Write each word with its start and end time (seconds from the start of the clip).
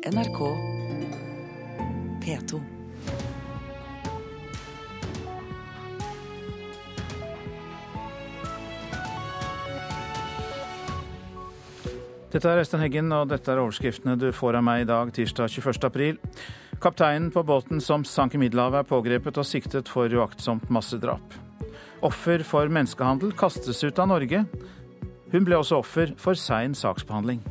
NRK 0.00 0.38
P2. 2.24 2.60
Dette 12.30 12.48
er 12.48 12.62
Øystein 12.62 12.80
Heggen, 12.80 13.12
og 13.12 13.28
dette 13.28 13.52
er 13.52 13.60
overskriftene 13.60 14.16
du 14.16 14.30
får 14.32 14.56
av 14.56 14.64
meg 14.64 14.86
i 14.86 14.88
dag, 14.88 15.12
tirsdag 15.12 15.52
21. 15.52 15.84
april. 15.84 16.16
Kapteinen 16.80 17.28
på 17.34 17.44
båten 17.44 17.84
som 17.84 18.00
sank 18.08 18.38
i 18.38 18.40
Middelhavet 18.40 18.80
er 18.80 18.88
pågrepet 18.88 19.36
og 19.36 19.44
siktet 19.44 19.92
for 19.92 20.08
uaktsomt 20.08 20.72
massedrap. 20.72 21.40
Offer 22.00 22.40
for 22.48 22.72
menneskehandel 22.72 23.36
kastes 23.36 23.84
ut 23.84 24.00
av 24.00 24.14
Norge. 24.16 24.46
Hun 25.28 25.44
ble 25.44 25.60
også 25.60 25.84
offer 25.84 26.16
for 26.16 26.40
sein 26.40 26.72
saksbehandling. 26.72 27.44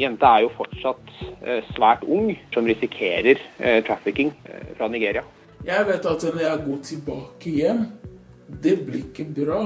Jenta 0.00 0.32
er 0.36 0.46
jo 0.46 0.54
fortsatt 0.56 1.12
eh, 1.44 1.60
svært 1.74 2.06
ung, 2.08 2.32
som 2.54 2.68
risikerer 2.68 3.36
eh, 3.58 3.82
trafficking 3.84 4.32
eh, 4.48 4.72
fra 4.78 4.88
Nigeria. 4.88 5.26
Jeg 5.66 5.86
vet 5.90 6.08
at 6.08 6.24
når 6.24 6.40
jeg 6.40 6.64
går 6.64 6.80
tilbake 6.88 7.52
hjem, 7.52 7.84
det 8.64 8.74
blir 8.86 9.02
ikke 9.10 9.28
bra. 9.36 9.60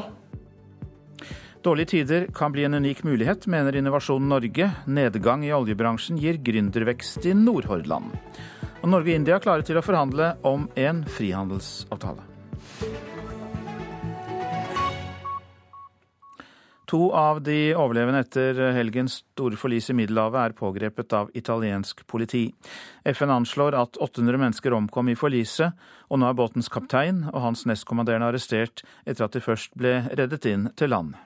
Dårlige 1.65 1.93
tider 1.95 2.27
kan 2.35 2.53
bli 2.53 2.67
en 2.67 2.77
unik 2.77 3.05
mulighet, 3.07 3.47
mener 3.49 3.79
Innovasjon 3.79 4.27
Norge. 4.29 4.69
Nedgang 4.91 5.47
i 5.47 5.55
oljebransjen 5.55 6.19
gir 6.21 6.43
gründervekst 6.45 7.25
i 7.31 7.33
Nordhordland. 7.39 8.13
Og 8.83 8.91
Norge 8.91 9.15
og 9.15 9.23
India 9.23 9.39
er 9.39 9.47
klare 9.47 9.65
til 9.65 9.81
å 9.81 9.87
forhandle 9.87 10.35
om 10.45 10.69
en 10.77 11.07
frihandelsavtale. 11.09 12.34
To 16.95 17.09
av 17.11 17.41
de 17.43 17.75
overlevende 17.75 18.21
etter 18.23 18.59
helgens 18.77 19.17
store 19.17 19.57
forlis 19.59 19.89
i 19.91 19.97
Middelhavet 19.99 20.39
er 20.39 20.53
pågrepet 20.55 21.15
av 21.19 21.31
italiensk 21.35 22.05
politi. 22.07 22.45
FN 23.11 23.33
anslår 23.35 23.75
at 23.75 23.99
800 23.99 24.39
mennesker 24.39 24.77
omkom 24.77 25.09
i 25.11 25.17
forliset, 25.19 25.75
og 26.07 26.21
nå 26.23 26.29
er 26.29 26.37
båtens 26.39 26.71
kaptein 26.71 27.25
og 27.33 27.41
hans 27.43 27.65
nestkommanderende 27.67 28.29
arrestert 28.31 28.85
etter 29.11 29.27
at 29.27 29.35
de 29.35 29.43
først 29.43 29.75
ble 29.75 30.05
reddet 30.13 30.47
inn 30.47 30.69
til 30.79 30.95
land. 30.95 31.17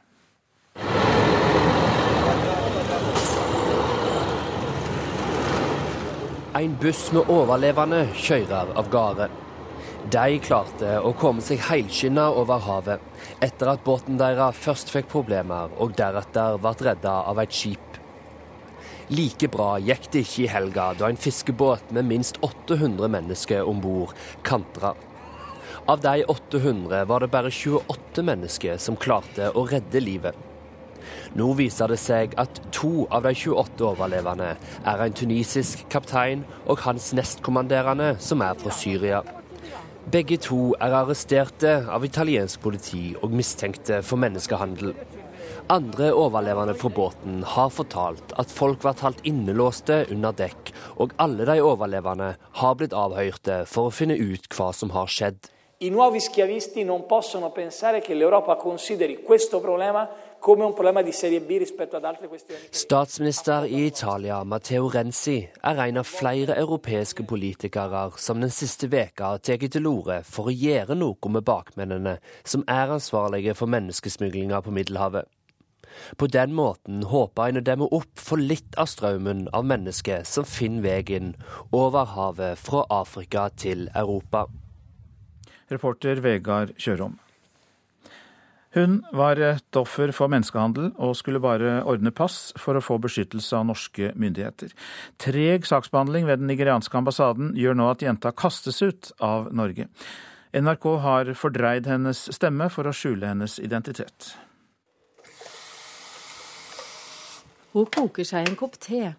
En 6.56 6.80
buss 6.80 7.04
med 7.12 7.28
overlevende 7.28 8.06
kjører 8.16 8.72
av 8.72 8.88
gårde. 8.88 9.28
De 10.08 10.38
klarte 10.40 10.94
å 11.04 11.10
komme 11.18 11.42
seg 11.44 11.60
helskinna 11.66 12.30
over 12.40 12.62
havet, 12.64 13.02
etter 13.44 13.68
at 13.68 13.82
båten 13.84 14.16
deres 14.16 14.56
først 14.56 14.88
fikk 14.94 15.10
problemer 15.12 15.74
og 15.76 15.92
deretter 15.98 16.56
ble 16.62 16.70
redda 16.86 17.16
av 17.28 17.40
et 17.42 17.52
skip. 17.52 17.98
Like 19.12 19.50
bra 19.52 19.74
gikk 19.82 20.06
det 20.14 20.22
ikke 20.24 20.46
i 20.46 20.48
helga, 20.48 20.86
da 20.96 21.10
en 21.10 21.20
fiskebåt 21.20 21.92
med 21.92 22.08
minst 22.08 22.38
800 22.40 23.10
mennesker 23.12 23.68
om 23.68 23.82
bord 23.84 24.14
kantra. 24.48 24.94
Av 25.84 26.00
de 26.00 26.22
800 26.24 27.04
var 27.10 27.26
det 27.26 27.32
bare 27.34 27.52
28 27.52 28.24
mennesker 28.30 28.80
som 28.80 28.96
klarte 28.96 29.50
å 29.52 29.66
redde 29.68 30.00
livet. 30.00 30.38
Nå 31.36 31.50
viser 31.58 31.92
det 31.92 31.98
seg 32.00 32.32
at 32.40 32.62
to 32.72 33.04
av 33.12 33.26
de 33.28 33.34
28 33.36 33.84
overlevende 33.90 34.54
er 34.56 35.04
en 35.04 35.20
tunisisk 35.20 35.84
kaptein 35.92 36.46
og 36.64 36.80
hans 36.86 37.10
nestkommanderende, 37.16 38.14
som 38.24 38.40
er 38.46 38.56
fra 38.56 38.72
Syria. 38.72 39.20
Begge 40.08 40.38
to 40.40 40.70
er 40.80 40.94
arresterte 40.96 41.82
av 41.92 42.04
italiensk 42.06 42.62
politi 42.64 43.10
og 43.18 43.34
mistenkte 43.36 43.98
for 44.00 44.16
menneskehandel. 44.22 44.94
Andre 45.68 46.08
overlevende 46.16 46.72
fra 46.80 46.88
båten 46.96 47.42
har 47.44 47.68
fortalt 47.76 48.32
at 48.40 48.48
folk 48.48 48.80
ble 48.80 48.94
holdt 49.02 49.20
innelåste 49.28 49.98
under 50.14 50.32
dekk, 50.38 50.72
og 50.96 51.12
alle 51.20 51.44
de 51.50 51.58
overlevende 51.60 52.30
har 52.62 52.78
blitt 52.80 52.96
avhørte 52.96 53.66
for 53.68 53.90
å 53.90 53.92
finne 53.92 54.16
ut 54.16 54.48
hva 54.56 54.70
som 54.72 54.94
har 54.96 55.12
skjedd. 55.12 55.50
I 55.84 55.92
nuovi 55.92 56.24
schiavisti 56.24 56.86
non 56.88 57.04
possono 57.06 57.52
pensare 57.52 58.00
che 58.00 58.14
l'Europa 58.14 58.56
consideri 58.56 59.20
questo 59.22 59.60
problema 59.60 60.08
come 60.40 60.64
un 60.64 60.74
problema 60.74 61.02
di 61.02 61.12
serie 61.12 61.40
B 61.40 61.58
rispetto 61.58 61.96
ad 61.96 62.04
altre 62.04 62.28
questioni. 62.28 62.60
Statsminister 62.70 63.64
i 63.64 63.86
Italia, 63.86 64.42
Matteo 64.44 64.88
Renzi, 64.88 65.48
er 65.60 65.80
en 65.86 65.98
av 65.98 66.06
flere 66.08 66.56
europeiske 66.56 67.24
politikere 67.28 68.08
som 68.16 68.40
den 68.40 68.50
siste 68.50 68.88
veka 68.88 69.34
har 69.34 69.42
tatt 69.42 69.66
til 69.72 69.86
orde 69.86 70.22
for 70.24 70.48
å 70.48 70.54
gjøre 70.54 70.96
noe 70.98 71.32
med 71.34 71.44
bakmennene 71.44 72.18
som 72.44 72.64
er 72.68 72.94
ansvarlige 72.98 73.56
for 73.58 73.70
menneskesmuglinga 73.70 74.62
på 74.62 74.74
Middelhavet. 74.74 75.28
På 76.16 76.26
den 76.26 76.52
måten 76.54 77.02
håper 77.10 77.48
en 77.48 77.60
å 77.60 77.64
demme 77.64 77.88
opp 77.94 78.20
for 78.20 78.40
litt 78.40 78.76
av 78.78 78.90
strømmen 78.92 79.48
av 79.56 79.66
mennesker 79.66 80.24
som 80.28 80.46
finner 80.48 80.84
veien 80.84 81.34
over 81.74 82.12
havet 82.14 82.60
fra 82.60 82.84
Afrika 82.90 83.48
til 83.56 83.88
Europa. 83.94 84.46
Reporter 85.68 86.22
Vegard 86.24 86.76
Kjørom. 86.80 87.18
Hun 88.76 88.98
var 89.16 89.40
et 89.40 89.76
offer 89.80 90.10
for 90.12 90.28
menneskehandel 90.28 90.90
og 91.00 91.14
skulle 91.16 91.40
bare 91.40 91.78
ordne 91.88 92.12
pass 92.12 92.50
for 92.60 92.76
å 92.76 92.82
få 92.84 92.98
beskyttelse 93.00 93.56
av 93.56 93.68
norske 93.70 94.10
myndigheter. 94.12 94.74
Treg 95.16 95.64
saksbehandling 95.68 96.26
ved 96.28 96.42
den 96.42 96.50
nigerianske 96.52 96.98
ambassaden 97.00 97.54
gjør 97.56 97.78
nå 97.78 97.86
at 97.94 98.04
jenta 98.04 98.34
kastes 98.36 98.82
ut 98.84 99.12
av 99.24 99.48
Norge. 99.56 99.88
NRK 100.52 100.84
har 101.04 101.32
fordreid 101.36 101.88
hennes 101.88 102.20
stemme 102.34 102.68
for 102.72 102.88
å 102.88 102.92
skjule 102.92 103.30
hennes 103.30 103.56
identitet. 103.60 104.34
Hun 107.72 107.88
koker 107.92 108.24
seg 108.24 108.48
en 108.48 108.56
kopp 108.58 108.76
te. 108.80 109.14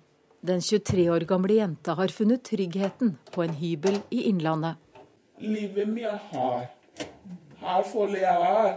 Den 0.46 0.62
23 0.64 1.08
år 1.12 1.26
gamle 1.30 1.58
jenta 1.58 1.98
har 1.98 2.14
funnet 2.14 2.46
tryggheten 2.48 3.16
på 3.34 3.44
en 3.46 3.58
hybel 3.60 4.00
i 4.14 4.28
Innlandet. 4.30 4.78
Livet 5.40 5.90
mitt 5.90 6.30
har. 6.34 6.70
Her 7.60 7.84
føler 7.88 8.24
jeg 8.24 8.54
er. 8.54 8.72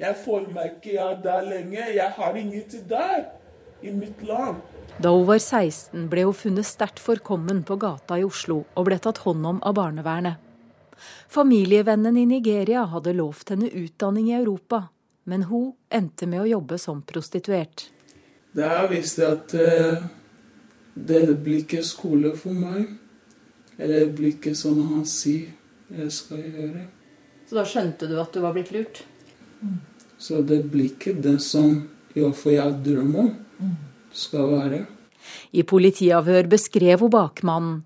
Jeg 0.00 0.16
får 0.24 0.46
meg 0.54 0.78
ikke 0.78 0.94
er 0.96 1.18
der 1.20 1.42
lenge. 1.44 1.80
Jeg 1.92 2.12
har 2.16 2.36
ingenting 2.36 2.86
der, 2.88 3.26
i 3.82 3.92
mitt 3.92 4.22
land. 4.24 4.62
Da 5.00 5.12
hun 5.12 5.26
var 5.28 5.38
16 5.40 6.06
ble 6.12 6.24
hun 6.24 6.36
funnet 6.36 6.68
sterkt 6.68 7.00
forkommen 7.00 7.62
på 7.68 7.76
gata 7.80 8.16
i 8.20 8.24
Oslo 8.24 8.62
og 8.74 8.86
ble 8.88 8.96
tatt 9.00 9.20
hånd 9.24 9.44
om 9.46 9.60
av 9.64 9.76
barnevernet. 9.76 10.40
Familievennen 11.28 12.16
i 12.16 12.26
Nigeria 12.28 12.86
hadde 12.92 13.14
lovt 13.16 13.52
henne 13.52 13.68
utdanning 13.68 14.28
i 14.30 14.36
Europa, 14.36 14.86
men 15.24 15.46
hun 15.48 15.70
endte 15.88 16.28
med 16.28 16.42
å 16.42 16.48
jobbe 16.48 16.80
som 16.80 17.00
prostituert. 17.04 17.86
Da 18.56 18.86
visste 18.90 19.24
jeg 19.24 19.36
at 19.36 19.54
uh, 19.56 20.08
det 20.94 21.22
blir 21.44 21.62
ikke 21.62 21.84
skole 21.86 22.34
for 22.36 22.56
meg. 22.56 22.88
Eller 23.78 24.04
det 24.04 24.16
blir 24.16 24.34
ikke 24.34 24.56
sånn 24.56 24.82
han 24.90 25.06
sier 25.08 25.52
jeg 25.90 26.12
skal 26.12 26.42
gjøre. 26.44 26.84
Så 27.48 27.56
da 27.56 27.64
skjønte 27.68 28.08
du 28.10 28.18
at 28.20 28.34
du 28.34 28.42
var 28.44 28.52
blitt 28.56 28.72
lurt? 28.74 29.04
Så 30.20 30.42
det 30.44 30.62
blir 30.68 30.92
ikke 30.92 31.14
det 31.16 31.38
som 31.40 31.78
iallfall 32.14 32.58
jeg 32.58 32.80
drømmer 32.84 33.30
om 33.64 33.76
skal 34.12 34.50
være. 34.50 34.80
I 35.52 35.62
politiavhør 35.64 36.48
beskrev 36.50 37.00
hun 37.04 37.12
bakmannen. 37.14 37.78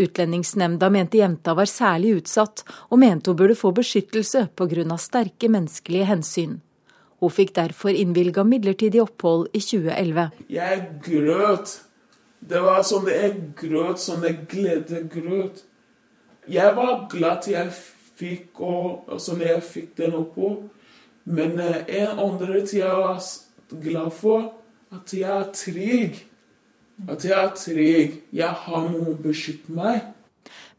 Utlendingsnemnda 0.00 0.88
mente 0.90 1.18
jenta 1.20 1.52
var 1.54 1.68
særlig 1.68 2.14
utsatt, 2.22 2.62
og 2.88 2.98
mente 3.02 3.30
hun 3.30 3.36
burde 3.36 3.58
få 3.58 3.72
beskyttelse 3.76 4.48
pga. 4.56 4.96
sterke 4.96 5.48
menneskelige 5.48 6.08
hensyn. 6.08 6.60
Hun 7.20 7.30
fikk 7.30 7.54
derfor 7.54 7.90
innvilga 7.90 8.44
midlertidig 8.44 9.02
opphold 9.02 9.48
i 9.52 9.60
2011. 9.60 10.30
Jeg 10.48 10.88
grøt. 11.04 11.80
Det 12.40 12.60
var 12.64 12.82
sånn 12.82 13.06
jeg 13.12 13.34
grøt, 13.56 14.00
sånn 14.00 14.24
jeg 14.24 14.46
gledegråt. 14.48 15.64
Jeg 16.48 16.74
var 16.76 17.08
glad 17.12 17.42
til 17.44 17.52
jeg 17.52 17.74
fikk 18.16 18.60
og, 18.64 19.04
og 19.06 19.20
sånn 19.20 19.44
jeg 19.44 19.60
fikk 19.62 19.96
den 20.00 20.16
opphold. 20.16 20.70
Men 21.24 21.58
eh, 21.60 21.82
en 22.02 22.18
andre 22.18 22.62
ting 22.64 22.80
jeg 22.82 22.96
var 22.96 23.20
glad 23.82 24.12
for, 24.16 24.50
at 24.94 25.14
jeg 25.14 25.30
er 25.30 25.50
trygg. 25.54 26.20
At 27.08 27.24
jeg 27.24 27.36
er 27.36 27.52
trygg. 27.56 28.16
Jeg 28.36 28.56
har 28.64 28.88
noen 28.88 29.12
å 29.14 29.18
beskytte 29.20 29.72
meg. 29.76 30.10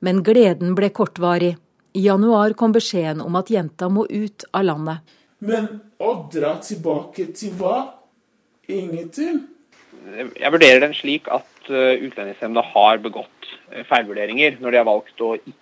Men 0.01 0.23
gleden 0.25 0.75
ble 0.77 0.91
kortvarig. 0.93 1.55
I 1.93 2.05
januar 2.07 2.53
kom 2.57 2.73
beskjeden 2.73 3.21
om 3.23 3.35
at 3.35 3.51
jenta 3.51 3.89
må 3.91 4.05
ut 4.07 4.45
av 4.55 4.65
landet. 4.65 5.15
Men 5.43 5.67
å 5.99 6.13
dra 6.31 6.55
tilbake 6.63 7.31
til 7.35 7.55
hva? 7.59 7.97
Ingenting. 8.71 9.41
Jeg 10.39 10.53
vurderer 10.53 10.81
den 10.85 10.93
slik 10.95 11.27
at 11.33 11.49
uh, 11.69 11.97
Utlendingsnemnda 11.97 12.63
har 12.71 13.01
begått 13.03 13.49
uh, 13.73 13.81
feilvurderinger 13.89 14.57
når 14.61 14.71
de 14.71 14.79
har 14.79 14.87
valgt 14.87 15.23
å 15.25 15.33
ikke 15.35 15.57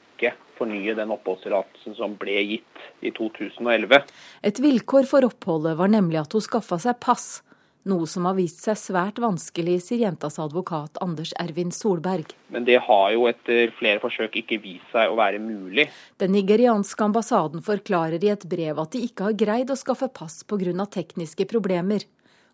fornye 0.59 0.95
den 0.97 1.13
oppholdstillatelsen 1.15 1.97
som 1.97 2.15
ble 2.19 2.37
gitt 2.53 2.87
i 3.01 3.11
2011. 3.15 4.03
Et 4.45 4.59
vilkår 4.63 5.07
for 5.09 5.27
oppholdet 5.27 5.77
var 5.79 5.91
nemlig 5.91 6.21
at 6.21 6.35
hun 6.35 6.43
skaffa 6.43 6.79
seg 6.83 6.99
pass, 7.03 7.39
noe 7.87 8.07
som 8.11 8.25
har 8.27 8.35
vist 8.37 8.59
seg 8.65 8.77
svært 8.77 9.19
vanskelig, 9.23 9.77
sier 9.85 10.03
jentas 10.03 10.37
advokat 10.41 10.99
Anders 11.03 11.31
Ervin 11.39 11.71
Solberg. 11.71 12.33
Men 12.51 12.67
det 12.67 12.81
har 12.85 13.13
jo 13.15 13.25
etter 13.31 13.71
flere 13.79 14.01
forsøk 14.03 14.35
ikke 14.41 14.59
vist 14.63 14.91
seg 14.93 15.09
å 15.09 15.17
være 15.19 15.39
mulig. 15.41 15.87
Den 16.19 16.35
nigerianske 16.35 17.07
ambassaden 17.07 17.63
forklarer 17.65 18.21
i 18.23 18.33
et 18.35 18.45
brev 18.51 18.83
at 18.83 18.93
de 18.93 19.03
ikke 19.07 19.29
har 19.29 19.39
greid 19.39 19.71
å 19.71 19.79
skaffe 19.79 20.11
pass 20.11 20.43
pga. 20.43 20.85
tekniske 20.85 21.47
problemer. 21.47 22.03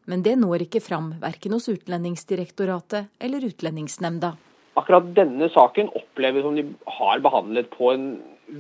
Men 0.06 0.22
det 0.22 0.36
når 0.38 0.68
ikke 0.68 0.84
fram, 0.86 1.16
verken 1.20 1.58
hos 1.58 1.68
Utlendingsdirektoratet 1.74 3.10
eller 3.20 3.48
Utlendingsnemnda. 3.50 4.36
Akkurat 4.80 5.12
denne 5.16 5.50
saken 5.52 5.92
oppleves 5.96 6.44
som 6.46 6.56
de 6.58 6.66
har 6.98 7.22
behandlet 7.24 7.70
på 7.74 7.92
en 7.94 8.10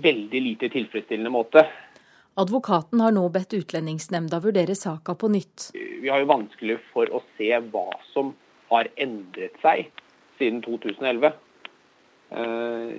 veldig 0.03 0.41
lite 0.41 0.69
tilfredsstillende 0.73 1.31
måte. 1.33 1.65
Advokaten 2.35 2.99
har 2.99 3.13
nå 3.15 3.27
bedt 3.31 3.53
Utlendingsnemnda 3.55 4.41
vurdere 4.43 4.75
saka 4.75 5.15
på 5.15 5.29
nytt. 5.31 5.69
Vi 5.75 6.09
har 6.11 6.19
jo 6.23 6.31
vanskelig 6.31 6.79
for 6.91 7.11
å 7.15 7.21
se 7.37 7.51
hva 7.71 7.87
som 8.11 8.33
har 8.71 8.89
endret 8.99 9.55
seg 9.63 9.87
siden 10.39 10.59
2011. 10.65 11.31
Uh, 12.35 12.91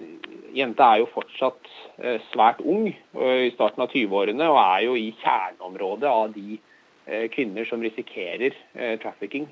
jenta 0.57 0.87
er 0.95 1.03
jo 1.03 1.11
fortsatt 1.13 1.69
uh, 1.99 2.17
svært 2.31 2.63
ung, 2.65 2.87
uh, 3.19 3.43
i 3.45 3.53
starten 3.53 3.85
av 3.85 3.93
20-årene, 3.93 4.47
og 4.49 4.61
er 4.63 4.87
jo 4.87 4.97
i 4.97 5.11
kjerneområdet 5.21 6.09
av 6.09 6.33
de 6.33 6.57
eh, 6.57 7.27
kvinner 7.35 7.67
som 7.69 7.83
risikerer 7.85 8.57
trafficking 9.03 9.51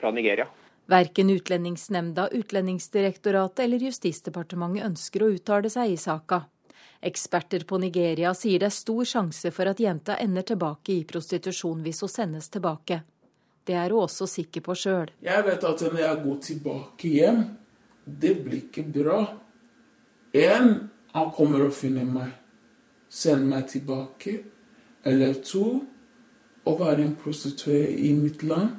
fra 0.00 0.10
Nigeria. 0.10 0.48
Verken 0.86 1.30
Utlendingsnemnda, 1.30 2.28
Utlendingsdirektoratet 2.28 3.64
eller 3.64 3.78
Justisdepartementet 3.78 4.86
ønsker 4.86 5.22
å 5.22 5.30
uttale 5.36 5.70
seg 5.70 5.94
i 5.94 5.96
saka. 6.00 6.42
Eksperter 7.02 7.64
på 7.66 7.78
Nigeria 7.82 8.34
sier 8.34 8.62
det 8.62 8.68
er 8.68 8.74
stor 8.74 9.06
sjanse 9.06 9.50
for 9.54 9.70
at 9.70 9.80
jenta 9.82 10.18
ender 10.22 10.46
tilbake 10.46 10.94
i 10.94 11.04
prostitusjon 11.06 11.82
hvis 11.82 12.02
hun 12.04 12.12
sendes 12.12 12.50
tilbake. 12.50 13.00
Det 13.66 13.74
er 13.78 13.94
hun 13.94 14.04
også 14.04 14.26
sikker 14.26 14.62
på 14.66 14.74
sjøl. 14.78 15.10
Jeg 15.22 15.46
vet 15.46 15.64
at 15.66 15.82
når 15.86 15.98
jeg 16.02 16.20
går 16.24 16.38
tilbake 16.46 17.10
hjem, 17.14 17.42
det 18.04 18.36
blir 18.42 18.60
ikke 18.66 18.86
bra. 18.90 19.18
En, 20.34 20.70
han 21.14 21.34
kommer 21.36 21.66
og 21.68 21.76
finner 21.76 22.06
meg, 22.08 22.38
Send 23.12 23.44
meg 23.44 23.66
tilbake. 23.68 24.38
Eller 25.04 25.34
to, 25.44 25.82
å 26.64 26.72
være 26.78 27.02
en 27.04 27.16
prostituert 27.20 27.98
i 28.00 28.14
mitt 28.16 28.40
land. 28.46 28.78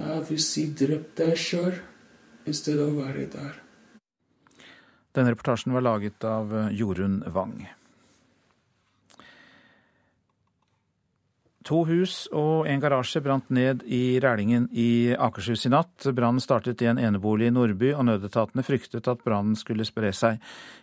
Jeg 0.00 0.22
vil 0.30 0.40
si 0.42 0.66
drep 0.76 1.10
deg 1.18 1.34
sjøl 1.38 1.74
i 2.48 2.54
stedet 2.56 2.86
å 2.86 2.96
være 2.96 3.26
der. 3.32 3.58
Denne 5.16 5.34
reportasjen 5.34 5.74
var 5.74 5.84
laget 5.84 6.24
av 6.24 6.54
Jorunn 6.72 7.20
Wang. 7.34 7.66
To 11.70 11.84
hus 11.86 12.24
og 12.34 12.64
en 12.66 12.80
garasje 12.82 13.20
brant 13.22 13.50
ned 13.52 13.84
i 13.84 14.18
Rælingen 14.22 14.64
i 14.72 15.12
Akershus 15.12 15.66
i 15.68 15.70
natt. 15.70 16.06
Brannen 16.16 16.42
startet 16.42 16.80
i 16.82 16.88
en 16.90 16.98
enebolig 16.98 17.46
i 17.46 17.52
Nordby, 17.54 17.92
og 17.92 18.08
nødetatene 18.08 18.64
fryktet 18.66 19.06
at 19.12 19.20
brannen 19.22 19.54
skulle 19.58 19.86
spre 19.86 20.10
seg. 20.16 20.40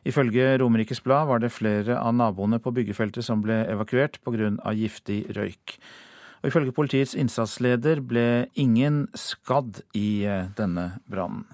Ifølge 0.08 0.54
Romerikes 0.62 1.02
Blad 1.04 1.28
var 1.28 1.42
det 1.44 1.52
flere 1.52 1.98
av 1.98 2.14
naboene 2.16 2.62
på 2.64 2.72
byggefeltet 2.78 3.26
som 3.26 3.42
ble 3.44 3.64
evakuert 3.66 4.22
pga. 4.24 4.54
giftig 4.78 5.26
røyk. 5.36 5.80
Og 6.42 6.52
ifølge 6.52 6.76
politiets 6.76 7.16
innsatsleder 7.18 8.02
ble 8.06 8.48
ingen 8.60 9.06
skadd 9.18 9.82
i 9.98 10.26
eh, 10.26 10.50
denne 10.58 10.92
brannen. 11.10 11.48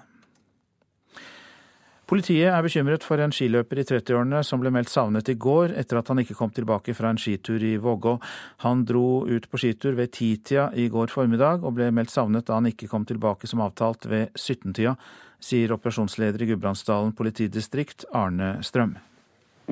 Politiet 2.04 2.50
er 2.52 2.60
bekymret 2.60 3.04
for 3.06 3.16
en 3.24 3.32
skiløper 3.32 3.78
i 3.80 3.84
30-årene 3.88 4.42
som 4.44 4.60
ble 4.60 4.68
meldt 4.74 4.90
savnet 4.92 5.30
i 5.32 5.38
går 5.40 5.72
etter 5.80 5.96
at 5.98 6.10
han 6.12 6.20
ikke 6.20 6.36
kom 6.36 6.50
tilbake 6.52 6.92
fra 6.92 7.08
en 7.08 7.20
skitur 7.20 7.62
i 7.64 7.78
Vågå. 7.80 8.18
Han 8.60 8.82
dro 8.84 9.24
ut 9.24 9.48
på 9.48 9.60
skitur 9.62 9.96
ved 9.96 10.12
titida 10.12 10.66
i 10.76 10.90
går 10.92 11.08
formiddag 11.08 11.64
og 11.64 11.78
ble 11.78 11.88
meldt 11.96 12.12
savnet 12.12 12.44
da 12.44 12.58
han 12.58 12.68
ikke 12.68 12.90
kom 12.92 13.08
tilbake 13.08 13.48
som 13.48 13.64
avtalt 13.64 14.04
ved 14.10 14.36
17-tida, 14.36 14.92
sier 15.40 15.72
operasjonsleder 15.72 16.44
i 16.44 16.50
Gudbrandsdalen 16.52 17.16
politidistrikt 17.16 18.04
Arne 18.12 18.58
Strøm. 18.60 18.98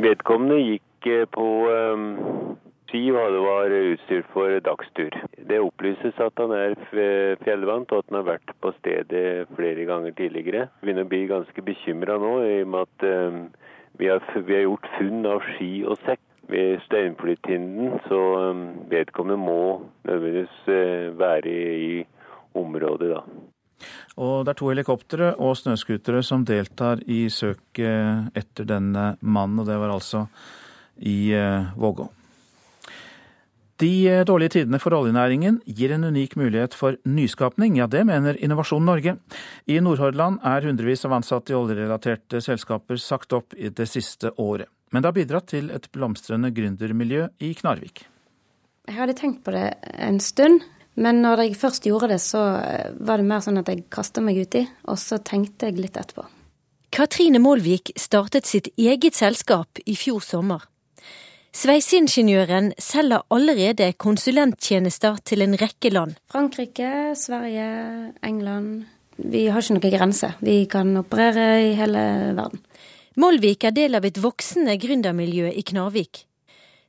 Vedkommende 0.01 0.57
gikk 0.57 1.13
eh, 1.13 1.29
på 1.29 1.49
um 1.69 2.09
ski 2.93 3.09
og 3.17 3.33
det 3.33 3.41
var 3.41 3.73
utstyrt 3.73 4.29
for 4.35 4.59
dagstur. 4.65 5.15
Det 5.49 5.61
opplyses 5.61 6.19
at 6.21 6.41
han 6.41 6.53
er 6.53 6.77
fjellvant 7.43 7.93
og 7.93 8.03
at 8.03 8.11
han 8.11 8.19
har 8.21 8.29
vært 8.35 8.53
på 8.61 8.73
stedet 8.81 9.49
flere 9.57 9.87
ganger 9.89 10.13
tidligere. 10.19 10.69
Vi 10.81 10.91
begynner 10.91 11.09
å 11.09 11.13
bli 11.13 11.23
ganske 11.31 11.65
bekymra 11.65 12.19
nå 12.21 12.35
i 12.45 12.59
og 12.61 12.75
med 12.75 12.85
at 12.85 13.07
um, 13.09 13.41
vi, 13.97 14.11
har, 14.13 14.21
vi, 14.37 14.59
har, 14.59 14.67
gjort 14.67 14.91
funn 14.99 15.25
av 15.29 15.41
ski 15.55 15.73
og 15.89 15.97
sekk 16.05 16.23
ved 16.53 16.83
Steinflytinden, 16.85 17.97
så 18.11 18.21
um, 18.53 18.63
vedkommende 18.93 19.41
må 19.41 19.63
nødvendigvis 20.05 20.61
uh, 20.69 21.09
være 21.17 21.57
i, 21.73 21.93
området 22.53 23.07
da. 23.09 23.23
Og 24.21 24.43
det 24.45 24.53
er 24.53 24.59
to 24.61 24.67
helikoptre 24.69 25.31
og 25.41 25.57
snøscootere 25.57 26.21
som 26.21 26.45
deltar 26.45 27.01
i 27.09 27.25
søket 27.33 28.37
etter 28.37 28.69
denne 28.69 29.15
mannen, 29.25 29.63
og 29.63 29.71
det 29.71 29.81
var 29.81 29.97
altså 29.97 30.27
i 31.01 31.33
Vågå. 31.81 32.13
De 33.83 33.91
eh, 34.07 34.25
dårlige 34.25 34.59
tidene 34.59 34.79
for 34.79 34.95
oljenæringen 34.95 35.57
gir 35.67 35.91
en 35.95 36.07
unik 36.07 36.37
mulighet 36.39 36.75
for 36.79 36.99
nyskapning. 37.03 37.81
Ja, 37.81 37.89
det 37.91 38.05
mener 38.07 38.39
Innovasjon 38.39 38.85
Norge. 38.87 39.17
I 39.67 39.81
Nordhordland 39.83 40.39
er 40.47 40.69
hundrevis 40.69 41.03
av 41.09 41.17
ansatte 41.17 41.51
i 41.51 41.57
oljerelaterte 41.59 42.39
selskaper 42.45 43.01
sagt 43.03 43.35
opp 43.35 43.57
i 43.59 43.73
det 43.75 43.89
siste 43.91 44.31
året. 44.39 44.71
Men 44.93 45.03
det 45.03 45.11
har 45.11 45.17
bidratt 45.17 45.51
til 45.51 45.73
et 45.75 45.89
blomstrende 45.91 46.53
gründermiljø 46.55 47.27
i 47.43 47.55
Knarvik. 47.59 48.05
Jeg 48.87 48.99
hadde 48.99 49.19
tenkt 49.19 49.43
på 49.43 49.55
det 49.55 49.73
en 49.95 50.21
stund, 50.23 50.63
men 50.95 51.23
når 51.25 51.47
jeg 51.47 51.59
først 51.59 51.87
gjorde 51.89 52.13
det, 52.13 52.21
så 52.23 52.45
eh, 52.61 52.93
var 53.03 53.19
det 53.19 53.27
mer 53.33 53.43
sånn 53.43 53.59
at 53.65 53.73
jeg 53.73 53.89
kasta 53.91 54.23
meg 54.23 54.39
uti, 54.45 54.63
og 54.87 55.01
så 55.01 55.19
tenkte 55.19 55.73
jeg 55.73 55.83
litt 55.83 55.99
etterpå. 55.99 56.29
Katrine 56.93 57.41
Målvik 57.43 57.95
startet 57.97 58.47
sitt 58.47 58.69
eget 58.77 59.17
selskap 59.17 59.81
i 59.89 59.97
fjor 59.97 60.21
sommer. 60.23 60.69
Sveiseingeniøren 61.53 62.71
selger 62.81 63.27
allerede 63.29 63.91
konsulenttjenester 64.01 65.19
til 65.29 65.45
en 65.45 65.53
rekke 65.61 65.91
land. 65.93 66.15
Frankrike, 66.33 67.13
Sverige, 67.15 68.13
England. 68.25 68.87
Vi 69.19 69.45
har 69.53 69.61
ikke 69.61 69.77
noen 69.77 69.93
grense. 69.93 70.31
Vi 70.41 70.65
kan 70.65 70.97
operere 70.97 71.61
i 71.67 71.75
hele 71.77 72.05
verden. 72.39 72.63
Molvik 73.21 73.67
er 73.69 73.77
del 73.77 73.99
av 73.99 74.09
et 74.09 74.17
voksende 74.17 74.79
gründermiljø 74.81 75.51
i 75.53 75.65
Knarvik. 75.69 76.25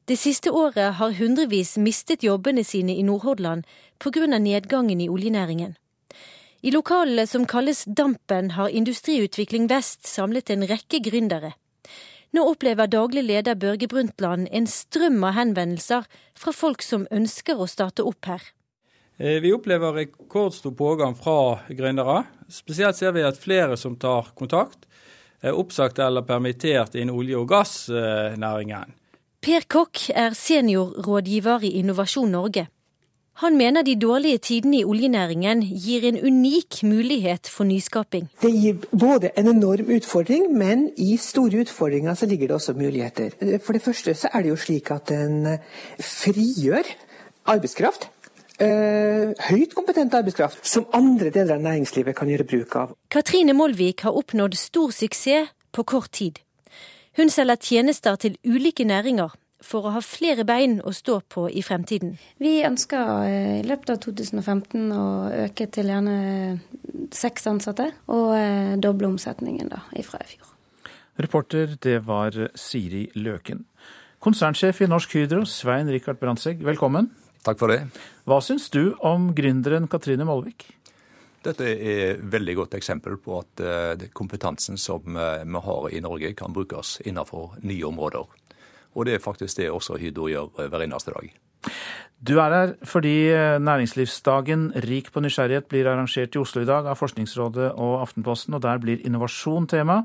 Det 0.08 0.16
siste 0.16 0.52
året 0.52 0.96
har 0.96 1.18
hundrevis 1.20 1.76
mistet 1.78 2.24
jobbene 2.24 2.64
sine 2.64 2.96
i 2.96 3.04
Nordhordland 3.04 3.68
pga. 4.00 4.26
nedgangen 4.40 5.02
i 5.02 5.10
oljenæringen. 5.10 5.76
I 6.64 6.72
lokalene 6.72 7.28
som 7.28 7.46
kalles 7.46 7.84
Dampen 7.84 8.52
har 8.52 8.68
Industriutvikling 8.72 9.68
Vest 9.70 10.08
samlet 10.08 10.50
en 10.50 10.64
rekke 10.64 11.04
gründere. 11.04 11.52
Nå 12.34 12.44
opplever 12.50 12.90
daglig 12.90 13.22
leder 13.28 13.56
Børge 13.56 13.88
Brundtland 13.88 14.48
en 14.52 14.66
strøm 14.66 15.22
av 15.24 15.36
henvendelser 15.38 16.08
fra 16.34 16.54
folk 16.56 16.82
som 16.82 17.06
ønsker 17.14 17.60
å 17.62 17.68
starte 17.70 18.06
opp 18.10 18.26
her. 18.26 18.48
Eh, 19.22 19.38
vi 19.44 19.52
opplever 19.54 19.94
rekordstor 20.00 20.74
pågang 20.74 21.14
fra 21.14 21.60
gründere. 21.70 22.24
Spesielt 22.50 22.98
ser 22.98 23.14
vi 23.14 23.22
at 23.22 23.38
flere 23.38 23.78
som 23.78 23.96
tar 24.02 24.34
kontakt, 24.34 24.88
er 25.44 25.54
oppsagt 25.54 26.00
eller 26.00 26.26
permittert 26.26 26.96
innen 26.96 27.14
olje- 27.14 27.38
og 27.38 27.50
gassnæringen. 27.52 28.96
Per 29.44 29.66
Kokk 29.68 30.08
er 30.16 30.34
seniorrådgiver 30.34 31.66
i 31.68 31.76
Innovasjon 31.84 32.32
Norge. 32.32 32.66
Han 33.42 33.58
mener 33.58 33.82
de 33.82 33.96
dårlige 33.98 34.38
tidene 34.38 34.78
i 34.78 34.86
oljenæringen 34.86 35.64
gir 35.66 36.06
en 36.06 36.20
unik 36.22 36.84
mulighet 36.84 37.50
for 37.50 37.66
nyskaping. 37.66 38.28
Det 38.42 38.52
gir 38.54 38.84
både 38.92 39.32
en 39.38 39.48
enorm 39.56 39.90
utfordring, 39.96 40.52
men 40.54 40.90
i 40.98 41.18
store 41.18 41.64
utfordringer 41.66 42.14
så 42.14 42.30
ligger 42.30 42.48
det 42.48 42.56
også 42.56 42.74
muligheter. 42.78 43.34
For 43.66 43.74
det 43.74 43.82
første 43.82 44.14
så 44.14 44.30
er 44.34 44.46
det 44.46 44.54
jo 44.54 44.56
slik 44.56 44.92
at 44.92 45.10
den 45.10 45.58
frigjør 46.00 46.86
arbeidskraft. 47.46 48.10
Uh, 48.62 49.34
høyt 49.50 49.74
kompetent 49.74 50.14
arbeidskraft 50.14 50.62
som 50.70 50.86
andre 50.94 51.32
deler 51.34 51.58
av 51.58 51.64
næringslivet 51.66 52.16
kan 52.16 52.30
gjøre 52.30 52.46
bruk 52.46 52.76
av. 52.78 52.92
Katrine 53.12 53.56
Molvik 53.58 54.06
har 54.06 54.14
oppnådd 54.14 54.54
stor 54.62 54.94
suksess 54.94 55.50
på 55.74 55.84
kort 55.90 56.12
tid. 56.14 56.38
Hun 57.18 57.30
selger 57.34 57.58
tjenester 57.62 58.16
til 58.16 58.38
ulike 58.46 58.86
næringer, 58.86 59.34
for 59.64 59.88
å 59.88 59.94
ha 59.96 60.02
flere 60.04 60.46
bein 60.48 60.78
å 60.84 60.94
stå 60.96 61.20
på 61.32 61.48
i 61.50 61.64
fremtiden? 61.66 62.18
Vi 62.44 62.60
ønsker 62.68 63.12
eh, 63.26 63.60
i 63.62 63.66
løpet 63.68 63.96
av 63.96 64.02
2015 64.04 64.92
å 64.96 65.06
øke 65.46 65.68
til 65.74 65.92
gjerne 65.92 66.18
seks 67.16 67.48
ansatte, 67.50 67.90
og 68.12 68.34
eh, 68.38 68.76
doble 68.82 69.10
omsetningen 69.14 69.72
da, 69.72 69.84
fra 70.06 70.22
i 70.24 70.30
fjor. 70.34 70.52
Reporter, 71.24 71.76
det 71.82 72.00
var 72.08 72.38
Siri 72.58 73.06
Løken. 73.16 73.64
Konsernsjef 74.24 74.82
i 74.82 74.90
Norsk 74.90 75.18
Hydro, 75.18 75.44
Svein 75.50 75.92
Rikard 75.92 76.20
Brandtzæg, 76.22 76.64
velkommen. 76.66 77.12
Takk 77.44 77.60
for 77.60 77.74
det. 77.74 77.84
Hva 78.28 78.40
syns 78.44 78.70
du 78.74 78.96
om 79.04 79.32
gründeren 79.36 79.90
Katrine 79.92 80.26
Molvik? 80.28 80.70
Dette 81.44 81.68
er 81.68 82.14
et 82.14 82.22
veldig 82.32 82.54
godt 82.62 82.78
eksempel 82.78 83.18
på 83.20 83.42
at 83.42 83.64
eh, 83.64 84.06
kompetansen 84.16 84.80
som 84.80 85.04
vi 85.04 85.64
har 85.66 85.90
i 85.92 86.00
Norge, 86.04 86.32
kan 86.40 86.56
brukes 86.56 87.02
innenfor 87.04 87.58
nye 87.68 87.84
områder. 87.90 88.32
Og 88.94 89.08
det 89.08 89.18
er 89.18 89.24
faktisk 89.24 89.58
det 89.60 89.72
også 89.72 89.98
Hydro 90.02 90.30
gjør 90.32 90.52
eh, 90.60 90.70
hver 90.70 90.86
eneste 90.86 91.14
dag. 91.16 91.34
Du 92.24 92.38
er 92.40 92.54
her 92.56 92.74
fordi 92.88 93.14
eh, 93.36 93.60
næringslivsdagen 93.60 94.70
Rik 94.86 95.10
på 95.12 95.24
nysgjerrighet 95.24 95.68
blir 95.68 95.90
arrangert 95.92 96.36
i 96.36 96.40
Oslo 96.40 96.64
i 96.64 96.68
dag 96.70 96.88
av 96.88 97.00
Forskningsrådet 97.00 97.74
og 97.74 97.98
Aftenposten, 98.00 98.56
og 98.56 98.64
der 98.64 98.80
blir 98.80 99.04
innovasjon 99.04 99.68
tema. 99.68 100.04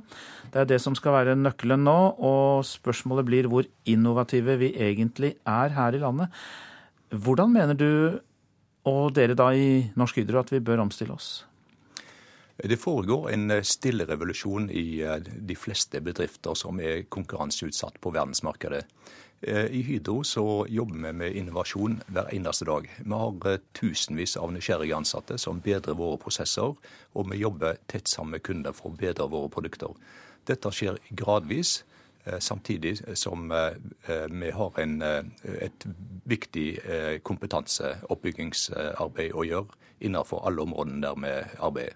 Det 0.51 0.65
er 0.65 0.71
det 0.73 0.81
som 0.83 0.97
skal 0.99 1.15
være 1.15 1.37
nøkkelen 1.39 1.87
nå, 1.87 1.99
og 2.19 2.67
spørsmålet 2.67 3.29
blir 3.29 3.51
hvor 3.51 3.69
innovative 3.87 4.59
vi 4.59 4.73
egentlig 4.75 5.37
er 5.47 5.77
her 5.77 5.95
i 5.95 6.03
landet. 6.03 6.35
Hvordan 7.15 7.55
mener 7.55 7.79
du, 7.79 8.19
og 8.89 9.15
dere 9.15 9.39
da 9.39 9.53
i 9.55 9.87
Norsk 9.97 10.19
Hydro, 10.19 10.43
at 10.43 10.51
vi 10.53 10.65
bør 10.65 10.83
omstille 10.89 11.15
oss? 11.15 11.48
Det 12.59 12.81
foregår 12.81 13.29
en 13.31 13.53
stille 13.63 14.03
revolusjon 14.09 14.67
i 14.71 14.99
de 15.23 15.55
fleste 15.55 16.01
bedrifter 16.03 16.57
som 16.59 16.81
er 16.83 17.05
konkurranseutsatt 17.07 18.01
på 18.03 18.11
verdensmarkedet. 18.11 18.83
I 19.47 19.83
Hydro 19.87 20.25
så 20.27 20.67
jobber 20.67 21.05
vi 21.05 21.13
med 21.21 21.37
innovasjon 21.39 22.01
hver 22.11 22.33
eneste 22.35 22.67
dag. 22.67 22.89
Vi 22.99 23.15
har 23.15 23.61
tusenvis 23.79 24.35
av 24.37 24.51
nysgjerrige 24.51 24.97
ansatte 24.97 25.39
som 25.39 25.61
bedrer 25.63 25.95
våre 25.95 26.19
prosesser, 26.19 26.75
og 27.15 27.31
vi 27.31 27.39
jobber 27.39 27.79
tett 27.87 28.11
sammen 28.11 28.35
med 28.35 28.43
kunder 28.43 28.75
for 28.75 28.91
å 28.91 28.99
bedre 28.99 29.31
våre 29.31 29.53
produkter. 29.55 29.95
Dette 30.51 30.75
skjer 30.75 30.99
gradvis. 31.15 31.85
Eh, 32.25 32.39
samtidig 32.39 32.99
som 33.15 33.53
eh, 33.53 33.67
eh, 34.07 34.27
vi 34.31 34.51
har 34.51 34.81
en, 34.83 35.03
et 35.03 35.87
viktig 36.29 36.79
kompetanseoppbyggingsarbeid 37.25 39.33
å 39.33 39.45
gjøre 39.47 39.67
innenfor 40.05 40.47
alle 40.47 40.63
områdene 40.67 41.03
der 41.07 41.15
vi 41.23 41.29
arbeider. 41.57 41.95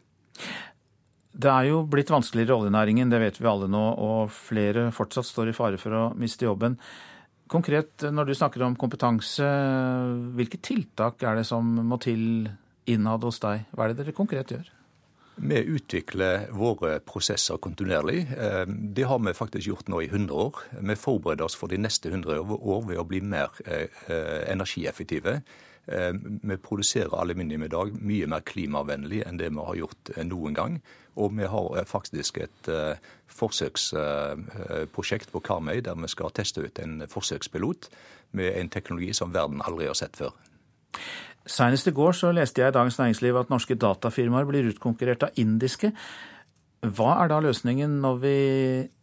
Det 1.32 1.48
er 1.48 1.70
jo 1.70 1.80
blitt 1.88 2.10
vanskeligere 2.12 2.52
i 2.52 2.60
oljenæringen, 2.60 3.12
det 3.12 3.22
vet 3.22 3.38
vi 3.40 3.48
alle 3.48 3.68
nå, 3.72 3.84
og 4.04 4.34
flere 4.36 4.90
fortsatt 4.92 5.26
står 5.26 5.48
i 5.48 5.56
fare 5.56 5.80
for 5.80 5.96
å 5.96 6.02
miste 6.18 6.44
jobben. 6.44 6.76
Konkret, 7.52 8.04
når 8.12 8.28
du 8.28 8.34
snakker 8.36 8.64
om 8.64 8.76
kompetanse, 8.80 9.46
hvilke 10.36 10.60
tiltak 10.60 11.24
er 11.24 11.40
det 11.40 11.48
som 11.48 11.66
må 11.88 11.98
til 12.00 12.46
innad 12.88 13.24
hos 13.24 13.40
deg? 13.42 13.66
Hva 13.72 13.86
er 13.86 13.92
det 13.92 14.02
dere 14.02 14.16
konkret 14.16 14.52
gjør? 14.54 14.70
Vi 15.42 15.58
utvikler 15.74 16.50
våre 16.52 16.98
prosesser 17.08 17.56
kontinuerlig. 17.62 18.26
Eh, 18.36 18.64
det 18.68 19.08
har 19.08 19.20
vi 19.24 19.32
faktisk 19.36 19.70
gjort 19.70 19.88
nå 19.88 20.02
i 20.04 20.10
100 20.10 20.36
år. 20.36 20.60
Vi 20.76 20.96
forbereder 21.00 21.48
oss 21.48 21.56
for 21.56 21.72
de 21.72 21.80
neste 21.80 22.12
100 22.12 22.42
år 22.44 22.84
ved 22.88 23.00
å 23.00 23.06
bli 23.08 23.22
mer 23.24 23.56
eh, 23.64 23.88
energieffektive. 24.52 25.40
Eh, 25.86 26.12
vi 26.42 26.58
produserer 26.62 27.14
aluminium 27.18 27.66
i 27.66 27.72
dag 27.72 27.94
mye 27.98 28.28
mer 28.30 28.44
klimavennlig 28.46 29.24
enn 29.26 29.40
det 29.40 29.50
vi 29.50 29.66
har 29.66 29.80
gjort 29.80 30.12
noen 30.28 30.58
gang. 30.58 30.78
Og 31.20 31.34
vi 31.36 31.44
har 31.44 31.84
faktisk 31.84 32.38
et 32.40 32.68
forsøksprosjekt 33.28 35.28
på 35.28 35.42
Karmøy 35.44 35.82
der 35.84 35.98
vi 36.00 36.08
skal 36.08 36.32
teste 36.32 36.64
ut 36.64 36.80
en 36.80 37.04
forsøkspilot 37.04 37.90
med 38.32 38.56
en 38.56 38.70
teknologi 38.72 39.10
som 39.12 39.34
verden 39.34 39.60
aldri 39.60 39.90
har 39.90 39.98
sett 39.98 40.16
før. 40.16 40.32
Senest 41.44 41.88
i 41.90 41.94
går 41.94 42.14
så 42.14 42.30
leste 42.32 42.62
jeg 42.62 42.70
i 42.70 42.76
Dagens 42.76 42.98
Næringsliv 43.00 43.38
at 43.40 43.50
norske 43.50 43.74
datafirmaer 43.74 44.46
blir 44.46 44.68
utkonkurrert 44.70 45.26
av 45.26 45.40
indiske. 45.40 45.90
Hva 46.82 47.12
er 47.22 47.30
da 47.30 47.38
løsningen 47.42 48.00
når 48.02 48.16
vi 48.22 48.36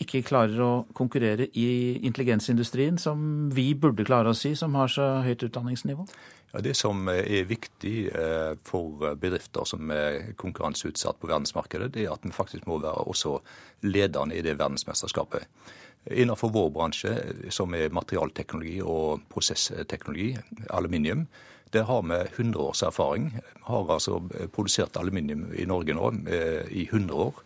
ikke 0.03 0.23
klarer 0.27 0.59
å 0.63 0.71
konkurrere 0.95 1.47
i 1.55 1.99
intelligensindustrien, 2.07 2.97
som 2.99 3.47
vi 3.55 3.69
burde 3.71 4.03
klare 4.07 4.33
å 4.33 4.35
si, 4.35 4.51
som 4.59 4.75
har 4.75 4.91
så 4.91 5.21
høyt 5.23 5.45
utdanningsnivå? 5.47 6.03
Ja, 6.51 6.61
Det 6.65 6.73
som 6.77 7.07
er 7.11 7.45
viktig 7.45 8.09
eh, 8.09 8.55
for 8.65 9.03
bedrifter 9.21 9.67
som 9.69 9.91
er 9.93 10.31
konkurranseutsatt 10.39 11.19
på 11.21 11.29
verdensmarkedet, 11.29 11.91
det 11.93 12.07
er 12.07 12.15
at 12.15 12.25
vi 12.25 12.33
faktisk 12.33 12.65
må 12.65 12.79
være 12.81 13.05
også 13.05 13.37
lederne 13.85 14.33
i 14.33 14.41
det 14.41 14.57
verdensmesterskapet. 14.57 15.45
Innenfor 16.09 16.49
vår 16.49 16.71
bransje, 16.73 17.13
som 17.53 17.73
er 17.75 17.93
materialteknologi 17.93 18.79
og 18.81 19.21
prosessteknologi, 19.29 20.31
aluminium, 20.73 21.27
der 21.73 21.85
har 21.85 22.01
vi 22.01 22.17
100 22.17 22.59
års 22.59 22.81
erfaring. 22.81 23.29
Vi 23.35 23.61
har 23.67 23.91
altså 23.93 24.19
produsert 24.53 24.97
aluminium 24.97 25.51
i 25.53 25.65
Norge 25.69 25.93
nå 25.93 26.13
eh, 26.25 26.65
i 26.71 26.87
100 26.89 27.13
år. 27.13 27.43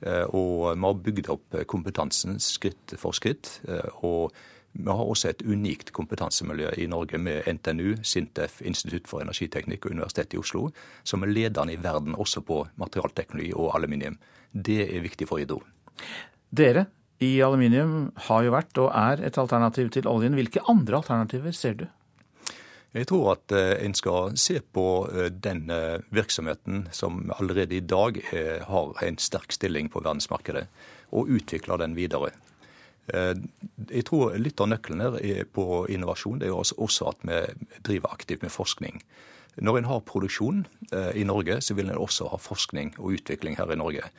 Eh, 0.00 0.24
og 0.32 0.76
vi 0.76 0.86
har 0.86 1.02
bygd 1.04 1.28
opp 1.32 1.58
kompetansen 1.68 2.40
skritt 2.40 2.96
for 2.96 3.16
skritt. 3.16 3.60
Eh, 3.68 4.04
og 4.04 4.32
vi 4.76 4.90
har 4.90 5.10
også 5.10 5.30
et 5.30 5.42
unikt 5.46 5.92
kompetansemiljø 5.96 6.70
i 6.82 6.86
Norge 6.90 7.18
med 7.18 7.48
NTNU, 7.48 7.96
Sintef, 8.04 8.60
Institutt 8.62 9.08
for 9.08 9.24
energiteknikk 9.24 9.86
og 9.86 9.96
Universitetet 9.96 10.36
i 10.36 10.42
Oslo, 10.42 10.68
som 11.04 11.24
er 11.24 11.32
ledende 11.32 11.74
i 11.74 11.80
verden 11.82 12.14
også 12.14 12.44
på 12.46 12.62
materialteknologi 12.80 13.52
og 13.56 13.74
aluminium. 13.78 14.18
Det 14.52 14.84
er 14.86 15.04
viktig 15.04 15.28
for 15.28 15.42
Hydro. 15.42 15.62
Dere 16.50 16.86
i 17.24 17.38
aluminium 17.40 18.10
har 18.28 18.44
jo 18.44 18.52
vært 18.52 18.80
og 18.82 18.90
er 18.92 19.24
et 19.24 19.38
alternativ 19.40 19.90
til 19.94 20.08
oljen. 20.10 20.36
Hvilke 20.36 20.64
andre 20.68 21.00
alternativer 21.00 21.56
ser 21.56 21.80
du? 21.80 21.86
Jeg 22.96 23.08
tror 23.10 23.34
at 23.34 23.52
eh, 23.52 23.74
en 23.84 23.94
skal 23.96 24.36
se 24.40 24.60
på 24.60 24.86
eh, 25.12 25.28
den 25.28 25.66
eh, 25.72 26.00
virksomheten 26.16 26.86
som 26.96 27.26
allerede 27.34 27.76
i 27.76 27.84
dag 27.84 28.20
har 28.68 29.02
en 29.04 29.18
sterk 29.20 29.52
stilling 29.52 29.90
på 29.92 30.00
verdensmarkedet, 30.00 30.64
og 31.12 31.28
utvikle 31.28 31.76
den 31.82 31.96
videre. 31.96 32.32
Jeg 33.06 34.04
tror 34.08 34.34
litt 34.40 34.60
av 34.60 34.70
nøkkelen 34.72 35.04
her 35.04 35.44
på 35.54 35.86
innovasjon 35.92 36.40
det 36.42 36.50
er 36.50 36.56
også 36.56 37.10
at 37.12 37.22
vi 37.22 37.40
driver 37.86 38.14
aktivt 38.14 38.42
med 38.42 38.54
forskning. 38.54 39.02
Når 39.62 39.78
en 39.78 39.88
har 39.88 40.02
produksjon 40.04 40.64
i 41.14 41.22
Norge, 41.24 41.60
så 41.64 41.76
vil 41.78 41.88
en 41.88 42.02
også 42.02 42.28
ha 42.28 42.36
forskning 42.36 42.96
og 42.98 43.14
utvikling 43.16 43.56
her 43.56 43.70
i 43.72 43.78
Norge. 43.78 44.10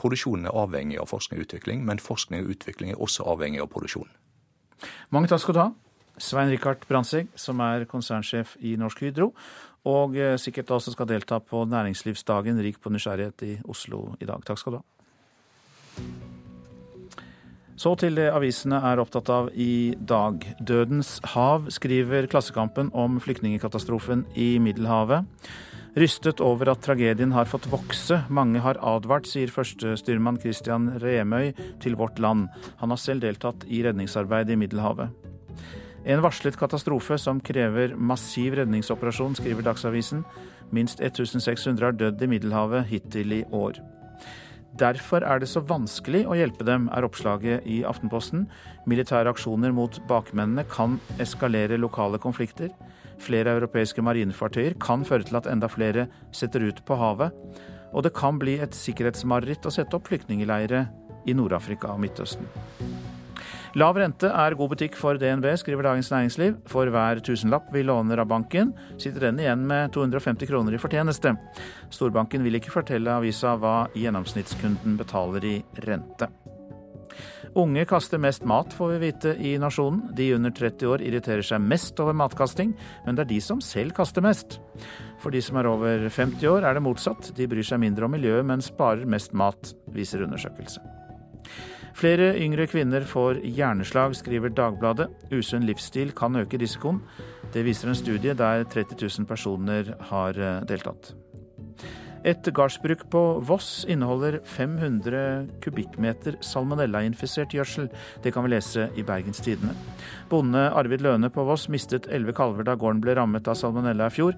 Produksjonen 0.00 0.48
er 0.48 0.56
avhengig 0.56 0.98
av 0.98 1.10
forskning 1.12 1.38
og 1.38 1.46
utvikling, 1.46 1.84
men 1.86 2.02
forskning 2.02 2.42
og 2.42 2.56
utvikling 2.56 2.94
er 2.94 3.02
også 3.02 3.28
avhengig 3.30 3.60
av 3.62 3.70
produksjon. 3.70 4.08
Mange 5.14 5.30
takk 5.30 5.44
skal 5.44 5.56
du 5.56 5.62
ha. 5.62 5.70
Svein 6.18 6.50
Rikard 6.50 6.86
Brandtzæg, 6.88 7.28
som 7.36 7.60
er 7.60 7.84
konsernsjef 7.88 8.56
i 8.64 8.76
Norsk 8.80 9.02
Hydro, 9.04 9.32
og 9.86 10.16
eh, 10.16 10.38
sikkert 10.40 10.72
også 10.78 10.94
skal 10.96 11.08
delta 11.10 11.38
på 11.38 11.64
næringslivsdagen 11.68 12.62
Rik 12.64 12.80
på 12.80 12.90
nysgjerrighet 12.90 13.46
i 13.46 13.52
Oslo 13.68 14.08
i 14.20 14.28
dag. 14.28 14.42
Takk 14.46 14.62
skal 14.62 14.78
du 14.78 14.80
ha. 14.80 16.35
Så 17.76 17.92
til 18.00 18.16
det 18.16 18.30
avisene 18.32 18.78
er 18.88 19.00
opptatt 19.02 19.28
av 19.28 19.48
i 19.52 19.92
dag. 20.00 20.40
Dødens 20.64 21.18
hav, 21.34 21.68
skriver 21.72 22.28
Klassekampen 22.32 22.88
om 22.96 23.18
flyktningekatastrofen 23.20 24.24
i 24.32 24.56
Middelhavet. 24.64 25.28
Rystet 25.96 26.40
over 26.44 26.70
at 26.72 26.82
tragedien 26.84 27.32
har 27.32 27.48
fått 27.48 27.68
vokse. 27.72 28.22
Mange 28.32 28.60
har 28.64 28.80
advart, 28.84 29.28
sier 29.28 29.52
førstestyrmann 29.52 30.40
Christian 30.40 30.90
Remøy 31.00 31.52
til 31.80 31.96
Vårt 32.00 32.20
Land. 32.20 32.48
Han 32.80 32.92
har 32.92 33.00
selv 33.00 33.24
deltatt 33.24 33.64
i 33.68 33.82
redningsarbeid 33.84 34.52
i 34.52 34.58
Middelhavet. 34.60 35.12
En 36.06 36.22
varslet 36.24 36.56
katastrofe 36.56 37.16
som 37.20 37.40
krever 37.44 37.96
massiv 37.96 38.56
redningsoperasjon, 38.60 39.36
skriver 39.36 39.64
Dagsavisen. 39.68 40.24
Minst 40.72 41.00
1600 41.00 41.90
har 41.90 41.96
dødd 41.96 42.24
i 42.24 42.30
Middelhavet 42.30 42.88
hittil 42.92 43.40
i 43.40 43.42
år. 43.52 43.80
Derfor 44.76 45.24
er 45.24 45.40
det 45.40 45.48
så 45.48 45.62
vanskelig 45.64 46.26
å 46.28 46.36
hjelpe 46.36 46.64
dem, 46.68 46.90
er 46.92 47.06
oppslaget 47.06 47.64
i 47.64 47.78
Aftenposten. 47.88 48.44
Militære 48.84 49.32
aksjoner 49.32 49.72
mot 49.72 49.96
bakmennene 50.10 50.66
kan 50.68 50.98
eskalere 51.22 51.78
lokale 51.80 52.20
konflikter. 52.20 52.68
Flere 53.22 53.54
europeiske 53.56 54.04
marinefartøyer 54.04 54.76
kan 54.82 55.06
føre 55.08 55.24
til 55.24 55.40
at 55.40 55.48
enda 55.48 55.70
flere 55.72 56.06
setter 56.36 56.66
ut 56.68 56.84
på 56.84 56.98
havet. 57.00 57.32
Og 57.96 58.04
det 58.04 58.12
kan 58.18 58.36
bli 58.36 58.58
et 58.60 58.76
sikkerhetsmareritt 58.76 59.64
å 59.64 59.72
sette 59.72 59.96
opp 59.96 60.10
flyktningleirer 60.10 60.90
i 61.24 61.36
Nord-Afrika 61.36 61.94
og 61.94 62.02
Midtøsten. 62.04 62.44
Lav 63.76 63.98
rente 64.00 64.30
er 64.32 64.54
god 64.56 64.70
butikk 64.72 64.94
for 64.96 65.18
DNB, 65.20 65.50
skriver 65.60 65.84
Dagens 65.84 66.08
Næringsliv. 66.08 66.54
For 66.72 66.88
hver 66.88 67.18
tusenlapp 67.20 67.66
vi 67.74 67.82
låner 67.84 68.22
av 68.22 68.30
banken, 68.30 68.70
sitter 68.96 69.26
den 69.26 69.42
igjen 69.42 69.66
med 69.68 69.92
250 69.92 70.48
kroner 70.48 70.72
i 70.72 70.80
fortjeneste. 70.80 71.34
Storbanken 71.92 72.46
vil 72.46 72.56
ikke 72.56 72.72
fortelle 72.72 73.18
avisa 73.18 73.52
hva 73.60 73.90
gjennomsnittskunden 73.92 74.96
betaler 74.96 75.44
i 75.44 75.54
rente. 75.84 76.30
Unge 77.56 77.84
kaster 77.88 78.20
mest 78.20 78.48
mat, 78.48 78.72
får 78.72 78.94
vi 78.94 79.02
vite 79.04 79.36
i 79.44 79.52
Nasjonen. 79.60 80.06
De 80.16 80.32
under 80.38 80.56
30 80.56 80.94
år 80.94 81.04
irriterer 81.04 81.44
seg 81.44 81.60
mest 81.60 82.00
over 82.00 82.16
matkasting, 82.16 82.72
men 83.04 83.16
det 83.16 83.26
er 83.26 83.32
de 83.34 83.44
som 83.44 83.60
selv 83.60 83.92
kaster 83.96 84.24
mest. 84.24 84.56
For 85.20 85.28
de 85.28 85.44
som 85.44 85.60
er 85.60 85.68
over 85.68 86.08
50 86.08 86.48
år 86.48 86.64
er 86.64 86.80
det 86.80 86.88
motsatt. 86.88 87.34
De 87.36 87.52
bryr 87.52 87.64
seg 87.64 87.84
mindre 87.84 88.08
om 88.08 88.16
miljøet, 88.16 88.48
men 88.48 88.64
sparer 88.64 89.04
mest 89.04 89.36
mat, 89.36 89.76
viser 89.92 90.24
undersøkelse. 90.24 90.80
Flere 91.96 92.34
yngre 92.36 92.66
kvinner 92.68 93.06
får 93.08 93.38
hjerneslag, 93.56 94.12
skriver 94.18 94.52
Dagbladet. 94.52 95.08
Usunn 95.32 95.64
livsstil 95.64 96.10
kan 96.16 96.36
øke 96.36 96.58
risikoen. 96.60 96.98
Det 97.54 97.62
viser 97.64 97.88
en 97.88 97.96
studie 97.96 98.34
der 98.36 98.66
30 98.68 98.98
000 99.00 99.28
personer 99.28 99.94
har 100.10 100.36
eh, 100.36 100.58
deltatt. 100.68 101.14
Et 102.26 102.48
gardsbruk 102.52 103.06
på 103.08 103.22
Voss 103.48 103.86
inneholder 103.88 104.40
500 104.44 105.46
kubikkmeter 105.64 106.36
salmonellainfisert 106.44 107.54
gjødsel. 107.56 107.88
Det 108.24 108.34
kan 108.34 108.44
vi 108.44 108.52
lese 108.52 108.90
i 108.98 109.04
Bergens 109.06 109.40
Tidende. 109.40 109.72
Bonde 110.28 110.66
Arvid 110.76 111.06
Løne 111.06 111.30
på 111.32 111.46
Voss 111.48 111.68
mistet 111.72 112.10
elleve 112.12 112.36
kalver 112.36 112.66
da 112.66 112.76
gården 112.76 113.00
ble 113.00 113.16
rammet 113.16 113.48
av 113.48 113.56
salmonella 113.56 114.10
i 114.10 114.16
fjor 114.18 114.36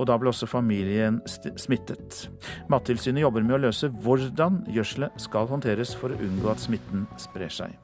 og 0.00 0.08
da 0.08 0.16
ble 0.16 0.32
også 0.32 0.48
familien 0.48 1.20
smittet. 1.28 2.24
Mattilsynet 2.72 3.22
jobber 3.26 3.44
med 3.44 3.58
å 3.58 3.62
løse 3.66 3.90
hvordan 4.00 4.62
gjødselet 4.72 5.20
skal 5.20 5.48
håndteres 5.50 5.92
for 5.98 6.14
å 6.14 6.20
unngå 6.24 6.50
at 6.52 6.62
smitten 6.64 7.04
sprer 7.20 7.52
seg. 7.52 7.76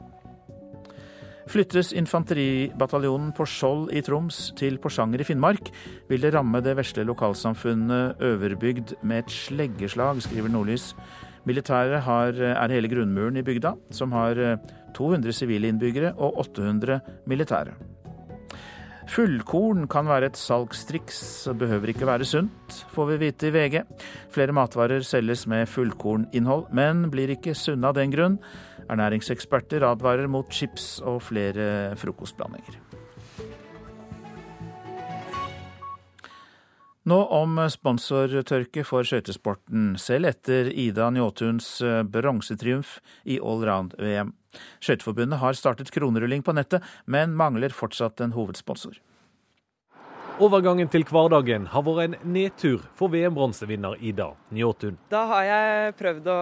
Flyttes 1.46 1.92
infanteribataljonen 1.94 3.28
på 3.37 3.44
Skjold 3.46 3.92
i 3.94 4.00
Troms 4.02 4.49
til 4.58 4.80
Porsanger 4.82 5.23
i 5.23 5.26
Finnmark, 5.28 5.70
vil 6.11 6.25
det 6.25 6.32
ramme 6.35 6.58
det 6.64 6.75
vesle 6.75 7.04
lokalsamfunnet 7.06 8.18
Øverbygd 8.26 8.96
med 9.06 9.23
et 9.23 9.30
sleggeslag, 9.30 10.18
skriver 10.26 10.50
Nordlys. 10.50 10.90
Militæret 11.46 12.02
er 12.02 12.75
hele 12.75 12.90
grunnmuren 12.90 13.38
i 13.38 13.46
bygda, 13.46 13.76
som 13.94 14.11
har 14.16 14.40
200 14.99 15.37
sivile 15.37 15.70
innbyggere 15.70 16.16
og 16.16 16.40
800 16.49 16.99
militære. 17.30 17.76
Fullkorn 19.07 19.87
kan 19.89 20.09
være 20.11 20.33
et 20.33 20.39
salgstriks, 20.39 21.47
behøver 21.59 21.93
ikke 21.93 22.09
være 22.09 22.27
sunt, 22.27 22.81
får 22.93 23.13
vi 23.13 23.19
vite 23.23 23.49
i 23.49 23.53
VG. 23.55 23.77
Flere 24.35 24.55
matvarer 24.57 25.05
selges 25.07 25.47
med 25.49 25.69
fullkorninnhold, 25.71 26.67
men 26.75 27.07
blir 27.13 27.31
ikke 27.37 27.55
sunne 27.55 27.87
av 27.87 27.97
den 27.97 28.11
grunn. 28.13 28.41
Ernæringseksperter 28.91 29.87
advarer 29.87 30.27
mot 30.31 30.51
chips 30.53 30.99
og 31.07 31.23
flere 31.23 31.95
frokostblandinger. 32.01 32.83
Nå 37.07 37.21
om 37.31 37.61
sponsortørke 37.71 38.83
for 38.83 39.07
skøytesporten, 39.07 39.93
selv 40.03 40.33
etter 40.33 40.73
Ida 40.75 41.07
Njåtuns 41.15 41.77
bronsetriumf 42.11 42.99
i 43.23 43.39
allround-VM. 43.39 44.35
Skøyteforbundet 44.81 45.43
har 45.43 45.59
startet 45.59 45.93
kronerulling 45.95 46.45
på 46.47 46.55
nettet, 46.57 46.85
men 47.07 47.37
mangler 47.37 47.75
fortsatt 47.75 48.23
en 48.25 48.35
hovedsponsor. 48.37 48.99
Overgangen 50.37 50.91
til 50.93 51.01
hverdagen 51.09 51.65
har 51.73 51.85
vært 51.87 52.11
en 52.11 52.33
nedtur 52.35 52.83
for 52.99 53.09
VM-bronsevinner 53.09 53.97
Ida 54.05 54.35
Njåtun. 54.53 54.99
Da 55.09 55.23
har 55.31 55.47
jeg 55.49 55.95
prøvd 55.97 56.29
å 56.29 56.41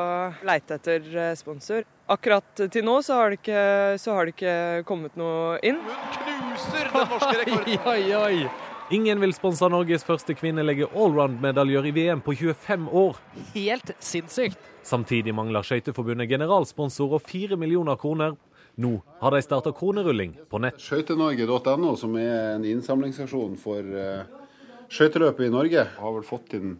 leite 0.48 0.80
etter 0.80 1.06
eh, 1.14 1.34
sponsor. 1.38 1.86
Akkurat 2.10 2.64
til 2.74 2.82
nå 2.84 2.96
så 3.06 3.20
har 3.20 3.30
det 3.30 3.38
ikke, 3.38 3.62
har 4.02 4.26
det 4.26 4.34
ikke 4.34 4.56
kommet 4.88 5.14
noe 5.20 5.60
inn. 5.62 5.78
Hun 5.78 6.24
knuser 6.26 6.90
den 6.90 7.12
norske 7.14 7.36
rekorden! 7.38 7.78
oi, 7.94 8.02
oi, 8.02 8.40
oi. 8.42 8.73
Ingen 8.94 9.18
vil 9.18 9.32
sponse 9.34 9.66
Norges 9.72 10.04
første 10.06 10.36
kvinnelige 10.38 10.86
allround-medaljør 10.92 11.86
i 11.88 11.92
VM 11.96 12.20
på 12.22 12.34
25 12.36 12.84
år. 12.94 13.16
Helt 13.50 13.90
sinnssykt. 13.98 14.58
Samtidig 14.86 15.32
mangler 15.34 15.64
Skøyteforbundet 15.66 16.28
generalsponsor 16.30 17.16
og 17.16 17.24
4 17.26 17.56
millioner 17.58 17.98
kroner. 17.98 18.36
Nå 18.78 18.92
har 19.18 19.34
de 19.34 19.40
starta 19.42 19.72
kronerulling 19.74 20.36
på 20.46 20.60
nett. 20.62 20.78
Skøytenorge.no, 20.84 21.94
som 21.98 22.14
er 22.20 22.52
en 22.52 22.66
innsamlingsaksjon 22.70 23.56
for 23.58 23.82
uh, 23.82 24.44
skøyteløpet 24.92 25.48
i 25.48 25.54
Norge, 25.56 25.86
har 25.96 26.14
vel 26.18 26.26
fått 26.28 26.54
inn 26.60 26.76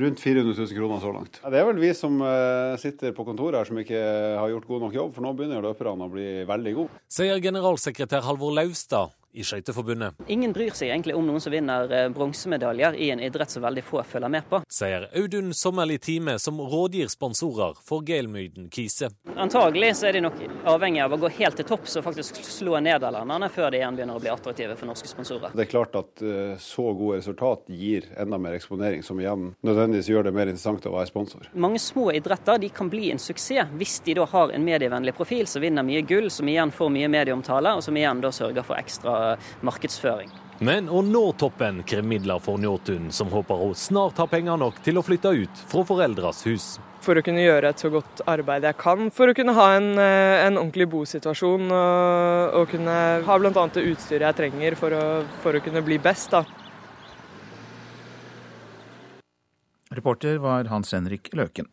rundt 0.00 0.22
400 0.24 0.54
000 0.62 0.78
kroner 0.78 1.02
så 1.02 1.12
langt. 1.12 1.36
Ja, 1.42 1.50
det 1.52 1.60
er 1.60 1.68
vel 1.68 1.82
vi 1.82 1.90
som 1.98 2.22
uh, 2.24 2.78
sitter 2.80 3.12
på 3.12 3.26
kontoret 3.28 3.58
her 3.60 3.68
som 3.68 3.82
ikke 3.82 4.00
har 4.38 4.54
gjort 4.54 4.70
god 4.70 4.86
nok 4.86 4.96
jobb, 4.96 5.12
for 5.18 5.26
nå 5.26 5.34
begynner 5.36 5.68
løperne 5.68 6.08
å 6.08 6.14
bli 6.14 6.30
veldig 6.48 6.74
gode. 6.80 7.04
Sier 7.18 7.42
generalsekretær 7.50 8.24
Halvor 8.30 8.56
Laustad 8.56 9.12
i 9.34 9.44
Skøyteforbundet. 9.44 10.14
Ingen 10.30 10.52
bryr 10.54 10.74
seg 10.76 10.92
egentlig 10.92 11.16
om 11.18 11.26
noen 11.26 11.42
som 11.42 11.52
vinner 11.52 11.90
eh, 11.90 12.06
bronsemedaljer 12.14 12.94
i 12.94 13.10
en 13.10 13.22
idrett 13.24 13.50
som 13.50 13.64
veldig 13.64 13.82
få 13.82 14.02
følger 14.06 14.30
med 14.30 14.46
på. 14.50 14.60
Sier 14.70 15.08
Audun 15.18 15.50
Sommerli 15.54 15.98
Time, 15.98 16.36
som 16.38 16.60
rådgir 16.60 17.10
sponsorer 17.10 17.74
for 17.82 18.06
Gelmyden 18.06 18.68
Kise. 18.70 19.10
Antagelig 19.34 19.96
så 19.98 20.08
er 20.08 20.18
de 20.18 20.22
nok 20.24 20.38
avhengig 20.70 21.02
av 21.02 21.16
å 21.16 21.18
gå 21.24 21.30
helt 21.40 21.58
til 21.58 21.66
topps 21.66 21.98
og 21.98 22.06
faktisk 22.06 22.38
slå 22.46 22.78
nederlenderne 22.84 23.50
før 23.50 23.72
de 23.74 23.80
igjen 23.80 23.98
begynner 23.98 24.20
å 24.20 24.22
bli 24.22 24.30
attraktive 24.30 24.76
for 24.78 24.90
norske 24.90 25.10
sponsorer. 25.10 25.50
Det 25.54 25.66
er 25.66 25.70
klart 25.72 25.98
at 25.98 26.22
uh, 26.22 26.54
så 26.62 26.86
gode 26.94 27.18
resultat 27.18 27.66
gir 27.74 28.06
enda 28.20 28.38
mer 28.38 28.54
eksponering, 28.54 29.02
som 29.02 29.18
igjen 29.20 29.50
nødvendigvis 29.66 30.12
gjør 30.12 30.28
det 30.28 30.34
mer 30.36 30.52
interessant 30.52 30.86
å 30.86 30.94
være 30.94 31.10
sponsor. 31.10 31.50
Mange 31.58 31.82
små 31.82 32.10
idretter 32.14 32.62
de 32.62 32.70
kan 32.74 32.90
bli 32.92 33.10
en 33.10 33.22
suksess 33.22 33.74
hvis 33.74 33.98
de 34.06 34.14
da 34.20 34.28
har 34.30 34.54
en 34.54 34.64
medievennlig 34.64 35.14
profil 35.16 35.48
som 35.50 35.62
vinner 35.64 35.86
mye 35.86 36.04
gull, 36.06 36.30
som 36.30 36.48
igjen 36.48 36.72
får 36.74 36.94
mye 36.94 37.10
medieomtale, 37.10 37.74
og 37.74 37.82
som 37.84 37.96
igjen 37.98 38.22
da 38.22 38.30
sørger 38.34 38.66
for 38.66 38.78
ekstra 38.78 39.23
markedsføring. 39.66 40.32
Men 40.62 40.86
å 40.86 41.00
nå 41.02 41.22
toppen 41.38 41.80
krever 41.82 42.06
midler 42.06 42.38
for 42.42 42.60
Njåtun, 42.62 43.08
som 43.12 43.32
håper 43.32 43.58
hun 43.58 43.74
snart 43.74 44.20
har 44.22 44.28
penger 44.30 44.58
nok 44.60 44.78
til 44.86 45.00
å 45.00 45.02
flytte 45.02 45.32
ut 45.34 45.62
fra 45.70 45.82
foreldres 45.88 46.44
hus. 46.46 46.66
For 47.04 47.18
å 47.18 47.24
kunne 47.26 47.42
gjøre 47.42 47.72
et 47.74 47.82
så 47.82 47.90
godt 47.92 48.22
arbeid 48.30 48.64
jeg 48.64 48.78
kan, 48.80 49.10
for 49.12 49.28
å 49.28 49.34
kunne 49.36 49.56
ha 49.58 49.66
en, 49.76 49.90
eh, 49.98 50.46
en 50.46 50.60
ordentlig 50.60 50.86
bosituasjon 50.94 51.66
og, 51.68 52.54
og 52.60 52.70
kunne 52.70 52.98
ha 53.26 53.38
bl.a. 53.38 53.66
det 53.74 53.86
utstyret 53.90 54.28
jeg 54.30 54.38
trenger 54.40 54.78
for 54.78 54.94
å, 54.94 55.06
for 55.42 55.58
å 55.58 55.64
kunne 55.64 55.82
bli 55.84 55.98
best. 55.98 56.30
da. 56.30 56.44
Reporter 59.94 60.38
var 60.38 60.70
Hans 60.70 60.94
Henrik 60.94 61.28
Løken. 61.34 61.68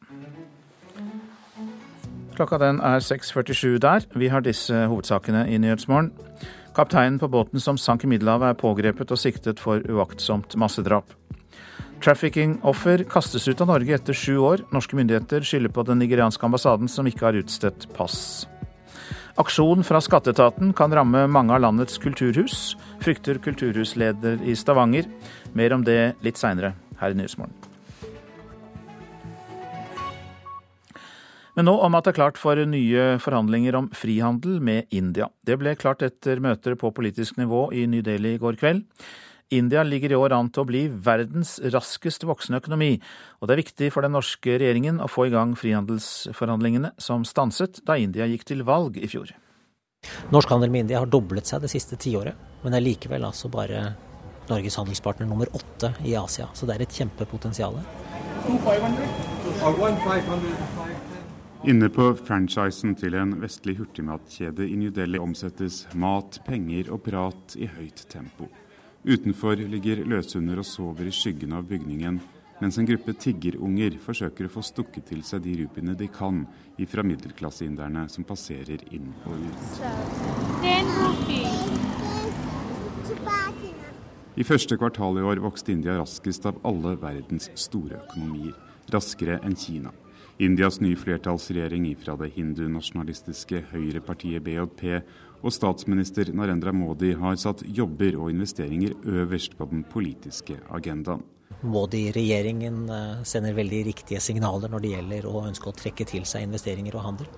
Klokka 2.36 2.58
den 2.58 2.80
er 2.80 3.00
6.47 3.00 3.78
der. 3.82 4.06
Vi 4.16 4.28
har 4.28 4.42
disse 4.42 4.86
hovedsakene 4.88 5.46
i 5.50 5.58
Nyhetsmorgen. 5.62 6.12
Kapteinen 6.76 7.20
på 7.20 7.28
båten 7.28 7.60
som 7.60 7.78
sank 7.78 8.06
i 8.06 8.08
Middelhavet 8.08 8.54
er 8.54 8.60
pågrepet 8.60 9.12
og 9.12 9.20
siktet 9.20 9.60
for 9.60 9.84
uaktsomt 9.92 10.56
massedrap. 10.56 11.10
Trafficking-offer 12.02 13.04
kastes 13.12 13.46
ut 13.52 13.62
av 13.62 13.68
Norge 13.70 13.94
etter 13.98 14.16
sju 14.16 14.38
år. 14.40 14.64
Norske 14.74 14.96
myndigheter 14.98 15.44
skylder 15.46 15.74
på 15.76 15.84
den 15.86 16.00
nigerianske 16.02 16.48
ambassaden 16.48 16.90
som 16.90 17.10
ikke 17.10 17.28
har 17.28 17.38
utstedt 17.38 17.90
pass. 17.98 18.48
Aksjon 19.42 19.84
fra 19.88 20.02
skatteetaten 20.04 20.72
kan 20.76 20.96
ramme 20.96 21.26
mange 21.32 21.54
av 21.56 21.62
landets 21.64 22.00
kulturhus, 22.02 22.76
frykter 23.04 23.40
kulturhusleder 23.44 24.42
i 24.48 24.56
Stavanger. 24.56 25.12
Mer 25.54 25.76
om 25.76 25.86
det 25.88 26.16
litt 26.26 26.40
seinere 26.42 26.74
her 27.04 27.14
i 27.14 27.20
Nyhetsmorgen. 27.20 27.61
Men 31.58 31.68
nå 31.68 31.74
om 31.84 31.96
at 31.98 32.06
det 32.08 32.14
er 32.14 32.20
klart 32.22 32.40
for 32.40 32.56
nye 32.56 33.08
forhandlinger 33.20 33.76
om 33.76 33.90
frihandel 33.96 34.62
med 34.64 34.88
India. 34.96 35.28
Det 35.44 35.58
ble 35.60 35.76
klart 35.80 36.04
etter 36.06 36.40
møter 36.44 36.78
på 36.80 36.94
politisk 36.96 37.40
nivå 37.42 37.66
i 37.76 37.84
New 37.92 38.04
Delhi 38.06 38.38
i 38.38 38.42
går 38.42 38.60
kveld. 38.62 38.86
India 39.52 39.84
ligger 39.84 40.14
i 40.14 40.16
år 40.16 40.32
an 40.32 40.48
til 40.48 40.64
å 40.64 40.70
bli 40.70 40.86
verdens 40.88 41.58
raskest 41.74 42.24
voksende 42.24 42.62
økonomi, 42.62 42.94
og 43.42 43.50
det 43.50 43.56
er 43.56 43.60
viktig 43.66 43.90
for 43.92 44.06
den 44.06 44.16
norske 44.16 44.56
regjeringen 44.56 45.02
å 45.04 45.10
få 45.12 45.28
i 45.28 45.34
gang 45.34 45.58
frihandelsforhandlingene, 45.60 46.94
som 46.96 47.26
stanset 47.28 47.82
da 47.88 47.98
India 48.00 48.30
gikk 48.32 48.48
til 48.48 48.64
valg 48.64 48.96
i 48.96 49.12
fjor. 49.12 49.34
Norsk 50.32 50.56
handel 50.56 50.72
med 50.72 50.86
India 50.86 51.04
har 51.04 51.12
doblet 51.12 51.52
seg 51.52 51.66
det 51.66 51.74
siste 51.74 52.00
tiåret, 52.00 52.40
men 52.64 52.80
er 52.80 52.86
likevel 52.86 53.28
altså 53.28 53.52
bare 53.52 53.92
Norges 54.48 54.80
handelspartner 54.80 55.28
nummer 55.28 55.52
åtte 55.52 55.92
i 56.08 56.16
Asia, 56.16 56.48
så 56.56 56.66
det 56.66 56.78
er 56.78 56.88
et 56.88 56.96
kjempepotensial. 56.96 57.76
Inne 61.62 61.90
på 61.94 62.08
franchisen 62.18 62.96
til 62.98 63.14
en 63.14 63.36
vestlig 63.38 63.76
hurtigmatkjede 63.78 64.66
i 64.66 64.80
New 64.82 64.90
Delhi 64.90 65.20
omsettes 65.22 65.84
mat, 65.94 66.40
penger 66.48 66.90
og 66.90 67.04
prat 67.06 67.54
i 67.54 67.68
høyt 67.70 68.02
tempo. 68.10 68.48
Utenfor 69.06 69.62
ligger 69.70 70.02
løshunder 70.10 70.58
og 70.64 70.66
sover 70.66 71.06
i 71.06 71.14
skyggen 71.14 71.54
av 71.54 71.70
bygningen, 71.70 72.18
mens 72.62 72.82
en 72.82 72.90
gruppe 72.90 73.14
tiggerunger 73.14 74.00
forsøker 74.02 74.50
å 74.50 74.54
få 74.56 74.66
stukket 74.66 75.06
til 75.14 75.22
seg 75.26 75.46
de 75.46 75.60
rupiene 75.62 75.94
de 75.98 76.10
kan 76.10 76.48
ifra 76.82 77.06
middelklasseinderne 77.06 78.08
som 78.10 78.26
passerer 78.26 78.82
inn 78.90 79.14
og 79.30 79.38
ut. 79.46 79.62
I 84.34 84.44
første 84.50 84.82
kvartal 84.82 85.22
i 85.22 85.30
år 85.30 85.46
vokste 85.46 85.78
India 85.78 86.02
raskest 86.02 86.50
av 86.50 86.58
alle 86.66 86.98
verdens 86.98 87.52
store 87.54 88.02
økonomier, 88.02 88.58
raskere 88.90 89.38
enn 89.46 89.54
Kina. 89.54 89.94
Indias 90.40 90.80
nye 90.82 90.96
flertallsregjering 90.96 91.90
fra 92.00 92.16
det 92.20 92.32
hindunasjonalistiske 92.38 93.66
høyrepartiet 93.74 94.44
BJP 94.46 94.86
og 95.42 95.54
statsminister 95.54 96.32
Narendra 96.38 96.74
Modi 96.76 97.14
har 97.18 97.38
satt 97.42 97.64
jobber 97.66 98.18
og 98.20 98.32
investeringer 98.34 98.96
øverst 99.06 99.58
på 99.58 99.68
den 99.72 99.84
politiske 99.84 100.60
agendaen. 100.70 101.24
Modi-regjeringen 101.62 102.86
eh, 102.90 103.24
sender 103.28 103.54
veldig 103.54 103.84
riktige 103.92 104.22
signaler 104.24 104.72
når 104.72 104.82
det 104.82 104.94
gjelder 104.96 105.28
å 105.30 105.44
ønske 105.46 105.70
å 105.70 105.76
trekke 105.78 106.08
til 106.10 106.24
seg 106.26 106.48
investeringer 106.48 106.96
og 106.98 107.06
handel. 107.10 107.30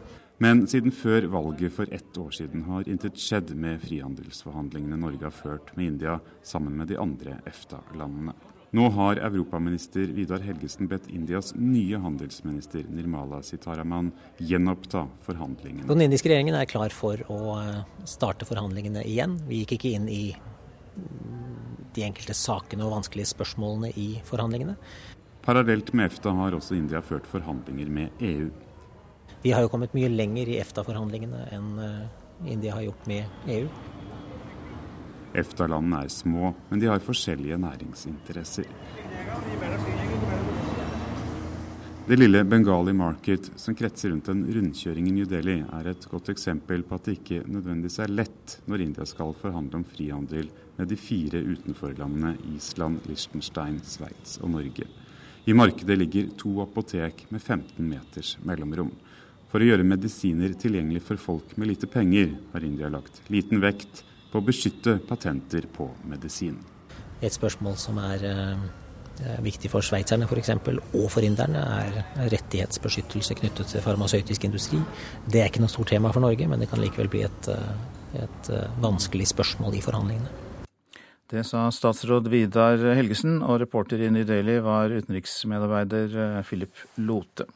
Men 0.43 0.63
siden 0.67 0.93
før 0.95 1.27
valget 1.31 1.75
for 1.75 1.91
ett 1.93 2.17
år 2.17 2.31
siden 2.35 2.63
har 2.67 2.87
intet 2.89 3.19
skjedd 3.21 3.51
med 3.55 3.81
frihandelsforhandlingene 3.83 4.97
Norge 4.99 5.27
har 5.27 5.35
ført 5.35 5.73
med 5.77 5.91
India 5.91 6.17
sammen 6.43 6.77
med 6.79 6.89
de 6.91 6.97
andre 6.99 7.37
EFTA-landene. 7.47 8.33
Nå 8.73 8.87
har 8.89 9.19
europaminister 9.21 10.09
Vidar 10.17 10.41
Helgesen 10.41 10.87
bedt 10.89 11.05
Indias 11.13 11.51
nye 11.53 11.97
handelsminister 12.01 12.87
Nirmala 12.89 13.43
Sitaraman 13.45 14.07
gjenoppta 14.41 15.03
forhandlingene. 15.21 15.85
Den 15.85 16.01
indiske 16.07 16.31
regjeringen 16.31 16.57
er 16.57 16.65
klar 16.65 16.89
for 16.89 17.21
å 17.29 17.37
eh, 17.59 17.83
starte 18.09 18.47
forhandlingene 18.49 19.05
igjen. 19.05 19.37
Vi 19.45 19.61
gikk 19.61 19.75
ikke 19.77 19.93
inn 19.93 20.09
i 20.09 20.23
de 21.93 22.07
enkelte 22.07 22.33
sakene 22.33 22.87
og 22.87 22.95
vanskelige 22.95 23.29
spørsmålene 23.35 23.93
i 23.93 24.07
forhandlingene. 24.25 24.73
Parallelt 25.45 25.93
med 25.93 26.09
EFTA 26.09 26.33
har 26.41 26.57
også 26.57 26.73
India 26.73 27.05
ført 27.05 27.29
forhandlinger 27.29 27.93
med 27.93 28.25
EU. 28.25 28.49
Vi 29.45 29.53
har 29.53 29.61
jo 29.61 29.69
kommet 29.69 29.93
mye 29.93 30.09
lenger 30.09 30.49
i 30.49 30.57
EFTA-forhandlingene 30.63 31.45
enn 31.53 31.73
eh, 31.77 32.05
India 32.57 32.73
har 32.73 32.89
gjort 32.89 33.05
med 33.05 33.51
EU. 33.53 33.69
EFTA-landene 35.33 36.03
er 36.05 36.11
små, 36.13 36.53
men 36.69 36.81
de 36.81 36.89
har 36.91 37.01
forskjellige 37.03 37.57
næringsinteresser. 37.57 38.67
Det 42.03 42.17
lille 42.19 42.43
Bengali 42.43 42.91
Market, 42.93 43.45
som 43.55 43.75
kretser 43.79 44.11
rundt 44.11 44.27
en 44.27 44.41
rundkjøring 44.51 45.05
i 45.07 45.13
New 45.15 45.27
Delhi, 45.29 45.61
er 45.63 45.87
et 45.87 46.07
godt 46.11 46.33
eksempel 46.33 46.83
på 46.83 46.97
at 46.97 47.07
det 47.07 47.15
ikke 47.15 47.45
nødvendigvis 47.47 48.01
er 48.03 48.11
lett 48.11 48.57
når 48.67 48.83
India 48.83 49.07
skal 49.07 49.31
forhandle 49.39 49.79
om 49.79 49.85
frihandel 49.87 50.49
med 50.75 50.91
de 50.91 50.97
fire 50.99 51.39
utenforlandene 51.39 52.35
Island, 52.57 53.07
Liechtenstein, 53.07 53.79
Sveits 53.87 54.35
og 54.43 54.51
Norge. 54.51 54.89
I 55.47 55.55
markedet 55.55 55.97
ligger 55.97 56.29
to 56.39 56.57
apotek 56.63 57.25
med 57.31 57.41
15 57.41 57.87
meters 57.87 58.35
mellomrom. 58.43 58.91
For 59.47 59.63
å 59.63 59.71
gjøre 59.71 59.87
medisiner 59.87 60.53
tilgjengelig 60.59 61.05
for 61.07 61.19
folk 61.19 61.55
med 61.55 61.71
lite 61.71 61.87
penger, 61.87 62.35
har 62.51 62.67
India 62.67 62.91
lagt 62.91 63.23
liten 63.31 63.63
vekt 63.63 64.03
på 64.33 64.41
å 64.41 64.45
beskytte 64.45 64.97
patenter 65.05 65.67
på 65.69 65.91
medisin. 66.09 66.57
Et 67.23 67.33
spørsmål 67.33 67.75
som 67.79 67.99
er 68.01 68.23
eh, 68.25 69.35
viktig 69.45 69.69
for 69.71 69.85
sveitserne 69.85 70.25
f.eks. 70.25 70.51
og 70.57 71.05
for 71.13 71.23
inderne, 71.23 71.61
er 71.61 72.31
rettighetsbeskyttelse 72.33 73.37
knyttet 73.39 73.69
til 73.75 73.85
farmasøytisk 73.85 74.49
industri. 74.49 74.81
Det 75.29 75.43
er 75.43 75.51
ikke 75.51 75.63
noe 75.63 75.71
stort 75.71 75.93
tema 75.93 76.11
for 76.15 76.25
Norge, 76.25 76.49
men 76.49 76.63
det 76.63 76.71
kan 76.71 76.81
likevel 76.81 77.11
bli 77.13 77.23
et, 77.27 77.51
eh, 77.53 78.25
et 78.25 78.51
eh, 78.51 78.79
vanskelig 78.83 79.29
spørsmål 79.35 79.77
i 79.77 79.85
forhandlingene. 79.85 80.39
Det 81.33 81.45
sa 81.47 81.63
statsråd 81.71 82.27
Vidar 82.29 82.81
Helgesen, 82.97 83.39
og 83.41 83.61
reporter 83.61 84.01
i 84.03 84.11
New 84.13 84.25
Daily 84.27 84.59
var 84.61 84.93
utenriksmedarbeider 84.93 86.43
Philip 86.45 86.83
Lote. 87.01 87.47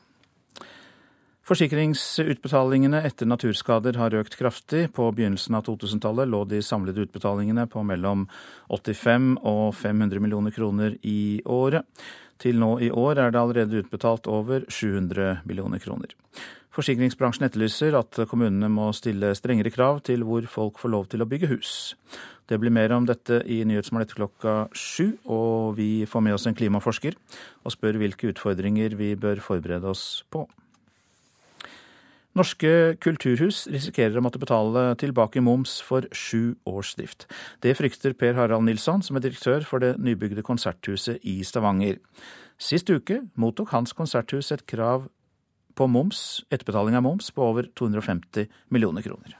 Forsikringsutbetalingene 1.47 2.99
etter 3.07 3.27
naturskader 3.29 3.95
har 3.95 4.15
økt 4.19 4.33
kraftig. 4.35 4.89
På 4.91 5.05
begynnelsen 5.15 5.55
av 5.55 5.63
2000-tallet 5.63 6.27
lå 6.27 6.41
de 6.43 6.59
samlede 6.59 7.05
utbetalingene 7.05 7.63
på 7.71 7.85
mellom 7.87 8.25
85 8.67 9.37
og 9.47 9.69
500 9.79 10.19
millioner 10.19 10.51
kroner 10.51 10.97
i 11.07 11.39
året. 11.47 11.87
Til 12.43 12.59
nå 12.59 12.73
i 12.83 12.91
år 12.91 13.21
er 13.23 13.31
det 13.31 13.39
allerede 13.39 13.79
utbetalt 13.79 14.27
over 14.27 14.67
700 14.67 15.47
millioner 15.47 15.79
kroner. 15.79 16.11
Forsikringsbransjen 16.75 17.47
etterlyser 17.47 17.95
at 17.95 18.19
kommunene 18.27 18.67
må 18.69 18.91
stille 18.93 19.31
strengere 19.39 19.71
krav 19.71 20.03
til 20.05 20.27
hvor 20.27 20.45
folk 20.51 20.83
får 20.83 20.93
lov 20.93 21.07
til 21.09 21.23
å 21.23 21.31
bygge 21.31 21.53
hus. 21.55 21.95
Det 22.47 22.59
blir 22.59 22.75
mer 22.75 22.91
om 22.91 23.07
dette 23.07 23.39
i 23.47 23.63
Nyhetsmorgen 23.63 24.03
etter 24.03 24.19
klokka 24.19 24.59
sju, 24.75 25.15
og 25.23 25.79
vi 25.79 26.03
får 26.03 26.27
med 26.27 26.35
oss 26.35 26.51
en 26.51 26.59
klimaforsker 26.59 27.15
og 27.63 27.73
spør 27.73 28.03
hvilke 28.03 28.35
utfordringer 28.35 28.99
vi 28.99 29.15
bør 29.15 29.39
forberede 29.39 29.95
oss 29.95 30.25
på. 30.27 30.43
Norske 32.37 32.69
kulturhus 33.01 33.63
risikerer 33.71 34.19
å 34.19 34.21
måtte 34.21 34.37
betale 34.37 34.91
tilbake 35.01 35.41
moms 35.41 35.79
for 35.81 36.05
sju 36.13 36.53
års 36.69 36.91
drift. 36.99 37.25
Det 37.65 37.73
frykter 37.79 38.13
Per 38.13 38.37
Harald 38.37 38.67
Nilsson, 38.67 39.01
som 39.01 39.17
er 39.17 39.25
direktør 39.25 39.65
for 39.65 39.81
det 39.81 39.95
nybygde 39.97 40.45
konserthuset 40.45 41.23
i 41.25 41.39
Stavanger. 41.47 41.97
Sist 42.61 42.91
uke 42.93 43.23
mottok 43.41 43.73
hans 43.73 43.95
konserthus 43.97 44.51
et 44.53 44.67
krav 44.69 45.09
på 45.77 45.89
moms, 45.89 46.43
etterbetaling 46.53 46.99
av 46.99 47.07
moms 47.07 47.33
på 47.33 47.49
over 47.49 47.71
250 47.73 48.45
millioner 48.69 49.05
kroner. 49.05 49.37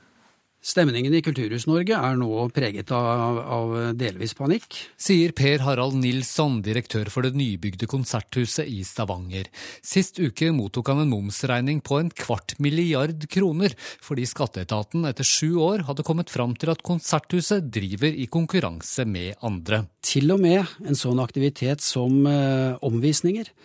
Stemningen 0.67 1.13
i 1.15 1.21
Kulturhus-Norge 1.23 1.95
er 1.95 2.17
nå 2.19 2.27
preget 2.51 2.89
av, 2.91 3.38
av, 3.39 3.75
delvis 3.95 4.34
panikk. 4.36 4.65
Sier 4.99 5.32
Per 5.38 5.63
Harald 5.63 5.95
Nilsson, 5.95 6.58
direktør 6.65 7.08
for 7.13 7.23
det 7.23 7.38
nybygde 7.39 7.88
konserthuset 7.88 8.67
i 8.67 8.82
Stavanger. 8.84 9.47
Sist 9.80 10.19
uke 10.19 10.51
mottok 10.51 10.91
han 10.91 11.06
en 11.06 11.13
momsregning 11.13 11.80
på 11.80 12.01
en 12.01 12.12
kvart 12.12 12.58
milliard 12.60 13.30
kroner, 13.32 13.77
fordi 14.03 14.27
skatteetaten 14.27 15.08
etter 15.08 15.27
sju 15.27 15.56
år 15.63 15.88
hadde 15.88 16.03
kommet 16.08 16.34
fram 16.34 16.58
til 16.60 16.73
at 16.75 16.84
konserthuset 16.84 17.71
driver 17.71 18.12
i 18.12 18.27
konkurranse 18.27 19.08
med 19.08 19.39
andre. 19.47 19.86
Til 20.03 20.36
og 20.36 20.43
med 20.43 20.67
en 20.84 20.99
sånn 20.99 21.23
aktivitet 21.23 21.86
som 21.86 22.25
eh, 22.27 22.75
omvisninger 22.84 23.56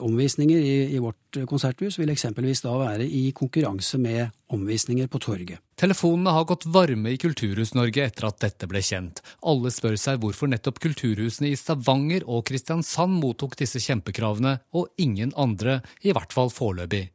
omvisninger 0.00 0.58
i, 0.58 0.76
i, 0.94 0.98
vårt 1.02 1.40
konserthus 1.48 1.98
vil 2.00 2.12
eksempelvis 2.12 2.64
da 2.64 2.72
være 2.78 3.04
i 3.04 3.30
konkurranse 3.36 4.00
med 4.00 4.30
omvisninger 4.54 5.10
på 5.10 5.20
torget. 5.22 5.60
Telefonene 5.80 6.34
har 6.36 6.44
gått 6.44 6.66
varme 6.68 7.08
i 7.14 7.16
Kulturhus-Norge 7.16 8.02
etter 8.04 8.26
at 8.28 8.42
dette 8.42 8.66
ble 8.68 8.82
kjent. 8.84 9.22
Alle 9.48 9.70
spør 9.72 9.94
seg 9.96 10.18
hvorfor 10.20 10.50
nettopp 10.52 10.76
kulturhusene 10.84 11.48
i 11.48 11.56
Stavanger 11.56 12.26
og 12.28 12.42
Kristiansand 12.50 13.16
mottok 13.16 13.56
disse 13.56 13.80
kjempekravene, 13.80 14.58
og 14.76 14.90
ingen 15.00 15.32
andre, 15.40 15.78
i 16.04 16.12
hvert 16.12 16.36
fall 16.36 16.52
foreløpig. 16.52 17.06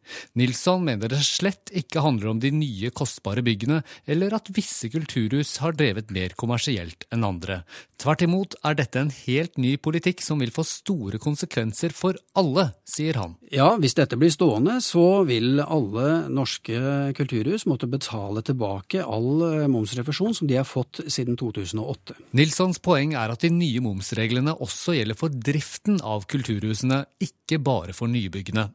Nilsson 0.41 0.82
mener 0.88 1.13
det 1.13 1.21
slett 1.28 1.69
ikke 1.78 2.01
handler 2.01 2.32
om 2.32 2.41
de 2.41 2.49
nye, 2.56 2.89
kostbare 2.89 3.43
byggene, 3.45 3.84
eller 4.10 4.34
at 4.39 4.49
visse 4.58 4.89
kulturhus 4.89 5.60
har 5.62 5.78
drevet 5.78 6.10
mer 6.10 6.34
kommersielt 6.34 7.06
enn 7.13 7.28
andre. 7.30 7.60
Tvert 8.01 8.25
imot 8.25 8.58
er 8.65 8.82
dette 8.82 8.97
en 8.97 9.13
helt 9.13 9.62
ny 9.62 9.75
politikk 9.78 10.25
som 10.25 10.41
vil 10.41 10.49
få 10.56 10.65
store 10.65 11.21
konsekvenser 11.21 11.93
for 11.93 12.17
alle, 12.34 12.71
sier 12.82 13.21
han. 13.21 13.38
Ja, 13.54 13.75
hvis 13.78 13.93
dette 14.01 14.17
blir 14.17 14.34
stående, 14.34 14.80
så 14.82 15.21
vil 15.30 15.62
alle 15.62 16.25
norske 16.34 17.13
kulturhus 17.13 17.69
måtte 17.69 17.86
betale 17.93 18.41
tilbake 18.41 18.55
tilbake 18.56 19.04
all 19.04 19.44
eh, 19.44 19.68
momsrefusjon 19.68 20.34
som 20.36 20.48
de 20.48 20.58
har 20.58 20.68
fått 20.68 21.04
siden 21.12 21.38
2008. 21.38 22.15
Nilssons 22.32 22.80
poeng 22.80 23.13
er 23.13 23.34
at 23.34 23.44
de 23.44 23.52
nye 23.52 23.84
momsreglene 23.84 24.56
også 24.56 24.96
gjelder 24.96 25.20
for 25.20 25.30
driften 25.30 26.00
av 26.02 26.26
kulturhusene, 26.32 27.04
ikke 27.20 27.60
bare 27.60 27.94
for 27.94 28.12
nybyggene. 28.12 28.70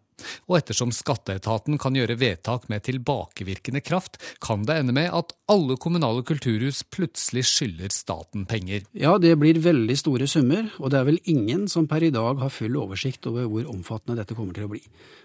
Og 0.51 0.59
ettersom 0.59 0.91
skatteetaten 0.93 1.79
kan 1.81 1.97
gjøre 1.97 2.19
vedtak 2.21 2.67
med 2.69 2.85
tilbakevirkende 2.85 3.81
kraft, 3.85 4.19
kan 4.45 4.67
det 4.69 4.77
ende 4.81 4.95
med 4.97 5.09
at 5.17 5.35
alle 5.51 5.79
kommunale 5.81 6.25
kulturhus 6.29 6.83
plutselig 6.93 7.47
skylder 7.49 7.93
staten 7.95 8.47
penger. 8.51 8.85
Ja, 8.93 9.17
det 9.17 9.37
blir 9.41 9.61
veldig 9.65 9.97
store 9.99 10.29
summer, 10.31 10.69
og 10.79 10.93
det 10.93 11.01
er 11.01 11.09
vel 11.09 11.21
ingen 11.25 11.67
som 11.73 11.89
per 11.91 12.05
i 12.05 12.13
dag 12.15 12.41
har 12.43 12.53
full 12.53 12.77
oversikt 12.81 13.27
over 13.31 13.49
hvor 13.51 13.73
omfattende 13.73 14.21
dette 14.21 14.37
kommer 14.37 14.57
til 14.57 14.69
å 14.69 14.73
bli. 14.75 14.85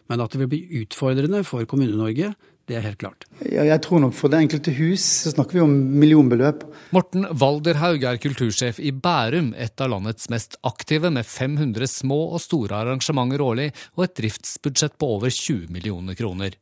Men 0.09 0.23
at 0.23 0.31
det 0.31 0.43
vil 0.43 0.53
bli 0.53 0.83
utfordrende 0.83 1.43
for 1.47 1.67
Kommune-Norge, 1.67 2.31
det 2.65 2.79
er 2.79 2.85
helt 2.87 2.97
klart. 3.01 3.25
Ja, 3.45 3.61
jeg 3.67 3.77
tror 3.85 4.01
nok 4.01 4.15
for 4.17 4.31
det 4.31 4.39
enkelte 4.41 4.73
hus 4.73 5.03
så 5.21 5.33
snakker 5.35 5.59
vi 5.59 5.63
om 5.63 5.73
millionbeløp. 6.01 6.63
Morten 6.95 7.27
Walderhaug 7.37 8.05
er 8.09 8.17
kultursjef 8.21 8.79
i 8.81 8.89
Bærum, 8.89 9.51
et 9.53 9.81
av 9.81 9.91
landets 9.93 10.31
mest 10.33 10.57
aktive, 10.65 11.11
med 11.13 11.27
500 11.29 11.85
små 11.91 12.17
og 12.33 12.41
store 12.41 12.79
arrangementer 12.81 13.43
årlig 13.45 13.67
og 13.95 14.07
et 14.07 14.15
driftsbudsjett 14.17 14.97
på 14.97 15.09
over 15.17 15.33
20 15.33 15.69
millioner 15.75 16.17
kroner. 16.17 16.57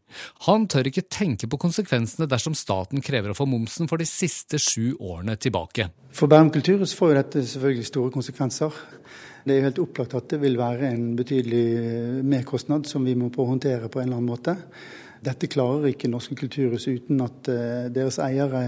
Han 0.49 0.67
tør 0.67 0.89
ikke 0.91 1.05
tenke 1.07 1.47
på 1.49 1.59
konsekvensene 1.61 2.27
dersom 2.29 2.57
staten 2.57 3.01
krever 3.03 3.31
å 3.31 3.37
få 3.37 3.47
momsen 3.49 3.87
for 3.87 4.01
de 4.01 4.07
siste 4.09 4.59
sju 4.59 4.97
årene 4.99 5.37
tilbake. 5.39 5.87
For 6.13 6.31
Bærum 6.31 6.51
kulturhus 6.53 6.97
får 6.97 7.13
jo 7.13 7.19
dette 7.21 7.45
selvfølgelig 7.47 7.87
store 7.87 8.13
konsekvenser. 8.13 8.75
Det 9.43 9.55
er 9.55 9.59
jo 9.59 9.67
helt 9.67 9.79
opplagt 9.83 10.13
at 10.15 10.27
det 10.31 10.39
vil 10.43 10.59
være 10.59 10.91
en 10.93 11.07
betydelig 11.19 12.23
merkostnad 12.27 12.87
som 12.87 13.03
vi 13.03 13.15
må 13.19 13.31
håndtere 13.35 13.89
på 13.91 13.99
en 13.99 14.07
eller 14.07 14.19
annen 14.21 14.31
måte. 14.31 14.55
Dette 15.23 15.47
klarer 15.51 15.93
ikke 15.93 16.11
norske 16.11 16.35
kulturhus 16.37 16.89
uten 16.89 17.21
at 17.23 17.49
eh, 17.51 17.89
deres 17.93 18.17
eiere, 18.19 18.63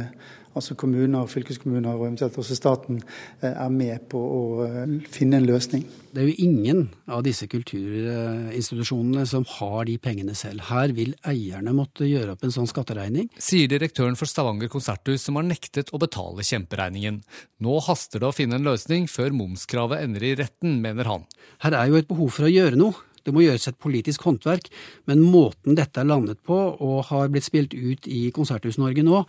altså 0.56 0.76
kommuner, 0.80 1.28
fylkeskommuner 1.28 1.98
og 1.98 2.06
eventuelt 2.06 2.38
også 2.40 2.56
staten, 2.56 3.02
eh, 3.42 3.52
er 3.52 3.72
med 3.74 4.06
på 4.12 4.22
å 4.22 4.42
eh, 4.64 4.94
finne 5.12 5.42
en 5.42 5.48
løsning. 5.50 5.84
Det 6.16 6.24
er 6.24 6.30
jo 6.30 6.46
ingen 6.46 6.86
av 7.12 7.26
disse 7.26 7.48
kulturinstitusjonene 7.52 9.26
som 9.28 9.44
har 9.58 9.82
de 9.90 9.98
pengene 10.00 10.36
selv. 10.38 10.64
Her 10.70 10.94
vil 10.96 11.12
eierne 11.28 11.74
måtte 11.76 12.08
gjøre 12.08 12.38
opp 12.38 12.46
en 12.48 12.56
sånn 12.56 12.72
skatteregning. 12.72 13.28
Sier 13.36 13.68
direktøren 13.72 14.16
for 14.16 14.32
Stavanger 14.32 14.72
konserthus, 14.72 15.26
som 15.28 15.42
har 15.42 15.48
nektet 15.50 15.92
å 15.92 16.00
betale 16.00 16.46
kjemperegningen. 16.46 17.20
Nå 17.66 17.82
haster 17.90 18.24
det 18.24 18.30
å 18.30 18.38
finne 18.38 18.62
en 18.62 18.70
løsning 18.70 19.10
før 19.12 19.36
momskravet 19.36 20.08
ender 20.08 20.24
i 20.24 20.38
retten, 20.40 20.80
mener 20.86 21.12
han. 21.12 21.28
Her 21.66 21.76
er 21.82 21.92
jo 21.92 22.00
et 22.00 22.08
behov 22.08 22.32
for 22.38 22.48
å 22.48 22.54
gjøre 22.54 22.80
noe. 22.80 22.96
Det 23.26 23.34
må 23.34 23.44
gjøres 23.44 23.68
et 23.72 23.80
politisk 23.82 24.28
håndverk, 24.28 24.70
men 25.10 25.26
måten 25.26 25.78
dette 25.78 26.02
er 26.02 26.10
landet 26.10 26.42
på 26.46 26.56
og 26.56 27.08
har 27.10 27.32
blitt 27.34 27.48
spilt 27.48 27.74
ut 27.74 28.08
i 28.08 28.28
Konserthus-Norge 28.36 29.06
nå, 29.06 29.24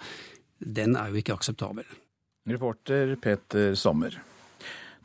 den 0.60 0.96
er 0.96 1.10
jo 1.10 1.20
ikke 1.20 1.36
akseptabel. 1.36 1.86
Reporter 2.46 3.16
Peter 3.20 3.74
Sommer. 3.74 4.20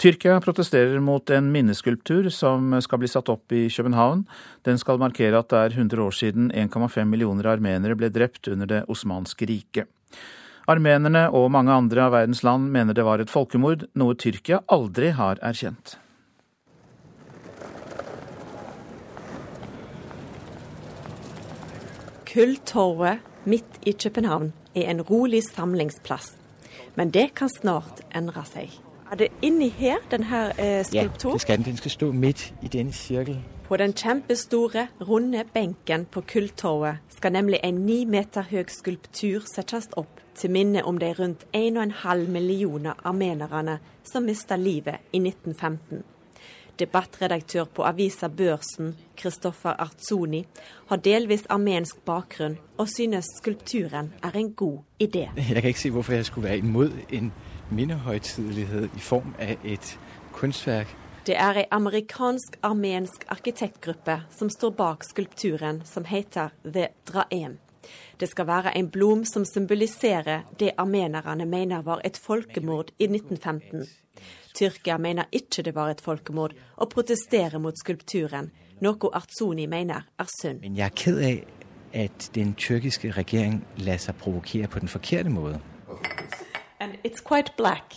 Tyrkia 0.01 0.39
protesterer 0.41 0.99
mot 1.03 1.29
en 1.29 1.51
minneskulptur 1.53 2.29
som 2.33 2.73
skal 2.81 3.01
bli 3.03 3.09
satt 3.11 3.29
opp 3.29 3.53
i 3.53 3.67
København. 3.69 4.23
Den 4.65 4.79
skal 4.81 5.01
markere 5.01 5.37
at 5.37 5.51
det 5.53 5.59
er 5.59 5.75
100 5.77 6.01
år 6.01 6.15
siden 6.17 6.47
1,5 6.49 7.05
millioner 7.05 7.51
armenere 7.51 7.97
ble 7.99 8.09
drept 8.09 8.49
under 8.49 8.69
det 8.69 8.81
osmanske 8.89 9.45
riket. 9.45 9.91
Armenerne 10.69 11.27
og 11.29 11.51
mange 11.53 11.73
andre 11.73 12.07
av 12.07 12.15
verdens 12.15 12.41
land 12.45 12.71
mener 12.73 12.97
det 12.97 13.05
var 13.05 13.21
et 13.21 13.29
folkemord, 13.29 13.85
noe 13.93 14.17
Tyrkia 14.17 14.63
aldri 14.73 15.13
har 15.17 15.41
erkjent. 15.45 16.00
Kulltorvet 22.33 23.19
midt 23.45 23.65
i 23.85 23.91
København 23.91 24.53
er 24.75 24.89
en 24.89 25.01
rolig 25.01 25.43
samlingsplass. 25.43 26.37
Men 26.95 27.09
det 27.09 27.33
kan 27.35 27.49
snart 27.49 27.99
endre 28.15 28.43
seg. 28.47 28.69
Er 29.11 29.15
det 29.19 29.27
inni 29.43 29.67
her 29.67 29.97
denne 30.11 30.53
eh, 30.55 30.85
skulpturen? 30.85 31.31
Ja, 31.31 31.33
det 31.33 31.41
skal 31.41 31.57
den. 31.57 31.65
Den 31.65 31.77
skal 31.77 31.91
stå 31.91 32.11
midt 32.11 32.53
i 32.63 32.67
denne 32.67 32.93
sirkel. 32.93 33.41
På 33.67 33.77
den 33.77 33.93
kjempestore, 33.93 34.87
runde 35.01 35.43
benken 35.53 36.05
på 36.05 36.21
Kulltorvet 36.21 37.03
skal 37.17 37.31
nemlig 37.31 37.59
en 37.63 37.83
ni 37.85 38.05
meter 38.05 38.47
høy 38.47 38.63
skulptur 38.67 39.43
settes 39.51 39.89
opp 39.99 40.23
til 40.35 40.51
minne 40.51 40.85
om 40.87 40.99
de 40.99 41.11
rundt 41.19 41.43
1,5 41.53 42.27
millioner 42.31 42.93
armenerne 43.03 43.79
som 44.07 44.23
mista 44.23 44.55
livet 44.55 45.03
i 45.11 45.19
1915. 45.19 46.03
Debattredaktør 46.81 47.67
på 47.69 47.83
avisa 47.85 48.27
Børsen, 48.27 48.95
Kristoffer 49.17 49.75
Artzoni, 49.83 50.41
har 50.89 51.01
delvis 51.05 51.43
armensk 51.49 51.99
bakgrunn 52.05 52.57
og 52.81 52.89
synes 52.89 53.29
skulpturen 53.37 54.09
er 54.23 54.37
en 54.39 54.49
god 54.57 54.79
idé. 55.03 55.27
Jeg 55.37 55.61
kan 55.61 55.69
ikke 55.69 55.83
se 55.83 55.91
hvorfor 55.93 56.13
jeg 56.13 56.25
skulle 56.25 56.49
være 56.49 56.57
imot 56.57 56.91
en 57.09 57.31
minnehøytidelighet 57.71 58.89
i 58.97 58.99
form 58.99 59.35
av 59.39 59.55
et 59.63 59.93
kunstverk. 60.33 60.95
Det 61.27 61.37
er 61.37 61.61
ei 61.61 61.67
amerikansk-armensk 61.69 63.27
arkitektgruppe 63.29 64.23
som 64.33 64.49
står 64.49 64.73
bak 64.73 65.05
skulpturen 65.05 65.83
som 65.85 66.07
heter 66.09 66.49
The 66.65 66.87
Draem. 67.05 67.59
Det 68.17 68.29
skal 68.29 68.47
være 68.47 68.73
en 68.77 68.89
blom 68.89 69.25
som 69.25 69.45
symboliserer 69.45 70.47
det 70.59 70.73
armenerne 70.77 71.45
mener 71.45 71.81
var 71.85 72.01
et 72.05 72.17
folkemord 72.17 72.89
i 72.97 73.05
1915. 73.05 73.85
Tyrkia 74.53 74.97
mener 74.97 75.25
ikke 75.31 75.63
det 75.63 75.75
var 75.75 75.89
et 75.91 76.01
folkemord, 76.01 76.53
og 76.77 76.89
protesterer 76.89 77.57
mot 77.59 77.77
skulpturen, 77.79 78.51
noe 78.81 79.11
Artsoni 79.13 79.65
mener 79.67 80.07
er 80.19 80.29
synd. 80.41 80.61
Men 80.61 80.75
jeg 80.77 80.85
er 80.85 80.95
ked 80.95 81.19
av 81.21 81.41
at 81.93 82.29
den 82.35 82.53
tyrkiske 82.55 83.11
regjeringen 83.17 83.63
lar 83.83 83.97
seg 83.99 84.15
provokere 84.21 84.67
på 84.71 84.79
den 84.79 84.87
forkerte 84.91 85.29
måten. 85.29 85.61
And 86.79 86.95
it's 87.03 87.21
quite 87.21 87.51
black. 87.57 87.93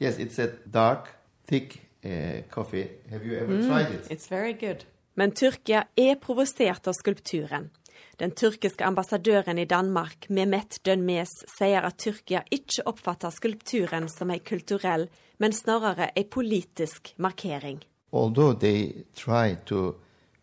Yes, 0.00 0.18
it's 0.18 0.38
a 0.38 0.48
dark, 0.72 1.08
thick 1.46 1.80
uh, 2.04 2.42
coffee. 2.50 2.88
Have 3.10 3.24
you 3.24 3.36
ever 3.36 3.54
Mm, 3.54 3.68
tried 3.68 3.94
it? 3.94 4.10
it's 4.10 4.26
very 4.30 4.52
good. 4.52 4.84
Men 5.16 5.30
Tyrkia 5.32 5.84
er 5.96 6.16
provosert 6.20 6.88
av 6.88 6.94
skulpturen. 6.94 7.70
Den 8.18 8.30
tyrkiske 8.30 8.84
ambassadøren 8.84 9.58
i 9.58 9.64
Danmark, 9.64 10.26
Mehmet 10.30 10.80
Dönmes, 10.86 11.30
sier 11.58 11.82
at 11.86 11.96
Tyrkia 11.98 12.42
ikke 12.50 12.82
oppfatter 12.86 13.30
skulpturen 13.30 14.08
som 14.08 14.30
en 14.30 14.40
kulturell, 14.40 15.08
men 15.38 15.52
snarere 15.52 16.10
en 16.14 16.24
politisk 16.30 17.14
markering. 17.16 17.84
Although 18.12 18.58
they 18.58 19.04
try 19.14 19.56
to 19.66 19.94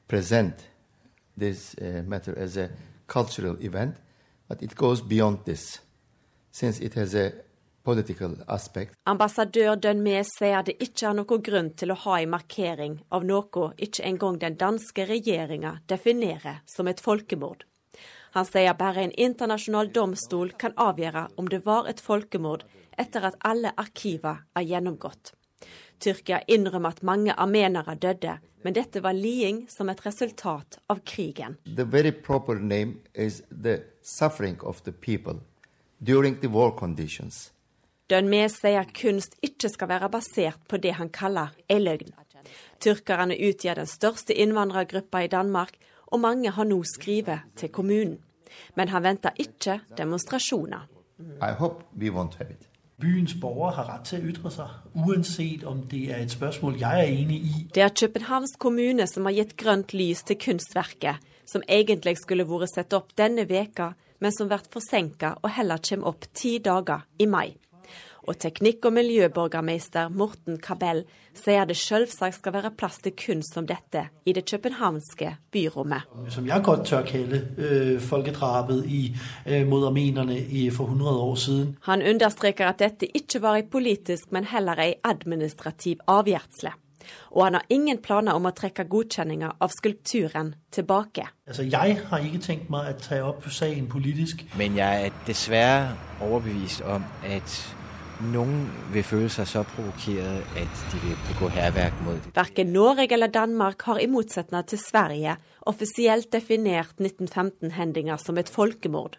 present 0.08 0.54
this 1.40 1.76
uh, 1.82 2.04
matter 2.04 2.36
as 2.38 2.58
a 2.58 2.70
cultural 3.08 3.56
event, 3.62 3.96
but 4.48 4.62
it 4.62 4.76
goes 4.76 5.02
beyond 5.02 5.46
this, 5.46 5.82
since 6.52 6.86
it 6.86 6.94
has 6.94 7.16
a. 7.16 7.32
Ambassadør 9.10 9.76
Dønme 9.82 10.20
sier 10.30 10.62
det 10.66 10.76
ikke 10.86 11.08
er 11.10 11.16
noen 11.18 11.42
grunn 11.42 11.72
til 11.74 11.90
å 11.90 11.98
ha 12.04 12.20
en 12.22 12.30
markering 12.30 13.00
av 13.10 13.26
noe 13.26 13.72
ikke 13.82 14.06
engang 14.06 14.38
den 14.44 14.58
danske 14.60 15.08
regjeringa 15.10 15.72
definerer 15.90 16.62
som 16.70 16.92
et 16.92 17.02
folkemord. 17.02 17.66
Han 18.38 18.46
sier 18.46 18.78
bare 18.78 19.08
en 19.08 19.16
internasjonal 19.18 19.90
domstol 19.96 20.54
kan 20.62 20.78
avgjøre 20.78 21.26
om 21.42 21.50
det 21.50 21.64
var 21.66 21.90
et 21.90 22.00
folkemord 22.00 22.68
etter 22.98 23.28
at 23.32 23.38
alle 23.46 23.74
arkiver 23.78 24.44
er 24.56 24.66
gjennomgått. 24.68 25.34
Tyrkia 26.02 26.42
innrømmer 26.48 26.96
at 26.96 27.04
mange 27.04 27.34
armenere 27.38 27.96
døde, 27.96 28.40
men 28.64 28.74
dette 28.74 29.04
var 29.04 29.14
liding 29.14 29.68
som 29.70 29.90
et 29.90 30.02
resultat 30.06 30.80
av 30.90 31.04
krigen. 31.06 31.58
The 31.66 31.86
very 31.86 32.12
proper 32.12 32.56
name 32.56 33.02
is 33.14 33.44
the 33.52 33.84
suffering 34.02 34.62
of 34.64 34.82
the 34.84 34.92
people 34.92 35.42
during 36.00 36.40
the 36.42 36.50
war 36.50 36.72
conditions. 36.72 37.52
Dönmes 38.10 38.58
sier 38.60 38.90
kunst 38.92 39.38
ikke 39.46 39.70
skal 39.70 39.88
være 39.88 40.10
basert 40.12 40.60
på 40.68 40.78
det 40.78 40.98
han 40.98 41.10
kaller 41.14 41.54
ei 41.70 41.80
løgn. 41.80 42.12
Tyrkerne 42.82 43.38
utgjør 43.38 43.84
den 43.84 43.88
største 43.88 44.34
innvandrergruppa 44.34 45.22
i 45.24 45.30
Danmark, 45.32 45.78
og 46.12 46.20
mange 46.20 46.52
har 46.52 46.68
nå 46.68 46.82
skrevet 46.84 47.46
til 47.56 47.70
kommunen. 47.70 48.18
Men 48.76 48.90
han 48.92 49.04
venter 49.04 49.38
ikke 49.40 49.80
demonstrasjoner. 49.98 50.90
I 51.40 51.54
hope 51.54 51.86
we 51.96 52.10
won't 52.10 52.36
have 52.38 52.52
it. 52.52 52.71
Byens 53.02 53.34
borgere 53.42 53.74
har 53.80 53.88
rett 53.90 54.06
til 54.10 54.22
å 54.22 54.30
ytre 54.32 54.52
seg, 54.54 54.76
uansett 54.94 55.66
om 55.68 55.82
det 55.90 56.04
er 56.12 56.22
et 56.22 56.34
spørsmål 56.34 56.78
jeg 56.82 57.02
er 57.06 57.14
enig 57.16 57.40
i. 57.42 57.64
Det 57.74 57.82
er 57.82 57.96
Københavns 57.98 58.54
kommune 58.62 59.08
som 59.10 59.26
har 59.26 59.36
gitt 59.40 59.56
grønt 59.58 59.96
lys 59.98 60.22
til 60.28 60.38
kunstverket, 60.42 61.18
som 61.50 61.66
egentlig 61.68 62.18
skulle 62.22 62.46
vært 62.48 62.76
satt 62.76 62.94
opp 62.94 63.16
denne 63.18 63.48
veka, 63.50 63.94
men 64.22 64.36
som 64.36 64.52
blir 64.52 64.70
forsinka 64.70 65.36
og 65.42 65.50
heller 65.58 65.82
kommer 65.90 66.14
opp 66.14 66.30
ti 66.38 66.60
dager 66.62 67.08
i 67.18 67.26
mai. 67.26 67.50
Og 68.28 68.38
teknikk- 68.38 68.86
og 68.86 68.94
miljøborgermeister 68.94 70.10
Morten 70.10 70.60
Kabell 70.62 71.04
sier 71.34 71.66
det 71.66 71.78
selvsagt 71.80 72.38
skal 72.38 72.54
være 72.54 72.72
plass 72.78 73.00
til 73.02 73.16
kunst 73.18 73.56
som 73.56 73.66
dette 73.68 74.04
i 74.26 74.34
det 74.34 74.46
københavnske 74.46 75.36
byrommet. 75.52 76.06
Som 76.30 76.48
jeg 76.48 76.62
godt 76.64 76.86
tør 76.86 77.02
kalle 77.08 77.42
øh, 77.58 78.02
folkedrapet 78.02 78.86
i, 78.86 79.16
øh, 79.48 79.68
mot 79.68 79.86
armenerne 79.88 80.38
i, 80.40 80.70
for 80.70 80.84
100 80.84 81.18
år 81.18 81.36
siden. 81.36 81.78
Han 81.82 82.02
understreker 82.02 82.68
at 82.68 82.80
dette 82.80 83.10
ikke 83.18 83.42
var 83.42 83.56
ei 83.56 83.66
politisk, 83.72 84.32
men 84.32 84.46
heller 84.46 84.80
ei 84.80 84.94
administrativ 85.04 85.98
avgjørelse. 86.08 86.72
Og 87.32 87.44
han 87.46 87.54
har 87.54 87.66
ingen 87.70 87.98
planer 87.98 88.38
om 88.38 88.46
å 88.46 88.54
trekke 88.56 88.86
godkjenninga 88.90 89.56
av 89.60 89.74
skulpturen 89.74 90.54
tilbake. 90.72 91.28
Altså, 91.48 91.64
Jeg 91.64 92.00
har 92.10 92.20
ikke 92.20 92.38
tenkt 92.38 92.70
meg 92.70 92.94
å 92.94 92.98
ta 93.02 93.22
opp 93.24 93.50
saken 93.50 93.88
politisk. 93.88 94.46
Men 94.58 94.78
jeg 94.78 95.06
er 95.06 95.22
dessverre 95.28 95.96
overbevist 96.22 96.82
om 96.82 97.04
at 97.24 97.76
noen 98.30 98.68
vil 98.94 99.06
føle 99.06 99.30
seg 99.32 99.48
så 99.50 99.64
provokert 99.66 100.58
at 100.60 100.84
de 100.92 101.00
vil 101.04 101.18
begå 101.30 101.50
hærverk 101.56 101.98
mot 102.06 102.20
dem. 102.20 102.34
Verken 102.36 102.72
Norge 102.74 103.08
eller 103.12 103.32
Danmark 103.34 103.82
har 103.88 104.02
i 104.02 104.08
motsetning 104.12 104.66
til 104.70 104.82
Sverige 104.82 105.38
offisielt 105.70 106.32
definert 106.34 107.02
1915-hendinger 107.02 108.22
som 108.22 108.38
et 108.38 108.50
folkemord. 108.50 109.18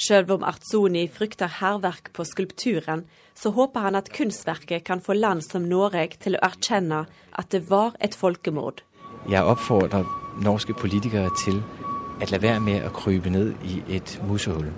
Selv 0.00 0.32
om 0.36 0.44
Artsuni 0.44 1.06
frykter 1.12 1.60
hærverk 1.60 2.12
på 2.16 2.24
skulpturen, 2.24 3.04
så 3.34 3.52
håper 3.56 3.80
han 3.80 3.98
at 3.98 4.12
kunstverket 4.12 4.84
kan 4.84 5.00
få 5.00 5.16
land 5.16 5.44
som 5.44 5.68
Norge 5.68 6.16
til 6.20 6.36
å 6.36 6.44
erkjenne 6.50 7.04
at 7.32 7.52
det 7.52 7.66
var 7.70 7.96
et 8.00 8.16
folkemord. 8.16 8.84
Jeg 9.28 9.44
oppfordrer 9.44 10.08
norske 10.40 10.74
politikere 10.76 11.28
til 11.44 11.60
å 12.20 12.28
la 12.30 12.40
være 12.40 12.60
med 12.64 12.86
å 12.86 12.94
krype 12.94 13.32
ned 13.32 13.52
i 13.64 13.82
et 13.96 14.16
musehull. 14.28 14.70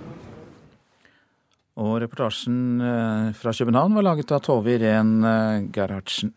Og 1.81 1.95
reportasjen 2.03 2.81
eh, 2.85 3.29
fra 3.33 3.51
København 3.53 3.95
var 3.97 4.05
laget 4.05 4.31
av 4.35 4.43
Tove 4.45 4.75
Irén 4.75 5.23
eh, 5.25 5.63
Gerhardsen. 5.73 6.29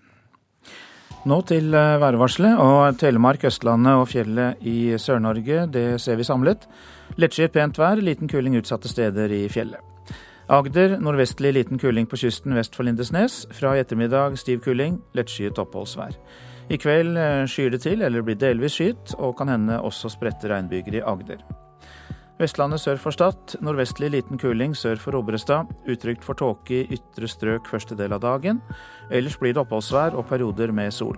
Nå 1.29 1.41
til 1.45 1.75
eh, 1.77 1.97
værvarselet. 2.01 2.57
Og 2.57 2.97
Telemark, 3.01 3.45
Østlandet 3.45 4.01
og 4.01 4.09
fjellet 4.09 4.63
i 4.65 4.95
Sør-Norge, 4.97 5.67
det 5.73 6.01
ser 6.01 6.17
vi 6.17 6.25
samlet. 6.25 6.65
Lettskyet 7.21 7.53
pent 7.53 7.77
vær, 7.77 8.01
liten 8.01 8.33
kuling 8.33 8.57
utsatte 8.57 8.89
steder 8.89 9.35
i 9.37 9.45
fjellet. 9.53 9.83
Agder 10.49 10.97
nordvestlig 11.03 11.53
liten 11.53 11.81
kuling 11.83 12.07
på 12.09 12.21
kysten 12.23 12.55
vest 12.57 12.79
for 12.79 12.87
Lindesnes. 12.87 13.43
Fra 13.53 13.75
i 13.77 13.83
ettermiddag 13.83 14.39
stiv 14.41 14.63
kuling, 14.65 15.03
lettskyet 15.19 15.59
oppholdsvær. 15.61 16.17
I 16.71 16.81
kveld 16.81 17.19
skyer 17.51 17.75
det 17.75 17.85
til 17.85 18.03
eller 18.03 18.25
blir 18.27 18.39
delvis 18.41 18.79
skyet, 18.79 19.19
og 19.19 19.37
kan 19.39 19.53
hende 19.53 19.83
også 19.83 20.11
spredte 20.15 20.51
regnbyger 20.51 21.03
i 21.03 21.07
Agder. 21.07 21.43
Vestlandet 22.37 22.83
sør 22.83 22.99
for 23.01 23.17
Stad. 23.17 23.55
Nordvestlig 23.65 24.11
liten 24.13 24.37
kuling 24.37 24.75
sør 24.77 24.99
for 25.01 25.17
Obrestad. 25.17 25.71
Utrygt 25.89 26.25
for 26.25 26.37
tåke 26.37 26.83
i 26.83 26.99
ytre 26.99 27.29
strøk 27.33 27.69
første 27.71 27.97
del 27.97 28.13
av 28.13 28.21
dagen. 28.21 28.59
Ellers 29.09 29.39
blir 29.41 29.55
det 29.57 29.63
oppholdsvær 29.63 30.19
og 30.21 30.27
perioder 30.29 30.69
med 30.77 30.93
sol. 30.93 31.17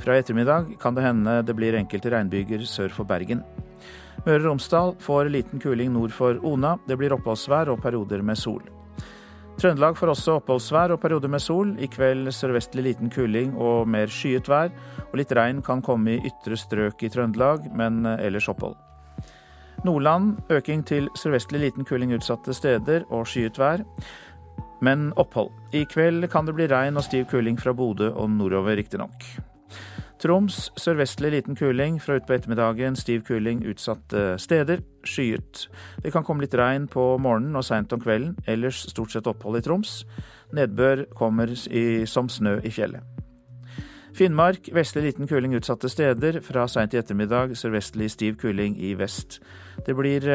Fra 0.00 0.16
i 0.16 0.22
ettermiddag 0.22 0.72
kan 0.80 0.96
det 0.96 1.04
hende 1.04 1.42
det 1.44 1.54
blir 1.58 1.76
enkelte 1.76 2.14
regnbyger 2.14 2.64
sør 2.64 2.94
for 2.96 3.04
Bergen. 3.04 3.42
Møre 4.24 4.40
og 4.40 4.46
Romsdal 4.46 4.94
får 5.04 5.28
liten 5.34 5.60
kuling 5.60 5.92
nord 5.92 6.16
for 6.16 6.40
Ona. 6.40 6.78
Det 6.88 6.96
blir 6.96 7.12
oppholdsvær 7.12 7.68
og 7.74 7.84
perioder 7.84 8.24
med 8.24 8.40
sol. 8.40 8.64
Trøndelag 9.60 10.00
får 10.00 10.14
også 10.14 10.38
oppholdsvær 10.40 10.96
og 10.96 11.02
perioder 11.04 11.28
med 11.28 11.44
sol. 11.44 11.76
I 11.76 11.90
kveld 11.92 12.32
sørvestlig 12.32 12.86
liten 12.88 13.12
kuling 13.12 13.52
og 13.52 13.84
mer 13.84 14.08
skyet 14.08 14.48
vær. 14.48 14.72
Og 15.10 15.20
litt 15.20 15.36
regn 15.36 15.60
kan 15.62 15.84
komme 15.84 16.16
i 16.16 16.32
ytre 16.32 16.56
strøk 16.56 17.04
i 17.04 17.12
Trøndelag, 17.12 17.68
men 17.76 18.06
ellers 18.16 18.48
opphold. 18.48 18.80
Nordland 19.84 20.38
øking 20.50 20.84
til 20.88 21.08
sørvestlig 21.16 21.60
liten 21.60 21.84
kuling 21.84 22.14
utsatte 22.16 22.54
steder 22.56 23.04
og 23.12 23.26
skyet 23.28 23.58
vær, 23.60 23.84
men 24.84 25.10
opphold. 25.20 25.50
I 25.72 25.84
kveld 25.84 26.28
kan 26.32 26.46
det 26.48 26.54
bli 26.56 26.68
regn 26.70 26.96
og 26.96 27.04
stiv 27.04 27.26
kuling 27.30 27.58
fra 27.60 27.72
Bodø 27.76 28.10
og 28.10 28.30
nordover, 28.30 28.76
riktignok. 28.76 29.26
Troms 30.24 30.70
sørvestlig 30.80 31.34
liten 31.34 31.56
kuling, 31.58 31.98
fra 32.00 32.16
utpå 32.16 32.32
ettermiddagen 32.36 32.96
stiv 32.96 33.26
kuling 33.28 33.60
utsatte 33.68 34.38
steder, 34.40 34.80
skyet. 35.04 35.66
Det 36.00 36.12
kan 36.14 36.24
komme 36.24 36.46
litt 36.46 36.56
regn 36.56 36.86
på 36.88 37.18
morgenen 37.20 37.58
og 37.60 37.66
seint 37.66 37.92
om 37.92 38.00
kvelden, 38.00 38.38
ellers 38.48 38.86
stort 38.88 39.12
sett 39.12 39.28
opphold 39.28 39.60
i 39.60 39.64
Troms. 39.66 39.98
Nedbør 40.56 41.04
kommer 41.18 41.52
i, 41.52 42.06
som 42.08 42.30
snø 42.32 42.56
i 42.64 42.72
fjellet. 42.72 43.04
Finnmark 44.14 44.70
vestlig 44.72 45.08
liten 45.08 45.28
kuling 45.28 45.56
utsatte 45.58 45.90
steder, 45.90 46.38
fra 46.40 46.68
seint 46.70 46.94
i 46.94 47.00
ettermiddag 47.00 47.56
sørvestlig 47.58 48.12
stiv 48.14 48.38
kuling 48.40 48.78
i 48.78 48.94
vest. 48.96 49.40
Det 49.86 49.96
blir 49.98 50.28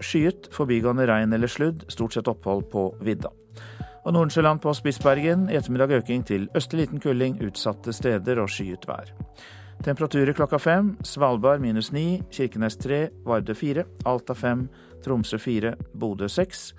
skyet, 0.00 0.48
forbigående 0.54 1.06
regn 1.08 1.32
eller 1.36 1.50
sludd, 1.50 1.84
stort 1.92 2.16
sett 2.16 2.30
opphold 2.30 2.70
på 2.72 2.88
vidda. 3.04 3.32
Og 4.06 4.14
Nordensjøland 4.14 4.62
på 4.62 4.70
Spitsbergen 4.78 5.48
i 5.50 5.56
ettermiddag 5.58 5.96
øking 5.98 6.22
til 6.26 6.46
østlig 6.54 6.84
liten 6.84 7.02
kuling 7.02 7.40
utsatte 7.42 7.92
steder 7.92 8.38
og 8.38 8.52
skyet 8.54 8.86
vær. 8.86 9.10
Temperaturer 9.84 10.32
klokka 10.32 10.58
fem. 10.62 10.94
Svalbard 11.04 11.60
minus 11.60 11.90
ni, 11.92 12.22
Kirkenes 12.30 12.78
tre, 12.80 13.08
Vardø 13.26 13.54
fire, 13.54 13.84
Alta 14.06 14.34
fem, 14.34 14.68
Tromsø 15.04 15.38
fire, 15.42 15.74
Bodø 15.94 16.30
seks. 16.30 16.70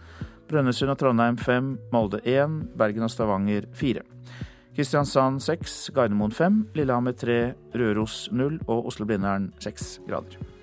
Brønnøysund 0.47 0.93
og 0.93 0.99
Trondheim 1.01 1.37
fem, 1.37 1.75
Molde 1.91 2.23
én, 2.23 2.61
Bergen 2.79 3.03
og 3.03 3.11
Stavanger 3.11 3.67
fire. 3.75 4.05
Kristiansand 4.77 5.41
seks, 5.43 5.89
Gardermoen 5.93 6.31
fem, 6.31 6.61
Lillehammer 6.77 7.17
tre, 7.17 7.39
Røros 7.75 8.29
null 8.31 8.61
og 8.67 8.87
Oslo-Blindern 8.87 9.51
seks 9.59 9.97
grader. 10.07 10.56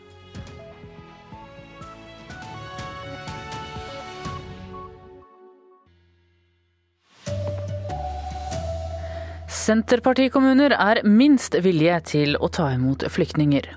Senterpartikommuner 9.54 10.72
er 10.74 10.98
minst 11.06 11.54
villige 11.62 11.98
til 12.10 12.32
å 12.42 12.48
ta 12.50 12.72
imot 12.74 13.04
flyktninger. 13.14 13.68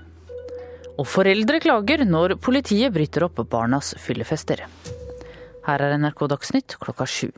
Og 0.97 1.05
foreldre 1.05 1.59
klager 1.61 2.01
når 2.01 2.33
politiet 2.41 2.95
bryter 2.95 3.27
opp 3.27 3.43
barnas 3.51 3.91
fyllefester. 4.01 4.63
Her 5.67 5.83
er 5.85 5.93
NRK 6.01 6.23
Dagsnytt 6.33 6.79
klokka 6.81 7.05
sju. 7.05 7.29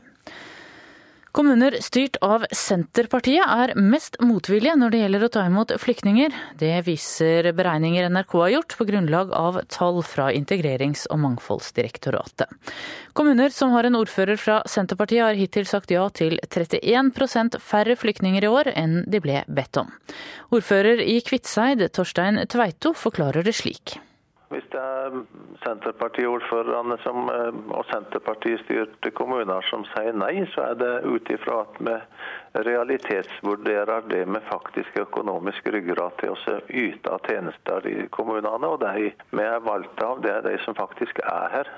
Kommuner 1.30 1.76
styrt 1.78 2.16
av 2.26 2.42
Senterpartiet 2.50 3.46
er 3.46 3.70
mest 3.78 4.16
motvillige 4.18 4.74
når 4.80 4.90
det 4.90 5.02
gjelder 5.04 5.24
å 5.24 5.28
ta 5.36 5.44
imot 5.46 5.70
flyktninger. 5.78 6.34
Det 6.58 6.72
viser 6.88 7.52
beregninger 7.54 8.08
NRK 8.10 8.34
har 8.40 8.50
gjort 8.56 8.74
på 8.80 8.86
grunnlag 8.88 9.30
av 9.38 9.60
tall 9.70 10.00
fra 10.02 10.32
Integrerings- 10.34 11.06
og 11.06 11.22
mangfoldsdirektoratet. 11.22 12.50
Kommuner 13.14 13.54
som 13.54 13.70
har 13.76 13.86
en 13.86 14.00
ordfører 14.00 14.42
fra 14.42 14.58
Senterpartiet 14.66 15.22
har 15.22 15.38
hittil 15.38 15.70
sagt 15.70 15.94
ja 15.94 16.08
til 16.10 16.40
31% 16.48 17.60
færre 17.62 17.94
flyktninger 18.00 18.42
i 18.42 18.50
år 18.50 18.74
enn 18.74 19.04
de 19.06 19.22
ble 19.22 19.44
bedt 19.46 19.84
om. 19.84 19.94
Ordfører 20.50 20.98
i 20.98 21.20
Kviteseid, 21.22 21.86
Torstein 21.94 22.42
Tveito, 22.50 22.90
forklarer 22.90 23.46
det 23.46 23.54
slik. 23.62 24.00
Hvis 24.50 24.64
det 24.72 24.80
er 24.82 25.14
Senterparti-ordførerne 25.62 26.96
og 27.06 27.18
og 27.78 27.84
Senterpartistyrte 27.90 29.12
kommuner 29.14 29.62
som 29.68 29.84
sier 29.92 30.16
nei, 30.18 30.42
så 30.54 30.64
er 30.72 30.80
det 30.80 30.88
ut 31.06 31.30
ifra 31.30 31.60
at 31.62 31.78
vi 31.86 31.94
realitetsvurderer 32.66 34.08
det 34.10 34.24
med 34.26 34.42
faktisk 34.48 34.98
økonomisk 35.04 35.70
ryggrad 35.70 36.18
til 36.18 36.34
å 36.34 36.56
yte 36.82 37.20
tjenester 37.28 37.86
i 37.86 38.08
kommunene. 38.18 38.72
Og 38.74 38.82
de 38.82 39.12
vi 39.30 39.46
er 39.46 39.62
valgt 39.70 40.02
av, 40.02 40.18
det 40.26 40.34
er 40.34 40.42
de 40.50 40.56
som 40.66 40.74
faktisk 40.74 41.22
er 41.22 41.54
her. 41.54 41.70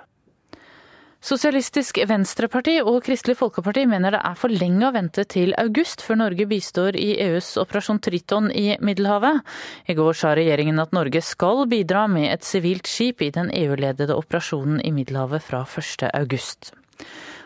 Sosialistisk 1.23 2.01
Venstreparti 2.11 2.81
og 2.83 2.97
Kristelig 3.07 3.37
Folkeparti 3.39 3.85
mener 3.87 4.11
det 4.11 4.21
er 4.27 4.35
for 4.35 4.51
lenge 4.51 4.89
å 4.89 4.95
vente 4.97 5.23
til 5.31 5.53
august 5.61 6.03
før 6.03 6.19
Norge 6.25 6.49
bistår 6.51 6.99
i 6.99 7.13
EUs 7.23 7.53
operasjon 7.63 8.01
Triton 8.03 8.49
i 8.51 8.73
Middelhavet. 8.83 9.39
I 9.87 9.95
går 9.95 10.19
sa 10.19 10.33
regjeringen 10.35 10.83
at 10.83 10.91
Norge 10.91 11.23
skal 11.23 11.63
bidra 11.71 12.09
med 12.11 12.27
et 12.33 12.43
sivilt 12.43 12.91
skip 12.91 13.23
i 13.23 13.31
den 13.31 13.55
EU-ledede 13.55 14.17
operasjonen 14.19 14.83
i 14.83 14.91
Middelhavet 14.91 15.47
fra 15.47 15.63
1. 15.63 16.09
august. 16.11 16.73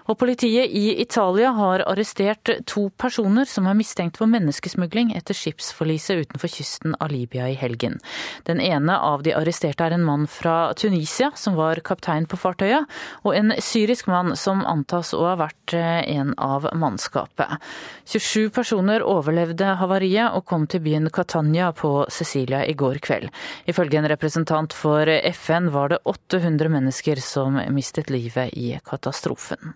Og 0.07 0.19
politiet 0.19 0.71
i 0.71 1.01
Italia 1.03 1.51
har 1.57 1.83
arrestert 1.91 2.51
to 2.71 2.87
personer 2.99 3.49
som 3.51 3.67
er 3.67 3.75
mistenkt 3.79 4.21
for 4.21 4.31
menneskesmugling 4.31 5.11
etter 5.19 5.35
skipsforliset 5.35 6.27
utenfor 6.27 6.53
kysten 6.53 6.95
av 7.03 7.11
Libya 7.11 7.49
i 7.51 7.57
helgen. 7.59 7.99
Den 8.47 8.61
ene 8.63 8.99
av 9.03 9.25
de 9.27 9.35
arresterte 9.35 9.87
er 9.87 9.97
en 9.97 10.07
mann 10.07 10.27
fra 10.31 10.73
Tunisia 10.79 11.33
som 11.35 11.57
var 11.59 11.83
kaptein 11.87 12.29
på 12.31 12.39
fartøyet, 12.39 12.87
og 13.27 13.35
en 13.35 13.55
syrisk 13.63 14.07
mann 14.11 14.37
som 14.39 14.63
antas 14.67 15.13
å 15.17 15.25
ha 15.27 15.35
vært 15.41 15.75
eh, 15.75 16.05
en 16.15 16.35
av 16.39 16.69
mannskapet. 16.79 17.59
27 18.07 18.53
personer 18.55 19.03
overlevde 19.03 19.75
havariet 19.81 20.37
og 20.37 20.47
kom 20.47 20.69
til 20.71 20.85
byen 20.87 21.11
Catania 21.11 21.73
på 21.75 22.07
Sicilia 22.13 22.63
i 22.67 22.77
går 22.79 23.01
kveld. 23.03 23.33
Ifølge 23.67 23.99
en 23.99 24.11
representant 24.13 24.77
for 24.77 25.11
FN 25.33 25.73
var 25.75 25.91
det 25.91 26.03
800 26.07 26.71
mennesker 26.79 27.23
som 27.23 27.59
mistet 27.75 28.13
livet 28.15 28.55
i 28.55 28.77
katastrofen. 28.87 29.75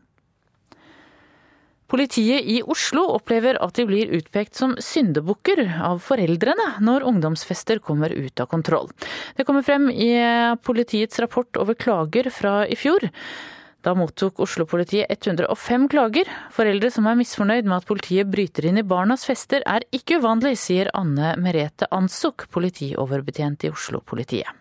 Politiet 1.91 2.47
i 2.47 2.61
Oslo 2.63 3.03
opplever 3.17 3.59
at 3.59 3.75
de 3.75 3.85
blir 3.89 4.13
utpekt 4.15 4.55
som 4.55 4.77
syndebukker 4.79 5.65
av 5.83 5.99
foreldrene 6.05 6.77
når 6.87 7.07
ungdomsfester 7.11 7.81
kommer 7.83 8.15
ut 8.15 8.41
av 8.41 8.47
kontroll. 8.53 8.87
Det 9.35 9.47
kommer 9.49 9.67
frem 9.67 9.89
i 9.91 10.13
politiets 10.63 11.19
rapport 11.19 11.59
over 11.59 11.75
klager 11.75 12.31
fra 12.31 12.61
i 12.63 12.79
fjor. 12.79 13.11
Da 13.83 13.97
mottok 13.97 14.39
Oslo-politiet 14.45 15.11
105 15.11 15.89
klager. 15.91 16.31
Foreldre 16.53 16.93
som 16.93 17.09
er 17.09 17.19
misfornøyd 17.19 17.67
med 17.67 17.81
at 17.81 17.89
politiet 17.89 18.29
bryter 18.31 18.69
inn 18.69 18.79
i 18.79 18.87
barnas 18.87 19.25
fester 19.27 19.65
er 19.67 19.87
ikke 19.97 20.21
uvanlig, 20.21 20.59
sier 20.61 20.93
Anne 20.95 21.35
Merete 21.41 21.89
Ansuk, 21.91 22.47
politioverbetjent 22.53 23.65
i 23.65 23.73
Oslo-politiet. 23.73 24.60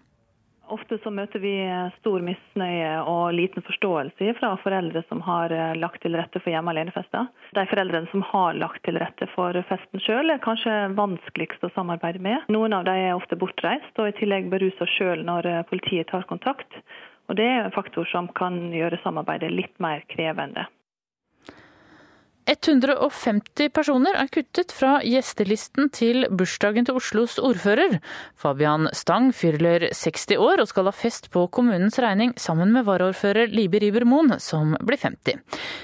Ofte 0.69 0.99
så 1.03 1.09
møter 1.13 1.41
vi 1.41 1.53
stor 1.97 2.21
misnøye 2.25 2.91
og 3.09 3.33
liten 3.33 3.63
forståelse 3.65 4.35
fra 4.37 4.51
foreldre 4.61 5.01
som 5.09 5.23
har 5.25 5.53
eh, 5.55 5.75
lagt 5.81 6.03
til 6.03 6.17
rette 6.17 6.41
for 6.43 6.53
hjemme 6.53 6.73
alene-fester. 6.73 7.29
De 7.57 7.65
foreldrene 7.71 8.09
som 8.11 8.23
har 8.29 8.57
lagt 8.59 8.83
til 8.85 8.99
rette 9.01 9.25
for 9.33 9.57
festen 9.69 10.03
sjøl, 10.05 10.29
er 10.29 10.43
kanskje 10.43 10.75
vanskeligst 10.97 11.65
å 11.65 11.73
samarbeide 11.73 12.21
med. 12.23 12.45
Noen 12.53 12.77
av 12.77 12.85
dem 12.89 13.01
er 13.01 13.17
ofte 13.17 13.39
bortreist 13.39 14.01
og 14.01 14.11
i 14.11 14.17
tillegg 14.21 14.51
berusa 14.53 14.87
sjøl 14.97 15.25
når 15.25 15.49
eh, 15.49 15.63
politiet 15.71 16.11
tar 16.13 16.27
kontakt. 16.29 16.81
Og 17.29 17.37
Det 17.37 17.45
er 17.45 17.63
en 17.63 17.73
faktor 17.73 18.09
som 18.09 18.29
kan 18.37 18.71
gjøre 18.73 19.01
samarbeidet 19.03 19.51
litt 19.53 19.75
mer 19.81 20.05
krevende. 20.09 20.65
150 22.49 23.69
personer 23.69 24.15
er 24.17 24.29
kuttet 24.33 24.71
fra 24.73 24.95
gjestelisten 25.05 25.91
til 25.93 26.25
bursdagen 26.33 26.87
til 26.87 26.97
Oslos 26.97 27.35
ordfører. 27.37 27.99
Fabian 28.39 28.89
Stang 28.97 29.29
fyller 29.37 29.85
60 29.93 30.39
år 30.41 30.63
og 30.63 30.69
skal 30.71 30.89
ha 30.89 30.93
fest 30.95 31.29
på 31.33 31.45
kommunens 31.53 31.99
regning 32.01 32.33
sammen 32.41 32.73
med 32.73 32.87
varaordfører 32.87 33.53
Libe 33.53 33.83
Riiber 33.83 34.07
Moen, 34.09 34.33
som 34.41 34.73
blir 34.81 34.97
50. 34.97 35.37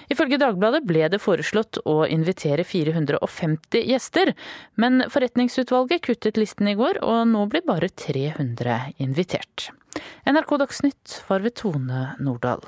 Ifølge 0.10 0.42
Dagbladet 0.42 0.82
ble 0.90 1.06
det 1.14 1.22
foreslått 1.22 1.84
å 1.86 2.00
invitere 2.10 2.66
450 2.66 3.86
gjester, 3.92 4.34
men 4.82 5.06
forretningsutvalget 5.14 6.02
kuttet 6.10 6.42
listen 6.42 6.72
i 6.72 6.78
går, 6.80 7.04
og 7.06 7.28
nå 7.30 7.46
blir 7.52 7.66
bare 7.68 7.92
300 7.94 8.98
invitert. 9.06 9.70
NRK 10.26 10.58
Dagsnytt 10.66 11.22
var 11.30 11.46
ved 11.46 11.60
Tone 11.62 12.08
Nordahl. 12.18 12.66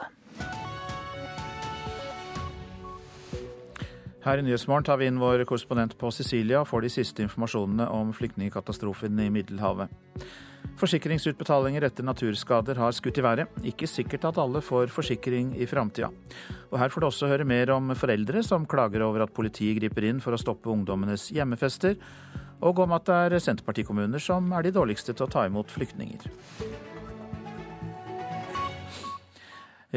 Her 4.27 4.41
i 4.41 4.43
Nyhetsmorgen 4.43 4.83
tar 4.83 4.97
vi 4.99 5.05
inn 5.07 5.21
vår 5.21 5.45
korrespondent 5.47 5.93
på 5.95 6.09
Sicilia 6.11 6.59
og 6.59 6.67
får 6.67 6.81
de 6.83 6.89
siste 6.91 7.23
informasjonene 7.23 7.85
om 7.95 8.09
flyktningkatastrofen 8.11 9.21
i 9.23 9.29
Middelhavet. 9.31 9.87
Forsikringsutbetalinger 10.81 11.85
etter 11.87 12.03
naturskader 12.03 12.75
har 12.75 12.91
skutt 12.91 13.21
i 13.21 13.23
været. 13.23 13.53
Ikke 13.71 13.87
sikkert 13.87 14.27
at 14.27 14.41
alle 14.43 14.59
får 14.59 14.91
forsikring 14.91 15.53
i 15.55 15.69
framtida. 15.71 16.09
Og 16.73 16.75
her 16.81 16.91
får 16.91 17.05
du 17.05 17.07
også 17.07 17.31
høre 17.31 17.47
mer 17.47 17.71
om 17.77 17.95
foreldre 17.95 18.43
som 18.43 18.67
klager 18.67 19.05
over 19.07 19.23
at 19.23 19.31
politiet 19.37 19.79
griper 19.79 20.09
inn 20.09 20.19
for 20.19 20.35
å 20.35 20.41
stoppe 20.41 20.73
ungdommenes 20.75 21.29
hjemmefester, 21.31 21.95
og 22.67 22.83
om 22.83 22.97
at 22.99 23.07
det 23.07 23.21
er 23.29 23.39
Senterpartikommuner 23.47 24.19
som 24.19 24.51
er 24.51 24.67
de 24.67 24.75
dårligste 24.75 25.15
til 25.15 25.29
å 25.29 25.31
ta 25.31 25.47
imot 25.47 25.71
flyktninger. 25.71 26.27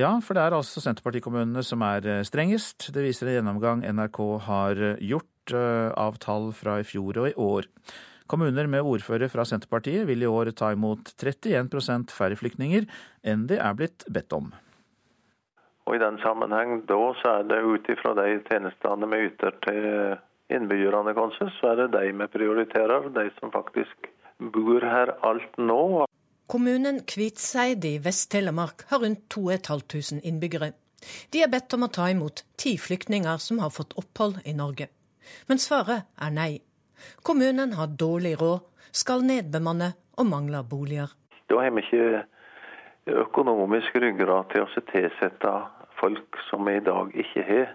Ja, 0.01 0.15
for 0.25 0.37
det 0.37 0.45
er 0.47 0.55
altså 0.57 0.81
Senterpartikommunene 0.81 1.61
som 1.67 1.83
er 1.85 2.07
eh, 2.09 2.23
strengest. 2.25 2.87
Det 2.95 3.03
viser 3.05 3.29
en 3.29 3.35
gjennomgang 3.41 3.83
NRK 3.85 4.21
har 4.47 4.79
eh, 4.81 5.03
gjort 5.11 5.53
eh, 5.53 5.91
av 5.93 6.17
tall 6.23 6.53
fra 6.57 6.79
i 6.81 6.87
fjor 6.87 7.19
og 7.21 7.29
i 7.29 7.35
år. 7.37 7.69
Kommuner 8.31 8.71
med 8.71 8.87
ordfører 8.87 9.29
fra 9.29 9.45
Senterpartiet 9.45 10.07
vil 10.09 10.23
i 10.25 10.31
år 10.31 10.53
ta 10.57 10.71
imot 10.73 11.13
31 11.19 12.09
færre 12.15 12.39
flyktninger 12.39 12.87
enn 13.27 13.45
de 13.51 13.59
er 13.61 13.77
blitt 13.77 14.07
bedt 14.09 14.33
om. 14.33 14.53
Og 15.91 15.99
I 15.99 16.01
den 16.01 16.21
sammenheng 16.23 16.87
da 16.89 17.01
så 17.21 17.41
er 17.41 17.49
det 17.51 17.61
ut 17.67 17.91
ifra 17.91 18.15
de 18.17 18.39
tjenestene 18.47 19.09
vi 19.11 19.25
yter 19.27 19.59
til 19.67 19.89
innbyggerne 20.55 21.13
våre, 21.19 21.51
så 21.59 21.75
er 21.75 21.83
det 21.83 21.91
de 21.99 22.15
vi 22.15 22.31
prioriterer. 22.39 23.11
De 23.13 23.27
som 23.41 23.53
faktisk 23.53 24.09
bor 24.55 24.87
her 24.87 25.13
alt 25.27 25.61
nå. 25.61 26.07
Kommunen 26.51 27.01
Kvitseid 27.07 27.85
i 27.85 27.99
Vest-Telemark 28.03 28.83
har 28.91 28.99
rundt 28.99 29.29
2500 29.31 30.21
innbyggere. 30.27 30.73
De 31.31 31.45
er 31.45 31.51
bedt 31.53 31.77
om 31.77 31.87
å 31.87 31.89
ta 31.95 32.09
imot 32.11 32.43
ti 32.59 32.73
flyktninger 32.75 33.39
som 33.39 33.61
har 33.63 33.71
fått 33.71 33.95
opphold 34.01 34.41
i 34.51 34.57
Norge. 34.59 34.89
Men 35.47 35.63
svaret 35.63 36.09
er 36.19 36.35
nei. 36.35 36.59
Kommunen 37.23 37.77
har 37.79 37.95
dårlig 38.03 38.35
råd, 38.43 38.67
skal 38.91 39.23
nedbemanne 39.29 39.93
og 40.19 40.27
mangler 40.33 40.67
boliger. 40.67 41.15
Da 41.47 41.63
har 41.63 41.71
vi 41.71 41.87
ikke 41.87 43.15
økonomisk 43.29 44.03
ryggrad 44.03 44.51
til 44.51 44.67
å 44.67 44.85
tilsette 44.91 45.55
folk 46.03 46.43
som 46.51 46.67
vi 46.67 46.81
i 46.81 46.85
dag 46.91 47.15
ikke 47.15 47.47
har, 47.47 47.75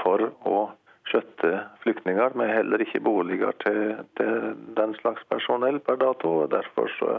for 0.00 0.30
å 0.48 0.66
skjøtte 1.12 1.52
flyktninger. 1.84 2.32
Vi 2.32 2.48
har 2.48 2.62
heller 2.62 2.80
ikke 2.80 3.04
boliger 3.04 3.52
til, 3.60 3.96
til 4.16 4.52
den 4.80 4.96
slags 5.04 5.28
personell 5.28 5.84
per 5.84 6.00
dato. 6.00 6.38
og 6.46 6.54
Derfor 6.56 6.88
så 6.96 7.18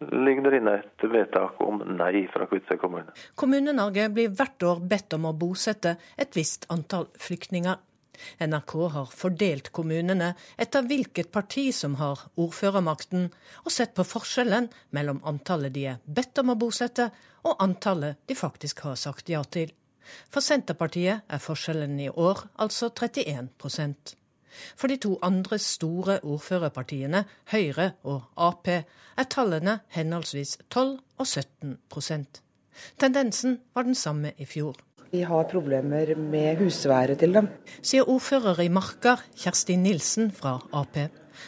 ligger 0.00 0.50
det 0.50 0.60
inne 0.60 0.74
et 0.80 1.04
vedtak 1.10 1.60
om 1.64 1.80
nei 1.96 2.26
fra 2.32 2.46
Kvitsøy 2.50 2.78
kommune. 2.80 3.14
Kommune-Norge 3.38 4.08
blir 4.12 4.32
hvert 4.36 4.66
år 4.68 4.82
bedt 4.88 5.16
om 5.16 5.28
å 5.30 5.36
bosette 5.36 5.96
et 6.18 6.36
visst 6.36 6.68
antall 6.72 7.08
flyktninger. 7.20 7.78
NRK 8.40 8.74
har 8.94 9.10
fordelt 9.12 9.70
kommunene 9.76 10.30
etter 10.56 10.86
hvilket 10.88 11.28
parti 11.32 11.68
som 11.76 11.98
har 12.00 12.22
ordførermakten, 12.40 13.28
og 13.64 13.72
sett 13.72 13.94
på 13.96 14.06
forskjellen 14.08 14.70
mellom 14.96 15.20
antallet 15.28 15.74
de 15.74 15.88
er 15.92 16.04
bedt 16.04 16.40
om 16.40 16.54
å 16.54 16.60
bosette, 16.60 17.10
og 17.44 17.60
antallet 17.62 18.22
de 18.26 18.34
faktisk 18.38 18.86
har 18.86 18.96
sagt 19.00 19.28
ja 19.32 19.42
til. 19.44 19.72
For 20.30 20.44
Senterpartiet 20.44 21.26
er 21.26 21.42
forskjellen 21.42 21.98
i 22.00 22.08
år 22.08 22.46
altså 22.62 22.92
31 22.94 23.50
for 24.76 24.92
de 24.92 24.96
to 24.96 25.18
andre 25.22 25.58
store 25.58 26.20
ordførerpartiene, 26.22 27.24
Høyre 27.52 27.92
og 28.04 28.22
Ap, 28.36 28.68
er 28.68 29.30
tallene 29.30 29.80
henholdsvis 29.96 30.58
12 30.70 30.98
og 31.18 31.26
17% 31.26 32.42
Tendensen 33.00 33.60
var 33.74 33.82
den 33.82 33.94
samme 33.94 34.32
i 34.38 34.44
fjor. 34.44 34.76
Vi 35.12 35.22
har 35.24 35.48
problemer 35.50 36.14
med 36.18 36.58
husværet 36.60 37.18
til 37.18 37.34
dem. 37.34 37.48
Sier 37.82 38.08
ordfører 38.08 38.60
i 38.60 38.68
Marker, 38.68 39.22
Kjersti 39.38 39.76
Nilsen 39.80 40.32
fra 40.34 40.58
Ap. 40.74 40.98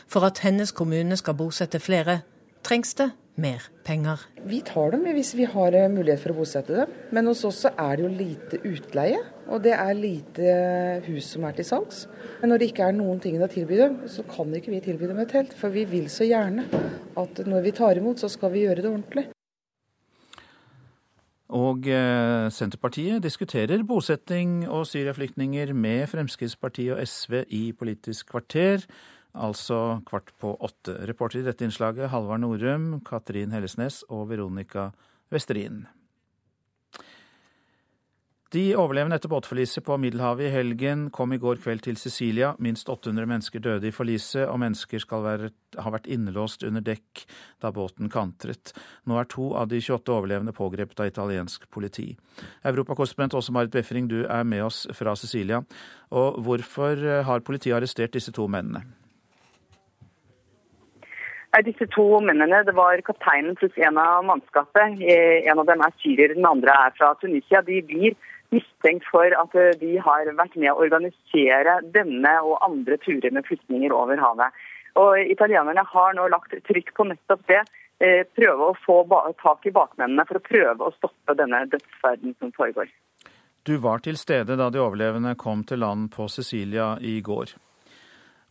For 0.09 0.24
at 0.24 0.38
hennes 0.44 0.72
kommune 0.72 1.16
skal 1.16 1.36
bosette 1.36 1.80
flere, 1.80 2.20
trengs 2.64 2.94
det 2.94 3.11
mer 3.39 3.64
penger. 3.86 4.24
Vi 4.51 4.61
tar 4.66 4.93
dem 4.95 5.07
hvis 5.16 5.32
vi 5.39 5.47
har 5.49 5.74
eh, 5.76 5.89
mulighet 5.93 6.22
for 6.22 6.34
å 6.34 6.41
bosette 6.41 6.74
dem. 6.74 6.93
Men 7.14 7.30
hos 7.30 7.45
oss 7.49 7.64
er 7.70 7.97
det 7.97 8.05
jo 8.05 8.11
lite 8.12 8.61
utleie, 8.66 9.22
og 9.49 9.62
det 9.64 9.74
er 9.78 9.95
lite 9.97 10.59
hus 11.07 11.32
som 11.34 11.47
er 11.49 11.57
til 11.57 11.68
salgs. 11.68 12.05
Men 12.43 12.53
når 12.53 12.61
det 12.61 12.70
ikke 12.72 12.91
er 12.91 12.99
noen 12.99 13.22
ting 13.22 13.39
å 13.41 13.51
tilby 13.51 13.80
dem, 13.80 13.99
så 14.11 14.26
kan 14.28 14.53
ikke 14.55 14.74
vi 14.74 14.84
tilby 14.84 15.11
dem 15.11 15.22
et 15.22 15.32
telt. 15.32 15.57
For 15.59 15.74
vi 15.74 15.86
vil 15.89 16.11
så 16.12 16.28
gjerne 16.28 16.66
at 17.18 17.43
når 17.47 17.66
vi 17.66 17.76
tar 17.78 18.01
imot, 18.01 18.20
så 18.20 18.30
skal 18.32 18.55
vi 18.55 18.66
gjøre 18.66 18.84
det 18.84 18.93
ordentlig. 18.93 19.28
Og 21.49 21.86
eh, 21.89 22.51
Senterpartiet 22.53 23.22
diskuterer 23.24 23.80
bosetting 23.89 24.66
og 24.68 24.84
syriaflyktninger 24.91 25.72
med 25.72 26.05
Fremskrittspartiet 26.11 26.93
og 26.93 27.07
SV 27.09 27.39
i 27.57 27.62
Politisk 27.72 28.34
kvarter, 28.34 28.84
altså 29.35 30.01
kvart 30.09 30.33
på 30.41 30.55
åtte. 30.61 30.97
Reporter 31.09 31.43
i 31.43 31.47
dette 31.47 31.66
innslaget 31.66 32.12
Halvard 32.12 32.45
Norum, 32.45 32.91
Katrin 33.07 33.55
Hellesnes 33.55 34.05
og 34.09 34.29
Veronica 34.33 34.91
Westerin. 35.33 35.87
De 38.49 38.62
overlevende 38.81 39.18
etter 39.18 39.29
båtforliset 39.29 39.85
på 39.85 39.99
Middelhavet 40.01 40.47
i 40.47 40.53
helgen 40.55 41.03
kom 41.12 41.35
i 41.37 41.39
går 41.41 41.59
kveld 41.61 41.83
til 41.85 41.99
Sicilia. 42.01 42.55
Minst 42.64 42.89
800 42.89 43.29
mennesker 43.29 43.61
døde 43.61 43.91
i 43.91 43.93
forliset, 43.93 44.47
og 44.49 44.57
mennesker 44.62 45.03
skal 45.03 45.20
være, 45.26 45.51
ha 45.76 45.91
vært 45.93 46.09
innelåst 46.09 46.64
under 46.64 46.81
dekk 46.81 47.26
da 47.61 47.68
båten 47.76 48.09
kantret. 48.09 48.72
Nå 49.05 49.18
er 49.20 49.29
to 49.29 49.51
av 49.53 49.68
de 49.68 49.83
28 49.85 50.14
overlevende 50.16 50.57
pågrepet 50.57 51.03
av 51.05 51.11
italiensk 51.11 51.68
politi. 51.68 52.14
Europakorrespondent 52.64 53.37
Åse 53.37 53.53
Marit 53.53 53.74
Befring, 53.74 54.09
du 54.09 54.22
er 54.24 54.49
med 54.49 54.64
oss 54.64 54.87
fra 54.97 55.12
Sicilia. 55.12 55.61
Og 56.16 56.41
hvorfor 56.47 57.05
har 57.29 57.45
politiet 57.45 57.76
arrestert 57.76 58.16
disse 58.16 58.33
to 58.33 58.49
mennene? 58.49 58.87
Disse 61.64 61.86
to 61.90 62.20
mennene 62.20 62.61
det 62.66 62.74
var 62.76 63.01
kapteinen 63.07 63.57
pluss 63.57 63.76
en 63.80 63.99
av 63.99 64.24
mannskapet. 64.28 65.01
En 65.01 65.59
av 65.59 65.66
dem 65.66 65.80
er 65.80 65.94
syrer, 66.03 66.34
den 66.36 66.46
andre 66.46 66.74
er 66.86 66.92
fra 66.99 67.14
Tunisia. 67.20 67.62
De 67.64 67.80
blir 67.82 68.16
mistenkt 68.53 69.09
for 69.09 69.32
at 69.32 69.57
de 69.80 69.94
har 70.05 70.28
vært 70.36 70.57
med 70.61 70.70
å 70.70 70.82
organisere 70.84 71.78
denne 71.94 72.34
og 72.44 72.61
andre 72.66 72.99
turer 73.01 73.32
med 73.32 73.49
flyktninger 73.49 73.94
over 73.96 74.20
havet. 74.20 74.61
Og 75.01 75.18
Italienerne 75.24 75.84
har 75.88 76.14
nå 76.18 76.28
lagt 76.28 76.53
trykk 76.68 76.92
på 76.96 77.09
nettopp 77.09 77.46
det. 77.49 77.62
Prøve 78.36 78.68
å 78.68 78.76
få 78.84 79.01
tak 79.42 79.66
i 79.66 79.74
bakmennene 79.74 80.28
for 80.28 80.38
å 80.38 80.44
prøve 80.44 80.84
å 80.84 80.94
stoppe 80.99 81.34
denne 81.38 81.64
dødsferden 81.72 82.36
som 82.38 82.53
foregår. 82.55 82.92
Du 83.64 83.76
var 83.82 84.05
til 84.05 84.20
stede 84.20 84.57
da 84.57 84.68
de 84.70 84.84
overlevende 84.84 85.34
kom 85.36 85.64
til 85.64 85.82
land 85.82 86.12
på 86.12 86.28
Sicilia 86.28 86.92
i 87.01 87.18
går. 87.24 87.57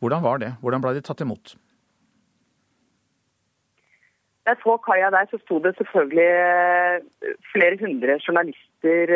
Hvordan 0.02 0.22
var 0.26 0.44
det? 0.44 0.52
Hvordan 0.62 0.84
ble 0.84 0.98
de 0.98 1.06
tatt 1.06 1.24
imot? 1.24 1.56
Da 4.48 4.54
jeg 4.56 4.62
så 4.64 4.78
kaia 4.80 5.10
der, 5.12 5.26
så 5.28 5.38
sto 5.42 5.58
det 5.60 5.74
selvfølgelig 5.76 6.28
flere 7.52 7.76
hundre 7.82 8.14
journalister 8.24 9.12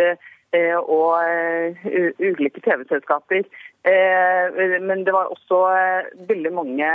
og 0.84 1.24
ulike 2.20 2.60
TV-selskaper. 2.66 3.48
Men 4.90 5.06
det 5.08 5.14
var 5.16 5.32
også 5.32 5.62
veldig 6.28 6.52
mange 6.52 6.92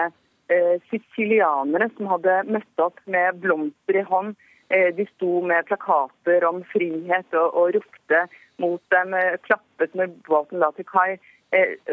sicilianere 0.91 1.89
som 1.97 2.13
hadde 2.13 2.37
møtt 2.59 2.85
opp 2.85 3.01
med 3.09 3.41
blomster 3.41 4.03
i 4.03 4.05
hånd. 4.13 4.37
De 4.69 5.09
sto 5.15 5.41
med 5.41 5.65
plakater 5.73 6.45
om 6.45 6.61
frihet 6.77 7.41
og, 7.41 7.49
og 7.57 7.73
ropte 7.81 8.25
mot 8.61 8.85
dem, 8.93 9.17
klappet 9.49 9.97
med 9.97 10.13
båten 10.29 10.61
da 10.61 10.75
til 10.77 10.85
kai. 10.93 11.17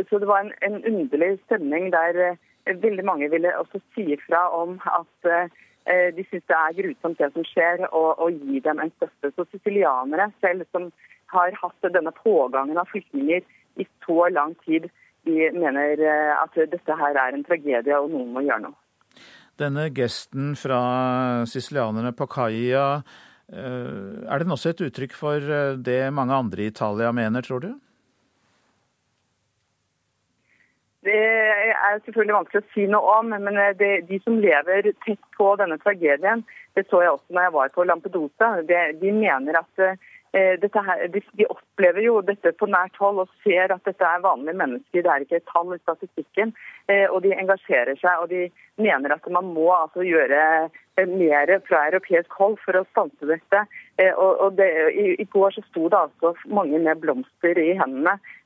Så 0.09 0.19
det 0.19 0.27
var 0.27 0.43
en, 0.43 0.51
en 0.59 0.81
underlig 0.91 1.37
stemning 1.45 1.93
der 1.95 2.35
veldig 2.67 3.07
mange 3.07 3.31
ville 3.31 3.55
også 3.63 3.79
si 3.95 4.11
ifra 4.17 4.49
om 4.51 4.81
at 4.83 5.31
de 5.85 6.23
syns 6.29 6.45
det 6.47 6.57
er 6.57 6.75
grusomt 6.77 7.19
det 7.19 7.29
som 7.33 7.45
skjer, 7.47 7.85
og, 7.89 8.19
og 8.23 8.37
gi 8.39 8.61
dem 8.63 8.79
en 8.79 8.91
støtte. 8.95 9.33
Så 9.35 9.45
sicilianere 9.51 10.29
selv, 10.43 10.63
som 10.71 10.89
har 11.33 11.55
hatt 11.59 11.89
denne 11.95 12.13
pågangen 12.15 12.79
av 12.79 12.89
flyktninger 12.91 13.43
i 13.81 13.87
så 14.05 14.29
lang 14.31 14.53
tid, 14.63 14.87
de 15.27 15.49
mener 15.55 16.03
at 16.35 16.55
dette 16.55 16.97
her 16.99 17.19
er 17.19 17.35
en 17.35 17.45
tragedie, 17.47 17.97
og 17.97 18.11
noen 18.11 18.33
må 18.35 18.43
gjøre 18.45 18.65
noe. 18.67 18.77
Denne 19.61 19.87
gesten 19.93 20.53
fra 20.57 20.79
sicilianerne 21.49 22.13
kaia, 22.17 23.03
er 23.53 24.41
den 24.41 24.55
også 24.55 24.73
et 24.73 24.81
uttrykk 24.87 25.13
for 25.17 25.53
det 25.85 26.01
mange 26.15 26.33
andre 26.33 26.65
i 26.65 26.71
Italia 26.71 27.11
mener, 27.13 27.45
tror 27.45 27.61
du? 27.61 27.73
Det 31.03 31.19
er 31.19 31.99
selvfølgelig 32.05 32.35
vanskelig 32.37 32.63
å 32.63 32.71
si 32.73 32.87
noe 32.87 33.15
om, 33.19 33.33
men 33.35 33.59
det, 33.79 33.91
de 34.07 34.19
som 34.23 34.39
lever 34.39 34.93
tett 35.03 35.21
på 35.37 35.49
denne 35.59 35.77
tragedien, 35.83 36.45
det 36.77 36.85
så 36.87 37.03
jeg 37.03 37.13
også 37.15 37.35
når 37.35 37.47
jeg 37.47 37.55
var 37.57 37.73
på 37.75 37.85
Lampedusa, 37.89 38.49
det, 38.69 38.83
de 39.01 39.11
mener 39.11 39.59
at 39.59 39.83
eh, 39.83 39.97
her, 40.33 41.07
de, 41.13 41.21
de, 41.37 41.45
opplever 41.45 42.01
jo 42.01 42.21
dette 42.25 42.53
på 42.57 42.69
nært 42.71 42.95
hold 43.01 43.19
og 43.21 43.33
ser 43.43 43.73
at 43.73 43.83
dette 43.85 44.05
er 44.07 44.23
vanlige 44.23 44.57
mennesker, 44.57 45.03
det 45.03 45.11
er 45.11 45.25
ikke 45.25 45.41
et 45.41 45.49
tall 45.51 45.75
i 45.75 45.81
statistikken. 45.83 46.53
Eh, 46.87 47.05
og 47.09 47.21
de 47.23 47.35
engasjerer 47.35 47.99
seg, 47.99 48.23
og 48.23 48.29
de 48.31 48.47
mener 48.81 49.13
at 49.13 49.27
man 49.31 49.51
må 49.53 49.69
altså 49.75 50.05
gjøre 50.07 50.71
mer 50.97 51.59
fra 51.67 51.87
europeisk 51.89 52.33
hold 52.37 52.57
for 52.65 52.77
å 52.77 52.85
stanse 52.91 53.29
dette. 53.29 53.63
Eh, 53.97 54.13
og, 54.13 54.41
og 54.41 54.57
det, 54.57 54.69
i, 54.93 55.13
i, 55.21 55.25
går 55.29 55.53
så 55.55 55.63
sto 55.69 55.87
det 55.89 55.99
altså 55.99 56.33
mange 56.49 56.79
med 56.81 57.01
blomster 57.01 57.59
i 57.61 57.73
hendene 57.77 58.17
eh, 58.17 58.42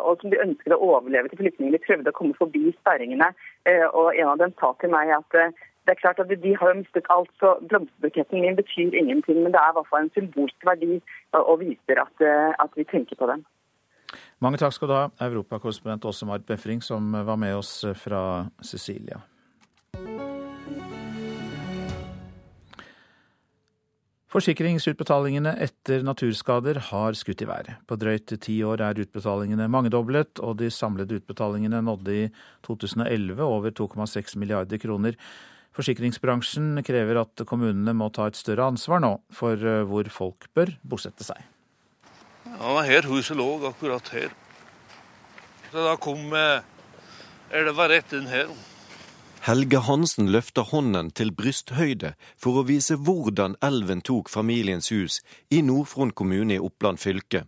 og 0.00 0.20
som 0.20 0.32
de 0.32 0.40
ønsket 0.42 0.74
å 0.74 0.82
overleve 0.84 1.30
til 1.30 1.40
flyktningene. 1.40 1.78
De 1.78 1.86
prøvde 1.86 2.12
å 2.12 2.16
komme 2.16 2.36
forbi 2.38 2.70
sperringene. 2.80 3.30
Eh, 3.68 3.86
og 3.86 4.14
en 4.14 4.32
av 4.34 4.40
dem 4.42 4.54
sa 4.60 4.72
til 4.80 4.92
meg 4.92 5.12
at 5.16 5.38
eh, 5.38 5.52
det 5.86 5.94
er 5.94 6.00
klart 6.00 6.20
at 6.22 6.32
de 6.32 6.54
har 6.58 6.74
mistet 6.74 7.06
alt, 7.14 7.30
så 7.40 7.54
blomsterbuketten 7.70 8.42
min 8.42 8.58
betyr 8.58 8.96
ingenting. 8.96 9.42
Men 9.44 9.54
det 9.54 9.60
er 9.62 9.70
i 9.70 9.76
hvert 9.78 9.90
fall 9.92 10.06
en 10.06 10.14
symbolsk 10.16 10.66
verdi 10.66 10.98
og, 11.38 11.54
viser 11.62 12.02
at, 12.02 12.24
eh, 12.24 12.50
at, 12.52 12.74
vi 12.74 12.88
tenker 12.90 13.18
på 13.20 13.30
dem. 13.30 13.44
Mange 14.42 14.58
takk 14.60 14.74
skal 14.74 14.90
du 14.90 14.96
ha, 14.96 15.06
europakorrespondent 15.28 16.04
Åse 16.08 16.28
Marit 16.28 16.46
Befring, 16.48 16.82
som 16.82 17.14
var 17.14 17.38
med 17.40 17.56
oss 17.56 17.78
fra 18.02 18.20
Sicilia. 18.60 19.22
Forsikringsutbetalingene 24.36 25.54
etter 25.64 26.02
naturskader 26.04 26.76
har 26.90 27.16
skutt 27.16 27.40
i 27.40 27.46
været. 27.48 27.78
På 27.88 27.96
drøyt 27.96 28.34
ti 28.44 28.58
år 28.68 28.82
er 28.84 28.98
utbetalingene 29.00 29.64
mangedoblet, 29.72 30.42
og 30.44 30.58
de 30.60 30.68
samlede 30.68 31.16
utbetalingene 31.22 31.80
nådde 31.80 32.12
i 32.12 32.26
2011 32.66 33.40
over 33.40 33.72
2,6 33.72 34.36
milliarder 34.36 34.76
kroner. 34.82 35.16
Forsikringsbransjen 35.72 36.82
krever 36.84 37.22
at 37.22 37.46
kommunene 37.48 37.96
må 37.96 38.10
ta 38.12 38.28
et 38.28 38.36
større 38.36 38.68
ansvar 38.68 39.00
nå 39.00 39.14
for 39.32 39.56
hvor 39.88 40.12
folk 40.12 40.50
bør 40.52 40.74
bosette 40.84 41.24
seg. 41.24 41.40
Ja, 42.44 42.76
her 42.84 43.08
huset 43.08 43.40
lå 43.40 43.48
akkurat 43.70 44.12
her. 44.12 44.36
Så 45.72 45.80
da 45.80 45.96
kom 45.96 46.28
elva 47.56 47.88
rett 47.88 48.12
inn 48.12 48.28
her. 48.28 48.52
Helge 49.44 49.78
Hansen 49.78 50.30
løfter 50.32 50.66
hånden 50.72 51.10
til 51.14 51.30
brysthøyde 51.36 52.14
for 52.40 52.58
å 52.60 52.64
vise 52.66 52.96
hvordan 52.96 53.54
elven 53.62 54.00
tok 54.02 54.30
familiens 54.32 54.90
hus 54.94 55.20
i 55.50 55.60
Nord-Fron 55.62 56.10
kommune 56.16 56.56
i 56.56 56.62
Oppland 56.62 56.98
fylke. 57.02 57.44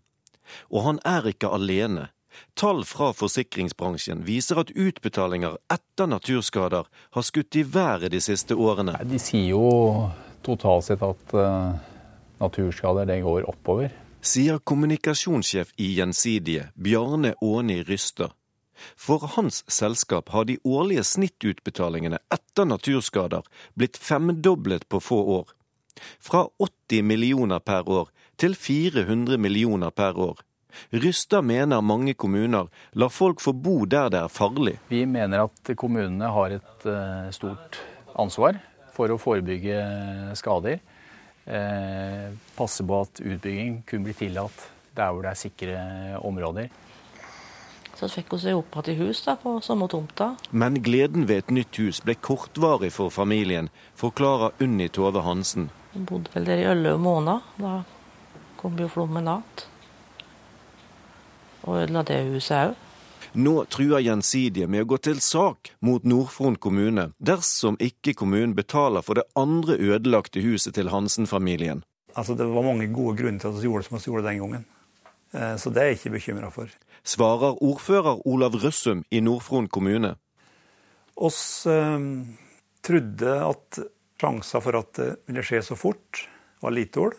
Og 0.71 0.85
han 0.85 1.03
er 1.09 1.27
ikke 1.33 1.51
alene. 1.53 2.09
Tall 2.55 2.85
fra 2.87 3.11
forsikringsbransjen 3.17 4.23
viser 4.27 4.61
at 4.63 4.71
utbetalinger 4.71 5.59
etter 5.73 6.11
naturskader 6.11 6.87
har 6.87 7.27
skutt 7.27 7.59
i 7.59 7.65
været 7.67 8.13
de 8.15 8.21
siste 8.23 8.55
årene. 8.55 8.95
De 9.03 9.19
sier 9.19 9.51
jo 9.57 10.09
totalt 10.47 10.87
sett 10.87 11.03
at 11.03 11.35
uh, 11.35 11.75
naturskader 12.39 13.09
det 13.11 13.23
går 13.27 13.49
oppover. 13.51 13.91
Sier 14.23 14.59
kommunikasjonssjef 14.59 15.75
i 15.79 15.93
Gjensidige, 15.99 16.71
Bjarne 16.75 17.35
Åni 17.43 17.83
Ryster. 17.87 18.35
For 18.97 19.25
hans 19.37 19.63
selskap 19.71 20.29
har 20.35 20.49
de 20.49 20.59
årlige 20.65 21.05
snittutbetalingene 21.05 22.21
etter 22.35 22.69
naturskader 22.69 23.47
blitt 23.75 23.97
femdoblet 23.97 24.89
på 24.89 25.01
få 25.03 25.23
år. 25.41 25.55
Fra 26.23 26.47
80 26.63 27.03
millioner 27.03 27.59
per 27.59 27.89
år 27.89 28.13
til 28.39 28.55
400 28.55 29.39
millioner 29.39 29.91
per 29.91 30.19
år. 30.19 30.39
Rystad 30.91 31.43
mener 31.43 31.83
mange 31.83 32.15
kommuner 32.15 32.69
lar 32.93 33.11
folk 33.11 33.41
få 33.43 33.53
bo 33.53 33.83
der 33.89 34.11
det 34.13 34.21
er 34.21 34.33
farlig. 34.33 34.77
Vi 34.89 35.05
mener 35.09 35.49
at 35.49 35.73
kommunene 35.77 36.31
har 36.33 36.55
et 36.59 36.87
uh, 36.87 37.31
stort 37.35 37.81
ansvar 38.19 38.61
for 38.95 39.11
å 39.11 39.19
forebygge 39.21 39.79
skader. 40.39 40.79
Uh, 41.49 42.37
passe 42.59 42.85
på 42.85 43.01
at 43.07 43.23
utbygging 43.25 43.81
kun 43.89 44.05
blir 44.05 44.17
tillatt 44.19 44.69
der 44.99 45.15
hvor 45.15 45.25
det 45.25 45.33
er 45.33 45.41
sikre 45.41 45.81
områder. 46.27 46.69
Så 47.99 48.07
fikk 48.07 48.31
hun 48.31 48.39
seg 48.39 48.55
opp 48.55 48.77
i 48.87 48.95
hus 48.95 49.25
da, 49.27 49.35
på 49.35 49.57
samme 49.65 49.89
tomta. 49.91 50.37
Men 50.51 50.79
gleden 50.87 51.27
ved 51.27 51.43
et 51.43 51.51
nytt 51.51 51.81
hus 51.83 51.99
ble 52.05 52.15
kortvarig 52.15 52.93
for 52.95 53.11
familien, 53.11 53.73
forklarer 53.99 54.55
Unni 54.63 54.87
Tove 54.89 55.25
Hansen. 55.27 55.71
Hun 55.97 56.07
bodde 56.07 56.31
vel 56.35 56.47
der 56.47 56.63
i 56.63 56.69
elleve 56.71 57.01
måneder. 57.03 57.43
Da 57.59 57.81
kom 58.61 58.79
jo 58.79 58.87
flommen 58.93 59.27
igjen. 59.27 59.65
Og 61.67 61.81
ødela 61.83 62.05
det 62.07 62.21
huset 62.31 62.69
òg. 62.69 62.77
Nå 63.39 63.53
truer 63.69 64.01
Gjensidige 64.01 64.67
med 64.71 64.87
å 64.87 64.89
gå 64.95 64.97
til 65.05 65.19
sak 65.21 65.75
mot 65.85 66.05
Nord-Fron 66.07 66.57
kommune 66.57 67.11
dersom 67.19 67.77
ikke 67.83 68.15
kommunen 68.17 68.55
betaler 68.57 69.05
for 69.05 69.19
det 69.19 69.27
andre 69.37 69.77
ødelagte 69.77 70.41
huset 70.41 70.79
til 70.79 70.89
Hansen-familien. 70.95 71.83
Altså, 72.15 72.35
det 72.39 72.47
var 72.49 72.65
mange 72.65 72.89
gode 72.95 73.19
grunner 73.19 73.43
til 73.43 73.51
at 73.51 73.59
vi 73.59 73.69
gjorde 73.69 73.85
det 73.85 73.91
som 73.91 73.99
vi 73.99 74.09
gjorde 74.09 74.31
den 74.31 74.41
gangen. 74.41 74.65
Eh, 75.35 75.57
så 75.61 75.71
det 75.71 75.83
er 75.83 75.91
jeg 75.91 75.99
ikke 75.99 76.15
bekymra 76.17 76.51
for. 76.55 76.73
Svarer 77.09 77.57
ordfører 77.65 78.21
Olav 78.29 78.59
Røssum 78.61 79.01
i 79.09 79.23
Nord-Fron 79.25 79.69
kommune. 79.73 80.13
Oss 81.17 81.65
eh, 81.71 82.03
trodde 82.85 83.37
at 83.47 83.79
sjansen 84.21 84.65
for 84.65 84.77
at 84.77 84.93
det 84.99 85.09
ville 85.29 85.45
skje 85.47 85.63
så 85.71 85.79
fort, 85.79 86.27
var 86.61 86.75
lite 86.77 87.01
ord. 87.01 87.17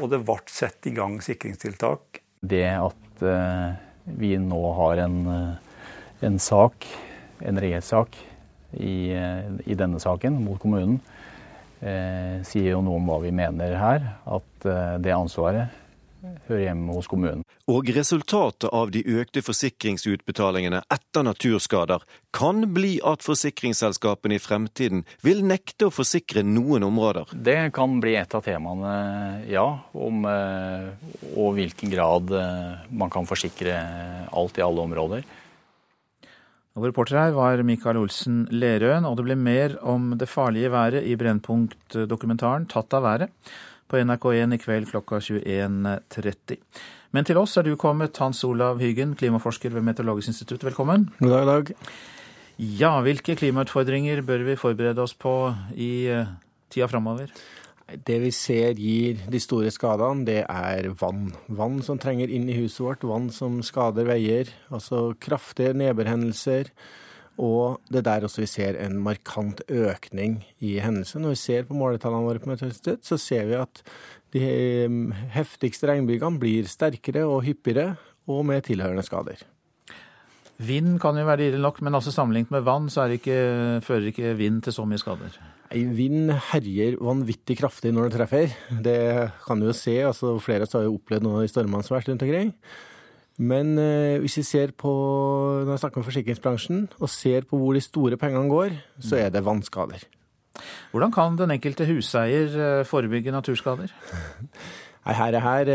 Og 0.00 0.12
det 0.12 0.20
ble 0.26 0.36
satt 0.52 0.90
i 0.90 0.92
gang 0.96 1.16
sikringstiltak. 1.24 2.20
Det 2.40 2.66
at 2.76 3.24
eh, 3.24 3.80
vi 4.20 4.34
nå 4.40 4.60
har 4.76 5.04
en, 5.06 5.18
eh, 5.32 5.80
en 6.28 6.38
sak, 6.42 6.84
en 7.40 7.60
rettssak, 7.62 8.20
i, 8.76 9.10
eh, 9.16 9.48
i, 9.64 9.74
denne 9.80 10.00
saken 10.02 10.36
mot 10.44 10.60
kommunen, 10.60 11.00
eh, 11.80 12.38
sier 12.46 12.74
jo 12.74 12.84
noe 12.84 13.00
om 13.00 13.08
hva 13.08 13.20
vi 13.24 13.32
mener 13.34 13.80
her. 13.80 14.10
At 14.28 14.68
eh, 14.68 14.96
det 15.02 15.16
ansvaret 15.16 15.79
hører 16.48 16.62
hjemme 16.68 16.96
hos 16.96 17.08
kommunen. 17.10 17.44
Og 17.70 17.90
resultatet 17.94 18.68
av 18.74 18.92
de 18.94 19.02
økte 19.20 19.42
forsikringsutbetalingene 19.44 20.82
etter 20.92 21.26
naturskader 21.26 22.04
kan 22.36 22.64
bli 22.74 22.98
at 23.06 23.24
forsikringsselskapene 23.26 24.38
i 24.38 24.42
fremtiden 24.42 25.04
vil 25.24 25.44
nekte 25.46 25.88
å 25.88 25.94
forsikre 25.94 26.44
noen 26.46 26.86
områder. 26.86 27.32
Det 27.34 27.58
kan 27.76 27.98
bli 28.02 28.16
et 28.20 28.34
av 28.36 28.44
temaene, 28.46 28.94
ja. 29.50 29.66
Om 29.92 30.24
og 30.26 31.54
hvilken 31.56 31.92
grad 31.92 32.32
man 32.90 33.12
kan 33.12 33.28
forsikre 33.28 33.76
alt 34.30 34.58
i 34.58 34.64
alle 34.64 34.88
områder. 34.88 35.28
Og 36.78 36.86
reporter 36.86 37.18
her 37.18 37.32
var 37.34 37.60
Mikael 37.66 37.98
Olsen 37.98 38.44
Lerøen, 38.54 39.04
og 39.08 39.16
det 39.18 39.26
ble 39.26 39.36
mer 39.36 39.74
om 39.82 40.12
det 40.18 40.30
farlige 40.30 40.70
været 40.70 41.02
i 41.02 41.16
Brennpunkt-dokumentaren 41.18 42.68
'Tatt 42.70 42.94
av 42.94 43.04
været' 43.04 43.28
på 43.90 43.98
NRK1 43.98 44.54
i 44.54 44.60
kveld 44.62 44.90
klokka 44.92 45.18
21.30. 45.18 46.60
Men 47.10 47.26
til 47.26 47.40
oss 47.40 47.56
er 47.58 47.66
du 47.66 47.74
kommet, 47.80 48.18
Hans 48.22 48.44
Olav 48.46 48.78
Hyggen, 48.82 49.16
klimaforsker 49.18 49.74
ved 49.74 49.82
Meteorologisk 49.86 50.30
institutt. 50.30 50.64
Velkommen. 50.68 51.08
God 51.18 51.34
dag, 51.34 51.48
dag. 51.48 51.72
Ja, 52.60 52.92
hvilke 53.02 53.34
klimautfordringer 53.40 54.22
bør 54.26 54.44
vi 54.46 54.58
forberede 54.60 55.02
oss 55.02 55.16
på 55.18 55.32
i 55.74 56.06
tida 56.70 56.86
framover? 56.90 57.32
Det 57.90 58.20
vi 58.22 58.30
ser 58.30 58.78
gir 58.78 59.24
de 59.26 59.40
store 59.42 59.72
skadene, 59.74 60.22
det 60.28 60.44
er 60.44 60.92
vann. 61.00 61.32
Vann 61.50 61.80
som 61.82 61.98
trenger 61.98 62.30
inn 62.30 62.46
i 62.46 62.58
huset 62.60 62.84
vårt, 62.84 63.06
vann 63.08 63.30
som 63.34 63.58
skader 63.66 64.06
veier. 64.06 64.52
Altså 64.70 65.08
kraftige 65.18 65.74
nedbørhendelser. 65.74 66.70
Og 67.40 67.80
det 67.88 68.02
er 68.02 68.08
der 68.08 68.26
også 68.26 68.42
vi 68.42 68.50
ser 68.50 68.76
en 68.82 68.98
markant 69.00 69.62
økning 69.68 70.40
i 70.60 70.74
hendelser. 70.84 71.22
Når 71.22 71.34
vi 71.34 71.40
ser 71.40 71.68
på 71.68 71.78
måletallene 71.78 72.26
våre 72.26 72.42
på 72.42 72.50
Meteorologisk 72.50 73.06
så 73.06 73.16
ser 73.20 73.48
vi 73.48 73.56
at 73.56 73.80
de 74.34 74.42
heftigste 75.34 75.88
regnbygene 75.90 76.38
blir 76.42 76.68
sterkere 76.70 77.24
og 77.26 77.42
hyppigere, 77.48 77.96
og 78.30 78.44
med 78.46 78.62
tilhørende 78.62 79.02
skader. 79.02 79.40
Vind 80.60 80.98
kan 81.00 81.16
jo 81.16 81.24
være 81.24 81.48
ille 81.48 81.58
nok, 81.62 81.80
men 81.82 81.96
altså 81.96 82.12
sammenlignet 82.12 82.52
med 82.52 82.66
vann, 82.66 82.90
så 82.92 83.06
ikke, 83.08 83.80
fører 83.82 84.10
ikke 84.10 84.34
vind 84.36 84.60
til 84.66 84.76
så 84.76 84.84
mye 84.86 85.00
skader? 85.00 85.38
Vind 85.72 86.34
herjer 86.50 86.98
vanvittig 87.00 87.56
kraftig 87.62 87.94
når 87.96 88.10
det 88.10 88.18
treffer. 88.18 88.54
Det 88.84 89.00
kan 89.46 89.60
du 89.60 89.70
jo 89.70 89.74
se. 89.76 89.96
altså 90.04 90.36
Flere 90.42 90.66
av 90.66 90.68
oss 90.68 90.76
har 90.76 90.84
jo 90.84 90.98
opplevd 90.98 91.26
noe 91.26 91.46
i 91.46 91.50
stormene 91.50 91.86
som 91.86 91.96
har 91.96 92.02
vært 92.02 92.12
rundt 92.12 92.26
omkring. 92.26 92.52
Men 93.40 93.72
eh, 93.80 94.18
hvis 94.20 94.36
vi 94.42 94.44
ser 94.44 94.74
på 94.76 94.90
når 95.64 95.72
jeg 95.72 95.82
snakker 95.84 96.02
om 96.02 96.06
forsikringsbransjen, 96.06 96.84
og 97.00 97.12
ser 97.12 97.48
på 97.48 97.60
hvor 97.60 97.76
de 97.76 97.84
store 97.84 98.20
pengene 98.20 98.52
går, 98.52 98.76
så 99.00 99.16
er 99.22 99.32
det 99.32 99.46
vannskader. 99.46 100.04
Hvordan 100.92 101.14
kan 101.14 101.38
den 101.38 101.54
enkelte 101.54 101.86
huseier 101.88 102.84
forebygge 102.84 103.32
naturskader? 103.32 103.94
Her, 105.00 105.32
her, 105.40 105.68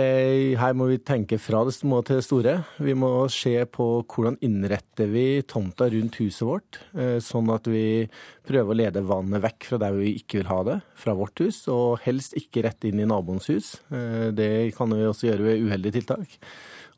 her, 0.56 0.74
må 0.78 0.86
vi 0.86 1.00
tenke 1.02 1.40
fra 1.42 1.64
det 1.66 1.74
små 1.74 2.04
til 2.06 2.20
det 2.20 2.26
store. 2.28 2.52
Vi 2.78 2.94
må 2.94 3.10
se 3.34 3.56
på 3.66 3.88
hvordan 4.06 4.38
innretter 4.46 5.10
vi 5.10 5.42
tomta 5.50 5.88
rundt 5.90 6.20
huset 6.22 6.46
vårt, 6.46 6.78
sånn 7.26 7.50
at 7.52 7.66
vi 7.66 8.06
prøver 8.46 8.70
å 8.70 8.78
lede 8.78 9.04
vannet 9.10 9.42
vekk 9.44 9.68
fra 9.72 9.80
der 9.82 9.98
vi 9.98 10.14
ikke 10.22 10.44
vil 10.44 10.52
ha 10.52 10.60
det, 10.70 10.78
fra 11.02 11.18
vårt 11.18 11.42
hus, 11.42 11.64
og 11.74 12.06
helst 12.06 12.38
ikke 12.38 12.68
rett 12.68 12.86
inn 12.86 13.02
i 13.02 13.10
naboens 13.10 13.50
hus. 13.50 13.74
Det 13.90 14.52
kan 14.78 14.94
vi 14.94 15.10
også 15.10 15.32
gjøre 15.32 15.50
ved 15.50 15.66
uheldige 15.66 15.98
tiltak. 15.98 16.38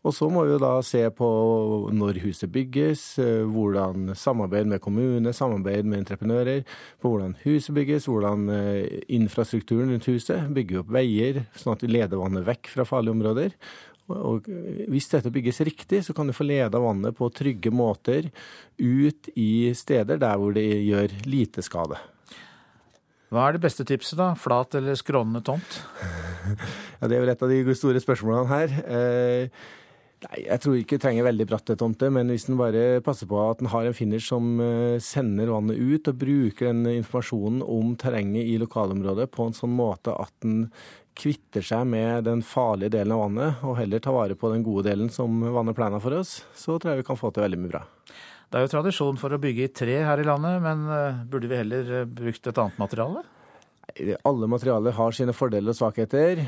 Og 0.08 0.14
så 0.16 0.30
må 0.32 0.46
vi 0.48 0.54
jo 0.54 0.62
da 0.62 0.78
se 0.88 1.02
på 1.12 1.28
når 1.92 2.22
huset 2.24 2.52
bygges, 2.54 3.02
hvordan 3.52 4.14
samarbeid 4.16 4.70
med 4.72 4.80
kommune, 4.84 5.34
samarbeid 5.36 5.90
med 5.90 6.06
entreprenører, 6.06 6.64
på 7.04 7.12
hvordan 7.12 7.36
huset 7.44 7.76
bygges, 7.76 8.08
hvordan 8.08 8.48
infrastrukturen 9.12 9.92
rundt 9.92 10.08
huset, 10.08 10.48
bygger 10.56 10.86
opp 10.86 10.96
veier, 10.96 11.44
sånn 11.60 11.76
at 11.76 11.84
vi 11.84 11.92
leder 11.92 12.22
vannet 12.22 12.48
vekk 12.48 12.72
fra 12.78 12.88
farlige 12.88 13.18
områder. 13.18 13.58
Og 14.08 14.46
hvis 14.88 15.10
dette 15.12 15.32
bygges 15.34 15.60
riktig, 15.68 16.06
så 16.06 16.16
kan 16.16 16.30
du 16.30 16.36
få 16.36 16.48
leda 16.48 16.80
vannet 16.80 17.16
på 17.18 17.28
trygge 17.36 17.74
måter 17.76 18.30
ut 18.80 19.28
i 19.36 19.74
steder 19.76 20.22
der 20.22 20.40
hvor 20.40 20.56
det 20.56 20.64
gjør 20.88 21.18
lite 21.28 21.64
skade. 21.66 22.00
Hva 23.28 23.50
er 23.50 23.58
det 23.58 23.66
beste 23.66 23.84
tipset, 23.84 24.16
da? 24.16 24.32
Flat 24.40 24.78
eller 24.80 24.96
skrånende 24.96 25.42
tomt? 25.44 25.82
ja, 27.02 27.10
Det 27.10 27.18
er 27.18 27.26
vel 27.26 27.34
et 27.34 27.44
av 27.44 27.52
de 27.52 27.76
store 27.76 28.00
spørsmålene 28.00 28.48
her. 28.48 28.78
Eh, 28.88 29.66
Nei, 30.26 30.38
Jeg 30.48 30.62
tror 30.64 30.78
ikke 30.80 30.98
det 30.98 31.04
trenger 31.04 31.28
veldig 31.28 31.46
bratte 31.50 31.76
tomter, 31.78 32.10
men 32.14 32.32
hvis 32.34 32.48
en 32.50 32.58
bare 32.58 33.02
passer 33.06 33.30
på 33.30 33.38
at 33.44 33.60
en 33.62 33.70
har 33.70 33.86
en 33.86 33.98
finish 33.98 34.32
som 34.32 34.58
sender 35.04 35.52
vannet 35.54 35.78
ut, 35.78 36.10
og 36.10 36.22
bruker 36.24 36.72
den 36.72 36.88
informasjonen 36.96 37.62
om 37.62 37.94
terrenget 38.02 38.50
i 38.50 38.58
lokalområdet 38.62 39.30
på 39.34 39.46
en 39.46 39.58
sånn 39.58 39.76
måte 39.78 40.16
at 40.18 40.48
en 40.48 40.66
kvitter 41.18 41.66
seg 41.66 41.86
med 41.90 42.26
den 42.28 42.42
farlige 42.46 42.96
delen 42.98 43.14
av 43.14 43.24
vannet, 43.28 43.64
og 43.66 43.78
heller 43.80 44.02
tar 44.02 44.18
vare 44.18 44.38
på 44.38 44.52
den 44.54 44.66
gode 44.66 44.88
delen 44.90 45.14
som 45.14 45.38
vannet 45.54 45.78
plener 45.78 46.02
for 46.02 46.18
oss, 46.18 46.40
så 46.58 46.78
tror 46.78 46.94
jeg 46.96 47.04
vi 47.04 47.08
kan 47.12 47.22
få 47.22 47.34
til 47.34 47.46
veldig 47.46 47.62
mye 47.62 47.74
bra. 47.74 47.86
Det 48.48 48.58
er 48.58 48.64
jo 48.64 48.74
tradisjon 48.74 49.18
for 49.20 49.34
å 49.36 49.42
bygge 49.44 49.66
i 49.66 49.74
tre 49.76 50.02
her 50.08 50.22
i 50.22 50.28
landet, 50.28 50.62
men 50.64 50.86
burde 51.30 51.50
vi 51.52 51.62
heller 51.62 52.06
brukt 52.10 52.48
et 52.48 52.62
annet 52.62 52.78
materiale? 52.80 53.26
Alle 54.28 54.50
materialer 54.52 54.94
har 54.94 55.16
sine 55.16 55.34
fordeler 55.34 55.72
og 55.72 55.78
svakheter. 55.78 56.42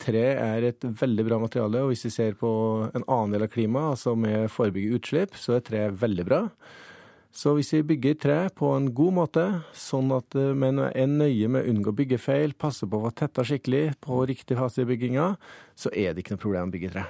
Tre 0.00 0.24
er 0.32 0.64
et 0.70 0.86
veldig 1.02 1.26
bra 1.28 1.38
materiale, 1.42 1.84
og 1.84 1.92
hvis 1.92 2.06
vi 2.08 2.14
ser 2.14 2.38
på 2.40 2.50
en 2.88 3.04
annen 3.04 3.36
del 3.36 3.44
av 3.46 3.52
klimaet, 3.52 3.94
altså 3.94 4.16
med 4.18 4.48
forebygge 4.50 4.98
utslipp, 4.98 5.36
så 5.38 5.58
er 5.58 5.66
tre 5.68 5.84
veldig 5.92 6.26
bra. 6.26 6.40
Så 7.34 7.50
hvis 7.56 7.72
vi 7.74 7.82
bygger 7.82 8.18
tre 8.22 8.38
på 8.54 8.68
en 8.76 8.88
god 8.94 9.14
måte, 9.16 9.44
sånn 9.74 10.12
at 10.14 10.36
men 10.54 10.78
er 10.86 11.10
nøye 11.10 11.50
med 11.50 11.64
å 11.64 11.72
unngå 11.72 11.94
byggefeil, 11.98 12.54
passer 12.54 12.86
på 12.86 13.00
å 13.00 13.08
være 13.08 13.18
tetta 13.24 13.42
skikkelig 13.46 13.98
på 14.06 14.22
riktig 14.30 14.58
fase 14.58 14.84
i 14.84 14.88
bygginga, 14.88 15.34
så 15.74 15.90
er 15.90 16.14
det 16.14 16.22
ikke 16.22 16.36
noe 16.36 16.44
problem 16.46 16.70
å 16.70 16.74
bygge 16.76 16.94
tre. 16.94 17.06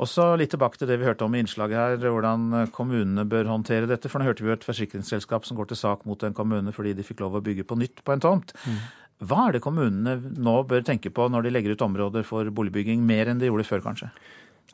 Også 0.00 0.30
litt 0.40 0.52
tilbake 0.54 0.80
til 0.80 0.88
det 0.90 1.00
vi 1.00 1.08
hørte 1.08 1.26
om 1.26 1.34
i 1.36 1.42
innslaget 1.42 1.76
her, 1.76 2.08
hvordan 2.08 2.70
kommunene 2.74 3.26
bør 3.28 3.50
håndtere 3.52 3.88
dette. 3.90 4.10
For 4.10 4.20
nå 4.20 4.28
hørte 4.28 4.44
vi 4.44 4.52
jo 4.52 4.56
et 4.56 4.66
forsikringsselskap 4.66 5.48
som 5.48 5.58
går 5.58 5.70
til 5.70 5.80
sak 5.80 6.06
mot 6.08 6.22
en 6.26 6.36
kommune 6.36 6.74
fordi 6.76 6.94
de 6.96 7.06
fikk 7.06 7.22
lov 7.24 7.38
å 7.38 7.44
bygge 7.44 7.66
på 7.68 7.78
nytt 7.80 8.04
på 8.06 8.16
en 8.16 8.24
tomt. 8.24 8.54
Hva 9.20 9.48
er 9.48 9.58
det 9.58 9.64
kommunene 9.64 10.16
nå 10.40 10.54
bør 10.68 10.84
tenke 10.86 11.12
på 11.12 11.26
når 11.28 11.44
de 11.44 11.52
legger 11.52 11.76
ut 11.76 11.84
områder 11.84 12.24
for 12.24 12.48
boligbygging, 12.56 13.02
mer 13.04 13.28
enn 13.28 13.42
de 13.42 13.50
gjorde 13.50 13.68
før, 13.68 13.84
kanskje? 13.90 14.08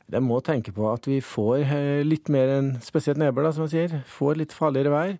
De 0.06 0.20
må 0.22 0.38
tenke 0.46 0.70
på 0.70 0.86
at 0.92 1.06
vi 1.10 1.18
får 1.24 1.64
litt 2.06 2.30
mer 2.30 2.52
enn 2.60 2.68
spesielt 2.84 3.18
nedbør, 3.18 3.50
som 3.54 3.66
jeg 3.66 3.72
sier. 3.74 4.04
Får 4.06 4.38
litt 4.38 4.54
farligere 4.54 4.92
vær. 4.94 5.16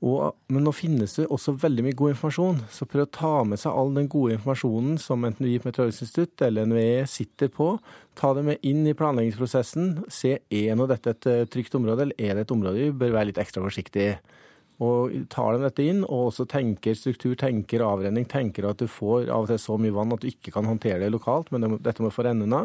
Og, 0.00 0.32
men 0.48 0.64
nå 0.64 0.72
finnes 0.72 1.12
det 1.18 1.26
også 1.28 1.52
veldig 1.60 1.82
mye 1.84 1.96
god 1.96 2.14
informasjon, 2.14 2.60
så 2.72 2.86
prøv 2.88 3.04
å 3.04 3.12
ta 3.12 3.32
med 3.44 3.60
seg 3.60 3.76
all 3.76 3.90
den 3.98 4.08
gode 4.08 4.38
informasjonen 4.38 4.96
som 5.00 5.26
enten 5.28 5.44
vi 5.44 5.58
på 5.60 5.68
Meteorologisk 5.68 6.06
institutt 6.06 6.44
eller 6.46 6.68
NVE 6.70 7.02
sitter 7.10 7.50
på. 7.52 7.74
Ta 8.16 8.30
det 8.36 8.46
med 8.46 8.64
inn 8.64 8.86
i 8.88 8.94
planleggingsprosessen. 8.96 10.06
Se 10.08 10.38
er 10.40 10.78
nå 10.78 10.86
dette 10.88 11.12
et 11.12 11.50
trygt 11.52 11.76
område, 11.76 12.08
eller 12.08 12.16
er 12.30 12.38
det 12.38 12.46
et 12.46 12.54
område 12.56 12.80
vi 12.80 12.94
bør 13.02 13.18
være 13.18 13.28
litt 13.28 13.40
ekstra 13.42 13.64
forsiktige 13.66 14.14
i. 14.14 14.38
Og 14.80 15.12
tar 15.28 15.58
de 15.58 15.66
dette 15.66 15.84
inn, 15.84 15.98
og 16.06 16.30
også 16.30 16.46
tenker 16.48 16.96
struktur, 16.96 17.34
tenker 17.36 17.84
avrenning, 17.84 18.24
tenker 18.24 18.70
at 18.70 18.80
du 18.80 18.86
får 18.88 19.28
av 19.28 19.44
og 19.44 19.50
til 19.50 19.60
så 19.60 19.76
mye 19.76 19.92
vann 19.92 20.14
at 20.16 20.24
du 20.24 20.30
ikke 20.30 20.54
kan 20.54 20.64
håndtere 20.64 21.02
det 21.02 21.10
lokalt, 21.12 21.50
men 21.52 21.76
dette 21.84 22.00
må 22.00 22.08
få 22.14 22.24
renne 22.24 22.46
unna, 22.48 22.62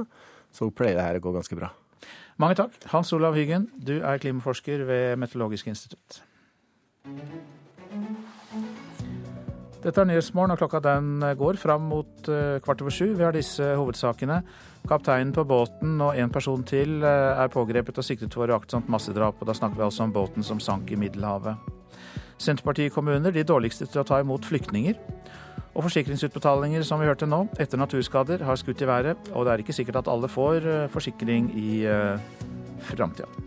så 0.55 0.69
pleier 0.71 0.95
det 0.95 1.03
her 1.03 1.19
å 1.19 1.25
gå 1.25 1.35
ganske 1.35 1.59
bra. 1.59 1.73
Mange 2.39 2.55
takk. 2.59 2.79
Hans 2.93 3.11
Olav 3.15 3.35
Hyggen, 3.35 3.67
du 3.75 3.97
er 3.97 4.23
klimaforsker 4.23 4.87
ved 4.87 5.19
Meteorologisk 5.19 5.67
institutt. 5.73 6.21
Dette 9.85 10.01
er 10.01 10.07
Nyhetsmorgen, 10.09 10.55
og 10.55 10.57
klokka 10.57 10.79
den 10.81 11.21
går 11.37 11.59
fram 11.61 11.83
mot 11.91 12.25
kvart 12.65 12.81
over 12.81 12.93
sju. 12.93 13.11
Vi 13.13 13.21
har 13.21 13.35
disse 13.35 13.67
hovedsakene. 13.77 14.39
Kapteinen 14.89 15.33
på 15.33 15.45
båten 15.45 16.01
og 16.01 16.17
en 16.17 16.33
person 16.33 16.65
til 16.65 17.05
er 17.05 17.51
pågrepet 17.53 18.01
og 18.01 18.07
siktet 18.07 18.33
for 18.33 18.49
uaktsomt 18.49 18.89
massedrap. 18.89 19.37
og 19.37 19.47
Da 19.47 19.53
snakker 19.53 19.77
vi 19.77 19.85
altså 19.85 20.07
om 20.07 20.13
båten 20.15 20.43
som 20.43 20.59
sank 20.59 20.89
i 20.89 20.97
Middelhavet. 20.97 21.61
Senterpartikommuner 22.41 23.31
de 23.31 23.45
dårligste 23.45 23.85
til 23.85 24.01
å 24.01 24.07
ta 24.07 24.19
imot 24.23 24.45
flyktninger. 24.49 24.97
Og 25.75 25.83
forsikringsutbetalinger, 25.85 26.81
som 26.87 27.01
vi 27.01 27.09
hørte 27.09 27.29
nå, 27.29 27.45
etter 27.59 27.77
naturskader 27.77 28.41
har 28.47 28.57
skutt 28.57 28.81
i 28.81 28.89
været. 28.89 29.33
Og 29.35 29.45
det 29.45 29.53
er 29.53 29.65
ikke 29.65 29.75
sikkert 29.75 30.01
at 30.01 30.09
alle 30.09 30.31
får 30.31 30.89
forsikring 30.95 31.51
i 31.53 31.83
framtida. 32.89 33.44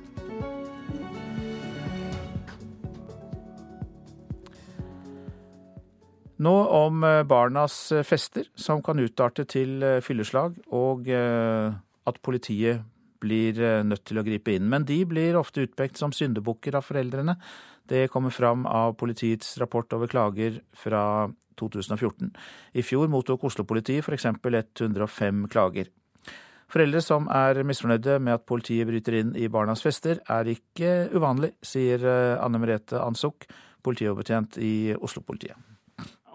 Nå 6.45 6.55
om 6.79 7.03
eh, 7.05 7.25
barnas 7.29 7.77
fester 8.07 8.47
som 8.55 8.83
kan 8.85 9.01
utarte 9.03 9.47
til 9.51 9.83
fylleslag, 10.05 10.61
og 10.71 11.09
at 11.11 12.23
politiet 12.23 12.85
blir 13.19 13.59
nødt 13.83 14.05
til 14.07 14.21
å 14.21 14.23
gripe 14.23 14.55
inn. 14.55 14.69
Men 14.71 14.85
de 14.87 15.01
blir 15.09 15.37
ofte 15.37 15.65
utpekt 15.67 15.99
som 15.99 16.15
syndebukker 16.15 16.79
av 16.79 16.87
foreldrene. 16.87 17.35
Det 17.91 18.07
kommer 18.13 18.31
fram 18.31 18.63
av 18.71 18.95
politiets 19.01 19.57
rapport 19.59 19.93
over 19.97 20.07
klager 20.07 20.61
fra 20.77 21.03
2014. 21.59 22.31
I 22.79 22.85
fjor 22.87 23.09
mottok 23.11 23.49
Oslo-politiet 23.49 24.07
f.eks. 24.07 24.29
105 24.29 25.47
klager. 25.53 25.91
Foreldre 26.69 27.01
som 27.01 27.31
er 27.33 27.63
misfornøyde 27.65 28.19
med 28.21 28.37
at 28.37 28.45
politiet 28.49 28.89
bryter 28.91 29.17
inn 29.23 29.33
i 29.41 29.49
barnas 29.49 29.81
fester, 29.85 30.21
er 30.29 30.51
ikke 30.53 31.09
uvanlig, 31.17 31.55
sier 31.65 32.05
eh, 32.05 32.37
Anne 32.45 32.61
Merete 32.61 33.01
Ansuk, 33.01 33.49
politioverbetjent 33.85 34.61
i 34.61 34.93
Oslo-politiet. 34.99 35.57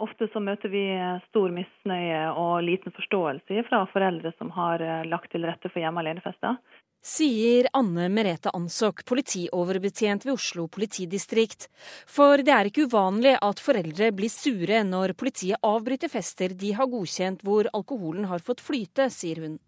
Ofte 0.03 0.27
så 0.33 0.41
møter 0.43 0.71
vi 0.73 0.83
stor 1.29 1.51
misnøye 1.53 2.23
og 2.35 2.63
liten 2.65 2.91
forståelse 2.95 3.63
fra 3.69 3.83
foreldre 3.93 4.33
som 4.37 4.49
har 4.55 4.83
eh, 4.83 5.05
lagt 5.07 5.31
til 5.31 5.45
rette 5.47 5.71
for 5.71 5.79
hjemme 5.79 6.03
alenefester. 6.03 6.57
Sier 7.03 7.67
Anne 7.75 8.05
Merete 8.07 8.51
Ansok, 8.55 9.01
politioverbetjent 9.07 10.23
ved 10.23 10.37
Oslo 10.37 10.69
politidistrikt. 10.71 11.67
For 12.07 12.39
det 12.39 12.53
er 12.55 12.69
ikke 12.69 12.85
uvanlig 12.87 13.33
at 13.43 13.59
foreldre 13.59 14.07
blir 14.15 14.31
sure 14.31 14.79
når 14.87 15.11
politiet 15.19 15.59
avbryter 15.67 16.11
fester 16.11 16.55
de 16.55 16.71
har 16.77 16.87
godkjent 16.87 17.43
hvor 17.43 17.67
alkoholen 17.75 18.29
har 18.31 18.43
fått 18.47 18.63
flyte, 18.63 19.09
sier 19.11 19.43
hun. 19.43 19.59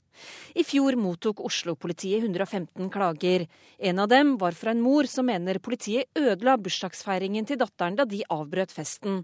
I 0.55 0.63
fjor 0.63 0.97
mottok 0.99 1.43
Oslo-politiet 1.45 2.24
115 2.24 2.89
klager. 2.93 3.47
En 3.78 3.99
av 3.99 4.09
dem 4.11 4.36
var 4.41 4.57
fra 4.57 4.72
en 4.72 4.84
mor 4.84 5.09
som 5.11 5.28
mener 5.28 5.59
politiet 5.59 6.11
ødela 6.18 6.57
bursdagsfeiringen 6.57 7.47
til 7.47 7.59
datteren 7.61 7.97
da 7.99 8.05
de 8.09 8.24
avbrøt 8.32 8.74
festen. 8.76 9.24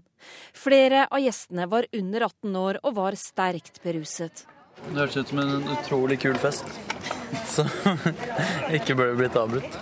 Flere 0.52 1.06
av 1.08 1.22
gjestene 1.22 1.68
var 1.70 1.88
under 1.92 2.28
18 2.28 2.58
år 2.64 2.82
og 2.82 2.98
var 3.00 3.18
sterkt 3.18 3.82
beruset. 3.84 4.44
Det 4.82 4.98
hørtes 4.98 5.16
ut 5.16 5.30
som 5.30 5.38
en 5.38 5.68
utrolig 5.76 6.18
kul 6.22 6.36
fest, 6.42 6.66
så 7.54 7.64
ikke 8.76 8.96
burde 8.98 9.16
blitt 9.20 9.36
avbrutt. 9.38 9.76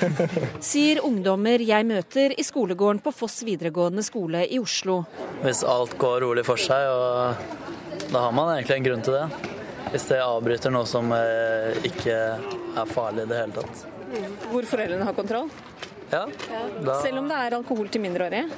Sier 0.70 1.00
ungdommer 1.06 1.62
jeg 1.64 1.86
møter 1.88 2.34
i 2.36 2.44
skolegården 2.44 3.00
på 3.04 3.14
Foss 3.16 3.40
videregående 3.46 4.04
skole 4.06 4.44
i 4.44 4.60
Oslo. 4.60 5.02
Hvis 5.42 5.64
alt 5.66 5.96
går 6.00 6.20
rolig 6.26 6.44
for 6.46 6.60
seg, 6.60 6.90
og 6.90 8.10
da 8.12 8.26
har 8.26 8.34
man 8.36 8.56
egentlig 8.56 8.80
en 8.80 8.90
grunn 8.90 9.06
til 9.06 9.16
det. 9.16 9.55
Hvis 9.90 10.08
det 10.10 10.18
avbryter 10.22 10.72
noe 10.74 10.86
som 10.88 11.12
eh, 11.14 11.76
ikke 11.86 12.16
er 12.16 12.90
farlig 12.90 13.26
i 13.26 13.30
det 13.30 13.38
hele 13.38 13.54
tatt. 13.60 13.84
Hvor 14.50 14.66
foreldrene 14.66 15.06
har 15.06 15.14
kontroll? 15.16 15.50
Ja. 16.10 16.24
Da... 16.82 16.98
Selv 17.02 17.22
om 17.22 17.30
det 17.30 17.38
er 17.38 17.56
alkohol 17.56 17.88
til 17.90 18.02
mindreårige? 18.02 18.48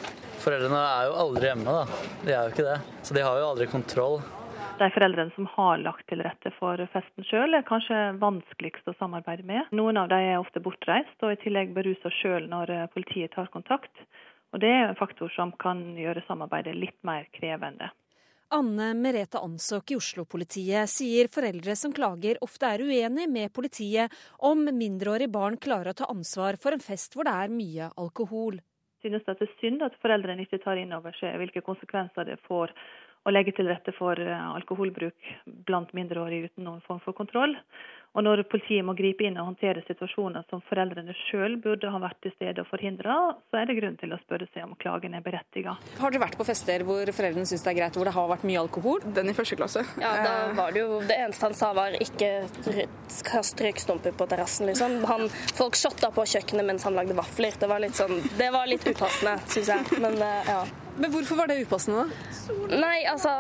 Foreldrene 0.43 0.81
er 0.81 1.09
jo 1.09 1.15
aldri 1.25 1.49
hjemme, 1.51 1.77
da. 1.77 2.03
De 2.25 2.33
er 2.33 2.43
jo 2.43 2.55
ikke 2.55 2.67
det. 2.67 2.81
Så 3.05 3.17
de 3.17 3.25
har 3.27 3.39
jo 3.41 3.47
aldri 3.53 3.69
kontroll. 3.71 4.21
De 4.79 4.89
foreldrene 4.95 5.35
som 5.35 5.49
har 5.57 5.81
lagt 5.83 6.07
til 6.09 6.23
rette 6.23 6.53
for 6.55 6.79
festen 6.93 7.27
sjøl, 7.27 7.57
er 7.59 7.67
kanskje 7.67 7.97
vanskeligst 8.23 8.87
å 8.87 8.95
samarbeide 9.01 9.47
med. 9.49 9.73
Noen 9.75 9.99
av 9.99 10.11
dem 10.13 10.23
er 10.23 10.39
ofte 10.39 10.63
bortreist 10.63 11.25
og 11.27 11.35
i 11.35 11.41
tillegg 11.43 11.75
berusa 11.75 12.13
sjøl 12.21 12.47
når 12.51 12.75
eh, 12.75 12.85
politiet 12.95 13.35
tar 13.35 13.51
kontakt. 13.55 13.93
Og 14.55 14.63
Det 14.63 14.71
er 14.71 14.87
en 14.87 14.99
faktor 14.99 15.33
som 15.35 15.51
kan 15.61 15.83
gjøre 15.99 16.23
samarbeidet 16.29 16.77
litt 16.79 16.97
mer 17.05 17.27
krevende. 17.35 17.91
Anne 18.51 18.95
Merete 18.95 19.37
Ansok 19.45 19.91
i 19.93 19.97
Oslo-politiet 19.99 20.89
sier 20.89 21.29
foreldre 21.29 21.75
som 21.77 21.93
klager 21.93 22.39
ofte 22.45 22.71
er 22.73 22.81
uenig 22.81 23.27
med 23.29 23.53
politiet 23.53 24.15
om 24.49 24.63
mindreårige 24.73 25.29
barn 25.35 25.59
klarer 25.61 25.93
å 25.93 25.99
ta 25.99 26.09
ansvar 26.09 26.57
for 26.63 26.73
en 26.73 26.81
fest 26.81 27.13
hvor 27.13 27.29
det 27.29 27.35
er 27.37 27.53
mye 27.53 27.91
alkohol. 28.01 28.57
Synes 29.05 29.27
det 29.27 29.35
er 29.37 29.53
synd 29.61 29.85
at 29.85 29.99
foreldrene 30.01 30.47
ikke 30.47 30.63
tar 30.63 30.81
inn 30.81 30.97
over 30.97 31.13
seg 31.21 31.37
hvilke 31.43 31.61
konsekvenser 31.67 32.25
det 32.31 32.39
får 32.49 32.73
å 33.29 33.35
legge 33.35 33.55
til 33.57 33.69
rette 33.69 33.93
for 33.97 34.19
eh, 34.19 34.49
alkoholbruk 34.57 35.31
blant 35.69 35.93
mindreårige 35.97 36.51
uten 36.51 36.69
noen 36.69 36.83
form 36.87 37.01
for 37.05 37.17
kontroll. 37.17 37.57
Og 38.17 38.25
når 38.25 38.41
politiet 38.49 38.83
må 38.87 38.95
gripe 38.97 39.27
inn 39.29 39.37
og 39.39 39.51
håndtere 39.51 39.83
situasjoner 39.87 40.47
som 40.49 40.63
foreldrene 40.67 41.13
sjøl 41.27 41.59
burde 41.63 41.91
ha 41.93 42.01
vært 42.03 42.19
til 42.25 42.33
stede 42.35 42.65
og 42.65 42.71
forhindra, 42.71 43.19
så 43.51 43.61
er 43.61 43.69
det 43.69 43.77
grunn 43.79 43.99
til 44.01 44.15
å 44.17 44.19
spørre 44.23 44.49
seg 44.55 44.65
om 44.65 44.73
klagen 44.81 45.15
er 45.15 45.23
berettiget. 45.23 45.85
Har 46.01 46.15
dere 46.15 46.23
vært 46.25 46.39
på 46.41 46.47
fester 46.49 46.83
hvor 46.89 47.13
foreldrene 47.15 47.47
syns 47.47 47.67
det 47.67 47.75
er 47.75 47.79
greit, 47.83 47.99
hvor 48.01 48.09
det 48.09 48.17
har 48.17 48.33
vært 48.33 48.49
mye 48.49 48.65
alkohol? 48.65 49.05
Den 49.15 49.31
i 49.31 49.37
første 49.37 49.61
klasse. 49.61 49.85
Ja, 50.01 50.15
da 50.25 50.35
var 50.57 50.75
det 50.75 50.83
jo 50.83 51.03
Det 51.05 51.21
eneste 51.21 51.51
han 51.51 51.59
sa 51.61 51.71
var 51.77 51.95
ikke 52.01 52.33
kast 53.29 53.61
røykstumper 53.63 54.17
på 54.17 54.31
terrassen, 54.33 54.73
liksom. 54.73 54.99
Han, 55.13 55.29
folk 55.61 55.79
shotta 55.79 56.11
på 56.15 56.27
kjøkkenet 56.33 56.67
mens 56.73 56.89
han 56.89 56.97
lagde 56.99 57.17
vafler. 57.19 57.55
Det 57.61 57.71
var 57.71 57.85
litt 57.85 57.99
sånn 57.99 58.23
Det 58.41 58.51
var 58.55 58.67
litt 58.73 58.89
upassende, 58.89 59.39
syns 59.53 59.75
jeg. 59.77 60.03
Men 60.03 60.17
eh, 60.25 60.55
ja. 60.57 60.63
Men 60.99 61.11
hvorfor 61.15 61.37
var 61.39 61.47
det 61.51 61.61
upassende, 61.63 62.05
da? 62.05 62.79
Nei, 62.81 63.05
altså 63.07 63.39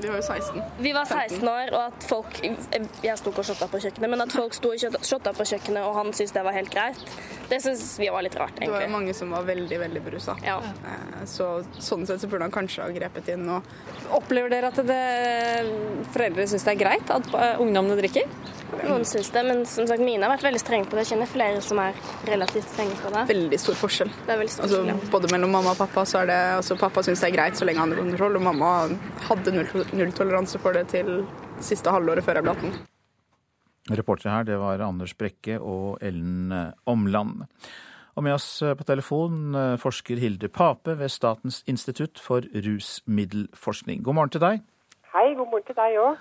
Vi 0.00 0.08
var 0.08 0.16
jo 0.16 0.22
16. 0.22 0.62
Vi 0.78 0.92
var 0.92 1.04
16 1.04 1.48
år, 1.48 1.72
og 1.72 1.82
at 1.90 2.06
folk 2.08 2.40
Jeg 2.42 3.18
sto 3.20 3.32
ikke 3.32 3.42
og 3.44 3.48
shotta 3.50 3.68
på 3.70 3.80
kjøkkenet, 3.84 4.10
men 4.14 4.24
at 4.24 4.34
folk 4.34 4.56
sto 4.56 4.72
og 4.72 4.98
shotta 5.06 5.34
på 5.36 5.46
kjøkkenet, 5.52 5.82
og 5.86 5.98
han 5.98 6.12
syntes 6.12 6.34
det 6.36 6.44
var 6.46 6.56
helt 6.56 6.72
greit, 6.72 7.02
det 7.50 7.60
syns 7.64 7.84
vi 8.00 8.08
var 8.12 8.24
litt 8.24 8.36
rart, 8.38 8.54
egentlig. 8.56 8.72
Det 8.72 8.78
var 8.78 8.86
jo 8.86 8.94
mange 8.94 9.14
som 9.16 9.34
var 9.34 9.46
veldig, 9.48 9.78
veldig 9.84 10.02
berusa. 10.06 10.36
Ja. 10.46 10.58
Eh, 10.62 11.24
så 11.28 11.50
sånn 11.78 12.06
sett 12.08 12.22
så 12.22 12.30
burde 12.30 12.48
han 12.48 12.54
kanskje 12.54 12.86
ha 12.86 12.92
grepet 12.94 13.34
inn 13.34 13.48
og 13.52 13.68
Opplever 14.12 14.52
dere 14.52 14.68
at 14.68 14.80
det, 14.84 15.02
foreldre 16.12 16.44
syns 16.50 16.66
det 16.66 16.74
er 16.74 16.80
greit 16.82 17.12
at 17.12 17.28
eh, 17.32 17.62
ungdommene 17.62 17.96
drikker? 18.00 18.28
Noen 18.80 19.04
syns 19.04 19.28
det, 19.30 19.42
men 19.44 19.66
som 19.68 19.86
sagt, 19.88 20.00
mine 20.02 20.24
har 20.24 20.32
vært 20.32 20.46
veldig 20.46 20.60
strenge 20.60 20.88
på 20.88 20.96
det. 20.96 21.04
Jeg 21.04 21.12
kjenner 21.12 21.28
flere 21.28 21.60
som 21.64 21.80
er 21.82 21.96
relativt 22.28 22.70
strenge 22.72 22.96
på 23.02 23.12
det. 23.12 23.24
Veldig 23.28 23.58
stor 23.60 23.76
forskjell. 23.78 24.12
Det 24.26 24.32
er 24.32 24.40
veldig 24.40 24.54
stor 24.54 24.64
altså, 24.64 24.80
forskjell, 24.80 25.02
ja. 25.04 25.10
Både 25.12 25.30
mellom 25.34 25.52
mamma 25.58 25.74
og 25.74 25.80
pappa 25.82 26.04
så 26.08 26.22
er 26.22 26.30
det 26.32 26.38
altså, 26.56 26.78
Pappa 26.80 27.04
syns 27.04 27.22
det 27.22 27.28
er 27.28 27.36
greit 27.36 27.60
så 27.60 27.68
lenge 27.68 27.84
han 27.84 27.92
har 27.92 28.00
kontroll, 28.00 28.38
og 28.40 28.46
mamma 28.48 28.70
hadde 29.28 29.54
nulltoleranse 29.90 30.60
for 30.62 30.76
det 30.76 30.86
til 30.92 31.22
siste 31.62 31.90
halvåret 31.90 32.24
før 32.24 32.38
jeg 32.38 32.46
ble 32.46 32.54
18. 32.54 32.74
Reportere 33.98 34.36
her, 34.36 34.44
det 34.46 34.58
var 34.62 34.82
Anders 34.86 35.14
Brekke 35.18 35.58
og 35.58 35.98
Ellen 36.04 36.52
Omland. 36.86 37.42
Og 38.14 38.26
med 38.26 38.36
oss 38.36 38.60
på 38.60 38.86
telefon 38.86 39.56
eh, 39.56 39.78
forsker 39.80 40.20
Hilde 40.20 40.50
Pape 40.52 40.98
ved 41.00 41.10
Statens 41.10 41.62
institutt 41.70 42.20
for 42.20 42.44
rusmiddelforskning. 42.54 44.02
God 44.04 44.18
morgen 44.18 44.34
til 44.34 44.44
deg. 44.44 44.62
Hei, 45.14 45.32
god 45.36 45.48
morgen 45.48 45.66
til 45.68 45.76
deg 45.76 45.96
òg. 46.00 46.20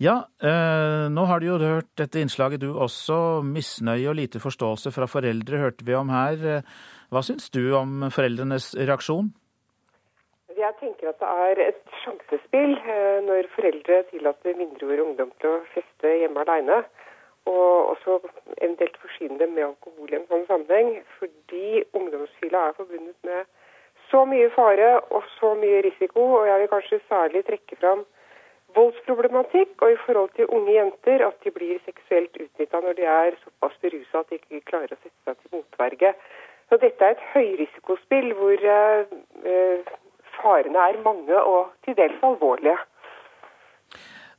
Ja, 0.00 0.16
eh, 0.44 1.08
nå 1.12 1.24
har 1.28 1.40
du 1.40 1.48
jo 1.48 1.58
hørt 1.60 1.90
dette 2.00 2.20
innslaget 2.20 2.62
du 2.62 2.70
også. 2.72 3.40
Misnøye 3.44 4.08
og 4.12 4.18
lite 4.20 4.40
forståelse 4.40 4.92
fra 4.92 5.08
foreldre 5.08 5.60
hørte 5.64 5.88
vi 5.88 5.96
om 5.96 6.12
her. 6.12 6.62
Hva 7.10 7.24
syns 7.24 7.48
du 7.52 7.62
om 7.76 8.06
foreldrenes 8.12 8.74
reaksjon? 8.78 9.32
Jeg 10.60 10.76
tenker 10.80 11.08
at 11.08 11.20
det 11.22 11.30
er 11.44 11.60
et 11.70 11.79
sjansespill 12.04 12.74
eh, 12.78 13.20
når 13.26 13.48
foreldre 13.54 14.02
tillater 14.10 14.58
mindreårige 14.58 15.06
ungdom 15.06 15.32
til 15.40 15.54
å 15.54 15.62
feste 15.74 16.12
hjemme 16.22 16.44
alene. 16.44 16.82
Og 17.50 17.94
også 17.94 18.18
eventuelt 18.58 18.98
forsyne 19.00 19.38
dem 19.40 19.54
med 19.56 19.66
alkohol 19.70 20.12
i 20.12 20.18
en 20.18 20.28
sånn 20.28 20.46
sammenheng. 20.50 21.00
Fordi 21.18 21.82
ungdomsfylla 21.96 22.68
er 22.68 22.78
forbundet 22.78 23.16
med 23.26 23.48
så 24.10 24.24
mye 24.28 24.50
fare 24.54 24.96
og 25.10 25.26
så 25.38 25.54
mye 25.58 25.82
risiko. 25.88 26.26
Og 26.40 26.48
jeg 26.50 26.62
vil 26.62 26.72
kanskje 26.74 27.02
særlig 27.08 27.44
trekke 27.48 27.78
fram 27.80 28.04
voldsproblematikk 28.76 29.82
og 29.82 29.92
i 29.92 29.98
forhold 30.04 30.30
til 30.36 30.50
unge 30.56 30.74
jenter 30.76 31.24
at 31.26 31.40
de 31.44 31.50
blir 31.54 31.80
seksuelt 31.86 32.36
utnytta 32.44 32.80
når 32.84 32.98
de 33.00 33.08
er 33.12 33.38
såpass 33.42 33.74
berusa 33.82 34.20
at 34.20 34.30
de 34.30 34.38
ikke 34.38 34.68
klarer 34.70 34.94
å 34.94 35.00
sette 35.00 35.16
seg 35.26 35.40
til 35.40 35.56
motverge. 35.56 36.12
Så 36.70 36.78
dette 36.78 37.06
er 37.06 37.16
et 37.16 37.24
høyrisikospill 37.32 38.30
hvor 38.38 38.68
eh, 38.74 39.80
farene 40.42 40.88
er 40.90 41.02
mange 41.04 41.42
og 41.42 41.74
til 41.84 41.96
dels 41.98 42.24
alvorlige. 42.26 42.78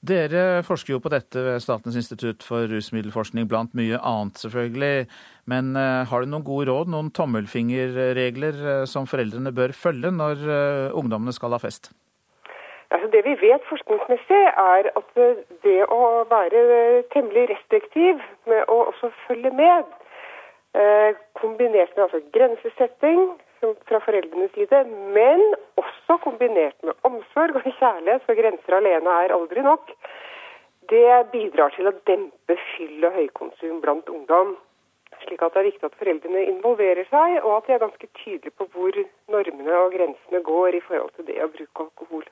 Dere 0.02 0.64
forsker 0.66 0.95
jo 0.95 0.99
på 1.04 1.12
dette 1.14 1.38
ved 1.45 1.62
Statens 1.62 1.93
institutt 1.99 2.41
for 2.41 2.66
rusmiddelforskning, 2.66 3.45
blant 3.45 3.76
mye 3.78 3.99
annet 4.02 4.39
selvfølgelig. 4.41 5.06
Men 5.45 5.76
eh, 5.78 6.08
har 6.10 6.24
du 6.24 6.32
noen 6.32 6.45
gode 6.47 6.72
råd, 6.72 6.89
noen 6.89 7.12
tommelfingerregler 7.14 8.58
eh, 8.72 8.86
som 8.89 9.06
foreldrene 9.06 9.54
bør 9.54 9.76
følge 9.78 10.10
når 10.16 10.41
eh, 10.41 10.95
ungdommene 10.97 11.36
skal 11.38 11.54
ha 11.54 11.62
fest? 11.62 11.91
Altså 12.89 13.12
det 13.14 13.22
vi 13.28 13.36
vet 13.43 13.70
forskningsmessig, 13.70 14.41
er 14.49 14.89
at 14.89 15.22
det 15.64 15.78
å 15.86 16.02
være 16.34 16.64
temmelig 17.14 17.45
restriktiv 17.54 18.26
med 18.49 18.66
å 18.74 18.82
også 18.89 19.14
følge 19.28 19.54
med, 19.56 19.86
kombinert 21.39 21.93
med 21.95 22.04
altså 22.04 22.20
grensesetting 22.36 23.22
fra 23.62 24.01
foreldrenes 24.03 24.51
side, 24.55 24.82
men 25.16 25.41
også 25.80 26.18
kombinert 26.24 26.78
med 26.86 26.97
omsorg 27.07 27.59
og 27.59 27.68
kjærlighet, 27.68 28.26
for 28.26 28.38
grenser 28.38 28.78
alene 28.78 29.16
er 29.24 29.36
aldri 29.36 29.64
nok, 29.66 29.93
det 30.91 31.07
bidrar 31.32 31.72
til 31.76 31.88
å 31.88 31.95
dempe 32.07 32.57
fyll 32.74 33.05
og 33.07 33.16
høykonsum 33.16 33.80
blant 33.84 34.09
ungdom. 34.12 34.55
Slik 35.22 35.43
at 35.45 35.53
det 35.53 35.62
er 35.62 35.68
viktig 35.70 35.88
at 35.88 35.97
foreldrene 35.99 36.45
involverer 36.49 37.07
seg, 37.12 37.38
og 37.45 37.59
at 37.59 37.68
de 37.68 37.76
er 37.76 37.84
ganske 37.84 38.09
tydelige 38.24 38.55
på 38.57 38.68
hvor 38.74 38.97
normene 39.32 39.82
og 39.86 39.93
grensene 39.95 40.41
går 40.45 40.80
i 40.80 40.86
forhold 40.88 41.14
til 41.16 41.28
det 41.30 41.38
å 41.43 41.51
bruke 41.53 41.86
alkohol. 41.86 42.26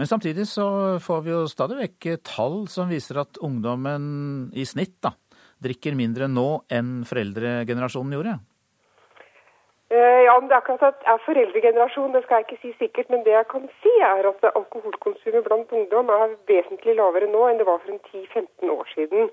Men 0.00 0.08
samtidig 0.08 0.46
så 0.48 0.66
får 1.04 1.20
vi 1.26 1.34
jo 1.34 1.42
stadig 1.50 1.76
vekk 1.82 2.08
tall 2.24 2.62
som 2.72 2.88
viser 2.90 3.20
at 3.20 3.38
ungdommen 3.44 4.48
i 4.56 4.64
snitt 4.66 4.96
da, 5.04 5.12
drikker 5.62 5.94
mindre 5.98 6.30
nå 6.32 6.64
enn 6.72 7.02
foreldregenerasjonen 7.06 8.16
gjorde. 8.16 8.38
Eh, 9.92 10.22
ja, 10.24 10.34
men 10.40 10.48
det 10.48 10.54
er 10.56 10.62
akkurat 10.62 10.82
at 10.88 11.02
er 11.12 11.18
foreldregenerasjon, 11.26 12.12
det 12.14 12.22
skal 12.24 12.38
jeg 12.38 12.44
ikke 12.46 12.60
si 12.62 12.70
sikkert, 12.78 13.10
men 13.12 13.24
det 13.26 13.34
jeg 13.34 13.48
kan 13.50 13.66
si 13.82 13.90
er 14.00 14.28
at 14.30 14.46
alkoholkonsumet 14.60 15.44
blant 15.44 15.74
ungdom 15.78 16.08
er 16.14 16.32
vesentlig 16.48 16.94
lavere 16.96 17.28
nå 17.32 17.42
enn 17.48 17.60
det 17.60 17.66
var 17.68 17.82
for 17.82 17.92
en 17.92 18.00
10-15 18.06 18.72
år 18.76 18.88
siden. 18.94 19.28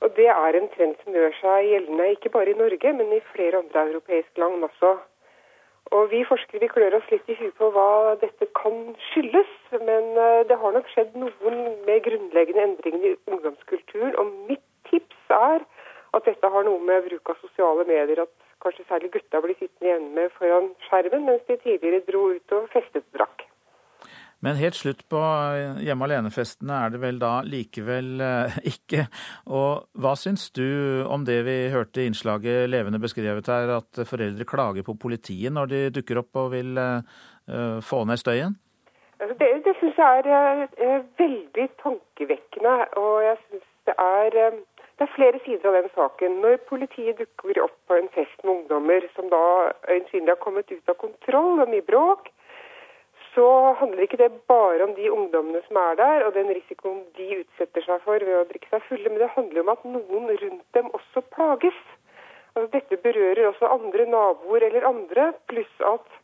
Og 0.00 0.16
det 0.16 0.30
er 0.36 0.56
en 0.56 0.70
trend 0.76 0.96
som 1.02 1.18
gjør 1.18 1.36
seg 1.42 1.68
gjeldende 1.72 2.08
ikke 2.14 2.32
bare 2.38 2.54
i 2.54 2.60
Norge, 2.62 2.94
men 3.02 3.12
i 3.12 3.20
flere 3.34 3.60
andre 3.60 3.84
europeiske 3.90 4.40
land 4.40 4.64
også. 4.70 4.94
Og 5.98 6.10
Vi 6.10 6.24
forskere 6.32 6.64
vi 6.64 6.72
klør 6.72 6.98
oss 7.02 7.12
litt 7.12 7.28
i 7.28 7.36
huet 7.42 7.54
på 7.60 7.68
hva 7.76 8.16
dette 8.24 8.48
kan 8.62 8.80
skyldes, 9.10 9.54
men 9.76 10.10
eh, 10.24 10.42
det 10.48 10.56
har 10.64 10.72
nok 10.72 10.88
skjedd 10.94 11.20
noen 11.20 11.62
med 11.84 12.04
grunnleggende 12.08 12.64
endringer 12.70 13.12
i 13.12 13.16
ungdomskulturen. 13.28 14.16
Og 14.16 14.32
mitt 14.48 14.64
tips 14.88 15.36
er 15.42 15.64
at 16.16 16.24
dette 16.24 16.56
har 16.56 16.64
noe 16.64 16.80
med 16.80 17.10
bruk 17.10 17.36
av 17.36 17.44
sosiale 17.44 17.84
medier 17.84 18.24
at 18.24 18.47
kanskje 18.62 18.86
særlig 18.88 19.12
gutta 19.14 19.42
blir 19.44 19.58
sittende 19.58 19.92
hjemme 19.92 20.28
foran 20.38 20.72
skjermen, 20.88 21.28
mens 21.28 21.46
de 21.48 21.58
tidligere 21.62 22.04
dro 22.08 22.24
ut 22.34 22.58
og 22.58 22.68
festet 22.74 23.04
og 23.04 23.20
drakk. 23.20 23.44
Men 24.44 24.54
helt 24.54 24.76
slutt 24.78 25.00
på 25.10 25.20
hjemme 25.82 26.06
alene-festene 26.06 26.76
er 26.84 26.92
det 26.94 27.00
vel 27.02 27.16
da 27.18 27.32
likevel 27.42 28.22
eh, 28.22 28.58
ikke. 28.72 29.08
Og 29.50 29.88
hva 29.98 30.14
syns 30.18 30.46
du 30.54 31.02
om 31.10 31.26
det 31.26 31.40
vi 31.48 31.56
hørte 31.74 32.04
i 32.04 32.06
innslaget 32.10 32.68
levende 32.70 33.02
beskrevet 33.02 33.50
her, 33.50 33.74
at 33.80 34.02
foreldre 34.06 34.46
klager 34.46 34.86
på 34.86 34.94
politiet 34.94 35.54
når 35.54 35.74
de 35.74 35.82
dukker 35.98 36.22
opp 36.22 36.38
og 36.38 36.52
vil 36.54 36.78
uh, 36.78 37.82
få 37.82 38.04
ned 38.06 38.22
støyen? 38.22 38.54
Altså 39.18 39.34
det 39.40 39.48
det 39.66 39.74
syns 39.80 39.98
jeg 39.98 40.22
er, 40.30 41.02
veldig 41.18 41.66
tankevekkende. 41.82 42.74
Og 43.02 43.14
jeg 43.26 43.36
syns 43.42 43.66
det 43.90 43.94
er 43.98 44.38
det 44.98 45.06
er 45.06 45.14
flere 45.14 45.38
sider 45.44 45.68
av 45.70 45.76
den 45.78 45.90
saken. 45.94 46.40
Når 46.42 46.56
politiet 46.66 47.20
dukker 47.20 47.62
opp 47.62 47.76
på 47.86 47.94
en 47.94 48.08
fest 48.16 48.42
med 48.42 48.54
ungdommer 48.56 49.04
som 49.14 49.28
da 49.30 49.42
øyensynlig 49.86 50.32
har 50.34 50.42
kommet 50.42 50.72
ut 50.72 50.90
av 50.90 50.98
kontroll 50.98 51.62
og 51.62 51.70
mye 51.70 51.86
bråk, 51.86 52.26
så 53.34 53.46
handler 53.78 54.02
ikke 54.02 54.18
det 54.18 54.32
bare 54.50 54.82
om 54.82 54.96
de 54.96 55.06
ungdommene 55.12 55.60
som 55.68 55.78
er 55.78 55.98
der, 56.00 56.24
og 56.26 56.34
den 56.34 56.50
risikoen 56.50 57.04
de 57.14 57.28
utsetter 57.36 57.84
seg 57.86 58.02
for 58.02 58.24
ved 58.26 58.40
å 58.40 58.46
drikke 58.48 58.72
seg 58.72 58.86
fulle, 58.88 59.12
men 59.12 59.22
det 59.22 59.30
handler 59.36 59.62
om 59.62 59.70
at 59.74 59.84
noen 59.86 60.32
rundt 60.42 60.64
dem 60.74 60.88
også 60.98 61.22
plages. 61.36 61.78
Altså, 62.56 62.70
dette 62.72 62.98
berører 63.04 63.46
også 63.52 63.70
andre 63.70 64.08
naboer 64.10 64.66
eller 64.66 64.88
andre, 64.88 65.28
pluss 65.46 65.84
at 65.86 66.18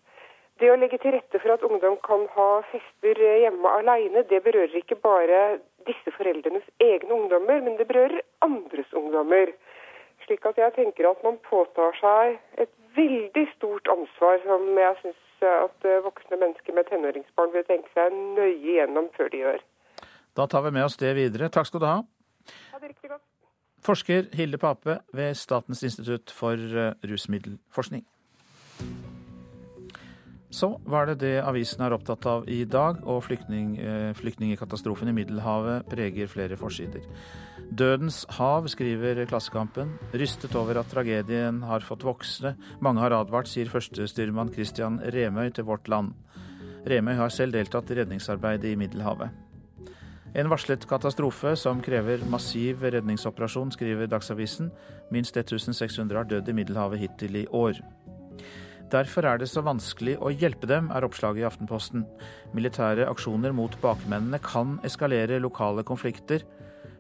det 0.58 0.70
å 0.70 0.78
legge 0.80 0.98
til 1.02 1.14
rette 1.14 1.38
for 1.38 1.54
at 1.54 1.62
ungdom 1.66 1.94
kan 2.02 2.26
ha 2.34 2.48
fester 2.72 3.22
hjemme 3.22 3.70
alene, 3.78 4.26
det 4.30 4.42
berører 4.42 4.74
ikke 4.82 4.98
bare 5.02 5.60
disse 5.88 6.12
foreldrenes 6.16 6.66
egne 6.82 7.12
ungdommer, 7.18 7.60
men 7.64 7.76
det 7.80 7.88
berører 7.90 8.22
andres 8.44 8.92
ungdommer. 8.92 9.52
Slik 10.24 10.46
at 10.48 10.58
jeg 10.58 10.72
tenker 10.76 11.10
at 11.10 11.20
man 11.26 11.36
påtar 11.48 11.96
seg 12.00 12.38
et 12.64 12.72
veldig 12.96 13.44
stort 13.56 13.88
ansvar 13.92 14.40
som 14.46 14.66
jeg 14.78 14.98
syns 15.02 15.20
at 15.44 15.84
eh, 15.84 16.00
voksne 16.04 16.38
mennesker 16.40 16.76
med 16.76 16.88
tenåringsbarn 16.88 17.52
vil 17.52 17.66
tenke 17.68 17.90
seg 17.92 18.14
nøye 18.14 18.56
gjennom 18.64 19.10
før 19.16 19.28
de 19.32 19.42
gjør. 19.42 19.62
Da 20.34 20.46
tar 20.50 20.64
vi 20.64 20.72
med 20.74 20.86
oss 20.86 20.96
det 21.00 21.12
videre. 21.18 21.50
Takk 21.52 21.68
skal 21.68 21.82
du 21.82 21.88
ha. 21.90 21.98
Ha 22.72 22.80
det 22.80 22.94
riktig 22.94 23.10
godt. 23.12 23.22
Forsker 23.84 24.30
Hilde 24.32 24.58
Pape 24.58 24.98
ved 25.12 25.36
Statens 25.36 25.84
institutt 25.84 26.32
for 26.32 26.56
eh, 26.56 26.94
rusmiddelforskning. 27.04 28.06
Så 30.54 30.68
var 30.86 31.08
det 31.08 31.16
det 31.18 31.40
avisen 31.42 31.82
er 31.82 31.94
opptatt 31.96 32.26
av 32.30 32.44
i 32.50 32.60
dag, 32.68 33.00
og 33.02 33.24
flyktning, 33.26 33.74
eh, 33.78 34.12
flyktningkatastrofen 34.14 35.08
i 35.10 35.14
Middelhavet 35.16 35.88
preger 35.90 36.30
flere 36.30 36.56
forsider. 36.56 37.02
Dødens 37.74 38.24
hav, 38.38 38.68
skriver 38.68 39.26
Klassekampen. 39.26 39.98
Rystet 40.12 40.54
over 40.54 40.78
at 40.78 40.86
tragedien 40.86 41.62
har 41.62 41.80
fått 41.80 42.04
voksne. 42.04 42.54
Mange 42.80 43.00
har 43.00 43.10
advart, 43.10 43.48
sier 43.48 43.66
førstestyrmann 43.66 44.54
Christian 44.54 45.00
Remøy 45.00 45.52
til 45.52 45.64
Vårt 45.64 45.88
Land. 45.88 46.14
Remøy 46.86 47.16
har 47.16 47.30
selv 47.30 47.52
deltatt 47.52 47.90
i 47.90 47.94
redningsarbeidet 47.94 48.64
i 48.70 48.76
Middelhavet. 48.76 49.30
En 50.36 50.48
varslet 50.48 50.86
katastrofe 50.86 51.56
som 51.56 51.80
krever 51.80 52.18
massiv 52.30 52.80
redningsoperasjon, 52.82 53.72
skriver 53.72 54.06
Dagsavisen. 54.06 54.70
Minst 55.10 55.36
1600 55.36 56.16
har 56.16 56.24
dødd 56.24 56.48
i 56.48 56.52
Middelhavet 56.52 56.98
hittil 56.98 57.36
i 57.36 57.46
år. 57.46 57.80
Derfor 58.92 59.26
er 59.26 59.40
det 59.40 59.48
så 59.48 59.62
vanskelig 59.64 60.18
å 60.20 60.30
hjelpe 60.32 60.68
dem, 60.70 60.90
er 60.92 61.06
oppslaget 61.06 61.42
i 61.42 61.46
Aftenposten. 61.48 62.04
Militære 62.54 63.08
aksjoner 63.08 63.54
mot 63.56 63.74
bakmennene 63.82 64.40
kan 64.44 64.76
eskalere 64.86 65.40
lokale 65.42 65.84
konflikter. 65.86 66.44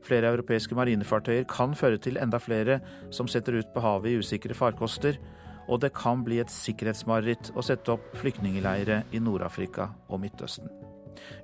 Flere 0.04 0.32
europeiske 0.32 0.76
marinefartøyer 0.76 1.46
kan 1.48 1.76
føre 1.76 2.00
til 2.00 2.18
enda 2.20 2.40
flere 2.40 2.80
som 3.14 3.28
setter 3.30 3.60
ut 3.60 3.70
på 3.74 3.84
havet 3.84 4.12
i 4.12 4.18
usikre 4.20 4.56
farkoster. 4.56 5.20
Og 5.68 5.80
det 5.80 5.94
kan 5.96 6.24
bli 6.24 6.40
et 6.42 6.52
sikkerhetsmareritt 6.52 7.54
å 7.56 7.64
sette 7.64 7.94
opp 7.94 8.10
flyktningleire 8.20 9.02
i 9.16 9.20
Nord-Afrika 9.22 9.88
og 10.08 10.20
Midtøsten. 10.24 10.68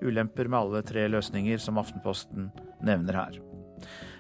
Ulemper 0.03 0.49
med 0.49 0.61
alle 0.61 0.83
tre 0.85 1.07
løsninger 1.09 1.61
som 1.63 1.79
Aftenposten 1.81 2.51
nevner 2.85 3.17
her. 3.23 3.41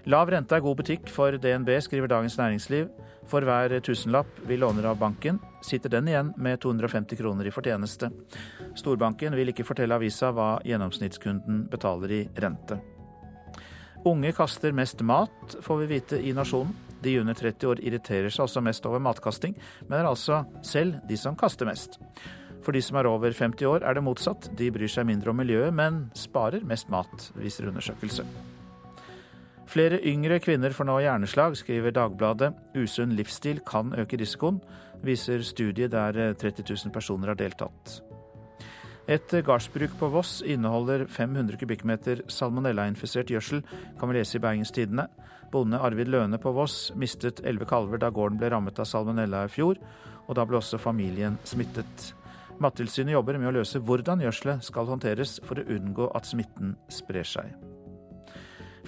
Lav 0.08 0.30
rente 0.32 0.56
er 0.56 0.64
god 0.64 0.78
butikk 0.78 1.10
for 1.12 1.36
DNB, 1.36 1.74
skriver 1.84 2.08
Dagens 2.08 2.38
Næringsliv. 2.40 2.88
For 3.30 3.46
hver 3.46 3.76
tusenlapp 3.86 4.40
vi 4.48 4.56
låner 4.58 4.88
av 4.90 4.98
banken, 4.98 5.38
sitter 5.62 5.92
den 5.92 6.08
igjen 6.10 6.32
med 6.36 6.60
250 6.60 7.16
kroner 7.16 7.46
i 7.46 7.52
fortjeneste. 7.54 8.10
Storbanken 8.74 9.36
vil 9.38 9.52
ikke 9.52 9.66
fortelle 9.68 9.94
avisa 9.94 10.32
hva 10.34 10.56
gjennomsnittskunden 10.66 11.68
betaler 11.70 12.16
i 12.16 12.20
rente. 12.42 12.80
Unge 14.08 14.32
kaster 14.34 14.74
mest 14.74 15.04
mat, 15.06 15.56
får 15.62 15.82
vi 15.82 15.88
vite 15.94 16.18
i 16.18 16.34
Nasjonen. 16.34 16.74
De 17.00 17.14
under 17.20 17.34
30 17.34 17.68
år 17.70 17.80
irriterer 17.80 18.32
seg 18.32 18.44
også 18.44 18.60
mest 18.64 18.84
over 18.88 19.00
matkasting, 19.00 19.54
men 19.86 20.00
er 20.00 20.10
altså 20.10 20.42
selv 20.66 20.98
de 21.08 21.16
som 21.16 21.38
kaster 21.38 21.68
mest. 21.68 22.00
For 22.64 22.76
de 22.76 22.82
som 22.84 22.98
er 23.00 23.08
over 23.08 23.32
50 23.32 23.64
år 23.68 23.86
er 23.86 23.96
det 23.96 24.04
motsatt. 24.04 24.50
De 24.58 24.68
bryr 24.74 24.90
seg 24.90 25.06
mindre 25.08 25.32
om 25.32 25.40
miljøet, 25.40 25.72
men 25.72 26.08
sparer 26.18 26.66
mest 26.68 26.90
mat, 26.92 27.30
viser 27.40 27.70
undersøkelse. 27.70 28.26
Flere 29.70 30.00
yngre 30.02 30.40
kvinner 30.42 30.74
får 30.74 30.86
nå 30.88 30.96
hjerneslag, 31.04 31.54
skriver 31.54 31.94
Dagbladet. 31.94 32.50
Usunn 32.74 33.14
livsstil 33.14 33.60
kan 33.62 33.92
øke 33.94 34.18
risikoen, 34.18 34.58
viser 35.06 35.44
studie 35.46 35.86
der 35.86 36.34
30 36.34 36.64
000 36.66 36.94
personer 36.94 37.30
har 37.30 37.38
deltatt. 37.38 38.00
Et 39.10 39.32
gardsbruk 39.46 39.94
på 39.98 40.10
Voss 40.10 40.40
inneholder 40.42 41.06
500 41.06 41.58
kubikkmeter 41.62 42.24
salmonellainfisert 42.30 43.30
gjødsel, 43.30 43.62
kan 43.98 44.10
vi 44.10 44.18
lese 44.18 44.38
i 44.38 44.42
Bergens 44.42 44.74
Tidende. 44.74 45.06
Bonde 45.52 45.78
Arvid 45.78 46.10
Løne 46.10 46.38
på 46.38 46.52
Voss 46.54 46.90
mistet 46.98 47.42
elleve 47.46 47.70
kalver 47.70 47.98
da 47.98 48.10
gården 48.10 48.38
ble 48.42 48.50
rammet 48.50 48.78
av 48.78 48.90
salmonella 48.90 49.46
i 49.46 49.54
fjor, 49.54 49.78
og 50.26 50.38
da 50.38 50.46
ble 50.46 50.58
også 50.58 50.82
familien 50.82 51.38
smittet. 51.46 52.12
Mattilsynet 52.58 53.14
jobber 53.14 53.38
med 53.38 53.52
å 53.52 53.58
løse 53.62 53.78
hvordan 53.78 54.22
gjødselet 54.26 54.66
skal 54.66 54.90
håndteres 54.90 55.38
for 55.46 55.62
å 55.62 55.68
unngå 55.78 56.10
at 56.14 56.26
smitten 56.26 56.74
sprer 56.90 57.26
seg. 57.26 57.69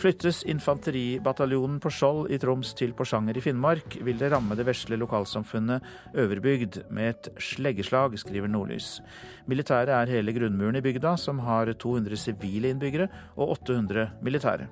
Flyttes 0.01 0.43
infanteribataljonen 0.49 1.79
på 1.83 1.91
Skjold 1.93 2.33
i 2.33 2.39
Troms 2.41 2.73
til 2.79 2.95
Porsanger 2.97 3.37
i 3.37 3.43
Finnmark, 3.45 3.99
vil 4.01 4.19
det 4.21 4.33
ramme 4.33 4.57
det 4.59 4.67
vesle 4.67 4.97
lokalsamfunnet 5.01 5.85
Øverbygd 6.19 6.83
med 6.91 7.11
et 7.13 7.29
sleggeslag, 7.43 8.17
skriver 8.19 8.51
Nordlys. 8.51 9.01
Militæret 9.47 9.93
er 9.95 10.15
hele 10.17 10.35
grunnmuren 10.37 10.81
i 10.81 10.85
bygda, 10.85 11.17
som 11.21 11.43
har 11.45 11.73
200 11.73 12.17
sivile 12.17 12.73
innbyggere 12.73 13.11
og 13.37 13.59
800 13.59 14.09
militære. 14.23 14.71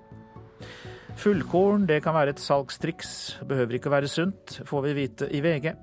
Fullkorn 1.20 1.84
det 1.88 1.98
kan 2.04 2.14
være 2.16 2.32
et 2.32 2.40
salgstriks, 2.40 3.12
behøver 3.48 3.76
ikke 3.76 3.90
å 3.90 3.94
være 3.96 4.08
sunt, 4.08 4.60
får 4.64 4.84
vi 4.86 4.96
vite 5.02 5.28
i 5.36 5.42
VG. 5.44 5.74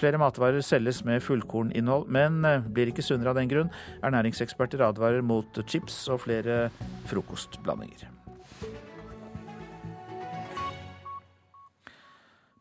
Flere 0.00 0.20
matvarer 0.22 0.64
selges 0.64 1.02
med 1.04 1.24
fullkorninnhold, 1.26 2.08
men 2.08 2.40
eh, 2.48 2.64
blir 2.64 2.92
ikke 2.92 3.04
sunnere 3.04 3.34
av 3.34 3.40
den 3.40 3.52
grunn. 3.52 3.72
Ernæringseksperter 4.00 4.86
advarer 4.88 5.26
mot 5.26 5.64
chips 5.66 6.06
og 6.12 6.24
flere 6.24 6.68
frokostblandinger. 7.10 8.15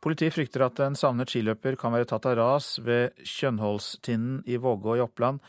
Politiet 0.05 0.35
frykter 0.35 0.61
at 0.61 0.77
en 0.85 0.93
savnet 0.93 1.31
skiløper 1.33 1.79
kan 1.81 1.89
være 1.89 2.05
tatt 2.05 2.27
av 2.29 2.35
ras 2.37 2.75
ved 2.85 3.15
Kjønholstinden 3.25 4.43
i 4.45 4.59
Vågå 4.61 4.99
i 4.99 5.01
Oppland. 5.01 5.39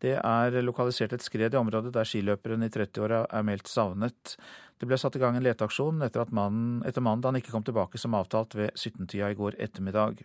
Det 0.00 0.14
er 0.16 0.56
lokalisert 0.64 1.12
et 1.12 1.24
skred 1.26 1.52
i 1.52 1.58
området 1.60 1.92
der 1.92 2.08
skiløperen 2.08 2.64
i 2.64 2.70
30-åra 2.72 3.26
er 3.28 3.44
meldt 3.44 3.68
savnet. 3.68 4.38
Det 4.80 4.88
ble 4.88 4.96
satt 4.96 5.18
i 5.18 5.20
gang 5.20 5.36
en 5.36 5.44
leteaksjon 5.44 6.00
etter, 6.06 6.24
at 6.24 6.32
mannen, 6.32 6.80
da 7.20 7.28
han 7.28 7.36
ikke 7.36 7.52
kom 7.52 7.66
tilbake 7.66 8.00
som 8.00 8.16
avtalt 8.16 8.56
ved 8.56 8.72
17-tida 8.72 9.28
i 9.28 9.36
går 9.36 9.60
ettermiddag. 9.60 10.24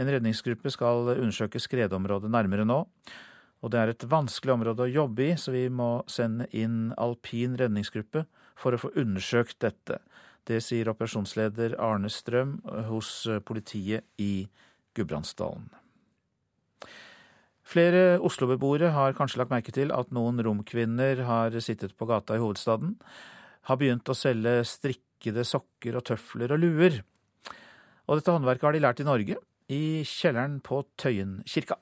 En 0.00 0.12
redningsgruppe 0.16 0.72
skal 0.72 1.12
undersøke 1.18 1.60
skredområdet 1.60 2.32
nærmere 2.32 2.64
nå. 2.64 2.80
Og 3.60 3.72
det 3.74 3.82
er 3.82 3.92
et 3.92 4.08
vanskelig 4.08 4.56
område 4.56 4.86
å 4.86 4.94
jobbe 5.02 5.34
i, 5.34 5.34
så 5.36 5.52
vi 5.52 5.66
må 5.68 5.98
sende 6.08 6.48
inn 6.56 6.94
alpin 6.96 7.60
redningsgruppe 7.60 8.24
for 8.56 8.72
å 8.72 8.80
få 8.80 8.94
undersøkt 8.96 9.60
dette. 9.68 10.00
Det 10.46 10.60
sier 10.62 10.88
operasjonsleder 10.92 11.74
Arne 11.82 12.10
Strøm 12.12 12.60
hos 12.90 13.26
politiet 13.48 14.06
i 14.22 14.46
Gudbrandsdalen. 14.94 15.66
Flere 17.66 18.20
Oslo-beboere 18.22 18.92
har 18.94 19.16
kanskje 19.18 19.40
lagt 19.40 19.50
merke 19.50 19.74
til 19.74 19.90
at 19.90 20.12
noen 20.14 20.38
romkvinner 20.46 21.24
har 21.26 21.56
sittet 21.58 21.96
på 21.98 22.06
gata 22.06 22.36
i 22.36 22.42
hovedstaden, 22.42 22.94
har 23.66 23.80
begynt 23.80 24.06
å 24.06 24.14
selge 24.14 24.60
strikkede 24.70 25.42
sokker 25.42 25.98
og 25.98 26.06
tøfler 26.06 26.54
og 26.54 26.62
luer. 26.62 27.00
Og 28.06 28.20
dette 28.20 28.30
håndverket 28.30 28.68
har 28.68 28.76
de 28.76 28.84
lært 28.84 29.02
i 29.02 29.08
Norge. 29.08 29.36
i 29.66 30.04
kjelleren 30.06 30.60
på 30.62 30.84
Tøyen 30.94 31.40
kirka. 31.42 31.74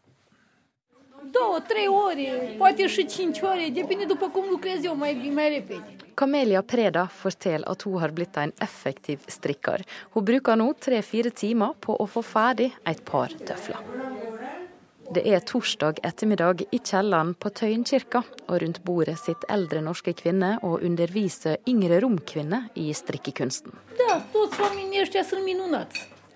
Kamelia 6.15 6.63
Preda 6.63 7.07
forteller 7.11 7.71
at 7.71 7.83
hun 7.83 7.99
har 8.03 8.15
blitt 8.15 8.37
en 8.39 8.53
effektiv 8.63 9.25
strikker. 9.29 9.83
Hun 10.15 10.25
bruker 10.25 10.59
nå 10.61 10.71
tre-fire 10.79 11.31
timer 11.35 11.75
på 11.81 11.97
å 11.99 12.07
få 12.07 12.23
ferdig 12.23 12.71
et 12.87 13.03
par 13.09 13.35
tøfler. 13.49 13.81
Det 15.15 15.21
er 15.29 15.43
torsdag 15.45 16.01
ettermiddag 16.07 16.63
i 16.73 16.79
kjelleren 16.81 17.35
på 17.37 17.51
Tøyenkirka, 17.53 18.23
og 18.49 18.63
rundt 18.63 18.81
bordet 18.87 19.19
sitter 19.21 19.53
eldre 19.53 19.83
norske 19.85 20.15
kvinner 20.17 20.63
og 20.65 20.83
underviser 20.87 21.61
yngre 21.69 22.01
romkvinner 22.05 22.71
i 22.81 22.89
strikkekunsten. 22.97 23.77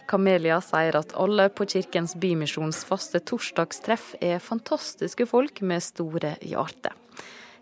Kamelia 0.09 0.61
sier 0.65 0.97
at 0.97 1.13
alle 1.21 1.51
på 1.53 1.67
Kirkens 1.69 2.15
Bymisjons 2.17 2.81
faste 2.89 3.21
torsdagstreff 3.29 4.15
er 4.25 4.41
fantastiske 4.41 5.27
folk 5.29 5.61
med 5.61 5.85
store 5.85 6.37
hjerter. 6.41 6.97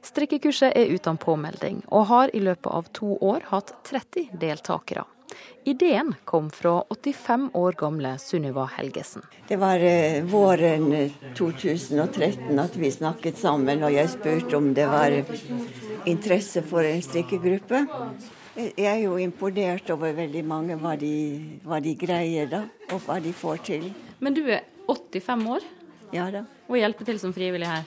Strikkekurset 0.07 0.77
er 0.79 0.93
uten 0.95 1.19
påmelding, 1.19 1.83
og 1.91 2.07
har 2.13 2.31
i 2.31 2.41
løpet 2.45 2.71
av 2.71 2.87
to 2.95 3.17
år 3.19 3.49
hatt 3.51 3.75
30 3.91 4.39
deltakere. 4.39 5.03
Ideen 5.67 6.13
kom 6.25 6.47
fra 6.55 6.77
85 6.95 7.49
år 7.59 7.75
gamle 7.81 8.15
Sunniva 8.23 8.69
Helgesen. 8.77 9.27
Det 9.49 9.59
var 9.59 9.83
eh, 9.83 10.23
våren 10.23 10.87
2013 11.35 12.63
at 12.63 12.79
vi 12.79 12.93
snakket 12.95 13.43
sammen, 13.43 13.83
og 13.83 13.99
jeg 13.99 14.13
spurte 14.15 14.61
om 14.61 14.71
det 14.79 14.87
var 14.87 15.19
interesse 16.07 16.63
for 16.63 16.87
en 16.87 17.03
strikkegruppe. 17.03 17.83
Jeg 18.57 18.87
er 18.89 19.03
jo 19.03 19.19
imponert 19.21 19.91
over 19.93 20.15
veldig 20.17 20.41
mange, 20.49 20.77
hva 20.81 20.95
de, 20.97 21.11
hva 21.61 21.77
de 21.85 21.93
greier 22.01 22.49
da, 22.49 22.63
og 22.89 23.03
hva 23.05 23.19
de 23.21 23.33
får 23.37 23.59
til. 23.67 23.91
Men 24.25 24.33
du 24.33 24.47
er 24.49 24.63
85 24.89 25.45
år 25.53 25.67
Ja 26.15 26.31
da. 26.33 26.47
og 26.65 26.79
hjelper 26.79 27.05
til 27.05 27.19
som 27.21 27.35
frivillig 27.37 27.69
her. 27.69 27.85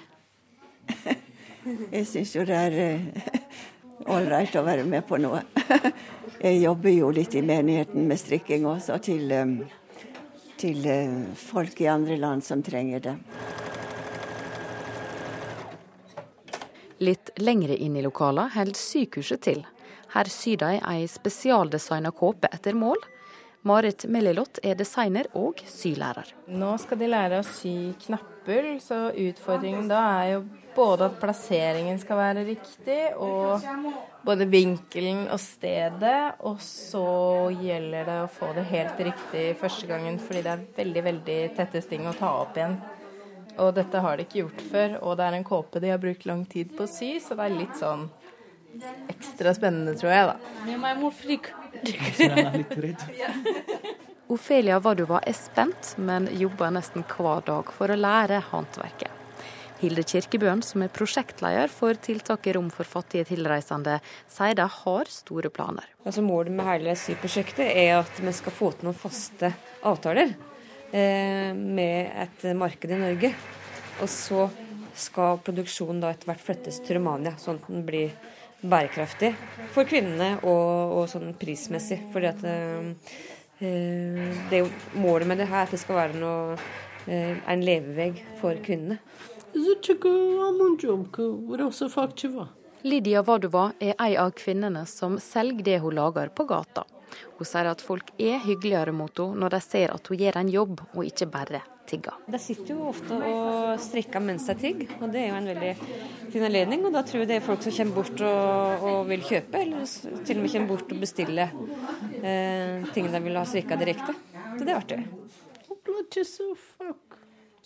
Jeg 1.95 2.05
syns 2.05 2.35
jo 2.35 2.45
det 2.45 2.59
er 2.59 3.01
ålreit 4.09 4.53
å 4.59 4.63
være 4.67 4.85
med 4.85 5.07
på 5.09 5.17
noe. 5.17 5.41
Jeg 6.45 6.61
jobber 6.61 6.93
jo 6.93 7.09
litt 7.17 7.33
i 7.33 7.43
menigheten 7.43 8.05
med 8.07 8.21
strikking 8.21 8.69
også, 8.69 8.99
til, 9.01 9.25
eh, 9.33 10.05
til 10.61 10.85
eh, 10.85 11.17
folk 11.49 11.81
i 11.81 11.89
andre 11.89 12.19
land 12.21 12.45
som 12.45 12.61
trenger 12.61 13.07
det. 13.09 13.15
Litt 17.01 17.33
lengre 17.41 17.73
inn 17.73 17.97
i 17.97 18.05
lokalet 18.05 18.53
holder 18.53 18.77
sykehuset 18.77 19.43
til. 19.49 19.65
Her 20.13 20.29
syr 20.33 20.57
de 20.63 20.75
ei 20.79 21.07
spesialdesigna 21.09 22.11
kåpe 22.15 22.49
etter 22.53 22.77
mål. 22.77 22.97
Marit 23.61 24.05
Melilot 24.07 24.61
er 24.63 24.77
designer 24.79 25.27
og 25.35 25.59
sylærer. 25.67 26.31
Nå 26.47 26.71
skal 26.79 27.01
de 27.01 27.09
lære 27.11 27.41
å 27.41 27.45
sy 27.45 27.91
knapper, 28.05 28.69
så 28.79 29.09
utfordringen 29.11 29.89
da 29.89 29.99
er 30.21 30.29
jo 30.31 30.43
både 30.77 31.09
at 31.09 31.17
plasseringen 31.19 31.99
skal 31.99 32.21
være 32.21 32.45
riktig, 32.47 33.01
og 33.19 33.59
både 34.25 34.47
vinkelen 34.47 35.25
og 35.27 35.41
stedet. 35.43 36.39
Og 36.47 36.63
så 36.63 37.03
gjelder 37.59 38.07
det 38.07 38.17
å 38.23 38.31
få 38.31 38.53
det 38.55 38.63
helt 38.71 39.03
riktig 39.09 39.43
første 39.59 39.91
gangen, 39.91 40.21
fordi 40.23 40.45
det 40.47 40.55
er 40.55 40.65
veldig, 40.79 41.05
veldig 41.11 41.39
tette 41.59 41.83
sting 41.83 42.07
å 42.07 42.15
ta 42.15 42.31
opp 42.45 42.57
igjen. 42.57 42.79
Og 43.59 43.73
dette 43.75 43.99
har 43.99 44.15
de 44.15 44.23
ikke 44.23 44.45
gjort 44.45 44.65
før, 44.71 44.97
og 45.03 45.19
det 45.19 45.27
er 45.27 45.35
en 45.35 45.47
kåpe 45.51 45.83
de 45.83 45.91
har 45.91 45.99
brukt 45.99 46.25
lang 46.29 46.45
tid 46.47 46.71
på 46.77 46.87
å 46.87 46.91
sy, 46.91 47.17
så 47.19 47.35
det 47.35 47.49
er 47.49 47.59
litt 47.59 47.75
sånn 47.75 48.07
ekstra 49.11 49.53
spennende, 49.57 49.93
tror 49.99 50.11
jeg, 50.13 50.25
da. 50.29 50.35
Ofelia 54.29 54.77
Vadova 54.83 55.19
er 55.25 55.33
spent, 55.33 55.95
men 55.97 56.27
jobber 56.37 56.69
nesten 56.75 57.05
hver 57.09 57.41
dag 57.47 57.71
for 57.73 57.89
å 57.89 57.97
lære 57.97 58.43
håndverket. 58.51 59.15
Hilde 59.79 60.03
Kirkebøen, 60.03 60.59
som 60.65 60.83
er 60.83 60.91
prosjektleder 60.91 61.71
for 61.71 61.95
tiltaket 62.03 62.57
Rom 62.57 62.67
for 62.73 62.87
fattige 62.87 63.29
tilreisende, 63.29 64.01
sier 64.27 64.57
de 64.59 64.65
har 64.73 65.11
store 65.13 65.49
planer. 65.55 65.87
Altså 66.03 66.23
målet 66.25 66.51
med 66.51 66.67
hele 66.67 66.95
syprosjektet 66.99 67.63
er 67.71 67.93
at 68.01 68.19
vi 68.19 68.33
skal 68.35 68.55
få 68.57 68.73
til 68.75 68.89
noen 68.89 68.99
faste 68.99 69.53
avtaler 69.87 70.33
eh, 70.91 71.55
med 71.55 72.11
et 72.25 72.43
marked 72.59 72.91
i 72.91 72.99
Norge. 72.99 73.31
Og 74.03 74.11
så 74.11 74.49
skal 74.99 75.39
produksjonen 75.45 76.03
da 76.03 76.11
etter 76.11 76.27
hvert 76.27 76.43
flyttes 76.43 76.81
til 76.83 76.99
Romania, 76.99 77.37
sånn 77.39 77.61
at 77.61 77.71
den 77.71 77.87
blir 77.87 78.11
bærekraftig 78.61 79.33
for 79.73 79.87
kvinnene 79.87 80.37
og, 80.43 80.99
og 80.99 81.09
sånn 81.11 81.33
prismessig. 81.39 82.01
Fordi 82.13 82.29
at 82.29 82.45
eh, 82.49 83.15
det 83.59 84.59
er 84.59 84.63
jo 84.63 84.69
målet 84.99 85.27
med 85.27 85.41
det 85.41 85.49
her 85.51 85.67
at 85.67 85.75
det 85.75 85.81
skal 85.81 85.99
være 85.99 86.19
noe, 86.19 86.59
eh, 87.07 87.35
en 87.49 87.65
levevegg 87.65 88.21
for 88.39 88.59
kvinnene. 88.65 88.99
Lydia 92.83 93.23
Vadova 93.27 93.65
er 93.83 93.97
ei 93.99 94.13
av 94.15 94.31
kvinnene 94.37 94.85
som 94.87 95.17
selger 95.19 95.65
det 95.65 95.79
hun 95.83 95.97
lager 95.97 96.29
på 96.31 96.45
gata. 96.47 96.85
Hun 97.39 97.47
sier 97.47 97.67
at 97.67 97.81
folk 97.83 98.13
er 98.21 98.39
hyggeligere 98.45 98.93
mot 98.95 99.17
henne 99.19 99.41
når 99.41 99.55
de 99.55 99.61
ser 99.65 99.91
at 99.95 100.07
hun 100.07 100.21
gjør 100.21 100.39
en 100.39 100.53
jobb, 100.53 100.81
og 100.93 101.03
ikke 101.07 101.27
bare 101.33 101.63
tigger. 101.89 102.17
De 102.29 102.39
sitter 102.41 102.75
jo 102.75 102.87
ofte 102.91 103.17
og 103.17 103.81
strikker 103.81 104.23
mens 104.23 104.45
de 104.49 104.55
tigger, 104.61 104.93
og 104.99 105.13
det 105.13 105.23
er 105.23 105.31
jo 105.31 105.39
en 105.39 105.49
veldig 105.49 105.73
fin 106.29 106.45
anledning. 106.47 106.85
Og 106.87 106.95
da 106.95 107.03
tror 107.07 107.23
jeg 107.23 107.31
det 107.31 107.39
er 107.39 107.45
folk 107.45 107.65
som 107.65 107.75
kommer 107.79 107.99
bort 107.99 108.23
og, 108.29 108.87
og 108.91 108.99
vil 109.09 109.25
kjøpe, 109.25 109.63
eller 109.63 110.23
til 110.27 110.37
og 110.37 110.45
med 110.45 110.53
kommer 110.55 110.73
bort 110.73 110.93
og 110.95 111.03
bestiller 111.03 111.55
eh, 112.21 112.87
ting 112.95 113.09
de 113.09 113.23
vil 113.25 113.39
ha 113.39 113.45
strikka 113.49 113.79
direkte. 113.81 114.15
Så 114.55 114.63
det 114.63 114.73
er 114.73 114.79
artig. 114.79 115.01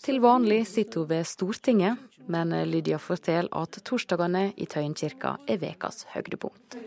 Til 0.03 0.19
vanlig 0.19 0.65
sitter 0.67 0.99
hun 0.99 1.09
ved 1.09 1.23
Stortinget, 1.27 2.09
men 2.27 2.51
Lydia 2.67 2.97
forteller 2.99 3.51
at 3.55 3.77
torsdagene 3.87 4.49
i 4.59 4.65
Tøyenkirka 4.67 5.37
er 5.47 5.63
ukas 5.63 6.05
høydepunkt. 6.13 6.77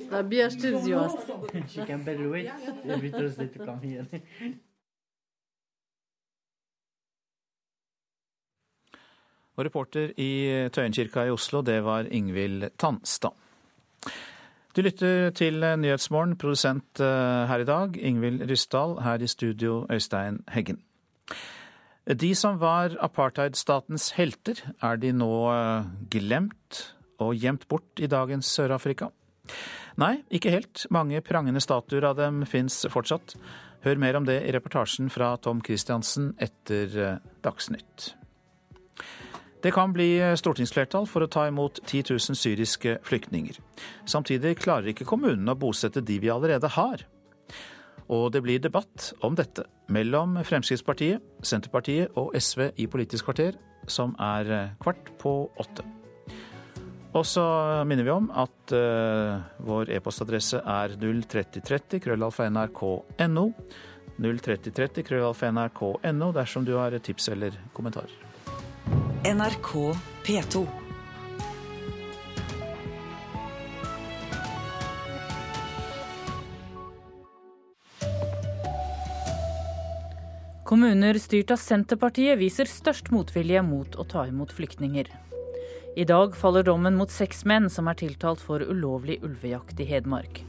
Og 9.56 9.64
reporter 9.64 10.12
i 10.20 10.68
Tøyenkirka 10.72 11.26
i 11.26 11.32
Oslo, 11.32 11.62
det 11.64 11.80
var 11.84 12.08
Ingvild 12.12 12.68
Tanstad. 12.78 13.32
Du 14.76 14.82
lytter 14.84 15.30
til 15.32 15.62
Nyhetsmorgen, 15.64 16.34
produsent 16.36 17.00
eh, 17.00 17.46
her 17.48 17.62
i 17.62 17.68
dag, 17.68 17.94
Ingvild 17.96 18.42
Ryssdal. 18.50 18.98
Her 19.00 19.22
i 19.24 19.28
studio, 19.32 19.86
Øystein 19.88 20.42
Heggen. 20.52 20.82
De 22.06 22.34
som 22.38 22.60
var 22.60 22.92
apartheidstatens 23.00 24.12
helter, 24.18 24.60
er 24.84 25.00
de 25.00 25.14
nå 25.16 25.30
eh, 25.50 25.88
glemt 26.12 26.82
og 27.18 27.32
gjemt 27.40 27.64
bort 27.72 28.04
i 28.04 28.06
dagens 28.06 28.52
Sør-Afrika? 28.52 29.08
Nei, 29.96 30.18
ikke 30.28 30.52
helt. 30.52 30.84
Mange 30.92 31.24
prangende 31.24 31.64
statuer 31.64 32.04
av 32.10 32.20
dem 32.20 32.44
fins 32.44 32.82
fortsatt. 32.92 33.32
Hør 33.86 33.98
mer 34.02 34.20
om 34.20 34.28
det 34.28 34.42
i 34.44 34.52
reportasjen 34.52 35.08
fra 35.10 35.32
Tom 35.40 35.64
Christiansen 35.64 36.34
etter 36.36 37.00
eh, 37.00 37.18
Dagsnytt. 37.40 38.12
Det 39.64 39.72
kan 39.74 39.92
bli 39.94 40.20
stortingsflertall 40.38 41.08
for 41.10 41.24
å 41.24 41.30
ta 41.32 41.46
imot 41.48 41.80
10 41.86 42.12
000 42.12 42.38
syriske 42.38 42.98
flyktninger. 43.06 43.58
Samtidig 44.06 44.58
klarer 44.60 44.92
ikke 44.92 45.08
kommunene 45.08 45.54
å 45.54 45.58
bosette 45.58 46.04
de 46.04 46.18
vi 46.22 46.30
allerede 46.32 46.70
har. 46.76 47.06
Og 48.12 48.28
det 48.34 48.44
blir 48.44 48.62
debatt 48.62 49.10
om 49.26 49.34
dette 49.34 49.64
mellom 49.90 50.38
Fremskrittspartiet, 50.46 51.24
Senterpartiet 51.42 52.14
og 52.20 52.36
SV 52.38 52.68
i 52.78 52.86
Politisk 52.90 53.26
kvarter, 53.26 53.58
som 53.90 54.14
er 54.22 54.76
kvart 54.82 55.10
på 55.18 55.38
åtte. 55.58 55.86
Og 57.16 57.24
så 57.24 57.42
minner 57.88 58.04
vi 58.04 58.12
om 58.12 58.28
at 58.36 58.74
uh, 58.76 59.40
vår 59.64 59.94
e-postadresse 59.96 60.60
er 60.60 60.96
03030 61.00 62.02
krøllalfa 62.04 62.50
nrk.no. 62.50 63.46
03030 64.20 65.06
krøllalfa 65.06 65.50
nrk.no 65.52 66.30
dersom 66.36 66.68
du 66.68 66.74
har 66.76 66.96
tips 67.00 67.32
eller 67.32 67.56
kommentarer. 67.76 68.25
NRK 69.24 69.96
P2. 70.24 70.66
Kommuner 80.64 81.18
styrt 81.18 81.50
av 81.50 81.56
Senterpartiet 81.56 82.38
viser 82.38 82.68
størst 82.68 83.08
motvilje 83.10 83.62
mot 83.64 83.96
å 83.96 84.04
ta 84.04 84.26
imot 84.28 84.52
flyktninger. 84.52 85.08
I 85.96 86.04
dag 86.04 86.36
faller 86.36 86.66
dommen 86.66 86.98
mot 86.98 87.10
seks 87.10 87.46
menn 87.48 87.70
som 87.72 87.88
er 87.88 87.96
tiltalt 87.96 88.42
for 88.44 88.60
ulovlig 88.60 89.22
ulvejakt 89.24 89.80
i 89.80 89.88
Hedmark. 89.88 90.42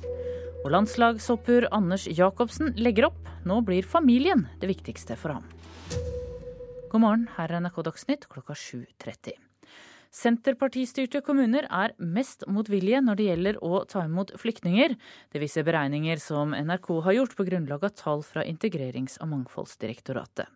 Og 0.65 0.73
landslagshopper 0.75 1.69
Anders 1.71 2.09
Jacobsen 2.11 2.75
legger 2.75 3.13
opp. 3.13 3.23
Nå 3.47 3.61
blir 3.63 3.87
familien 3.87 4.49
det 4.59 4.73
viktigste 4.75 5.15
for 5.15 5.37
ham. 5.37 6.26
God 6.87 7.01
morgen, 7.03 7.25
her 7.35 7.51
er 7.51 7.59
NRK 7.59 7.81
Dagsnytt 7.83 8.25
klokka 8.31 8.55
7.30. 8.55 9.33
Senterpartistyrte 10.15 11.19
kommuner 11.19 11.65
er 11.67 11.91
mest 11.99 12.45
motvillige 12.47 13.01
når 13.03 13.17
det 13.19 13.25
gjelder 13.27 13.57
å 13.59 13.81
ta 13.91 14.05
imot 14.07 14.31
flyktninger. 14.39 14.95
Det 15.35 15.41
viser 15.43 15.67
beregninger 15.67 16.21
som 16.23 16.55
NRK 16.55 16.87
har 17.09 17.17
gjort 17.17 17.35
på 17.35 17.45
grunnlag 17.49 17.83
av 17.83 17.91
tall 17.99 18.23
fra 18.23 18.45
Integrerings- 18.47 19.19
og 19.19 19.33
mangfoldsdirektoratet. 19.33 20.47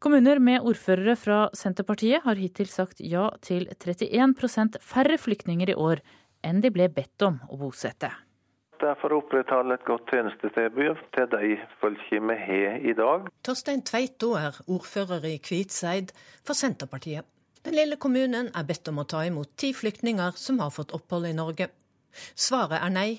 Kommuner 0.00 0.40
med 0.40 0.64
ordførere 0.64 1.12
fra 1.20 1.42
Senterpartiet 1.52 2.24
har 2.24 2.40
hittil 2.40 2.72
sagt 2.72 3.04
ja 3.04 3.28
til 3.44 3.68
31% 3.76 4.80
færre 4.80 5.20
flyktninger 5.20 5.74
i 5.74 5.76
år 5.76 6.00
enn 6.40 6.64
de 6.64 6.72
ble 6.72 6.88
bedt 6.88 7.28
om 7.28 7.42
å 7.52 7.60
bosette. 7.60 8.14
Det 8.80 8.88
er 8.90 8.98
for 9.00 9.14
å 9.14 9.22
opprettholde 9.22 9.78
et 9.78 9.84
godt 9.88 10.10
tjenestetilbud 10.12 10.98
til 11.16 11.28
de 11.32 11.54
folkene 11.80 12.34
vi 12.34 12.36
har 12.44 12.82
i 12.90 12.92
dag. 12.96 13.30
Torstein 13.46 13.80
Tveito 13.88 14.34
er 14.36 14.58
ordfører 14.68 15.24
i 15.30 15.38
Kvitseid 15.40 16.12
for 16.44 16.58
Senterpartiet. 16.58 17.24
Den 17.64 17.74
lille 17.74 17.96
kommunen 17.96 18.50
er 18.52 18.66
bedt 18.68 18.90
om 18.92 19.00
å 19.00 19.06
ta 19.08 19.24
imot 19.26 19.56
ti 19.58 19.72
flyktninger 19.74 20.36
som 20.36 20.60
har 20.60 20.74
fått 20.74 20.92
opphold 20.94 21.30
i 21.30 21.34
Norge. 21.34 21.70
Svaret 22.36 22.82
er 22.82 22.92
nei. 22.92 23.10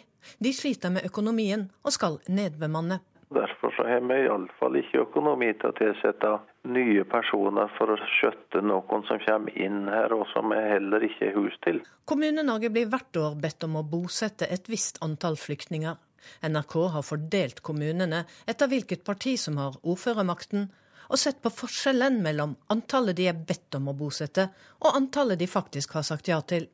De 0.43 0.53
sliter 0.53 0.93
med 0.93 1.07
økonomien 1.09 1.65
og 1.83 1.95
skal 1.95 2.19
nedbemanne. 2.29 2.99
Derfor 3.33 3.73
så 3.75 3.83
har 3.89 4.05
vi 4.07 4.21
iallfall 4.23 4.77
ikke 4.79 5.03
økonomi 5.07 5.49
til 5.57 5.73
å 5.73 5.77
tilsette 5.79 6.37
nye 6.73 7.03
personer 7.09 7.69
for 7.77 7.93
å 7.93 7.97
skjøtte 8.17 8.61
noen 8.65 9.05
som 9.07 9.21
kommer 9.23 9.55
inn 9.57 9.85
her, 9.91 10.13
og 10.13 10.27
som 10.33 10.51
vi 10.51 10.59
heller 10.59 11.05
ikke 11.07 11.29
har 11.29 11.37
hus 11.37 11.55
til. 11.65 11.81
Kommune-Norge 12.09 12.71
blir 12.73 12.89
hvert 12.91 13.19
år 13.21 13.37
bedt 13.41 13.65
om 13.67 13.79
å 13.79 13.85
bosette 13.87 14.49
et 14.51 14.69
visst 14.71 15.01
antall 15.05 15.39
flyktninger. 15.39 15.95
NRK 16.43 16.75
har 16.95 17.05
fordelt 17.07 17.61
kommunene 17.63 18.25
etter 18.49 18.69
hvilket 18.71 19.05
parti 19.07 19.37
som 19.39 19.59
har 19.61 19.77
ordførermakten, 19.83 20.67
og 21.07 21.19
sett 21.21 21.39
på 21.43 21.51
forskjellen 21.53 22.19
mellom 22.23 22.57
antallet 22.73 23.15
de 23.15 23.29
er 23.31 23.37
bedt 23.47 23.77
om 23.79 23.87
å 23.87 23.95
bosette, 23.95 24.49
og 24.83 24.97
antallet 24.99 25.39
de 25.39 25.47
faktisk 25.47 25.95
har 25.95 26.03
sagt 26.07 26.27
ja 26.27 26.41
til. 26.43 26.67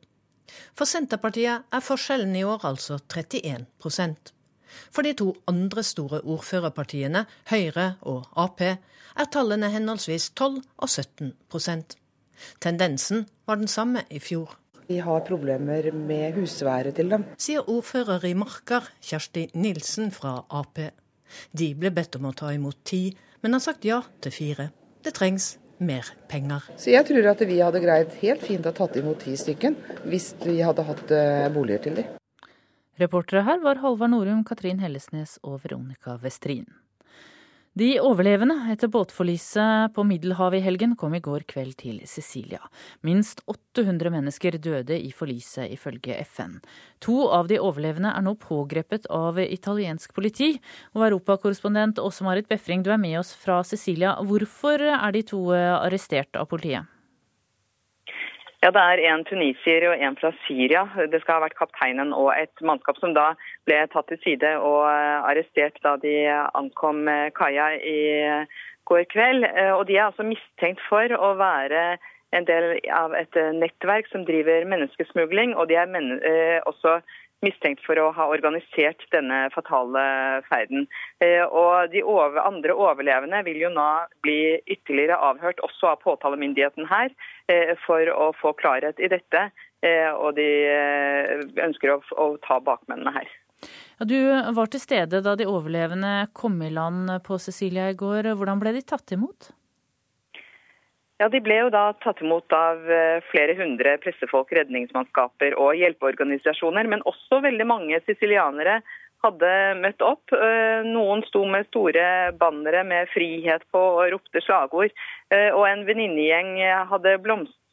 For 0.74 0.90
Senterpartiet 0.90 1.70
er 1.70 1.86
forskjellen 1.86 2.34
i 2.36 2.46
år 2.46 2.66
altså 2.68 2.98
31 3.14 3.68
For 4.92 5.06
de 5.06 5.14
to 5.18 5.32
andre 5.48 5.84
store 5.84 6.22
ordførerpartiene, 6.22 7.26
Høyre 7.52 7.94
og 8.02 8.30
Ap, 8.40 8.62
er 8.62 9.30
tallene 9.32 9.70
henholdsvis 9.74 10.32
12 10.34 10.62
og 10.78 10.90
17% 10.90 12.00
Tendensen 12.60 13.26
var 13.48 13.56
den 13.56 13.68
samme 13.68 14.04
i 14.10 14.20
fjor. 14.20 14.58
Vi 14.88 14.98
har 15.00 15.24
problemer 15.28 15.92
med 15.96 16.36
husværet 16.36 16.96
til 16.96 17.12
dem. 17.14 17.24
Sier 17.40 17.70
ordfører 17.70 18.26
i 18.28 18.34
Marker, 18.36 18.90
Kjersti 19.02 19.48
Nilsen 19.56 20.12
fra 20.12 20.42
Ap. 20.52 20.82
De 21.56 21.70
ble 21.80 21.92
bedt 21.96 22.18
om 22.20 22.28
å 22.30 22.36
ta 22.36 22.52
imot 22.54 22.84
ti, 22.86 23.06
men 23.42 23.56
har 23.56 23.64
sagt 23.64 23.88
ja 23.88 24.02
til 24.22 24.36
fire. 24.36 24.70
Det 25.04 25.16
trengs 25.16 25.54
mer 25.84 26.12
penger. 26.30 26.68
Så 26.78 26.92
jeg 26.94 27.08
tror 27.08 27.32
at 27.32 27.46
vi 27.48 27.62
hadde 27.64 27.82
greid 27.84 28.20
helt 28.22 28.44
fint 28.46 28.68
å 28.68 28.76
tatt 28.76 29.00
imot 29.00 29.24
ti 29.24 29.38
stykken, 29.40 29.80
hvis 30.08 30.34
vi 30.44 30.60
hadde 30.64 30.86
hatt 30.88 31.16
eh, 31.16 31.48
boliger 31.54 31.88
til 31.88 32.02
dem. 32.02 32.12
Reportere 33.02 33.42
her 33.42 33.58
var 33.64 33.80
Halvard 33.82 34.12
Norum, 34.14 34.44
Katrin 34.46 34.78
Hellesnes 34.78 35.40
og 35.42 35.64
Veronica 35.64 36.14
Westrin. 36.22 36.68
De 37.74 37.88
overlevende 37.98 38.54
etter 38.70 38.92
båtforliset 38.94 39.96
på 39.96 40.04
Middelhavet 40.06 40.60
i 40.60 40.62
helgen 40.62 40.94
kom 40.94 41.16
i 41.18 41.22
går 41.26 41.48
kveld 41.50 41.74
til 41.80 42.04
Sicilia. 42.06 42.62
Minst 43.02 43.42
800 43.50 44.14
mennesker 44.14 44.60
døde 44.62 44.94
i 44.94 45.10
forliset, 45.10 45.74
ifølge 45.74 46.20
FN. 46.22 46.60
To 47.02 47.32
av 47.34 47.50
de 47.50 47.58
overlevende 47.58 48.14
er 48.14 48.22
nå 48.22 48.36
pågrepet 48.38 49.10
av 49.10 49.42
italiensk 49.42 50.14
politi. 50.14 50.52
Og 50.94 51.08
Europakorrespondent 51.10 51.98
Åse 51.98 52.22
Marit 52.22 52.46
Befring, 52.46 52.86
du 52.86 52.94
er 52.94 53.02
med 53.02 53.18
oss 53.24 53.34
fra 53.34 53.64
Sicilia. 53.66 54.20
Hvorfor 54.22 54.86
er 54.94 55.18
de 55.18 55.26
to 55.34 55.48
arrestert 55.58 56.38
av 56.38 56.52
politiet? 56.54 56.86
Ja, 58.64 58.70
Det 58.72 58.80
er 58.80 59.02
en 59.12 59.26
tunisier 59.28 59.84
og 59.90 60.00
en 60.00 60.16
fra 60.16 60.30
Syria. 60.46 60.86
Det 61.12 61.20
skal 61.20 61.36
ha 61.36 61.44
vært 61.44 61.58
kapteinen 61.60 62.14
og 62.16 62.30
et 62.32 62.62
mannskap 62.64 62.96
som 63.02 63.12
da 63.12 63.34
ble 63.68 63.82
tatt 63.92 64.08
til 64.08 64.22
side 64.24 64.52
og 64.56 64.86
eh, 64.88 65.26
arrestert 65.28 65.82
da 65.84 65.98
de 66.00 66.14
ankom 66.56 67.02
eh, 67.12 67.28
kaia 67.36 67.74
i 67.76 67.98
går 68.88 69.04
kveld. 69.12 69.44
Eh, 69.50 69.74
og 69.76 69.84
De 69.90 69.98
er 69.98 70.06
altså 70.06 70.24
mistenkt 70.24 70.80
for 70.88 71.12
å 71.12 71.34
være 71.42 71.98
en 72.32 72.48
del 72.48 72.80
av 72.88 73.12
et 73.20 73.36
nettverk 73.60 74.08
som 74.14 74.24
driver 74.32 74.64
menneskesmugling. 74.72 75.58
Og 75.60 75.68
de 75.68 75.82
er 75.82 76.64
også 76.64 77.02
for 77.86 78.00
å 78.00 78.12
ha 78.16 78.28
organisert 78.32 79.04
denne 79.12 79.50
fatale 79.54 80.42
ferden. 80.48 80.88
Eh, 81.20 81.44
og 81.44 81.92
De 81.92 82.02
andre 82.04 82.74
overlevende 82.74 83.44
vil 83.44 83.62
jo 83.62 83.70
nå 83.70 84.08
bli 84.22 84.60
ytterligere 84.68 85.18
avhørt, 85.18 85.60
også 85.60 85.94
av 85.94 86.02
påtalemyndigheten 86.04 86.88
her, 86.88 87.10
eh, 87.48 87.76
for 87.86 88.00
å 88.00 88.34
få 88.34 88.54
klarhet 88.54 89.00
i 89.00 89.08
dette. 89.08 89.52
Eh, 89.84 90.12
og 90.12 90.36
de 90.36 90.48
ønsker 91.60 91.92
å, 91.92 92.02
å 92.16 92.38
ta 92.38 92.60
bakmennene 92.60 93.12
her. 93.12 93.28
Ja, 94.00 94.06
du 94.06 94.18
var 94.56 94.68
til 94.68 94.80
stede 94.80 95.22
da 95.24 95.36
de 95.36 95.46
overlevende 95.46 96.28
kom 96.34 96.62
i 96.62 96.70
land 96.70 97.10
på 97.24 97.40
Cecilia 97.40 97.90
i 97.90 97.96
går. 97.96 98.36
Hvordan 98.36 98.60
ble 98.60 98.74
de 98.74 98.82
tatt 98.82 99.12
imot? 99.12 99.52
Ja, 101.22 101.30
De 101.30 101.40
ble 101.46 101.60
jo 101.60 101.70
da 101.74 101.92
tatt 102.04 102.22
imot 102.26 102.54
av 102.58 102.90
eh, 102.90 103.22
flere 103.30 103.54
hundre 103.60 103.98
pressefolk, 104.02 104.52
redningsmannskaper 104.58 105.56
og 105.62 105.78
hjelpeorganisasjoner. 105.78 106.90
Men 106.90 107.06
også 107.10 107.42
veldig 107.46 107.68
mange 107.70 108.00
sicilianere 108.08 108.80
hadde 109.24 109.52
møtt 109.80 110.02
opp. 110.04 110.34
Eh, 110.36 110.82
noen 110.88 111.24
sto 111.30 111.46
med 111.48 111.70
store 111.70 112.34
bannere 112.40 112.84
med 112.84 113.12
'frihet' 113.14 113.70
på 113.72 113.84
og 114.02 114.10
ropte 114.16 114.42
slagord. 114.44 114.92
Eh, 115.30 115.52
og 115.54 115.68
en 115.70 115.86
venninnegjeng 115.88 116.58
hadde 116.90 117.20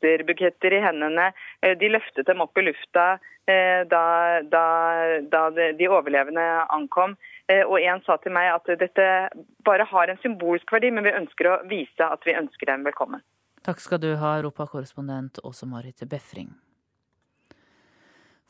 blomsterbuketter 0.01 0.73
i 0.73 0.81
hendene. 0.81 1.33
De 1.61 1.89
løftet 1.89 2.27
dem 2.27 2.41
opp 2.41 2.57
i 2.59 2.63
lufta 2.63 3.19
da, 3.47 4.41
da, 4.43 5.21
da 5.23 5.51
de 5.51 5.89
overlevende 5.89 6.67
ankom. 6.71 7.17
Og 7.67 7.81
en 7.81 8.01
sa 8.07 8.17
til 8.23 8.33
meg 8.33 8.53
at 8.53 8.79
dette 8.79 9.07
bare 9.65 9.85
har 9.85 10.09
en 10.09 10.19
symbolsk 10.23 10.71
verdi, 10.73 10.91
men 10.91 11.05
vi 11.05 11.11
ønsker 11.15 11.47
å 11.49 11.61
vise 11.69 12.05
at 12.05 12.23
vi 12.25 12.37
ønsker 12.37 12.67
dem 12.67 12.85
velkommen. 12.85 13.23
Takk 13.63 13.81
skal 13.81 14.01
du 14.01 14.15
ha, 14.17 14.39
europakorrespondent 14.39 15.43
Åse 15.45 15.67
Marit 15.67 16.01
Befring. 16.09 16.53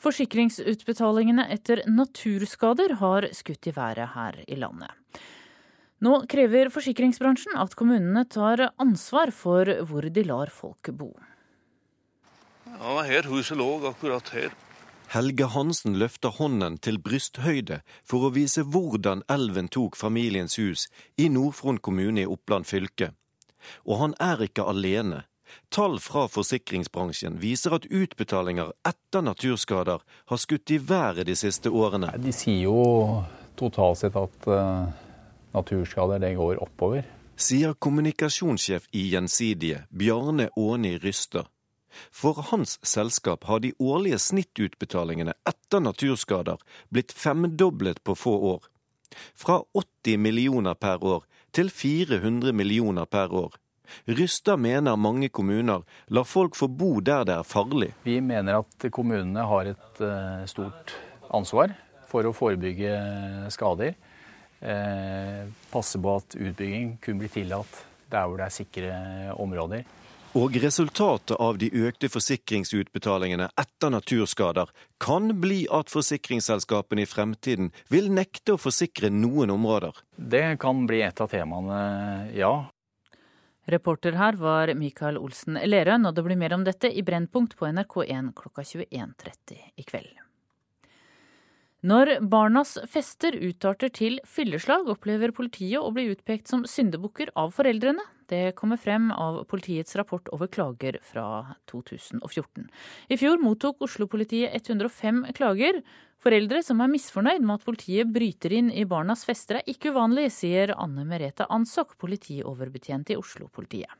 Forsikringsutbetalingene 0.00 1.44
etter 1.52 1.82
naturskader 1.88 2.94
har 3.00 3.26
skutt 3.36 3.66
i 3.68 3.74
været 3.76 4.14
her 4.14 4.38
i 4.46 4.56
landet. 4.56 4.92
Nå 6.00 6.22
krever 6.32 6.70
forsikringsbransjen 6.72 7.58
at 7.60 7.74
kommunene 7.76 8.22
tar 8.24 8.70
ansvar 8.80 9.32
for 9.36 9.68
hvor 9.84 10.06
de 10.08 10.24
lar 10.24 10.48
folk 10.48 10.88
bo. 10.96 11.10
Ja, 12.78 13.02
her 13.02 13.26
huset 13.28 13.58
lå, 13.58 13.68
akkurat 13.88 14.28
her. 14.34 14.52
Helge 15.10 15.48
Hansen 15.50 15.96
løfter 15.98 16.30
hånden 16.36 16.76
til 16.78 17.00
brysthøyde 17.02 17.80
for 18.06 18.28
å 18.28 18.30
vise 18.30 18.62
hvordan 18.62 19.24
elven 19.32 19.66
tok 19.66 19.98
familiens 19.98 20.54
hus 20.60 20.86
i 21.18 21.26
Nord-Fron 21.26 21.80
kommune 21.82 22.22
i 22.22 22.30
Oppland 22.30 22.68
fylke. 22.70 23.10
Og 23.82 23.98
han 23.98 24.14
er 24.22 24.46
ikke 24.46 24.68
alene. 24.70 25.24
Tall 25.74 25.98
fra 25.98 26.28
forsikringsbransjen 26.30 27.40
viser 27.42 27.74
at 27.74 27.90
utbetalinger 27.90 28.70
etter 28.86 29.26
naturskader 29.26 30.02
har 30.30 30.38
skutt 30.38 30.70
i 30.70 30.78
været 30.78 31.26
de 31.26 31.34
siste 31.34 31.74
årene. 31.74 32.12
De 32.22 32.30
sier 32.30 32.68
jo 32.68 33.24
totalt 33.58 33.98
sett 34.04 34.14
at 34.14 34.46
uh, 34.46 34.86
naturskader 35.54 36.22
det 36.22 36.36
går 36.38 36.62
oppover. 36.62 37.02
Sier 37.40 37.74
kommunikasjonssjef 37.74 38.86
i 38.94 39.08
Gjensidige, 39.10 39.86
Bjarne 39.90 40.52
Åni 40.54 40.98
Ryster. 41.02 41.48
For 42.10 42.38
hans 42.50 42.78
selskap 42.86 43.44
har 43.50 43.62
de 43.64 43.72
årlige 43.78 44.18
snittutbetalingene 44.18 45.34
etter 45.48 45.82
naturskader 45.84 46.60
blitt 46.88 47.12
femdoblet 47.12 48.02
på 48.04 48.16
få 48.18 48.36
år. 48.54 48.68
Fra 49.34 49.60
80 49.74 50.18
millioner 50.22 50.74
per 50.78 51.02
år 51.02 51.26
til 51.52 51.70
400 51.70 52.54
millioner 52.54 53.10
per 53.10 53.34
år. 53.34 53.58
Rystad 54.06 54.60
mener 54.62 54.96
mange 54.96 55.28
kommuner 55.34 55.82
lar 56.14 56.26
folk 56.28 56.54
få 56.54 56.68
bo 56.70 57.00
der 57.02 57.24
det 57.26 57.34
er 57.40 57.46
farlig. 57.46 57.90
Vi 58.04 58.20
mener 58.22 58.60
at 58.62 58.90
kommunene 58.92 59.46
har 59.50 59.72
et 59.72 60.02
uh, 60.02 60.46
stort 60.46 60.94
ansvar 61.34 61.74
for 62.10 62.26
å 62.26 62.34
forebygge 62.34 62.94
skader. 63.50 63.96
Uh, 64.60 65.48
passe 65.72 65.98
på 65.98 66.16
at 66.20 66.36
utbygging 66.36 66.98
kun 67.02 67.18
blir 67.18 67.32
tillatt 67.32 67.86
der 68.10 68.26
hvor 68.26 68.38
det 68.38 68.46
er 68.46 68.54
sikre 68.54 68.94
områder. 69.38 69.84
Og 70.38 70.54
resultatet 70.62 71.34
av 71.42 71.56
de 71.58 71.66
økte 71.74 72.06
forsikringsutbetalingene 72.06 73.48
etter 73.58 73.90
naturskader 73.90 74.70
kan 75.02 75.32
bli 75.42 75.64
at 75.74 75.90
forsikringsselskapene 75.90 77.02
i 77.02 77.08
fremtiden 77.10 77.72
vil 77.90 78.12
nekte 78.14 78.54
å 78.54 78.60
forsikre 78.62 79.10
noen 79.10 79.50
områder. 79.50 79.98
Det 80.14 80.44
kan 80.62 80.84
bli 80.86 81.02
et 81.02 81.18
av 81.18 81.34
temaene, 81.34 81.80
ja. 82.38 82.52
Reporter 83.70 84.14
her 84.22 84.38
var 84.38 84.70
Mikael 84.78 85.18
Olsen 85.18 85.58
Lerøen, 85.66 86.06
og 86.06 86.14
det 86.14 86.22
blir 86.26 86.38
mer 86.38 86.54
om 86.54 86.62
dette 86.66 86.92
i 86.94 87.02
Brennpunkt 87.02 87.58
på 87.58 87.66
NRK1 87.66 88.30
klokka 88.38 88.62
21.30 88.62 89.58
i 89.82 89.86
kveld. 89.86 90.14
Når 91.80 92.18
barnas 92.28 92.74
fester 92.92 93.32
utarter 93.40 93.88
til 93.88 94.18
fylleslag, 94.28 94.84
opplever 94.92 95.32
politiet 95.32 95.80
å 95.80 95.88
bli 95.96 96.10
utpekt 96.12 96.50
som 96.52 96.66
syndebukker 96.68 97.30
av 97.40 97.54
foreldrene. 97.56 98.04
Det 98.28 98.52
kommer 98.58 98.76
frem 98.76 99.08
av 99.10 99.38
politiets 99.48 99.96
rapport 99.96 100.28
over 100.36 100.50
klager 100.52 100.98
fra 101.00 101.56
2014. 101.72 102.68
I 103.08 103.16
fjor 103.16 103.40
mottok 103.40 103.80
Oslo-politiet 103.88 104.52
105 104.60 105.24
klager. 105.40 105.80
Foreldre 106.20 106.60
som 106.62 106.84
er 106.84 106.92
misfornøyd 106.92 107.40
med 107.40 107.56
at 107.56 107.64
politiet 107.64 108.12
bryter 108.12 108.52
inn 108.52 108.68
i 108.68 108.84
barnas 108.84 109.24
fester 109.24 109.62
er 109.62 109.72
ikke 109.72 109.94
uvanlig, 109.94 110.28
sier 110.36 110.74
Anne 110.76 111.08
Merete 111.08 111.48
Ansok, 111.48 111.96
politioverbetjent 111.96 113.14
i 113.14 113.16
Oslo-politiet. 113.16 113.96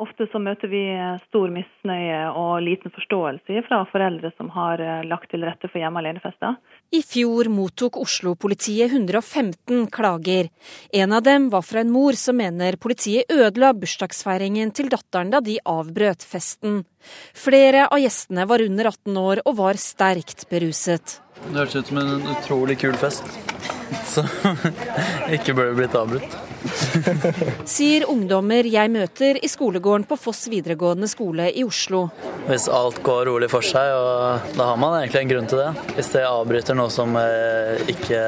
Ofte 0.00 0.24
så 0.32 0.40
møter 0.40 0.70
vi 0.72 0.80
stor 1.26 1.50
misnøye 1.52 2.20
og 2.38 2.62
liten 2.64 2.94
forståelse 2.94 3.60
fra 3.66 3.82
foreldre 3.90 4.30
som 4.38 4.48
har 4.54 4.80
eh, 4.80 5.02
lagt 5.04 5.28
til 5.30 5.44
rette 5.44 5.68
for 5.68 5.82
hjemme 5.82 6.00
alene-fester. 6.00 6.56
I 6.92 7.00
fjor 7.02 7.48
mottok 7.48 7.96
Oslo-politiet 7.96 8.92
115 8.92 9.86
klager. 9.86 10.50
En 10.92 11.12
av 11.12 11.22
dem 11.22 11.48
var 11.50 11.62
fra 11.64 11.80
en 11.80 11.90
mor 11.90 12.12
som 12.12 12.36
mener 12.36 12.76
politiet 12.76 13.32
ødela 13.32 13.70
bursdagsfeiringen 13.72 14.74
til 14.76 14.90
datteren 14.92 15.32
da 15.32 15.40
de 15.40 15.56
avbrøt 15.64 16.20
festen. 16.20 16.82
Flere 17.32 17.86
av 17.86 18.02
gjestene 18.02 18.44
var 18.44 18.60
under 18.60 18.92
18 18.92 19.20
år 19.24 19.40
og 19.46 19.56
var 19.62 19.80
sterkt 19.80 20.44
beruset. 20.52 21.16
Det 21.48 21.56
hørtes 21.56 21.80
ut 21.80 21.94
som 21.94 22.02
en 22.04 22.28
utrolig 22.36 22.76
kul 22.84 23.00
fest, 23.00 23.24
så 24.12 24.28
ikke 25.38 25.56
burde 25.56 25.78
blitt 25.80 25.96
avbrutt. 25.96 26.51
Sier 27.74 28.06
ungdommer 28.10 28.66
jeg 28.68 28.90
møter 28.92 29.38
i 29.42 29.50
skolegården 29.50 30.06
på 30.08 30.18
Foss 30.20 30.46
videregående 30.52 31.08
skole 31.10 31.48
i 31.50 31.64
Oslo. 31.66 32.06
Hvis 32.46 32.68
alt 32.72 32.98
går 33.06 33.26
rolig 33.28 33.48
for 33.52 33.64
seg, 33.64 33.92
og 33.94 34.56
da 34.58 34.68
har 34.72 34.78
man 34.80 34.96
egentlig 34.98 35.22
en 35.22 35.30
grunn 35.30 35.48
til 35.50 35.60
det. 35.62 35.70
Hvis 35.96 36.10
det 36.14 36.24
avbryter 36.26 36.78
noe 36.78 36.90
som 36.92 37.14
eh, 37.18 37.82
ikke 37.92 38.20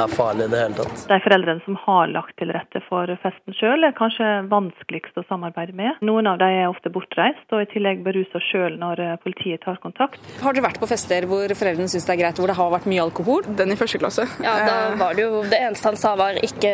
er 0.00 0.14
farlig 0.14 0.48
i 0.48 0.52
det 0.52 0.62
hele 0.62 0.78
tatt. 0.78 1.04
De 1.10 1.20
foreldrene 1.24 1.64
som 1.66 1.76
har 1.84 2.10
lagt 2.12 2.36
til 2.40 2.52
rette 2.56 2.82
for 2.86 3.10
festen 3.24 3.56
sjøl, 3.56 3.84
er 3.84 3.96
kanskje 3.96 4.28
vanskeligst 4.50 5.20
å 5.20 5.26
samarbeide 5.28 5.76
med. 5.76 6.00
Noen 6.06 6.30
av 6.30 6.40
dem 6.40 6.56
er 6.62 6.70
ofte 6.70 6.92
bortreist, 6.92 7.44
og 7.52 7.64
i 7.64 7.68
tillegg 7.72 8.04
berusa 8.06 8.40
sjøl 8.50 8.78
når 8.80 9.04
eh, 9.04 9.16
politiet 9.24 9.64
tar 9.66 9.80
kontakt. 9.84 10.20
Har 10.40 10.56
dere 10.56 10.68
vært 10.70 10.80
på 10.80 10.88
fester 10.90 11.28
hvor 11.30 11.52
foreldrene 11.52 11.90
syns 11.92 12.08
det 12.08 12.16
er 12.16 12.22
greit, 12.24 12.40
hvor 12.40 12.50
det 12.50 12.58
har 12.58 12.72
vært 12.72 12.88
mye 12.90 13.04
alkohol? 13.04 13.44
Den 13.60 13.74
i 13.74 13.78
første 13.80 14.00
klasse. 14.00 14.26
Ja, 14.44 14.56
da 14.66 14.78
var 15.00 15.16
det 15.16 15.26
jo 15.26 15.44
Det 15.50 15.58
eneste 15.60 15.90
han 15.90 15.98
sa 16.00 16.14
var 16.18 16.38
ikke 16.44 16.72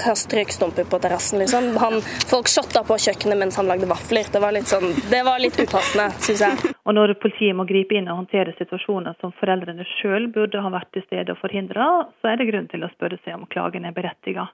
kast 0.00 0.32
røykstumper 0.34 0.88
på 0.90 1.00
terrassen, 1.02 1.42
liksom. 1.42 1.70
Han, 1.82 2.00
folk 2.30 2.48
shotta 2.50 2.82
på 2.86 2.96
kjøkkenet 3.04 3.38
mens 3.40 3.58
han 3.60 3.68
lagde 3.70 3.88
vafler. 3.90 4.28
Det 4.32 4.40
var 4.42 4.56
litt 4.56 4.70
sånn, 4.70 4.94
det 5.12 5.20
var 5.26 5.42
litt 5.42 5.58
upassende, 5.60 6.08
syns 6.24 6.44
jeg. 6.46 6.72
Og 6.88 6.96
når 6.96 7.14
politiet 7.22 7.56
må 7.56 7.68
gripe 7.68 7.98
inn 7.98 8.08
og 8.10 8.22
håndtere 8.22 8.56
situasjoner 8.58 9.18
som 9.20 9.34
foreldrene 9.40 9.86
sjøl 9.98 10.30
burde 10.32 10.64
ha 10.64 10.72
vært 10.72 10.90
til 10.96 11.04
stede 11.06 11.36
og 11.36 11.40
forhindra, 11.42 11.90
så 12.20 12.32
er 12.32 12.40
det 12.40 12.48
grunn 12.50 12.68
til 12.72 12.84
å 12.86 12.92
spørre 12.96 13.20
seg 13.24 13.36
om 13.36 13.46
klagen 13.52 13.86
er 13.86 13.96
berettiga. 13.96 14.48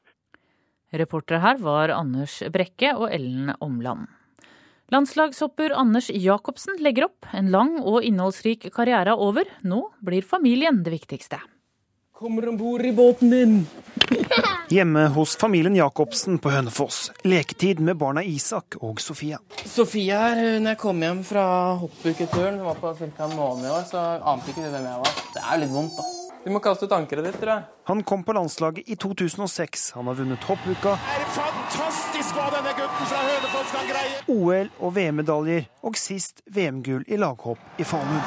Reportere 0.97 1.43
her 1.43 1.59
var 1.63 1.95
Anders 1.95 2.39
Brekke 2.53 2.95
og 2.99 3.11
Ellen 3.15 3.55
Omland. 3.61 4.07
Landslagshopper 4.95 5.73
Anders 5.75 6.13
Jacobsen 6.15 6.79
legger 6.79 7.09
opp. 7.09 7.27
En 7.35 7.51
lang 7.51 7.73
og 7.83 8.05
innholdsrik 8.07 8.69
karriere 8.75 9.17
er 9.17 9.23
over. 9.23 9.49
Nå 9.67 9.81
blir 9.99 10.23
familien 10.23 10.85
det 10.87 10.95
viktigste. 10.95 11.41
Kommer 12.19 12.49
om 12.49 12.57
bord 12.57 12.87
i 12.87 12.93
båten 12.93 13.31
din. 13.31 13.67
Hjemme 14.69 15.07
hos 15.07 15.37
familien 15.37 15.77
Jacobsen 15.77 16.39
på 16.39 16.51
Hønefoss. 16.51 17.13
Leketid 17.23 17.81
med 17.81 17.97
barna 17.97 18.23
Isak 18.25 18.79
og 18.81 19.01
Sofia. 19.01 19.39
Sofia 19.65 20.23
her, 20.23 20.41
når 20.61 20.71
jeg 20.71 20.81
kom 20.81 21.03
hjem 21.05 21.21
fra 21.29 21.45
hoppuketuren, 21.83 22.57
som 22.57 22.71
var 22.71 22.81
på 22.81 22.95
ca. 22.97 23.29
en 23.29 23.37
måned 23.37 23.69
i 23.69 23.75
år, 23.75 23.85
så 23.91 24.07
ante 24.33 24.49
ikke 24.49 24.65
du 24.65 24.71
hvem 24.71 24.89
jeg 24.89 25.05
var. 25.05 25.21
Det 25.35 25.45
er 25.45 25.53
jo 25.53 25.61
litt 25.67 25.75
vondt, 25.77 26.01
da. 26.01 26.09
Du 26.47 26.51
må 26.55 26.65
kaste 26.65 26.89
ut 26.89 26.97
ankeret 26.97 27.29
ditt, 27.29 27.39
tror 27.43 27.53
jeg. 27.53 27.69
Han 27.93 28.03
kom 28.09 28.25
på 28.25 28.33
landslaget 28.41 28.89
i 28.89 28.97
2006. 28.97 29.89
Han 30.01 30.09
har 30.09 30.17
vunnet 30.25 30.49
hoppuka. 30.49 30.97
Er 30.97 31.31
fantastisk 31.37 32.37
hva 32.39 32.49
denne 32.57 32.77
gutten 32.81 33.11
fra 33.13 33.25
Hønefoss 33.29 33.73
kan 33.77 33.91
greie? 33.93 34.21
OL- 34.33 34.77
og 34.81 34.97
VM-medaljer, 34.97 35.69
og 35.85 36.01
sist 36.01 36.41
VM-gull 36.49 37.05
i 37.13 37.21
laghopp 37.21 37.77
i 37.77 37.85
Falun. 37.85 38.23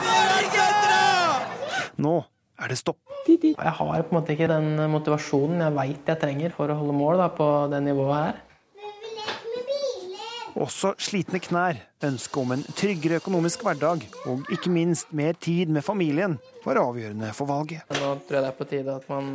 Nå 2.00 2.20
er 2.60 2.72
det 2.72 2.78
stopp. 2.80 3.00
Jeg 3.30 3.56
har 3.56 4.04
på 4.04 4.14
en 4.14 4.18
måte 4.20 4.36
ikke 4.36 4.50
den 4.52 4.76
motivasjonen 4.92 5.64
jeg 5.64 5.76
veit 5.78 6.14
jeg 6.14 6.22
trenger 6.22 6.54
for 6.56 6.72
å 6.72 6.78
holde 6.80 6.96
mål 6.98 7.22
da, 7.22 7.32
på 7.34 7.50
det 7.72 7.82
nivået 7.86 8.20
her. 8.20 8.46
Også 10.60 10.92
slitne 11.00 11.40
knær, 11.40 11.78
ønsket 12.04 12.40
om 12.42 12.52
en 12.56 12.64
tryggere 12.76 13.20
økonomisk 13.22 13.62
hverdag 13.64 14.02
og 14.28 14.50
ikke 14.52 14.72
minst 14.74 15.14
mer 15.16 15.38
tid 15.40 15.70
med 15.72 15.86
familien 15.86 16.36
var 16.66 16.82
avgjørende 16.82 17.30
for 17.38 17.48
valget. 17.48 17.86
Nå 17.96 18.16
tror 18.28 18.40
jeg 18.40 18.44
det 18.44 18.50
er 18.50 18.58
på 18.58 18.68
tide 18.68 18.96
at 18.98 19.06
man 19.12 19.30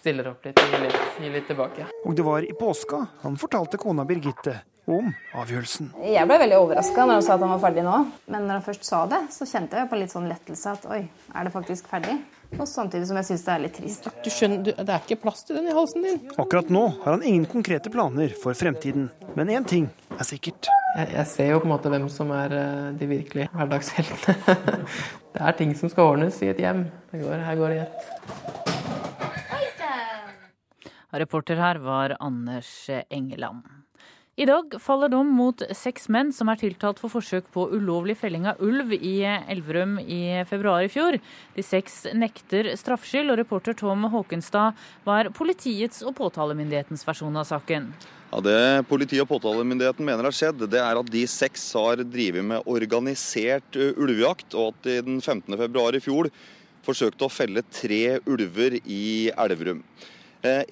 stiller 0.00 0.32
opp 0.32 0.48
litt 0.48 0.58
og 0.58 0.72
gir 0.72 0.82
litt, 0.88 0.96
gir 1.22 1.36
litt 1.36 1.46
tilbake. 1.52 1.86
Og 2.02 2.16
det 2.18 2.24
var 2.26 2.46
i 2.46 2.56
påska 2.56 3.04
han 3.22 3.38
fortalte 3.38 3.78
kona 3.78 4.06
Birgitte 4.08 4.56
om 4.90 5.12
avgjørelsen. 5.36 5.92
Jeg 6.06 6.26
ble 6.30 6.40
veldig 6.42 6.58
overraska 6.62 7.04
når 7.04 7.20
han 7.20 7.26
sa 7.26 7.36
at 7.36 7.44
han 7.44 7.54
var 7.54 7.62
ferdig 7.62 7.84
nå. 7.86 8.00
Men 8.30 8.46
når 8.46 8.58
han 8.58 8.66
først 8.66 8.86
sa 8.86 9.04
det, 9.10 9.22
så 9.34 9.46
kjente 9.46 9.78
jeg 9.78 9.90
på 9.90 10.00
litt 10.00 10.14
sånn 10.14 10.28
lettelse 10.30 10.74
at 10.78 10.88
oi, 10.90 11.04
er 11.06 11.46
det 11.46 11.54
faktisk 11.54 11.90
ferdig? 11.90 12.16
Og 12.54 12.68
samtidig 12.68 13.08
som 13.08 13.18
jeg 13.18 13.28
syns 13.28 13.44
det 13.46 13.52
er 13.52 13.62
litt 13.64 13.76
trist. 13.76 14.08
Du 14.24 14.30
skjønner, 14.32 14.62
du, 14.62 14.70
Det 14.78 14.92
er 14.94 15.02
ikke 15.02 15.18
plass 15.26 15.44
til 15.46 15.58
den 15.58 15.68
i 15.70 15.74
halsen 15.76 16.06
din. 16.06 16.20
Akkurat 16.38 16.70
nå 16.72 16.84
har 17.02 17.16
han 17.16 17.24
ingen 17.26 17.46
konkrete 17.50 17.92
planer 17.92 18.32
for 18.42 18.56
fremtiden. 18.58 19.10
Men 19.34 19.50
én 19.52 19.66
ting 19.68 19.88
er 20.16 20.28
sikkert. 20.28 20.70
Jeg, 20.96 21.10
jeg, 21.12 21.26
ser 21.32 21.50
jo 21.52 21.60
på 21.60 21.68
en 21.68 21.74
måte 21.74 21.92
hvem 21.92 22.06
som 22.12 22.30
er 22.32 22.54
eh, 22.56 22.92
de 22.96 23.10
virkelige 23.10 23.50
hverdagsheltene. 23.52 24.36
det 25.34 25.42
er 25.50 25.58
ting 25.58 25.74
som 25.76 25.92
skal 25.92 26.14
ordnes 26.14 26.38
i 26.40 26.52
et 26.52 26.62
hjem. 26.62 26.86
Det 27.12 27.24
går, 27.24 27.42
her 27.48 27.58
går 27.60 27.74
det 27.74 27.80
i 27.80 27.84
ett. 27.84 28.56
Reporter 31.16 31.56
her 31.56 31.78
var 31.80 32.16
Anders 32.20 32.90
Engeland. 33.08 33.64
I 34.36 34.44
dag 34.44 34.74
faller 34.84 35.08
dom 35.08 35.30
mot 35.32 35.62
seks 35.72 36.10
menn 36.12 36.28
som 36.36 36.50
er 36.52 36.58
tiltalt 36.60 36.98
for 37.00 37.08
forsøk 37.08 37.46
på 37.54 37.62
ulovlig 37.72 38.18
felling 38.20 38.44
av 38.50 38.58
ulv 38.60 38.90
i 38.92 39.22
Elverum 39.24 39.94
i 39.96 40.42
februar 40.44 40.84
i 40.84 40.90
fjor. 40.92 41.16
De 41.54 41.62
seks 41.64 42.02
nekter 42.12 42.68
straffskyld, 42.76 43.32
og 43.32 43.38
reporter 43.40 43.72
Tom 43.80 44.04
Håkenstad, 44.12 44.76
hva 45.06 45.14
er 45.22 45.30
politiets 45.32 46.02
og 46.04 46.18
påtalemyndighetens 46.18 47.06
versjon 47.08 47.40
av 47.40 47.48
saken? 47.48 47.86
Ja, 48.28 48.42
Det 48.44 48.84
politiet 48.90 49.24
og 49.24 49.30
påtalemyndigheten 49.30 50.04
mener 50.04 50.28
har 50.28 50.36
skjedd, 50.36 50.66
det 50.68 50.82
er 50.84 51.00
at 51.00 51.12
de 51.14 51.22
seks 51.24 51.64
har 51.72 52.04
drevet 52.04 52.44
med 52.44 52.68
organisert 52.68 53.80
ulvejakt, 53.96 54.52
og 54.52 54.74
at 54.74 54.82
de 54.90 54.98
den 55.06 55.22
15. 55.22 55.56
februar 55.56 55.96
i 55.96 56.02
fjor 56.04 56.28
forsøkte 56.84 57.24
å 57.24 57.32
felle 57.32 57.64
tre 57.72 58.18
ulver 58.28 58.76
i 58.84 59.32
Elverum. 59.32 59.80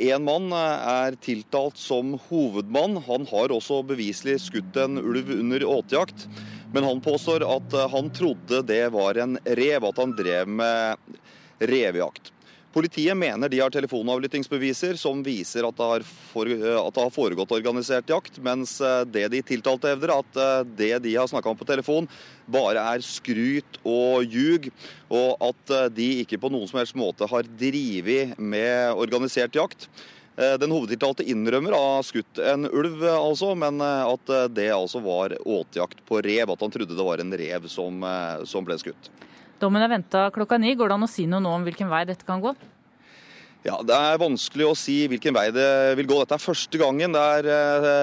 En 0.05 0.27
mann 0.27 0.53
er 0.57 1.16
tiltalt 1.22 1.79
som 1.81 2.16
hovedmann. 2.29 2.99
Han 3.07 3.27
har 3.31 3.55
også 3.55 3.81
beviselig 3.87 4.41
skutt 4.49 4.77
en 4.83 5.01
ulv 5.01 5.31
under 5.39 5.64
åtejakt. 5.79 6.27
Men 6.75 6.87
han 6.89 7.03
påstår 7.05 7.47
at 7.47 7.79
han 7.93 8.11
trodde 8.14 8.64
det 8.66 8.83
var 8.95 9.22
en 9.22 9.39
rev, 9.45 9.87
at 9.89 10.01
han 10.03 10.14
drev 10.18 10.51
med 10.51 11.20
revejakt. 11.62 12.34
Politiet 12.75 13.14
mener 13.14 13.49
de 13.49 13.61
har 13.62 13.70
telefonavlyttingsbeviser 13.70 14.97
som 14.99 15.20
viser 15.22 15.62
at 15.68 15.77
det, 15.79 16.07
for, 16.33 16.49
at 16.51 16.97
det, 16.97 17.03
har 17.05 17.12
foregått 17.14 17.53
organisert 17.55 18.09
jakt, 18.11 18.41
mens 18.43 18.81
det 19.14 19.29
de 19.31 19.43
tiltalte 19.47 19.93
hevder, 19.93 20.11
at 20.16 20.41
det 20.75 20.91
de 21.05 21.12
har 21.14 21.31
snakka 21.31 21.53
om 21.53 21.61
på 21.61 21.68
telefon, 21.68 22.09
bare 22.51 22.83
er 22.97 23.05
skryt 23.07 23.79
og 23.87 24.27
ljug, 24.27 24.66
og 25.07 25.45
at 25.53 25.75
de 25.95 26.09
ikke 26.25 26.41
på 26.43 26.51
noen 26.51 26.66
som 26.66 26.81
helst 26.81 26.99
måte 26.99 27.29
har 27.31 27.47
drevet 27.47 28.35
med 28.43 28.99
organisert 28.99 29.55
jakt. 29.55 29.86
Den 30.35 30.74
hovedtiltalte 30.74 31.23
innrømmer 31.31 31.77
å 31.78 31.82
ha 31.93 32.03
skutt 32.03 32.43
en 32.43 32.66
ulv, 32.66 33.07
altså, 33.07 33.53
men 33.55 33.78
at 33.85 34.35
det 34.51 34.73
altså 34.74 34.98
var 35.05 35.36
åtejakt 35.39 36.03
på 36.09 36.19
rev. 36.27 36.51
At 36.51 36.66
han 36.66 36.74
trodde 36.74 36.98
det 36.98 37.07
var 37.07 37.23
en 37.23 37.39
rev 37.39 37.70
som, 37.70 38.03
som 38.51 38.66
ble 38.66 38.82
skutt. 38.82 39.12
Dommen 39.62 39.82
er 39.85 39.89
venta 39.89 40.27
klokka 40.35 40.59
ni. 40.59 40.74
Går 40.74 40.90
det 40.90 40.97
an 40.98 41.07
å 41.07 41.11
si 41.11 41.28
noe 41.31 41.43
nå 41.43 41.53
om 41.55 41.62
hvilken 41.66 41.89
vei 41.89 42.03
dette 42.09 42.27
kan 42.27 42.43
gå? 42.43 42.53
Ja, 43.65 43.78
Det 43.81 43.97
er 43.97 44.19
vanskelig 44.20 44.66
å 44.69 44.74
si 44.77 44.95
hvilken 45.09 45.32
vei 45.32 45.47
det 45.55 45.95
vil 45.97 46.09
gå. 46.11 46.19
Dette 46.20 46.36
er 46.36 46.43
første 46.43 46.81
gangen 46.81 47.15
det 47.16 47.23
er, 47.39 47.47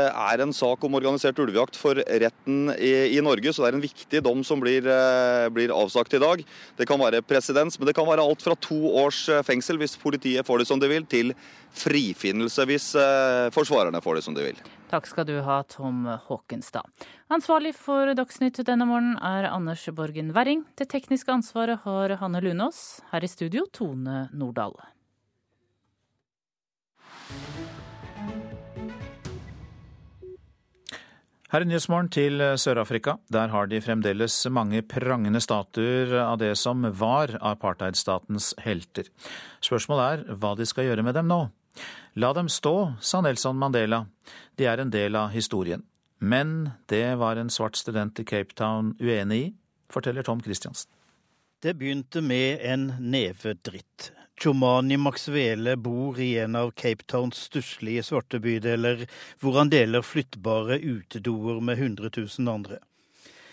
er 0.10 0.42
en 0.42 0.54
sak 0.58 0.82
om 0.88 0.98
organisert 0.98 1.38
ulvejakt 1.38 1.78
for 1.78 2.02
retten 2.02 2.72
i, 2.74 3.14
i, 3.14 3.20
Norge, 3.22 3.54
så 3.54 3.62
det 3.62 3.70
er 3.70 3.78
en 3.78 3.84
viktig 3.84 4.24
dom 4.26 4.42
som 4.48 4.58
blir, 4.64 4.90
blir, 5.54 5.74
avsagt 5.76 6.16
i 6.18 6.22
dag. 6.24 6.42
Det 6.80 6.88
kan 6.90 6.98
være 6.98 7.22
presedens, 7.22 7.78
men 7.78 7.86
det 7.86 7.94
kan 7.94 8.10
være 8.10 8.26
alt 8.26 8.42
fra 8.42 8.58
to 8.58 8.80
års 9.04 9.28
fengsel 9.46 9.78
hvis 9.78 10.00
politiet 10.02 10.48
får 10.48 10.64
det 10.64 10.70
som 10.72 10.82
de 10.82 10.90
vil, 10.90 11.06
til 11.06 11.36
frifinnelse 11.78 12.66
hvis 12.66 12.88
forsvarerne 13.54 14.02
får 14.02 14.18
det 14.18 14.24
som 14.26 14.38
de 14.38 14.48
vil. 14.50 14.64
Takk 14.92 15.06
skal 15.08 15.28
du 15.30 15.38
ha, 15.46 15.62
Tom 15.70 16.08
Håkenstad. 16.26 16.90
Ansvarlig 17.32 17.76
for 17.78 18.10
Dagsnytt 18.18 18.60
denne 18.68 18.90
morgenen 18.90 19.22
er 19.22 19.48
Anders 19.54 19.86
Borgen 19.94 20.34
Werring. 20.36 20.66
Det 20.76 20.90
tekniske 20.92 21.32
ansvaret 21.32 21.86
har 21.86 22.18
Hanne 22.20 22.42
Lunås. 22.44 23.00
Her 23.14 23.24
i 23.24 23.30
studio 23.32 23.70
Tone 23.72 24.26
Nordahl. 24.34 24.74
Her 31.52 31.66
er 31.66 31.68
Nyhetsmorgen 31.68 32.08
til 32.08 32.40
Sør-Afrika. 32.56 33.18
Der 33.28 33.52
har 33.52 33.68
de 33.68 33.82
fremdeles 33.84 34.38
mange 34.48 34.80
prangende 34.88 35.41
statuer 35.44 36.14
av 36.24 36.38
det 36.40 36.53
som 36.56 36.86
var 36.95 37.34
apartheidstatens 37.44 38.53
helter. 38.64 39.10
Spørsmålet 39.60 40.06
er 40.30 40.38
hva 40.40 40.53
de 40.56 40.68
skal 40.70 40.88
gjøre 40.88 41.03
med 41.03 41.20
dem 41.20 41.28
nå. 41.28 41.41
La 42.16 42.32
dem 42.32 42.48
stå, 42.48 42.94
sa 43.03 43.20
Nelson 43.20 43.60
Mandela. 43.60 44.06
De 44.56 44.64
er 44.64 44.80
en 44.80 44.94
del 44.95 45.20
av 45.20 45.36
historien. 45.36 45.84
Men 46.24 46.72
det 46.88 47.18
var 47.20 47.36
en 47.36 47.52
svart 47.52 47.76
student 47.76 48.24
i 48.24 48.28
Cape 48.32 48.56
Town 48.56 48.94
uenig 49.02 49.41
i, 49.41 49.52
forteller 49.91 50.24
Tom 50.24 50.40
Christiansen. 50.40 50.88
Det 51.60 51.76
begynte 51.76 52.24
med 52.24 52.64
en 52.64 52.94
neve 52.99 53.58
dritt. 53.60 54.14
Chomani 54.42 54.98
Maxwele 54.98 55.76
bor 55.78 56.20
i 56.20 56.38
en 56.38 56.56
av 56.56 56.72
Cape 56.72 57.04
Towns 57.04 57.36
stusslige 57.36 58.02
svarte 58.04 58.40
bydeler, 58.42 59.04
hvor 59.38 59.60
han 59.60 59.70
deler 59.70 60.02
flyttbare 60.02 60.80
utedoer 60.82 61.60
med 61.62 61.78
100 61.78 62.10
000 62.18 62.50
andre. 62.50 62.80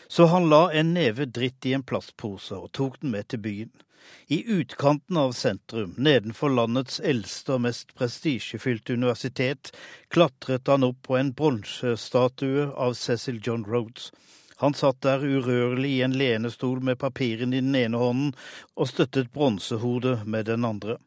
Så 0.09 0.31
han 0.33 0.49
la 0.49 0.71
en 0.73 0.95
neve 0.95 1.27
dritt 1.29 1.67
i 1.69 1.75
en 1.77 1.85
plastpose 1.85 2.57
og 2.57 2.73
tok 2.73 2.97
den 3.03 3.13
med 3.13 3.29
til 3.29 3.43
byen. 3.45 3.75
I 4.33 4.41
utkanten 4.49 5.21
av 5.21 5.35
sentrum, 5.37 5.93
nedenfor 6.01 6.57
landets 6.57 7.03
eldste 7.05 7.59
og 7.59 7.67
mest 7.67 7.93
prestisjefylte 7.93 8.97
universitet, 8.97 9.75
klatret 10.09 10.73
han 10.73 10.89
opp 10.89 11.03
på 11.05 11.19
en 11.21 11.35
bronsestatue 11.37 12.71
av 12.73 12.97
Cecil 12.97 13.43
John 13.45 13.69
Rhodes. 13.69 14.09
Han 14.59 14.75
satt 14.75 15.01
der 15.07 15.23
urørlig 15.23 15.91
i 15.99 16.03
en 16.03 16.17
lenestol 16.19 16.81
med 16.83 16.99
papirene 16.99 17.59
i 17.59 17.63
den 17.63 17.77
ene 17.79 17.99
hånden 18.01 18.33
og 18.75 18.91
støttet 18.91 19.31
bronsehodet 19.35 20.25
med 20.27 20.49
den 20.51 20.67
andre. 20.67 20.99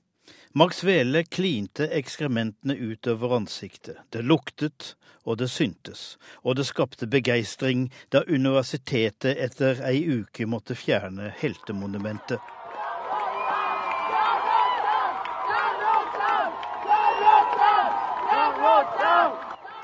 Max 0.56 0.84
Vele 0.84 1.24
klinte 1.24 1.88
ekskrementene 1.96 2.76
utover 2.76 3.36
ansiktet. 3.38 4.00
Det 4.10 4.24
luktet, 4.24 4.96
og 5.24 5.38
det 5.38 5.50
syntes, 5.52 6.18
og 6.44 6.56
det 6.58 6.66
skapte 6.68 7.08
begeistring 7.08 7.90
da 8.12 8.24
universitetet 8.28 9.38
etter 9.38 9.84
ei 9.88 10.02
uke 10.22 10.48
måtte 10.50 10.76
fjerne 10.76 11.30
heltemonumentet. 11.44 12.40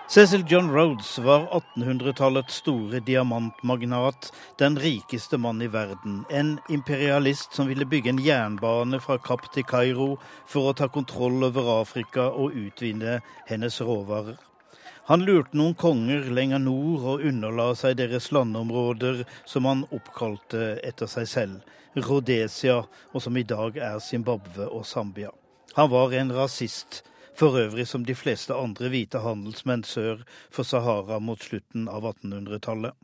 Cecil 0.10 0.46
John 0.48 0.70
Rhodes 0.72 1.20
var 1.20 1.48
1800-tallets 1.76 2.56
store 2.56 3.00
diamantmagnat, 3.00 4.34
den 4.56 4.80
rikeste 4.80 5.38
mann 5.38 5.62
i 5.62 5.68
verden. 5.68 6.26
En 6.30 6.60
imperialist 6.70 7.54
som 7.54 7.68
ville 7.68 7.86
bygge 7.86 8.10
en 8.10 8.22
jernbane 8.24 9.02
fra 9.04 9.18
Kapp 9.20 9.50
til 9.52 9.66
Kairo 9.68 10.14
for 10.48 10.70
å 10.70 10.76
ta 10.80 10.88
kontroll 10.88 11.44
over 11.50 11.68
Afrika 11.82 12.30
og 12.30 12.56
utvinne 12.56 13.18
hennes 13.50 13.82
råvarer. 13.84 14.38
Han 15.12 15.28
lurte 15.28 15.60
noen 15.60 15.76
konger 15.76 16.32
lenger 16.32 16.64
nord 16.64 17.04
og 17.04 17.28
underla 17.28 17.68
seg 17.76 18.00
deres 18.00 18.32
landområder, 18.32 19.26
som 19.44 19.68
han 19.68 19.84
oppkalte 19.92 20.78
etter 20.88 21.12
seg 21.12 21.28
selv, 21.28 21.76
Rhodesia, 22.00 22.80
og 23.12 23.28
som 23.28 23.36
i 23.36 23.44
dag 23.44 23.76
er 23.76 24.00
Zimbabwe 24.00 24.72
og 24.72 24.88
Zambia. 24.88 25.36
Han 25.76 25.92
var 25.92 26.16
en 26.16 26.32
rasist 26.32 27.04
for 27.38 27.58
øvrig 27.60 27.88
som 27.88 28.06
de 28.06 28.16
fleste 28.18 28.56
andre 28.58 28.90
hvite 28.94 29.22
handelsmenn 29.22 29.86
sør 29.86 30.24
for 30.50 30.66
Sahara 30.66 31.20
mot 31.22 31.44
slutten 31.44 31.86
av 31.92 32.08
1800-tallet. 32.10 32.98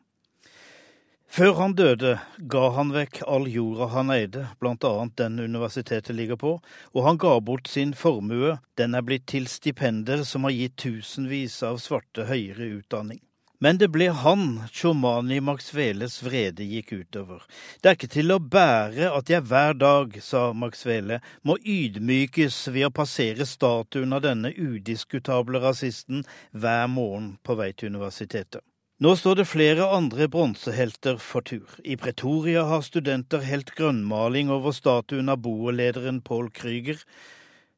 Før 1.33 1.55
han 1.57 1.73
døde, 1.73 2.11
ga 2.37 2.67
han 2.75 2.91
vekk 2.93 3.23
all 3.25 3.47
jorda 3.49 3.87
han 3.89 4.11
eide, 4.13 4.43
blant 4.61 4.85
annet 4.85 5.15
den 5.17 5.39
universitetet 5.41 6.13
ligger 6.13 6.37
på, 6.37 6.51
og 6.93 7.07
han 7.07 7.17
ga 7.17 7.39
bort 7.41 7.71
sin 7.71 7.95
formue, 7.97 8.59
den 8.77 8.93
er 8.93 9.01
blitt 9.01 9.25
til 9.33 9.49
stipender 9.49 10.21
som 10.29 10.45
har 10.45 10.53
gitt 10.53 10.77
tusenvis 10.83 11.55
av 11.65 11.81
svarte 11.81 12.27
høyere 12.29 12.69
utdanning. 12.75 13.23
Men 13.63 13.77
det 13.79 13.87
ble 13.95 14.09
han 14.11 14.47
Chomani 14.75 15.37
Maxveles 15.39 16.17
vrede 16.25 16.65
gikk 16.67 16.89
utover. 16.97 17.45
Det 17.79 17.89
er 17.89 17.95
ikke 17.95 18.09
til 18.11 18.33
å 18.35 18.39
bære 18.55 19.07
at 19.15 19.29
jeg 19.31 19.45
hver 19.47 19.77
dag, 19.79 20.17
sa 20.19 20.49
Maxvele, 20.51 21.21
må 21.47 21.55
ydmykes 21.61 22.57
ved 22.75 22.89
å 22.89 22.95
passere 22.97 23.47
statuen 23.47 24.17
av 24.17 24.25
denne 24.25 24.51
udiskutable 24.51 25.61
rasisten 25.63 26.25
hver 26.51 26.89
morgen 26.91 27.37
på 27.39 27.55
vei 27.61 27.69
til 27.71 27.93
universitetet. 27.93 28.59
Nå 28.99 29.15
står 29.19 29.39
det 29.39 29.47
flere 29.47 29.87
andre 29.95 30.27
bronsehelter 30.35 31.15
for 31.23 31.47
tur. 31.47 31.79
I 31.87 31.95
Pretoria 31.95 32.65
har 32.67 32.83
studenter 32.83 33.47
helt 33.47 33.71
grønnmaling 33.79 34.51
over 34.51 34.75
statuen 34.75 35.31
av 35.31 35.39
boerlederen 35.47 36.19
Paul 36.19 36.51
Krüger. 36.51 36.99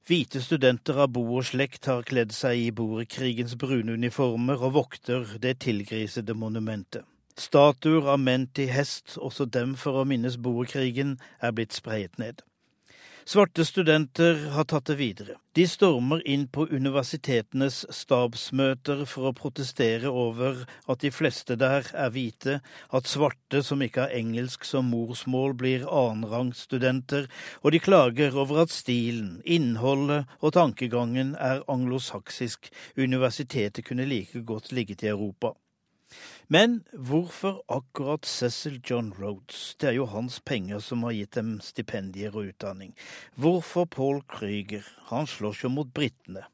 Hvite 0.05 0.37
studenter 0.37 0.99
av 1.01 1.07
bo 1.15 1.23
og 1.39 1.47
slekt 1.49 1.87
har 1.89 2.03
kledd 2.05 2.29
seg 2.29 2.59
i 2.61 2.73
boerkrigens 2.77 3.55
brune 3.57 3.95
uniformer 3.97 4.61
og 4.61 4.75
vokter 4.75 5.31
det 5.41 5.55
tilgrisede 5.65 6.35
monumentet. 6.37 7.07
Statuer 7.41 8.11
av 8.13 8.19
menn 8.21 8.45
til 8.53 8.69
hest, 8.69 9.15
også 9.17 9.47
dem 9.49 9.73
for 9.73 9.97
å 9.97 10.03
minnes 10.05 10.37
boerkrigen, 10.37 11.15
er 11.41 11.55
blitt 11.57 11.73
sprayet 11.73 12.21
ned. 12.21 12.45
Svarte 13.27 13.65
studenter 13.65 14.35
har 14.53 14.67
tatt 14.69 14.85
det 14.85 14.95
videre. 14.99 15.39
De 15.57 15.63
stormer 15.65 16.19
inn 16.29 16.43
på 16.45 16.67
universitetenes 16.69 17.79
stabsmøter 17.89 19.01
for 19.09 19.31
å 19.31 19.33
protestere 19.33 20.11
over 20.11 20.59
at 20.85 21.01
de 21.01 21.09
fleste 21.09 21.57
der 21.57 21.89
er 21.89 22.13
hvite, 22.13 22.59
at 22.93 23.09
svarte 23.09 23.63
som 23.65 23.81
ikke 23.81 24.05
har 24.05 24.13
engelsk 24.13 24.69
som 24.69 24.93
morsmål, 24.93 25.57
blir 25.57 25.89
annenrangsstudenter, 25.89 27.25
og 27.65 27.73
de 27.73 27.81
klager 27.81 28.37
over 28.37 28.61
at 28.67 28.77
stilen, 28.77 29.39
innholdet 29.41 30.29
og 30.37 30.53
tankegangen 30.61 31.33
er 31.33 31.65
anglosaksisk. 31.65 32.69
Universitetet 32.93 33.89
kunne 33.89 34.05
like 34.05 34.45
godt 34.45 34.69
ligget 34.69 35.01
i 35.01 35.15
Europa. 35.17 35.55
Men 36.47 36.83
hvorfor 36.93 37.63
akkurat 37.67 38.25
Cecil 38.25 38.81
John 38.89 39.13
Rhodes? 39.19 39.75
Det 39.81 39.89
er 39.89 39.95
jo 39.97 40.05
hans 40.05 40.39
penger 40.39 40.79
som 40.79 41.03
har 41.03 41.15
gitt 41.17 41.37
dem 41.37 41.55
stipendier 41.65 42.35
og 42.35 42.51
utdanning. 42.51 42.93
Hvorfor 43.35 43.85
Paul 43.85 44.21
Krüger? 44.29 44.85
Han 45.09 45.25
slåss 45.27 45.63
jo 45.63 45.71
mot 45.73 45.89
britene. 45.93 46.45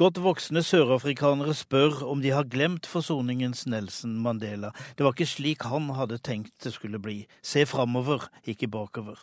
Godt 0.00 0.22
voksne 0.24 0.62
sørafrikanere 0.64 1.52
spør 1.52 1.98
om 2.08 2.22
de 2.24 2.30
har 2.32 2.48
glemt 2.48 2.88
forsoningens 2.88 3.66
Nelson 3.68 4.14
Mandela. 4.24 4.70
Det 4.96 5.04
var 5.04 5.12
ikke 5.12 5.28
slik 5.28 5.66
han 5.68 5.90
hadde 5.98 6.16
tenkt 6.24 6.54
det 6.64 6.72
skulle 6.72 7.02
bli. 7.02 7.18
Se 7.44 7.66
framover, 7.68 8.30
ikke 8.48 8.70
bakover. 8.72 9.20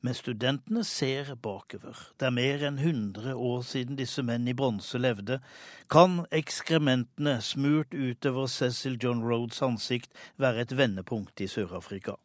Men 0.00 0.14
studentene 0.14 0.84
ser 0.84 1.34
bakover. 1.34 1.98
Det 2.18 2.28
er 2.28 2.34
mer 2.34 2.64
enn 2.68 2.80
100 2.80 3.34
år 3.34 3.62
siden 3.66 3.98
disse 4.00 4.22
menn 4.26 4.48
i 4.48 4.56
bronse 4.56 4.98
levde. 4.98 5.38
Kan 5.92 6.24
ekskrementene 6.34 7.38
smurt 7.42 7.94
utover 7.94 8.50
Cecil 8.50 8.98
John 9.02 9.22
Rhodes 9.26 9.62
ansikt 9.62 10.12
være 10.36 10.66
et 10.66 10.76
vendepunkt 10.76 11.40
i 11.40 11.50
Sør-Afrika? 11.50 12.18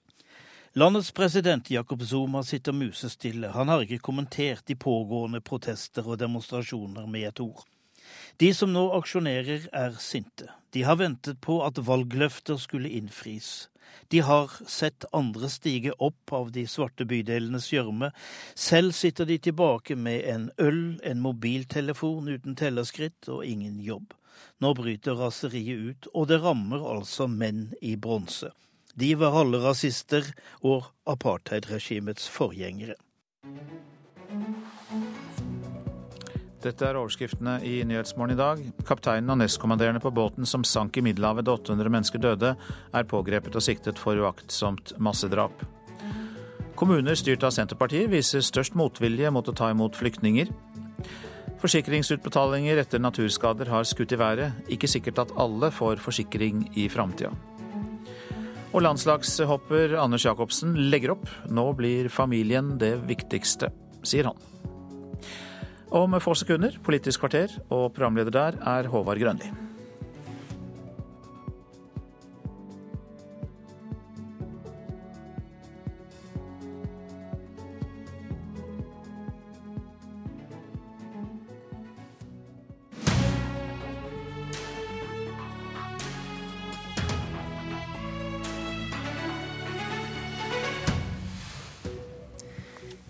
Landets 0.77 1.11
president 1.11 1.71
Jacob 1.71 2.03
Zuma 2.03 2.43
sitter 2.43 2.71
musestille. 2.71 3.49
Han 3.49 3.67
har 3.67 3.81
ikke 3.81 4.03
kommentert 4.03 4.67
de 4.67 4.75
pågående 4.75 5.41
protester 5.41 6.05
og 6.05 6.19
demonstrasjoner 6.21 7.07
med 7.09 7.31
et 7.31 7.39
ord. 7.41 7.63
De 8.38 8.51
som 8.53 8.69
nå 8.69 8.84
aksjonerer, 8.93 9.65
er 9.73 9.95
sinte. 9.97 10.51
De 10.73 10.84
har 10.85 10.99
ventet 10.99 11.39
på 11.41 11.57
at 11.65 11.79
valgløfter 11.88 12.59
skulle 12.61 12.91
innfris. 12.93 13.69
De 14.07 14.19
har 14.23 14.51
sett 14.68 15.05
andre 15.14 15.49
stige 15.51 15.93
opp 15.99 16.34
av 16.34 16.51
de 16.55 16.64
svarte 16.68 17.05
bydelenes 17.07 17.72
gjørme. 17.73 18.11
Selv 18.55 18.95
sitter 18.95 19.27
de 19.27 19.38
tilbake 19.49 19.95
med 19.95 20.23
en 20.31 20.47
øl, 20.57 20.99
en 21.03 21.23
mobiltelefon 21.23 22.30
uten 22.31 22.55
tellerskritt 22.55 23.27
og 23.31 23.43
ingen 23.45 23.81
jobb. 23.84 24.14
Nå 24.61 24.73
bryter 24.77 25.18
raseriet 25.19 25.89
ut, 25.89 26.07
og 26.14 26.30
det 26.31 26.39
rammer 26.43 26.85
altså 26.95 27.27
menn 27.27 27.72
i 27.81 27.95
bronse. 27.95 28.53
De 28.97 29.11
var 29.19 29.35
alle 29.43 29.59
rasister 29.61 30.26
og 30.65 30.88
apartheidregimets 31.05 32.30
forgjengere. 32.34 32.97
Dette 36.63 36.88
er 36.88 36.97
overskriftene 36.97 37.59
i 37.61 37.84
Nyhetsmorgen 37.85 38.34
i 38.34 38.39
dag. 38.39 38.61
Kapteinen 38.88 39.29
og 39.29 39.38
nestkommanderende 39.43 40.01
på 40.01 40.09
båten 40.09 40.47
som 40.49 40.63
sank 40.65 40.97
i 40.97 41.03
Middelhavet 41.05 41.45
da 41.45 41.53
800 41.53 41.93
mennesker 41.93 42.21
døde, 42.23 42.55
er 42.57 43.09
pågrepet 43.11 43.55
og 43.55 43.61
siktet 43.61 44.01
for 44.01 44.17
uaktsomt 44.17 44.95
massedrap. 44.97 45.61
Kommuner 46.77 47.17
styrt 47.17 47.45
av 47.45 47.53
Senterpartiet 47.53 48.09
viser 48.09 48.41
størst 48.45 48.77
motvilje 48.77 49.29
mot 49.34 49.47
å 49.49 49.53
ta 49.57 49.69
imot 49.73 49.97
flyktninger. 49.97 50.49
Forsikringsutbetalinger 51.61 52.81
etter 52.81 53.01
naturskader 53.01 53.69
har 53.73 53.85
skutt 53.89 54.13
i 54.13 54.19
været. 54.21 54.57
Ikke 54.73 54.89
sikkert 54.89 55.21
at 55.25 55.34
alle 55.41 55.71
får 55.73 56.01
forsikring 56.01 56.67
i 56.77 56.85
framtida. 56.89 57.34
Og 58.73 58.84
landslagshopper 58.84 59.95
Anders 59.97 60.25
Jacobsen 60.25 60.75
legger 60.89 61.15
opp. 61.15 61.25
Nå 61.49 61.69
blir 61.77 62.09
familien 62.13 62.75
det 62.81 62.95
viktigste, 63.09 63.71
sier 64.05 64.29
han. 64.29 64.76
Om 65.91 66.19
få 66.19 66.34
sekunder 66.35 66.76
Politisk 66.84 67.19
kvarter, 67.23 67.59
og 67.69 67.93
programleder 67.93 68.31
der 68.31 68.59
er 68.76 68.88
Håvard 68.88 69.19
Grønli. 69.19 69.66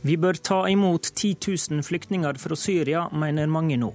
Vi 0.08 0.16
bør 0.18 0.38
ta 0.40 0.58
imot 0.70 1.04
10 1.16 1.36
000 1.72 1.84
flyktninger 1.84 2.38
fra 2.40 2.56
Syria, 2.56 3.10
mener 3.12 3.50
mange 3.52 3.76
nå. 3.76 3.90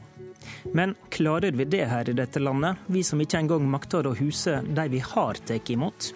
Men 0.76 0.92
klarer 1.08 1.56
vi 1.56 1.64
det 1.64 1.86
her 1.88 2.10
i 2.10 2.12
dette 2.12 2.42
landet, 2.42 2.82
vi 2.92 3.00
som 3.00 3.20
ikke 3.22 3.38
engang 3.40 3.64
makter 3.72 4.04
å 4.04 4.12
huse 4.18 4.58
de 4.66 4.84
vi 4.92 5.00
har 5.00 5.40
tatt 5.40 5.70
imot? 5.72 6.10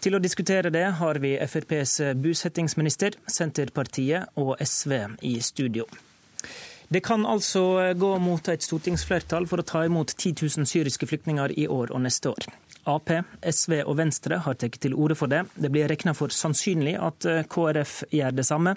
Til 0.00 0.16
å 0.16 0.22
diskutere 0.24 0.72
det 0.72 0.86
har 0.96 1.20
vi 1.20 1.34
FrPs 1.44 1.98
bosettingsminister, 2.24 3.20
Senterpartiet 3.28 4.40
og 4.40 4.56
SV 4.64 4.96
i 5.28 5.36
studio. 5.44 5.84
Det 6.88 7.04
kan 7.04 7.28
altså 7.28 7.92
gå 8.00 8.14
mot 8.22 8.48
et 8.48 8.64
stortingsflertall 8.64 9.44
for 9.50 9.60
å 9.60 9.68
ta 9.68 9.84
imot 9.84 10.16
10 10.16 10.40
000 10.40 10.72
syriske 10.72 11.12
flyktninger 11.12 11.52
i 11.60 11.68
år 11.68 11.92
og 11.92 12.00
neste 12.08 12.32
år. 12.32 12.48
Ap, 12.84 13.10
SV 13.40 13.78
og 13.84 13.96
Venstre 13.98 14.38
har 14.44 14.58
tatt 14.60 14.76
til 14.80 14.94
orde 14.94 15.16
for 15.18 15.30
det. 15.30 15.44
Det 15.54 15.70
blir 15.72 15.88
regna 15.88 16.14
for 16.16 16.32
sannsynlig 16.34 16.94
at 17.00 17.28
eh, 17.28 17.42
KrF 17.48 17.96
gjør 18.12 18.36
det 18.36 18.46
samme. 18.46 18.74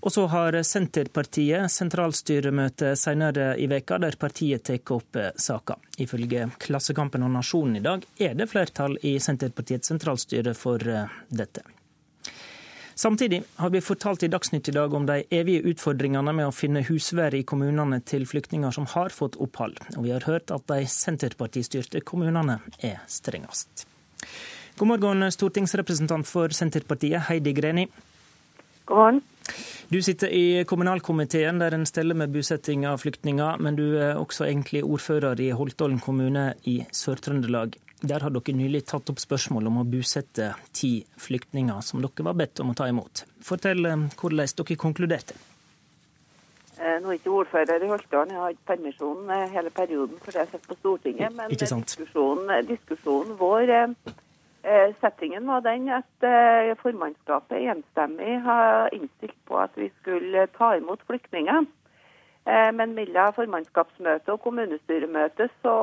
Og 0.00 0.12
så 0.14 0.26
har 0.32 0.58
Senterpartiet 0.66 1.72
sentralstyremøte 1.72 2.94
senere 2.98 3.54
i 3.58 3.68
veka 3.70 3.98
der 4.02 4.18
partiet 4.20 4.66
tar 4.68 4.94
opp 4.98 5.16
eh, 5.16 5.32
saka. 5.36 5.78
Ifølge 5.98 6.50
Klassekampen 6.60 7.24
og 7.26 7.34
Nasjonen 7.38 7.80
i 7.80 7.84
dag 7.84 8.04
er 8.20 8.36
det 8.38 8.50
flertall 8.52 8.98
i 9.02 9.16
Senterpartiets 9.22 9.94
sentralstyre 9.94 10.54
for 10.58 10.84
eh, 10.84 11.18
dette. 11.28 11.64
Samtidig 12.98 13.42
har 13.54 13.70
vi 13.70 13.78
fortalt 13.80 14.22
i 14.26 14.28
Dagsnytt 14.28 14.68
i 14.68 14.72
dag 14.74 14.94
om 14.94 15.04
de 15.06 15.20
evige 15.30 15.62
utfordringene 15.70 16.32
med 16.34 16.48
å 16.48 16.54
finne 16.54 16.80
husvær 16.82 17.36
i 17.38 17.44
kommunene 17.46 18.00
til 18.02 18.24
flyktninger 18.26 18.74
som 18.74 18.88
har 18.90 19.14
fått 19.14 19.36
opphold. 19.38 19.78
Og 19.94 20.02
vi 20.02 20.10
har 20.10 20.26
hørt 20.26 20.50
at 20.50 20.64
de 20.66 20.80
Senterpartistyrte 20.90 22.02
kommunene 22.02 22.56
er 22.82 22.98
strengest. 23.06 23.86
God 24.82 24.90
morgen, 24.90 25.22
stortingsrepresentant 25.30 26.26
for 26.26 26.50
Senterpartiet, 26.50 27.28
Heidi 27.28 27.54
Greni. 27.54 27.86
God 28.90 28.98
morgen. 28.98 29.22
Du 29.88 30.02
sitter 30.04 30.28
i 30.28 30.64
kommunalkomiteen 30.68 31.60
der 31.62 31.74
en 31.74 31.86
steller 31.88 32.16
med 32.18 32.32
bosetting 32.34 32.86
av 32.86 33.00
flyktninger, 33.00 33.60
men 33.64 33.76
du 33.78 33.86
er 33.96 34.20
også 34.20 34.44
egentlig 34.44 34.82
ordfører 34.84 35.40
i 35.40 35.50
Holtålen 35.56 36.00
kommune 36.04 36.50
i 36.68 36.80
Sør-Trøndelag. 36.92 37.78
Der 38.00 38.22
har 38.22 38.30
dere 38.30 38.54
nylig 38.54 38.84
tatt 38.86 39.10
opp 39.10 39.18
spørsmål 39.18 39.70
om 39.70 39.80
å 39.80 39.86
bosette 39.88 40.52
ti 40.76 40.92
flyktninger 41.18 41.80
som 41.82 42.04
dere 42.04 42.26
var 42.28 42.36
bedt 42.38 42.60
om 42.62 42.70
å 42.70 42.76
ta 42.78 42.86
imot. 42.90 43.24
Fortell 43.42 43.88
eh, 43.88 44.04
hvordan 44.20 44.52
dere 44.60 44.78
konkluderte. 44.78 45.38
Eh, 46.78 47.00
nå 47.02 47.10
er 47.10 47.18
ikke 47.18 47.32
ordfører 47.40 47.82
i 47.82 47.90
Holtålen, 47.90 48.30
jeg 48.30 48.38
har 48.38 48.52
hatt 48.52 48.64
permisjon 48.68 49.32
eh, 49.34 49.48
hele 49.50 49.72
perioden 49.74 50.20
for 50.22 50.30
det 50.30 50.44
jeg 50.44 50.52
sitter 50.52 50.68
på 50.68 50.76
Stortinget. 50.78 51.34
Men 51.34 51.50
diskusjonen, 51.50 52.52
diskusjonen, 52.68 53.34
vår 53.40 53.72
Settingen 55.00 55.46
var 55.48 55.62
den 55.64 55.86
at 55.88 56.24
formannskapet 56.82 57.70
enstemmig 57.72 58.34
har 58.44 58.90
innstilt 58.92 59.38
på 59.48 59.56
at 59.62 59.72
vi 59.76 59.86
skulle 60.00 60.44
ta 60.58 60.74
imot 60.76 61.00
flyktninger. 61.08 61.64
Men 62.76 62.92
mellom 62.96 63.32
formannskapsmøtet 63.36 64.28
og 64.34 64.42
kommunestyremøtet 64.44 65.54
så 65.62 65.76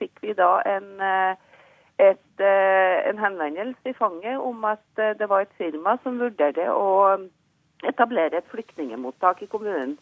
fikk 0.00 0.22
vi 0.24 0.34
da 0.38 0.50
en 0.74 0.90
et, 2.02 2.40
eh, 2.40 3.08
en 3.10 3.18
henvendelse 3.18 3.90
i 3.90 3.92
fanget 3.92 4.38
om 4.38 4.64
at 4.64 4.98
eh, 4.98 5.14
det 5.18 5.28
var 5.28 5.44
et 5.44 5.58
firma 5.58 5.96
som 6.02 6.18
vurderte 6.20 6.66
å 6.72 7.18
etablere 7.84 8.38
et 8.38 8.50
flyktningemottak 8.50 9.42
i 9.42 9.50
kommunen. 9.52 9.96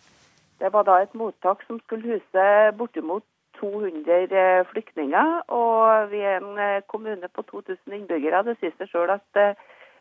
Det 0.61 0.73
var 0.73 0.85
da 0.85 1.01
et 1.01 1.15
mottak 1.15 1.65
som 1.67 1.81
skulle 1.81 2.17
huse 2.17 2.47
bortimot 2.79 3.25
200 3.61 4.19
eh, 4.43 4.65
flyktninger. 4.73 5.45
Og 5.57 6.11
vi 6.11 6.25
er 6.25 6.41
en 6.41 6.83
kommune 6.89 7.29
på 7.29 7.45
2000 7.53 7.95
innbyggere. 8.01 8.43
Det 8.49 8.59
sier 8.61 8.75
seg 8.79 8.91
sjøl 8.93 9.15
at 9.15 9.45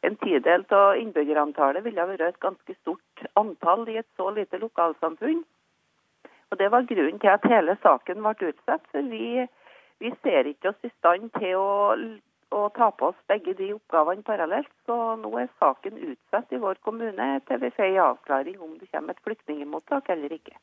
en 0.07 0.15
tidel 0.23 0.65
av 0.71 0.97
innbyggerantallet 0.99 1.83
ville 1.83 2.09
vært 2.13 2.25
et 2.27 2.43
ganske 2.43 2.75
stort 2.81 3.23
antall 3.39 3.87
i 3.91 3.99
et 3.99 4.07
så 4.17 4.29
lite 4.31 4.61
lokalsamfunn. 4.61 5.43
Og 6.49 6.57
Det 6.57 6.71
var 6.71 6.87
grunnen 6.89 7.19
til 7.19 7.29
at 7.29 7.45
hele 7.45 7.75
saken 7.83 8.23
ble 8.23 8.53
utsatt. 8.53 8.85
for 8.91 9.01
vi 9.01 9.47
vi 9.99 10.11
ser 10.23 10.47
ikke 10.47 10.71
oss 10.71 10.87
i 10.87 10.91
stand 10.93 11.27
til 11.35 11.59
å, 11.59 11.95
å 12.55 12.61
ta 12.75 12.87
på 12.95 13.11
oss 13.11 13.19
begge 13.31 13.53
de 13.59 13.73
oppgavene 13.75 14.23
parallelt. 14.23 14.71
Så 14.87 14.95
nå 15.19 15.31
er 15.41 15.51
saken 15.59 15.99
utsatt 15.99 16.55
i 16.55 16.61
vår 16.63 16.79
kommune 16.87 17.29
til 17.47 17.63
vi 17.63 17.71
får 17.75 17.89
en 17.89 18.03
avklaring 18.05 18.61
om 18.63 18.77
det 18.79 18.87
kommer 18.93 19.15
et 19.15 19.25
flyktningmottak 19.27 20.11
eller 20.15 20.37
ikke. 20.39 20.55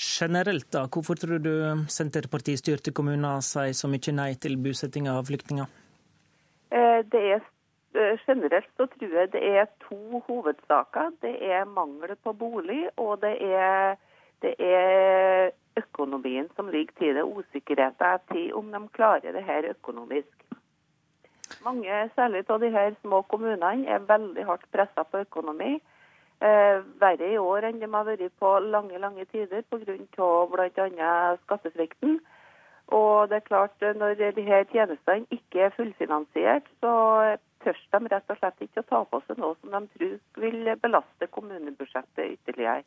Generelt, 0.00 0.70
da, 0.72 0.86
hvorfor 0.88 1.18
tror 1.20 1.42
du 1.44 1.52
Senterparti-styrte 1.92 2.92
kommuner 2.96 3.42
sier 3.44 3.74
så 3.76 3.88
mye 3.92 4.14
nei 4.16 4.30
til 4.40 4.56
bosetting 4.56 5.10
av 5.12 5.26
flyktninger? 5.28 5.68
Eh, 6.72 7.00
det 7.12 7.20
er 7.34 7.42
eh, 8.00 8.22
Generelt 8.24 8.70
så 8.80 8.86
tror 8.94 9.16
jeg 9.18 9.32
det 9.34 9.42
er 9.44 9.68
to 9.84 10.22
hovedsaker. 10.24 11.12
Det 11.20 11.34
er 11.44 11.68
mangel 11.68 12.16
på 12.16 12.32
bolig, 12.32 12.86
og 12.96 13.20
det 13.26 13.34
er, 13.44 14.00
det 14.40 14.54
er 14.56 15.52
økonomien 15.76 16.48
som 16.56 16.72
ligger 16.72 16.96
til 16.96 17.20
det, 17.20 17.28
usikkerheten 17.28 18.24
til 18.32 18.54
om 18.56 18.72
de 18.72 18.80
klarer 18.96 19.36
det 19.36 19.44
her 19.44 19.68
økonomisk. 19.74 20.32
Mange, 21.60 22.08
særlig 22.16 22.46
av 22.48 22.64
de 22.64 22.72
her 22.72 22.94
små 23.02 23.20
kommunene, 23.28 23.84
er 23.84 24.08
veldig 24.08 24.48
hardt 24.48 24.64
pressa 24.72 25.04
på 25.04 25.26
økonomi. 25.28 25.76
Eh, 26.40 26.78
verre 27.00 27.26
i 27.28 27.36
år 27.36 27.66
enn 27.68 27.82
de 27.82 27.88
har 27.92 28.06
vært 28.06 28.32
på 28.40 28.50
lange 28.64 28.96
lange 28.98 29.26
tider 29.28 29.60
pga. 29.68 29.96
bl.a. 30.48 31.36
skattesvikten. 31.44 32.20
Og 32.96 33.28
det 33.28 33.36
er 33.36 33.46
klart, 33.46 33.76
Når 33.80 34.14
de 34.34 34.42
her 34.42 34.64
tjenestene 34.72 35.26
ikke 35.30 35.60
er 35.68 35.76
fullfinansiert, 35.76 36.64
så 36.80 37.36
tør 37.62 37.76
de 37.92 38.08
rett 38.08 38.32
og 38.32 38.38
slett 38.40 38.64
ikke 38.64 38.82
å 38.82 38.88
ta 38.88 39.00
på 39.04 39.20
seg 39.26 39.38
noe 39.38 39.54
som 39.60 39.70
de 39.70 39.80
tror 39.94 40.16
vil 40.42 40.70
belaste 40.80 41.28
kommunebudsjettet 41.30 42.32
ytterligere. 42.38 42.82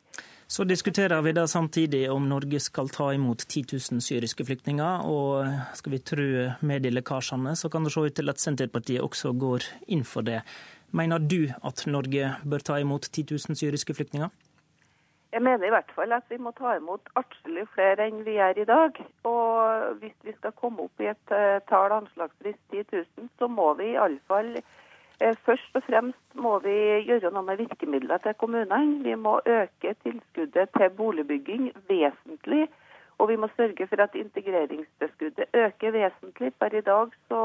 Så 0.46 0.66
diskuterer 0.68 1.22
vi 1.22 1.32
da 1.32 1.46
samtidig 1.46 2.10
om 2.10 2.26
Norge 2.28 2.60
skal 2.60 2.90
ta 2.92 3.12
imot 3.14 3.46
10 3.46 3.64
000 3.72 4.02
syriske 4.04 4.44
flyktninger. 4.44 5.06
Og 5.06 5.46
skal 5.78 5.94
vi 5.94 6.02
tro 6.10 6.28
medielekkasjene, 6.60 7.54
så 7.56 7.70
kan 7.70 7.86
det 7.86 7.94
se 7.94 8.00
ut 8.00 8.18
til 8.18 8.28
at 8.34 8.42
Senterpartiet 8.42 9.00
også 9.00 9.32
går 9.32 9.70
inn 9.94 10.04
for 10.04 10.26
det. 10.26 10.42
Mener 10.94 11.18
du 11.18 11.48
at 11.66 11.86
Norge 11.90 12.26
bør 12.50 12.62
ta 12.62 12.76
imot 12.78 13.08
10 13.10 13.24
000 13.30 13.58
syriske 13.58 13.94
flyktninger? 13.94 14.28
Jeg 15.34 15.42
mener 15.42 15.66
i 15.66 15.72
hvert 15.74 15.90
fall 15.96 16.12
at 16.14 16.28
vi 16.30 16.36
må 16.38 16.52
ta 16.54 16.76
imot 16.78 17.08
atskillig 17.18 17.64
flere 17.74 18.06
enn 18.06 18.20
vi 18.22 18.36
gjør 18.36 18.60
i 18.62 18.66
dag. 18.68 19.00
Og 19.26 19.96
hvis 19.98 20.14
vi 20.22 20.34
skal 20.36 20.54
komme 20.60 20.86
opp 20.86 21.02
i 21.02 21.10
et 21.10 21.34
uh, 21.34 21.58
tall 21.66 21.96
anslagsvis 21.96 22.60
10 22.70 22.84
000, 22.92 23.32
så 23.40 23.50
må 23.50 23.72
vi 23.80 23.90
iallfall 23.96 24.52
uh, 24.60 25.34
først 25.48 25.80
og 25.80 25.82
fremst 25.88 26.38
må 26.46 26.60
vi 26.62 26.76
gjøre 27.10 27.34
noe 27.34 27.42
med 27.48 27.64
virkemidler 27.64 28.22
til 28.22 28.38
kommunene. 28.38 29.02
Vi 29.02 29.18
må 29.18 29.40
øke 29.42 29.96
tilskuddet 30.06 30.70
til 30.78 30.94
boligbygging 31.00 31.72
vesentlig. 31.90 32.68
Og 33.18 33.32
vi 33.32 33.40
må 33.42 33.50
sørge 33.56 33.90
for 33.90 34.06
at 34.06 34.14
integreringstilskuddet 34.14 35.58
øker 35.66 35.98
vesentlig. 35.98 36.54
Per 36.62 36.78
i 36.78 36.86
dag 36.86 37.10
så 37.26 37.42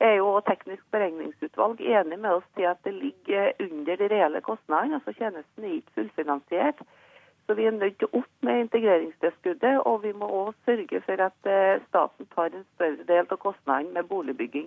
er 0.00 0.18
jo 0.18 0.40
Teknisk 0.44 0.84
beregningsutvalg 0.92 1.80
enig 1.80 2.18
med 2.18 2.30
oss 2.38 2.46
til 2.56 2.68
at 2.68 2.80
det 2.84 2.94
ligger 2.94 3.52
under 3.60 3.96
de 3.96 4.08
reelle 4.12 4.40
kostnadene. 4.40 4.94
altså 5.00 5.12
Tjenesten 5.16 5.64
er 5.64 5.76
ikke 5.78 5.94
fullfinansiert. 5.94 6.82
Så 7.46 7.54
vi 7.54 7.64
er 7.64 7.70
nødt 7.70 7.98
til 7.98 8.08
å 8.10 8.18
opp 8.20 8.46
med 8.46 8.64
integreringstilskuddet, 8.64 9.78
og 9.86 10.02
vi 10.02 10.12
må 10.12 10.26
òg 10.26 10.54
sørge 10.66 11.00
for 11.06 11.22
at 11.28 11.50
eh, 11.50 11.82
staten 11.88 12.26
tar 12.34 12.50
en 12.50 12.66
større 12.74 13.06
del 13.06 13.28
av 13.30 13.38
kostnadene 13.38 13.94
med 13.94 14.08
boligbygging. 14.10 14.66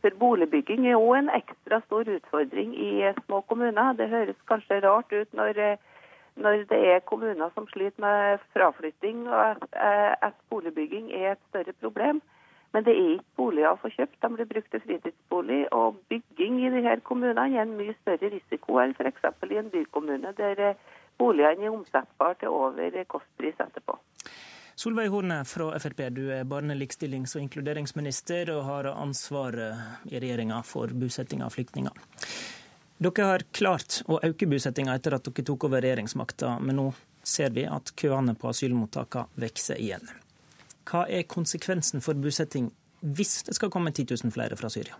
For 0.00 0.16
boligbygging 0.20 0.86
er 0.88 0.96
òg 0.96 1.18
en 1.18 1.34
ekstra 1.36 1.82
stor 1.84 2.08
utfordring 2.16 2.72
i 2.80 3.02
eh, 3.04 3.18
små 3.26 3.42
kommuner. 3.50 3.92
Det 3.98 4.08
høres 4.08 4.40
kanskje 4.48 4.80
rart 4.86 5.12
ut 5.12 5.36
når, 5.36 5.60
eh, 5.60 6.08
når 6.40 6.64
det 6.72 6.80
er 6.94 7.04
kommuner 7.04 7.52
som 7.54 7.68
sliter 7.68 8.00
med 8.00 8.40
fraflytting, 8.56 9.28
og 9.28 9.44
at, 9.50 9.68
at 10.32 10.40
boligbygging 10.50 11.12
er 11.12 11.34
et 11.34 11.44
større 11.50 11.76
problem. 11.84 12.24
Men 12.74 12.84
det 12.86 12.94
er 12.94 13.10
ikke 13.14 13.38
boliger 13.38 13.70
å 13.70 13.78
få 13.78 13.90
kjøpt, 13.94 14.16
de 14.22 14.30
blir 14.34 14.48
brukt 14.50 14.72
til 14.72 14.82
fritidsbolig. 14.82 15.60
Og 15.78 16.00
bygging 16.10 16.56
i 16.64 16.72
disse 16.74 16.96
kommunene 17.06 17.44
er 17.46 17.62
en 17.62 17.76
mye 17.78 17.94
større 18.00 18.32
risiko 18.32 18.80
enn 18.82 18.96
f.eks. 18.98 19.28
i 19.46 19.60
en 19.60 19.70
bykommune 19.70 20.34
der 20.40 20.64
boligene 21.18 21.68
er 21.68 21.76
omsettbare 21.76 22.40
til 22.40 22.50
over 22.50 22.98
kostpris 23.06 23.62
etterpå. 23.62 23.94
Solveig 24.74 25.12
Horne 25.12 25.36
fra 25.46 25.68
Frp, 25.78 26.00
du 26.10 26.24
er 26.34 26.42
barne-, 26.50 26.74
likestillings- 26.74 27.36
og 27.38 27.44
inkluderingsminister 27.44 28.50
og 28.56 28.64
har 28.66 28.90
ansvaret 28.90 30.10
i 30.10 30.18
regjeringa 30.18 30.58
for 30.66 30.90
bosetting 30.98 31.44
av 31.46 31.54
flyktninger. 31.54 31.94
Dere 32.98 33.28
har 33.28 33.46
klart 33.54 34.00
å 34.10 34.18
øke 34.18 34.50
bosettinga 34.50 34.98
etter 34.98 35.14
at 35.14 35.30
dere 35.30 35.46
tok 35.46 35.68
over 35.70 35.82
regjeringsmakta, 35.84 36.56
men 36.58 36.80
nå 36.82 36.90
ser 37.22 37.54
vi 37.54 37.68
at 37.70 37.94
køene 37.94 38.34
på 38.34 38.50
asylmottakene 38.50 39.46
vokser 39.46 39.78
igjen. 39.78 40.10
Hva 40.90 41.06
er 41.08 41.28
konsekvensen 41.28 42.04
for 42.04 42.18
bosetting 42.20 42.72
hvis 43.04 43.42
det 43.44 43.54
skal 43.56 43.70
komme 43.70 43.92
10 43.92 44.06
000 44.10 44.32
flere 44.32 44.56
fra 44.56 44.68
Syria? 44.72 44.96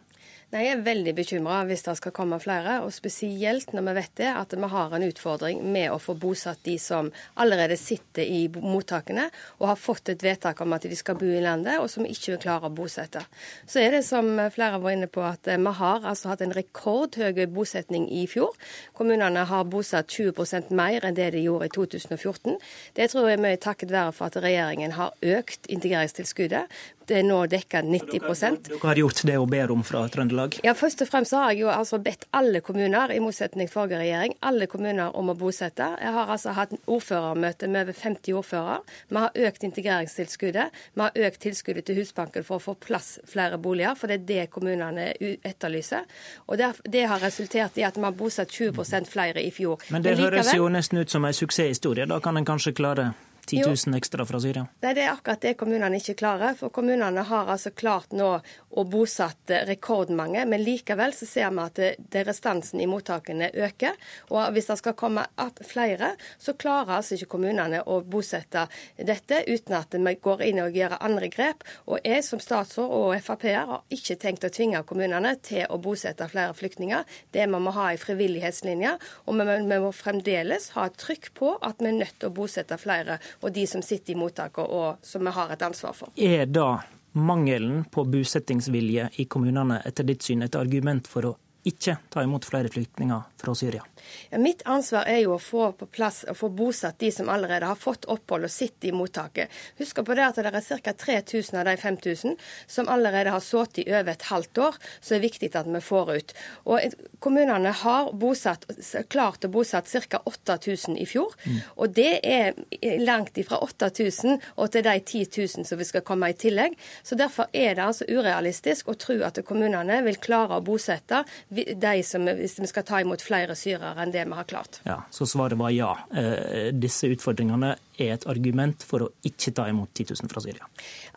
Jeg 0.54 0.68
er 0.70 0.82
veldig 0.86 1.16
bekymra 1.18 1.64
hvis 1.66 1.82
det 1.82 1.96
skal 1.98 2.12
komme 2.14 2.36
flere, 2.38 2.76
og 2.84 2.92
spesielt 2.94 3.72
når 3.74 3.88
vi 3.88 3.94
vet 3.96 4.12
det, 4.20 4.28
at 4.38 4.52
vi 4.54 4.68
har 4.70 4.92
en 4.94 5.02
utfordring 5.02 5.64
med 5.66 5.90
å 5.90 5.96
få 5.98 6.14
bosatt 6.14 6.60
de 6.62 6.76
som 6.78 7.08
allerede 7.42 7.74
sitter 7.74 8.22
i 8.22 8.44
mottakene 8.52 9.24
og 9.56 9.66
har 9.72 9.80
fått 9.82 10.12
et 10.12 10.22
vedtak 10.22 10.62
om 10.62 10.76
at 10.76 10.86
de 10.86 10.94
skal 10.94 11.18
bo 11.18 11.26
i 11.26 11.42
landet, 11.42 11.80
og 11.82 11.90
som 11.90 12.06
ikke 12.06 12.38
klarer 12.44 12.70
å 12.70 12.76
bosette. 12.76 13.24
Så 13.66 13.82
er 13.82 13.96
det 13.96 14.04
som 14.06 14.30
flere 14.54 14.78
var 14.78 14.94
inne 14.94 15.10
på, 15.10 15.26
at 15.26 15.50
vi 15.50 15.74
har 15.80 16.06
altså 16.06 16.30
hatt 16.30 16.46
en 16.46 16.54
rekordhøy 16.54 17.48
bosetning 17.50 18.06
i 18.14 18.22
fjor. 18.30 18.54
Kommunene 18.94 19.48
har 19.50 19.66
bosatt 19.66 20.14
20% 20.14 20.70
mer 20.70 21.02
enn 21.02 21.18
det 21.18 21.32
de 21.34 21.42
gjorde 21.48 21.66
i 21.66 21.74
2014. 21.74 22.60
Det 22.94 23.10
tror 23.10 23.26
jeg 23.26 23.40
er 23.40 23.46
mye 23.48 23.58
takket 23.58 23.90
være 23.90 24.14
for 24.14 24.30
at 24.30 24.38
regjeringen 24.46 24.94
har 25.00 25.18
økt 25.34 25.66
integreringstilskuddet. 25.66 26.70
Er 27.10 27.24
nå 27.26 27.42
dekka 27.50 27.82
90 27.84 28.22
Dere 28.64 28.78
har 28.82 28.96
gjort 28.96 29.22
det 29.28 29.36
hun 29.36 29.50
ber 29.50 29.70
om 29.74 29.82
fra 29.84 30.06
Trøndelag? 30.08 30.56
Ja, 30.64 30.72
Først 30.74 31.02
og 31.04 31.08
fremst 31.10 31.34
har 31.36 31.50
jeg 31.52 31.64
jo 31.64 31.68
altså 31.68 31.98
bedt 32.02 32.24
alle 32.32 32.60
kommuner, 32.64 33.12
i 33.12 33.20
motsetning 33.20 33.68
til 33.68 33.74
forrige 33.74 33.98
regjering, 34.00 34.34
alle 34.40 34.66
kommuner 34.70 35.16
om 35.16 35.28
å 35.28 35.34
bosette. 35.38 35.86
Jeg 36.00 36.12
har 36.16 36.32
altså 36.32 36.54
hatt 36.56 36.72
ordførermøte 36.86 37.68
med 37.68 37.84
over 37.84 37.98
50 38.00 38.38
ordførere. 38.38 38.78
Vi 39.10 39.20
har 39.20 39.36
økt 39.48 39.66
integreringstilskuddet. 39.68 40.80
Vi 40.94 41.04
har 41.04 41.20
økt 41.28 41.42
tilskuddet 41.44 41.88
til 41.88 42.00
Husbanken 42.00 42.46
for 42.46 42.56
å 42.60 42.64
få 42.70 42.76
plass 42.80 43.18
flere 43.28 43.58
boliger, 43.58 43.94
for 43.98 44.08
det 44.08 44.22
er 44.22 44.26
det 44.30 44.48
kommunene 44.54 45.10
etterlyser. 45.44 46.08
Og 46.48 46.58
det, 46.60 46.72
det 46.88 47.04
har 47.10 47.22
resultert 47.22 47.78
i 47.78 47.86
at 47.86 48.00
vi 48.00 48.06
har 48.06 48.16
bosatt 48.16 48.50
20% 48.54 49.12
flere 49.12 49.44
i 49.44 49.52
fjor. 49.54 49.84
Men 49.90 50.02
det 50.02 50.16
Men 50.16 50.22
likevel, 50.22 50.40
høres 50.40 50.56
jo 50.56 50.72
nesten 50.72 51.04
ut 51.04 51.10
som 51.10 51.24
en 51.24 51.36
suksesshistorie. 51.36 52.08
Da 52.08 52.20
kan 52.24 52.36
en 52.36 52.48
kanskje 52.48 52.74
klare 52.76 53.12
10 53.46 53.88
000 53.88 53.98
ekstra 53.98 54.26
fra 54.26 54.40
Syria? 54.40 54.66
Nei, 54.82 54.94
Det 54.94 55.04
er 55.04 55.12
akkurat 55.12 55.42
det 55.42 55.54
kommunene 55.60 55.98
ikke 56.00 56.16
klarer. 56.18 56.56
For 56.58 56.72
kommunene 56.74 57.24
har 57.28 57.50
altså 57.52 57.70
klart 57.70 58.12
nå 58.16 58.30
å 58.74 58.84
bosette 58.88 59.62
rekordmange. 59.68 60.44
Men 60.50 60.64
likevel 60.64 61.14
så 61.16 61.28
ser 61.28 61.50
vi 61.54 61.62
at 61.64 61.80
det, 61.80 62.24
restansen 62.26 62.80
i 62.80 62.88
mottakene 62.90 63.50
øker. 63.54 63.96
Og 64.32 64.54
hvis 64.54 64.70
det 64.70 64.78
skal 64.80 64.96
komme 64.98 65.26
flere, 65.66 66.14
så 66.38 66.56
klarer 66.58 66.98
altså 66.98 67.18
ikke 67.18 67.34
kommunene 67.36 67.82
å 67.86 68.00
bosette 68.00 68.66
dette 68.96 69.42
uten 69.48 69.76
at 69.78 69.94
vi 69.94 70.14
går 70.22 70.44
inn 70.48 70.62
og 70.64 70.76
gjør 70.76 70.96
andre 71.00 71.30
grep. 71.32 71.64
Og 71.86 72.00
jeg 72.04 72.24
som 72.26 72.42
statsråd 72.42 72.90
og 72.94 73.14
Frp-er 73.24 73.68
har 73.70 73.84
ikke 73.94 74.18
tenkt 74.20 74.46
å 74.46 74.52
tvinge 74.52 74.82
kommunene 74.88 75.34
til 75.44 75.66
å 75.70 75.78
bosette 75.82 76.28
flere 76.30 76.54
flyktninger. 76.56 77.04
Det 77.34 77.46
må 77.50 77.60
vi 77.64 77.76
ha 77.78 77.90
i 77.92 78.00
frivillighetslinja. 78.00 78.96
Og 79.26 79.38
vi, 79.38 79.58
vi 79.68 79.80
må 79.84 79.92
fremdeles 79.94 80.70
ha 80.76 80.88
et 80.88 80.98
trykk 81.00 81.30
på 81.38 81.54
at 81.64 81.82
vi 81.82 81.90
er 81.90 81.98
nødt 82.00 82.18
til 82.18 82.30
å 82.30 82.36
bosette 82.36 82.78
flere 82.80 83.18
og 83.40 83.52
de 83.54 83.66
som 83.66 83.82
sitter 83.82 84.14
i 84.14 84.18
mottak 84.18 84.58
og 84.64 85.04
som 85.04 85.24
vi 85.24 85.32
har 85.34 85.54
et 85.54 85.62
ansvar 85.62 85.96
for. 85.96 86.12
Er 86.16 86.46
da 86.46 86.82
mangelen 87.14 87.84
på 87.90 88.04
bosettingsvilje 88.10 89.08
i 89.22 89.26
kommunene 89.30 89.80
etter 89.86 90.06
ditt 90.06 90.24
syn 90.26 90.42
et 90.42 90.56
argument 90.58 91.06
for 91.10 91.30
å 91.30 91.34
ikke 91.64 91.96
ta 92.12 92.22
imot 92.24 92.44
flere 92.44 92.68
flyktninger 92.72 93.22
fra 93.40 93.54
Syria? 93.56 93.84
Ja, 94.30 94.38
mitt 94.38 94.62
ansvar 94.68 95.06
er 95.08 95.22
jo 95.22 95.34
å 95.36 95.40
få 95.40 95.70
på 95.78 95.86
plass 95.88 96.22
og 96.28 96.36
få 96.36 96.50
bosatt 96.52 96.98
de 97.00 97.10
som 97.14 97.30
allerede 97.32 97.68
har 97.68 97.78
fått 97.80 98.04
opphold 98.10 98.44
og 98.44 98.52
sitter 98.52 98.90
i 98.90 98.94
mottaket. 98.96 99.52
Husk 99.80 100.02
på 100.04 100.16
det 100.16 100.26
at 100.26 100.40
det 100.40 100.50
er 100.50 100.80
ca. 100.84 100.92
3000 101.04 101.60
av 101.60 101.68
de 101.68 101.76
5000 101.80 102.36
som 102.66 102.90
allerede 102.92 103.32
har 103.32 103.44
sittet 103.44 103.84
i 103.84 103.88
over 103.94 104.12
et 104.12 104.28
halvt 104.28 104.60
år, 104.66 104.78
så 105.00 105.14
det 105.14 105.18
er 105.18 105.24
viktig 105.24 105.50
at 105.56 105.70
vi 105.70 105.82
får 105.84 106.12
ut. 106.14 106.36
Og 106.68 106.80
Kommunene 107.24 107.70
har 107.72 108.10
bosatt, 108.20 108.66
klart 109.08 109.46
å 109.46 109.48
bosatt 109.52 109.88
ca. 110.10 110.20
8000 110.28 110.98
i 111.00 111.06
fjor. 111.08 111.32
Mm. 111.44 111.60
Og 111.80 111.94
det 111.96 112.18
er 112.20 113.00
langt 113.00 113.38
ifra 113.40 113.62
8000 113.64 114.40
og 114.60 114.72
til 114.74 114.84
de 114.84 114.98
10 115.00 115.24
000 115.32 115.68
som 115.68 115.80
vi 115.80 115.88
skal 115.88 116.04
komme 116.04 116.28
i 116.28 116.36
tillegg. 116.36 116.76
Så 117.02 117.16
Derfor 117.16 117.48
er 117.52 117.78
det 117.78 117.84
altså 117.86 118.04
urealistisk 118.10 118.90
å 118.92 118.96
tro 119.00 119.16
at 119.24 119.40
kommunene 119.46 120.02
vil 120.04 120.20
klare 120.20 120.58
å 120.58 120.64
bosette 120.64 121.22
de 121.54 122.02
som, 122.06 122.26
hvis 122.26 122.58
vi 122.60 122.68
skal 122.70 122.86
ta 122.86 123.00
imot 123.04 123.22
flere 123.24 123.56
syrere 123.58 123.94
enn 124.04 124.12
det 124.14 124.24
vi 124.26 124.38
har 124.38 124.48
klart. 124.50 124.80
Ja, 124.88 125.02
Så 125.10 125.26
svaret 125.30 125.58
var 125.58 125.70
ja. 125.74 125.92
Eh, 126.14 126.72
disse 126.72 127.08
utfordringene 127.12 127.74
er 127.98 128.14
et 128.14 128.26
argument 128.30 128.82
for 128.86 129.06
å 129.06 129.10
ikke 129.26 129.52
ta 129.56 129.66
imot 129.70 129.92
10 129.94 130.14
000 130.22 130.30
fra 130.32 130.42
Syria? 130.44 130.66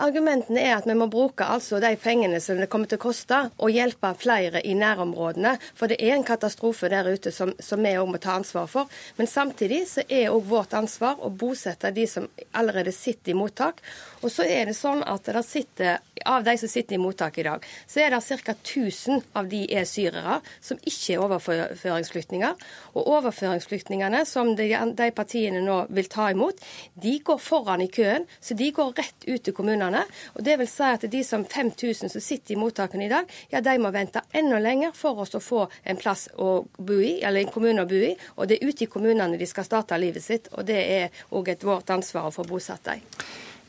Argumentene 0.04 0.62
er 0.62 0.76
at 0.78 0.88
vi 0.88 0.96
må 0.98 1.08
bruke 1.12 1.46
altså 1.48 1.82
de 1.84 1.94
pengene 2.02 2.40
som 2.44 2.60
det 2.62 2.70
kommer 2.72 2.90
til 2.90 3.00
å 3.00 3.06
koste, 3.08 3.40
og 3.58 3.74
hjelpe 3.74 4.14
flere 4.20 4.62
i 4.66 4.76
nærområdene. 4.78 5.56
For 5.78 5.92
det 5.92 6.00
er 6.04 6.16
en 6.16 6.28
katastrofe 6.28 6.90
der 6.94 7.10
ute 7.10 7.34
som, 7.34 7.54
som 7.60 7.84
vi 7.84 7.96
òg 7.98 8.12
må 8.12 8.22
ta 8.22 8.38
ansvar 8.38 8.70
for. 8.72 8.92
Men 9.18 9.30
samtidig 9.32 9.84
så 9.90 10.06
er 10.08 10.32
òg 10.34 10.46
vårt 10.50 10.76
ansvar 10.78 11.22
å 11.24 11.32
bosette 11.34 11.92
de 11.96 12.08
som 12.10 12.28
allerede 12.58 12.94
sitter 12.96 13.34
i 13.34 13.38
mottak. 13.38 13.82
Og 14.22 14.32
så 14.34 14.46
er 14.48 14.70
det 14.70 14.78
sånn 14.78 15.04
at 15.06 15.28
det 15.28 15.44
sitter, 15.46 16.00
av 16.26 16.46
de 16.46 16.56
som 16.58 16.70
sitter 16.70 16.98
i 16.98 17.02
mottak 17.02 17.38
i 17.38 17.46
dag, 17.46 17.66
så 17.88 18.02
er 18.04 18.14
det 18.14 18.22
ca. 18.44 18.54
1000 18.54 19.22
av 19.38 19.50
de 19.50 19.64
er 19.74 19.86
syrere 19.88 20.40
som 20.62 20.80
ikke 20.82 21.16
er 21.16 21.24
overføringsflyktninger. 21.26 22.56
Og 22.98 23.12
overføringsflyktningene 23.18 24.24
som 24.28 24.56
de, 24.58 24.70
de 24.98 25.10
partiene 25.16 25.62
nå 25.64 25.84
vil 25.94 26.10
ta 26.12 26.30
imot, 26.34 26.62
de 26.94 27.18
går 27.26 27.40
foran 27.42 27.82
i 27.82 27.90
køen, 27.94 28.28
så 28.40 28.58
de 28.58 28.70
går 28.72 28.94
rett 28.98 29.28
ut 29.28 29.44
til 29.44 29.56
kommunene. 29.58 30.04
Og 30.36 30.44
det 30.46 30.58
vil 30.62 30.70
si 30.70 30.88
at 30.88 31.06
de 31.12 31.24
som 31.24 31.46
5000 31.46 32.14
som 32.14 32.24
sitter 32.24 32.56
i 32.56 32.60
mottakene 32.60 33.08
i 33.08 33.12
dag, 33.12 33.30
ja, 33.52 33.62
de 33.62 33.78
må 33.82 33.92
vente 33.96 34.24
enda 34.36 34.60
lenger 34.64 34.96
for 34.98 35.24
oss 35.24 35.36
å 35.38 35.44
få 35.44 35.66
en 35.84 36.00
plass 36.00 36.28
å 36.36 36.62
bo 36.78 37.00
i, 37.02 37.18
eller 37.22 37.44
en 37.44 37.54
kommune 37.54 37.84
å 37.84 37.90
bo 37.90 38.00
i. 38.12 38.14
Og 38.38 38.48
det 38.50 38.60
er 38.60 38.72
ute 38.72 38.88
i 38.88 38.92
kommunene 38.92 39.40
de 39.40 39.50
skal 39.50 39.68
starte 39.68 40.00
livet 40.00 40.24
sitt, 40.24 40.52
og 40.54 40.66
det 40.68 40.80
er 40.80 41.26
òg 41.36 41.54
et 41.54 41.68
vårt 41.68 41.90
ansvar 41.94 42.30
å 42.30 42.34
få 42.34 42.48
bosatt 42.48 42.90
dem. 42.90 43.06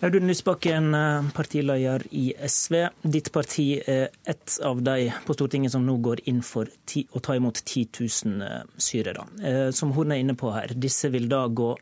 Audun 0.01 0.29
Lysbakken, 0.31 0.95
eh, 0.95 1.31
partileder 1.35 2.03
i 2.11 2.33
SV. 2.39 2.89
Ditt 3.03 3.33
parti 3.33 3.83
er 3.83 4.13
et 4.25 4.59
av 4.63 4.79
de 4.83 5.09
på 5.27 5.35
Stortinget 5.35 5.73
som 5.75 5.83
nå 5.83 5.97
går 5.99 6.23
inn 6.31 6.39
for 6.47 6.71
å 6.71 7.19
ta 7.21 7.35
imot 7.35 7.59
10 7.65 7.89
000 7.99 8.47
eh, 8.47 8.61
syrere. 8.79 9.27
Eh, 9.43 9.71
som 9.75 9.91
Horne 9.97 10.15
er 10.15 10.23
inne 10.23 10.37
på 10.39 10.53
her, 10.55 10.71
disse 10.71 11.11
vil 11.11 11.27
da 11.29 11.49
gå 11.51 11.73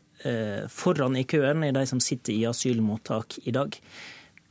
foran 0.73 1.15
i 1.19 1.25
køen 1.29 1.63
er 1.67 1.75
de 1.75 1.85
som 1.89 1.99
sitter 2.03 2.33
i 2.33 2.45
asylmottak 2.49 3.37
i 3.45 3.53
dag. 3.55 3.77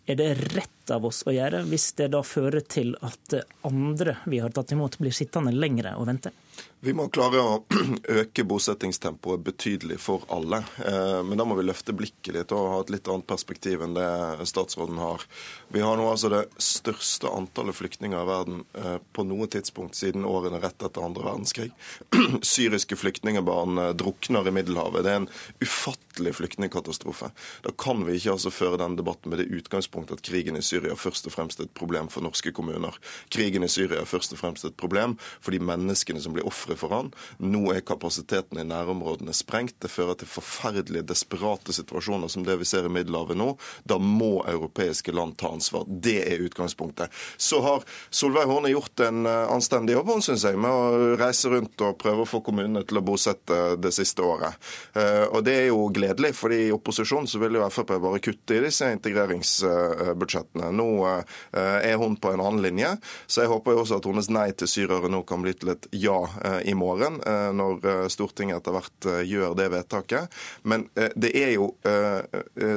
Er 0.07 0.19
det 0.21 0.31
rett 0.55 0.76
av 0.95 1.07
oss 1.09 1.23
å 1.27 1.35
gjøre, 1.35 1.65
hvis 1.71 1.93
det 1.99 2.11
da 2.15 2.23
fører 2.27 2.65
til 2.67 2.95
at 3.07 3.39
andre 3.67 4.19
vi 4.27 4.41
har 4.43 4.55
tatt 4.55 4.75
imot, 4.77 4.99
blir 5.03 5.15
sittende 5.15 5.55
lengre 5.55 5.97
og 6.01 6.09
vente? 6.11 6.33
Vi 6.81 6.93
må 6.95 7.09
klare 7.09 7.41
å 7.41 7.55
øke 8.21 8.45
bosettingstempoet 8.47 9.41
betydelig 9.43 9.97
for 10.05 10.27
alle. 10.33 10.61
Eh, 10.85 11.23
men 11.27 11.41
da 11.41 11.47
må 11.49 11.57
vi 11.59 11.65
løfte 11.65 11.95
blikket 11.97 12.35
litt 12.37 12.53
og 12.55 12.69
ha 12.71 12.81
et 12.83 12.93
litt 12.93 13.09
annet 13.11 13.27
perspektiv 13.27 13.83
enn 13.83 13.97
det 13.97 14.47
statsråden 14.47 15.01
har. 15.01 15.25
Vi 15.73 15.83
har 15.83 15.97
nå 15.99 16.07
altså 16.11 16.31
det 16.33 16.45
største 16.63 17.33
antallet 17.33 17.79
flyktninger 17.79 18.21
i 18.21 18.29
verden 18.29 18.63
eh, 18.77 18.99
på 19.17 19.25
noe 19.27 19.49
tidspunkt 19.51 19.97
siden 19.99 20.29
årene 20.29 20.61
rett 20.63 20.85
etter 20.85 21.07
andre 21.07 21.25
verdenskrig. 21.27 21.71
Syriske 22.55 23.01
flyktningbarn 23.01 23.81
eh, 23.83 23.95
drukner 23.97 24.47
i 24.47 24.55
Middelhavet. 24.55 25.07
Det 25.07 25.15
er 25.15 25.21
en 25.23 25.31
ufattelig 25.65 26.37
flyktningkatastrofe. 26.39 27.33
Da 27.65 27.73
kan 27.73 28.05
vi 28.05 28.21
ikke 28.21 28.37
altså 28.37 28.53
føre 28.53 28.83
denne 28.85 29.01
debatten 29.01 29.33
med 29.33 29.43
det 29.43 29.49
utgangspunktet 29.49 30.21
at 30.21 30.29
krigen 30.29 30.61
i 30.61 30.65
Syria 30.65 30.76
først 30.97 31.29
og 31.29 31.35
fremst 31.35 31.61
et 31.61 31.73
problem 31.77 32.09
for 32.13 32.25
norske 32.25 32.53
kommuner. 32.53 32.97
Krigen 33.33 33.65
i 33.65 33.71
Syria 33.71 34.03
er 34.03 34.09
først 34.09 34.35
og 34.35 34.41
fremst 34.41 34.65
et 34.65 34.77
problem 34.77 35.17
for 35.41 35.55
de 35.55 35.61
menneskene 35.63 36.21
som 36.23 36.35
blir 36.37 36.47
ofre 36.47 36.77
for 36.79 36.93
han. 36.95 37.13
Nå 37.39 37.73
er 37.75 37.85
kapasiteten 37.87 38.61
i 38.61 38.67
nærområdene 38.67 39.35
sprengt. 39.37 39.79
Det 39.83 39.91
fører 39.91 40.19
til 40.19 40.31
forferdelige, 40.31 41.07
desperate 41.07 41.75
situasjoner 41.77 42.29
som 42.33 42.45
det 42.47 42.59
vi 42.61 42.69
ser 42.69 42.87
i 42.87 42.93
Middelhavet 42.93 43.39
nå. 43.39 43.53
Da 43.85 43.99
må 44.03 44.45
europeiske 44.47 45.15
land 45.15 45.37
ta 45.41 45.53
ansvar. 45.55 45.87
Det 45.87 46.19
er 46.27 46.45
utgangspunktet. 46.47 47.13
Så 47.37 47.61
har 47.65 47.85
Solveig 48.11 48.49
Horne 48.51 48.73
gjort 48.73 49.01
en 49.07 49.27
eh, 49.27 49.53
anstendig 49.53 49.97
jobb, 49.97 50.15
syns 50.25 50.47
jeg, 50.47 50.59
med 50.61 50.71
å 50.71 51.17
reise 51.21 51.51
rundt 51.53 51.81
og 51.85 51.99
prøve 52.01 52.25
å 52.25 52.29
få 52.29 52.43
kommunene 52.47 52.85
til 52.87 53.01
å 53.01 53.05
bosette 53.07 53.77
det 53.81 53.93
siste 53.95 54.25
året. 54.25 54.57
Eh, 54.97 55.25
og 55.31 55.45
det 55.47 55.57
er 55.61 55.69
jo 55.71 55.87
gledelig, 55.95 56.35
fordi 56.37 56.67
i 56.67 56.75
opposisjon 56.75 57.29
så 57.31 57.41
vil 57.43 57.59
jo 57.59 57.65
Frp 57.77 57.97
bare 58.01 58.21
kutte 58.23 58.57
i 58.57 58.63
disse 58.65 58.89
integreringsbudsjettene. 58.95 60.66
Nå 60.75 60.89
eh, 61.11 61.79
er 61.93 61.97
hun 62.01 62.17
på 62.21 62.33
en 62.33 62.43
annen 62.43 62.65
linje, 62.65 62.97
så 63.27 63.45
jeg 63.45 63.53
håper 63.53 63.77
jo 63.77 63.85
også 63.85 64.01
at 64.01 64.11
hennes 64.11 64.31
nei 64.33 64.49
til 64.57 64.71
syrere 64.71 65.11
nå 65.13 65.23
kan 65.29 65.45
bli 65.45 65.55
til 65.57 65.75
et 65.75 65.89
ja 65.95 66.19
i 66.67 66.75
morgen, 66.75 67.21
eh, 67.27 67.53
når 67.53 67.87
eh, 67.87 68.09
Stortinget 68.09 68.61
etter 68.61 68.75
hvert 68.77 69.09
eh, 69.11 69.23
gjør 69.27 69.55
det 69.59 69.69
vedtaket. 69.73 70.37
Men 70.63 70.87
det 70.95 71.31
er 71.37 71.53
jo 71.55 71.69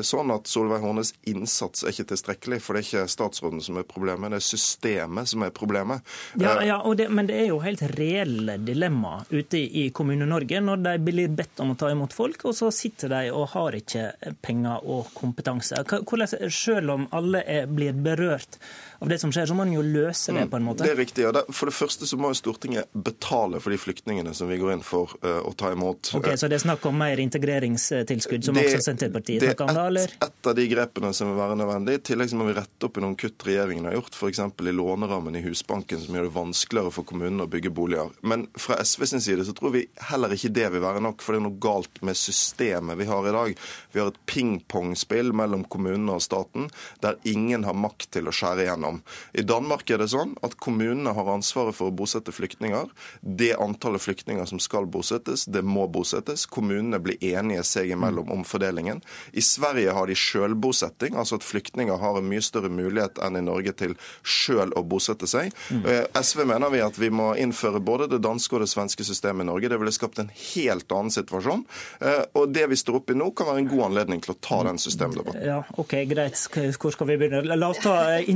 sånn 0.05 0.31
at 0.33 0.47
Solveig 0.49 0.81
Hornes 0.83 1.11
innsats 1.29 1.83
er 1.83 1.93
ikke 1.93 2.09
tilstrekkelig. 2.11 2.59
For 2.63 2.75
det 2.75 2.81
er 2.81 2.87
ikke 2.87 3.11
statsråden 3.11 3.61
som 3.63 3.79
er 3.79 3.87
problemet, 3.87 4.31
det 4.33 4.39
er 4.39 4.45
systemet 4.45 5.31
som 5.31 5.43
er 5.45 5.53
problemet. 5.55 6.05
Ja, 6.39 6.57
ja 6.65 6.79
det, 6.97 7.09
Men 7.13 7.29
det 7.29 7.37
er 7.41 7.49
jo 7.51 7.59
helt 7.63 7.83
reelle 7.95 8.57
dilemma 8.61 9.19
ute 9.29 9.59
i 9.59 9.87
Kommune-Norge 9.95 10.61
når 10.63 10.83
de 10.85 10.95
blir 11.03 11.31
bedt 11.33 11.61
om 11.63 11.73
å 11.73 11.77
ta 11.79 11.91
imot 11.93 12.15
folk, 12.15 12.45
og 12.49 12.57
så 12.57 12.71
sitter 12.73 13.13
de 13.13 13.21
og 13.33 13.49
har 13.55 13.77
ikke 13.79 14.35
penger 14.45 14.85
og 14.85 15.11
kompetanse. 15.17 15.81
Hvordan, 15.89 16.49
selv 16.53 16.95
om 16.95 17.07
alle 17.15 17.43
er 17.49 17.69
blir 17.79 17.95
berørt 18.05 18.59
av 19.01 19.09
det 19.09 19.19
som 19.21 19.31
skjer, 19.31 19.45
så 19.47 19.55
må 19.55 19.63
en 19.63 19.73
jo 19.73 19.81
løse 19.81 20.33
det 20.33 20.43
Mm, 20.45 20.49
på 20.49 20.57
en 20.57 20.63
måte. 20.65 20.83
Det 20.83 20.91
er 20.91 20.95
riktig. 20.99 21.25
og 21.27 21.33
det, 21.33 21.43
For 21.55 21.65
det 21.67 21.73
første 21.75 22.05
så 22.07 22.17
må 22.17 22.29
jo 22.33 22.39
Stortinget 22.39 22.87
betale 22.93 23.59
for 23.61 23.69
de 23.71 23.77
flyktningene 23.77 24.33
som 24.35 24.47
vi 24.49 24.57
går 24.57 24.73
inn 24.73 24.81
for 24.83 25.09
uh, 25.23 25.39
å 25.47 25.53
ta 25.55 25.71
imot. 25.71 26.11
Ok, 26.15 26.27
Så 26.37 26.49
det 26.49 26.59
er 26.59 26.65
snakk 26.67 26.85
om 26.85 26.97
mer 26.97 27.17
integreringstilskudd, 27.17 28.43
som 28.43 28.55
Det- 28.55 28.65
også 28.65 28.81
Senterpartiet 28.91 29.43
er 29.43 29.53
snakker 29.53 29.69
om 29.69 29.75
da, 29.75 29.87
eller? 29.87 30.07
Det 30.07 30.17
er 30.21 30.25
Et 30.27 30.47
av 30.47 30.55
de 30.55 30.67
grepene 30.67 31.13
som 31.13 31.27
vil 31.27 31.37
være 31.37 31.55
nødvendig. 31.57 31.93
I 31.95 32.03
tillegg 32.09 32.29
så 32.29 32.35
må 32.35 32.45
vi 32.47 32.53
rette 32.59 32.83
opp 32.85 32.97
i 32.97 33.01
noen 33.01 33.15
kutt 33.17 33.37
regjeringen 33.47 33.85
har 33.85 33.93
gjort, 33.93 34.13
f.eks. 34.15 34.39
i 34.39 34.71
lånerammen 34.75 35.35
i 35.35 35.41
Husbanken, 35.43 35.99
som 36.05 36.15
gjør 36.15 36.23
det 36.29 36.33
vanskeligere 36.33 36.91
for 36.91 37.03
kommunene 37.03 37.43
å 37.43 37.49
bygge 37.49 37.69
boliger. 37.73 38.11
Men 38.23 38.47
fra 38.57 38.75
SV 38.77 39.05
sin 39.05 39.21
side 39.21 39.45
så 39.45 39.53
tror 39.53 39.71
vi 39.71 39.87
heller 40.09 40.29
ikke 40.35 40.51
det 40.53 40.71
vil 40.71 40.81
være 40.81 41.01
nok, 41.01 41.21
for 41.21 41.33
det 41.33 41.41
er 41.41 41.47
noe 41.49 41.59
galt 41.59 42.01
med 42.01 42.15
systemet 42.15 42.97
vi 42.97 43.05
har 43.05 43.27
i 43.27 43.31
dag. 43.35 43.55
Vi 43.93 43.99
har 43.99 44.07
et 44.07 44.21
pingpongspill 44.25 45.31
mellom 45.35 45.63
kommunene 45.69 46.15
og 46.17 46.21
staten 46.25 46.69
der 47.03 47.17
ingen 47.29 47.63
har 47.67 47.73
makt 47.77 48.09
til 48.15 48.29
å 48.29 48.33
skjære 48.35 48.65
igjennom. 48.67 48.88
I 49.33 49.43
Danmark 49.47 49.89
er 49.93 50.01
det 50.01 50.09
sånn 50.13 50.35
at 50.45 50.57
kommunene 50.61 51.13
har 51.15 51.29
ansvaret 51.33 51.75
for 51.77 51.89
å 51.91 51.95
bosette 51.95 52.33
flyktninger. 52.35 52.89
Det 53.21 53.51
antallet 53.61 54.01
flyktninger 54.03 54.45
som 54.49 54.59
skal 54.63 54.87
bosettes, 54.91 55.45
det 55.45 55.63
må 55.65 55.85
bosettes. 55.91 56.45
Kommunene 56.49 56.99
blir 57.03 57.19
enige 57.23 57.63
seg 57.67 57.93
imellom 57.95 58.31
om 58.33 58.43
fordelingen. 58.47 59.01
I 59.33 59.43
Sverige 59.45 59.93
har 59.95 60.09
de 60.09 60.15
sjølbosetting, 60.17 61.15
altså 61.19 61.39
at 61.39 61.45
flyktninger 61.47 61.97
har 62.01 62.17
en 62.19 62.29
mye 62.29 62.43
større 62.43 62.71
mulighet 62.73 63.19
enn 63.23 63.37
i 63.39 63.43
Norge 63.45 63.73
til 63.79 63.95
sjøl 64.23 64.73
å 64.79 64.83
bosette 64.87 65.27
seg. 65.29 65.53
Eh, 65.83 66.05
SV 66.19 66.45
mener 66.49 66.71
vi 66.73 66.81
at 66.83 66.97
vi 66.99 67.09
må 67.13 67.31
innføre 67.39 67.81
både 67.83 68.09
det 68.11 68.21
danske 68.25 68.55
og 68.57 68.63
det 68.63 68.71
svenske 68.71 69.05
systemet 69.07 69.45
i 69.45 69.49
Norge. 69.51 69.69
Det 69.71 69.79
ville 69.81 69.93
skapt 69.95 70.19
en 70.23 70.31
helt 70.33 70.91
annen 70.95 71.13
situasjon. 71.13 71.65
Eh, 72.01 72.23
Og 72.39 72.51
det 72.53 72.67
vi 72.69 72.77
står 72.77 72.99
oppe 72.99 73.13
i 73.13 73.17
nå, 73.17 73.31
kan 73.35 73.47
være 73.49 73.63
en 73.63 73.69
god 73.71 73.83
anledning 73.89 74.21
til 74.23 74.33
å 74.33 74.37
ta 74.43 74.61
den 74.67 74.77
systemdebatten. 74.79 75.41
Ja, 75.43 75.59
ok, 75.81 75.95
greit. 76.09 76.37
Hvor 76.79 76.93
skal 76.93 77.07
vi 77.09 77.17
begynne? 77.19 77.41
La 77.57 77.69
oss 77.71 77.81
ta 77.83 77.95
eh, 78.15 78.29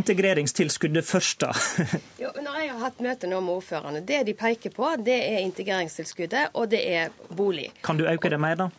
integreringstilskuddet 0.43 1.05
først, 1.05 1.41
da. 1.41 1.51
Jo, 2.21 2.29
når 2.41 2.59
jeg 2.59 2.71
har 2.71 2.79
hatt 2.83 3.01
møte 3.01 3.27
nå 3.27 3.39
med 3.41 3.53
ordførerne, 3.55 4.01
det 4.03 4.25
de 4.27 4.33
peker 4.33 4.71
på, 4.75 4.95
det 4.99 5.15
er 5.15 5.39
integreringstilskuddet, 5.43 6.51
og 6.53 6.69
det 6.71 6.81
er 6.83 7.09
bolig. 7.35 7.71
Kan 7.83 7.97
du 7.97 8.05
øke 8.05 8.29
det 8.29 8.39
mer, 8.39 8.55
da? 8.55 8.69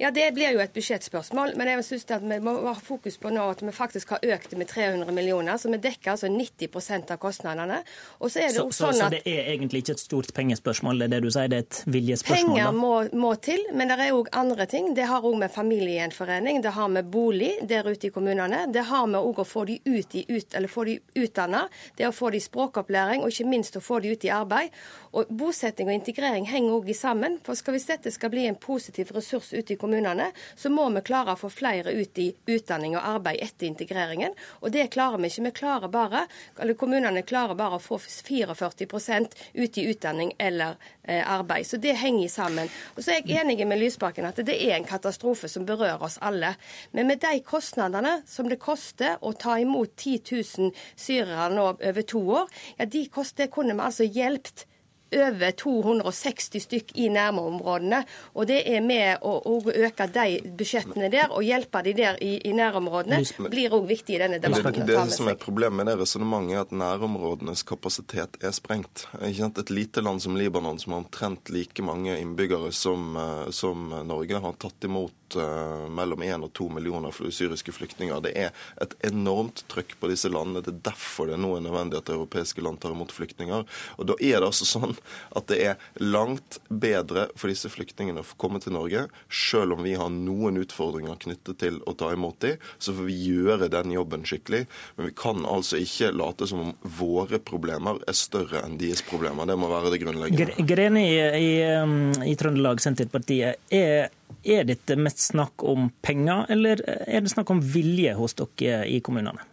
Ja, 0.00 0.10
Det 0.10 0.28
blir 0.34 0.52
jo 0.54 0.60
et 0.62 0.70
budsjettspørsmål, 0.72 1.56
men 1.58 1.68
jeg 1.72 1.84
synes 1.84 2.04
at 2.14 2.22
vi 2.22 2.36
må 2.38 2.52
ha 2.68 2.74
fokus 2.78 3.16
på 3.18 3.32
nå 3.34 3.42
at 3.50 3.62
vi 3.66 3.72
faktisk 3.74 4.12
har 4.14 4.20
økt 4.22 4.52
det 4.52 4.58
med 4.60 4.68
300 4.70 5.10
millioner, 5.14 5.56
så 5.58 5.72
vi 5.72 5.80
dekker 5.82 6.12
altså 6.12 6.28
90% 6.30 7.10
av 7.10 7.18
kostnadene. 7.18 7.80
Og 8.20 8.30
så 8.30 8.44
er 8.44 8.52
det 8.52 8.60
Så, 8.60 8.68
sånn 8.76 8.94
så 8.94 9.08
det 9.10 9.24
er 9.26 9.50
egentlig 9.56 9.82
ikke 9.82 9.96
et 9.96 10.02
stort 10.04 10.30
pengespørsmål, 10.36 11.02
det 11.02 11.08
er 11.08 11.14
det 11.16 11.20
du 11.24 11.30
sier, 11.34 11.50
det 11.50 11.58
er 11.58 11.66
et 11.66 11.80
viljespørsmål? 11.90 12.54
Penger 12.54 12.78
må, 12.78 12.92
må 13.18 13.32
til, 13.42 13.64
men 13.74 13.90
det 13.90 13.98
er 13.98 14.14
òg 14.14 14.30
andre 14.38 14.68
ting. 14.70 14.92
Det 14.94 15.08
har 15.10 15.26
òg 15.26 15.34
med 15.42 15.50
familiegjenforening, 15.56 16.62
det 16.62 16.76
har 16.78 16.94
med 16.94 17.10
bolig 17.10 17.50
der 17.66 17.90
ute 17.90 18.06
i 18.06 18.12
kommunene. 18.14 18.68
Det 18.70 18.86
har 18.92 19.10
med 19.10 19.18
òg 19.18 19.42
å 19.42 19.48
få 19.48 19.66
de 19.66 19.80
ut 19.82 20.14
i 20.14 20.24
ut, 20.28 20.54
eller 20.54 20.70
få 20.70 20.86
de 20.86 20.98
utdanna, 21.18 21.64
det 21.98 22.06
å 22.06 22.14
få 22.14 22.30
de 22.30 22.38
språkopplæring, 22.46 23.26
og 23.26 23.34
ikke 23.34 23.50
minst 23.50 23.74
å 23.74 23.82
få 23.82 23.98
de 24.04 24.14
ut 24.14 24.30
i 24.30 24.30
arbeid. 24.30 24.70
Og 25.18 25.26
Bosetting 25.34 25.88
og 25.90 25.96
integrering 25.96 26.44
henger 26.46 26.76
òg 26.76 26.90
sammen. 26.94 27.38
For 27.42 27.58
skal 27.58 27.74
hvis 27.74 27.88
dette 27.88 28.10
skal 28.14 28.30
bli 28.30 28.44
en 28.46 28.58
positiv 28.60 29.10
ressurs 29.16 29.50
ute 29.50 29.74
i 29.74 29.78
kommunene, 29.80 30.28
så 30.54 30.70
må 30.70 30.84
vi 30.94 31.02
klare 31.08 31.34
å 31.34 31.40
få 31.40 31.50
flere 31.50 31.90
ut 31.96 32.20
i 32.22 32.28
utdanning 32.54 32.94
og 32.94 33.02
arbeid 33.02 33.42
etter 33.42 33.66
integreringen. 33.66 34.36
Og 34.62 34.70
det 34.76 34.86
klarer 34.94 35.18
vi 35.18 35.32
ikke. 35.32 35.46
Vi 35.48 35.54
klarer 35.58 35.90
bare, 35.90 36.26
eller 36.60 36.78
Kommunene 36.78 37.24
klarer 37.26 37.58
bare 37.58 37.80
å 37.80 37.82
få 37.82 37.98
44% 37.98 39.34
ut 39.58 39.80
i 39.80 39.86
utdanning 39.90 40.32
eller 40.38 40.78
eh, 41.02 41.24
arbeid. 41.26 41.66
Så 41.66 41.82
det 41.82 41.96
henger 41.98 42.30
sammen. 42.30 42.70
Og 42.94 43.02
så 43.02 43.16
er 43.16 43.26
jeg 43.26 43.42
enig 43.42 43.66
med 43.66 43.82
Lysbakken 43.82 44.28
at 44.30 44.38
det 44.38 44.54
er 44.54 44.76
en 44.76 44.86
katastrofe 44.86 45.50
som 45.50 45.66
berører 45.66 46.04
oss 46.06 46.20
alle. 46.22 46.54
Men 46.94 47.10
med 47.10 47.24
de 47.26 47.42
kostnadene 47.42 48.20
som 48.28 48.46
det 48.46 48.62
koster 48.62 49.18
å 49.18 49.34
ta 49.34 49.58
imot 49.58 49.96
10 49.96 50.22
000 50.30 50.74
syrere 50.94 51.50
nå 51.50 51.70
over 51.74 52.02
to 52.06 52.22
år, 52.38 52.58
ja, 52.78 52.86
de 52.86 53.08
kost, 53.10 53.40
det 53.40 53.50
kunne 53.50 53.74
vi 53.74 53.88
altså 53.88 54.06
hjulpet 54.06 54.68
over 55.14 55.50
260 55.50 56.60
stykk 56.60 56.92
i 57.00 57.08
nærområdene. 57.12 58.02
Og 58.34 58.48
det 58.50 58.60
er 58.68 58.82
med 58.84 59.24
å, 59.24 59.38
å 59.40 59.56
øke 59.72 60.08
de 60.12 60.38
budsjettene 60.58 61.10
der 61.12 61.32
og 61.32 61.46
hjelpe 61.46 61.82
de 61.86 61.94
der 61.96 62.18
i, 62.24 62.34
i 62.48 62.52
nærområdene, 62.56 63.22
blir 63.48 63.74
òg 63.76 63.88
viktig 63.88 64.18
i 64.18 64.22
denne 64.22 64.40
debatten. 64.42 64.84
Det, 64.84 64.96
det 64.96 65.16
som 65.16 65.30
er 65.30 65.38
problemet 65.40 65.80
med 65.80 65.90
det 65.92 65.98
resonnementet, 66.02 66.56
er 66.58 66.66
at 66.66 66.74
nærområdenes 66.76 67.64
kapasitet 67.68 68.38
er 68.44 68.54
sprengt. 68.56 69.06
Et 69.22 69.72
lite 69.72 70.04
land 70.04 70.22
som 70.22 70.36
Libanon, 70.38 70.78
som 70.80 70.94
har 70.94 71.04
omtrent 71.04 71.52
like 71.54 71.84
mange 71.84 72.16
innbyggere 72.18 72.72
som, 72.72 73.16
eh, 73.16 73.50
som 73.54 73.88
Norge, 74.08 74.38
har 74.38 74.58
tatt 74.60 74.84
imot 74.84 75.38
eh, 75.40 75.88
mellom 75.94 76.22
1 76.22 76.46
og 76.46 76.52
2 76.58 76.68
millioner 76.78 77.14
syriske 77.14 77.72
flyktninger. 77.74 78.20
Det 78.24 78.34
er 78.36 78.52
et 78.82 78.94
enormt 79.08 79.64
trøkk 79.72 79.96
på 80.00 80.12
disse 80.12 80.30
landene. 80.32 80.64
Det 80.64 80.74
er 80.74 80.84
derfor 80.92 81.30
det 81.30 81.40
nå 81.40 81.54
er 81.56 81.64
nødvendig 81.64 82.00
at 82.00 82.12
europeiske 82.12 82.64
land 82.64 82.80
tar 82.82 82.96
imot 82.96 83.14
flyktninger. 83.14 83.66
Og 83.98 84.10
da 84.10 84.18
er 84.20 84.40
det 84.40 84.50
altså 84.50 84.68
sånn 84.68 84.97
at 85.36 85.48
det 85.50 85.58
er 85.70 85.84
langt 86.02 86.58
bedre 86.68 87.28
for 87.38 87.50
disse 87.52 87.70
flyktningene 87.72 88.22
å 88.22 88.26
få 88.26 88.38
komme 88.40 88.60
til 88.62 88.74
Norge, 88.76 89.06
selv 89.30 89.76
om 89.76 89.84
vi 89.86 89.94
har 89.98 90.10
noen 90.12 90.60
utfordringer 90.62 91.18
knyttet 91.22 91.58
til 91.62 91.80
å 91.88 91.94
ta 91.98 92.12
imot 92.14 92.38
dem, 92.44 92.58
så 92.78 92.94
får 92.96 93.08
vi 93.08 93.16
gjøre 93.28 93.70
den 93.72 93.94
jobben 93.94 94.26
skikkelig. 94.28 94.64
Men 94.96 95.10
vi 95.10 95.16
kan 95.18 95.44
altså 95.48 95.80
ikke 95.82 96.12
late 96.16 96.48
som 96.50 96.62
om 96.66 96.72
våre 96.98 97.40
problemer 97.42 98.00
er 98.08 98.16
større 98.18 98.62
enn 98.66 98.78
deres 98.80 99.02
problemer. 99.06 99.48
Det 99.48 99.58
må 99.58 99.70
være 99.70 99.92
det 99.94 100.02
grunnleggende. 100.02 100.54
Gre- 100.54 100.68
Greni 100.68 101.04
i, 101.08 101.20
i, 101.42 102.32
i 102.32 102.36
Trøndelag 102.38 102.80
Senterpartiet, 102.84 103.60
er, 103.74 104.08
er 104.44 104.66
dette 104.68 104.96
mest 105.00 105.28
snakk 105.30 105.64
om 105.66 105.90
penger, 106.04 106.46
eller 106.52 106.82
er 106.86 107.24
det 107.24 107.32
snakk 107.32 107.50
om 107.54 107.62
vilje 107.64 108.14
hos 108.18 108.36
dere 108.38 108.84
i 108.88 109.00
kommunene? 109.04 109.44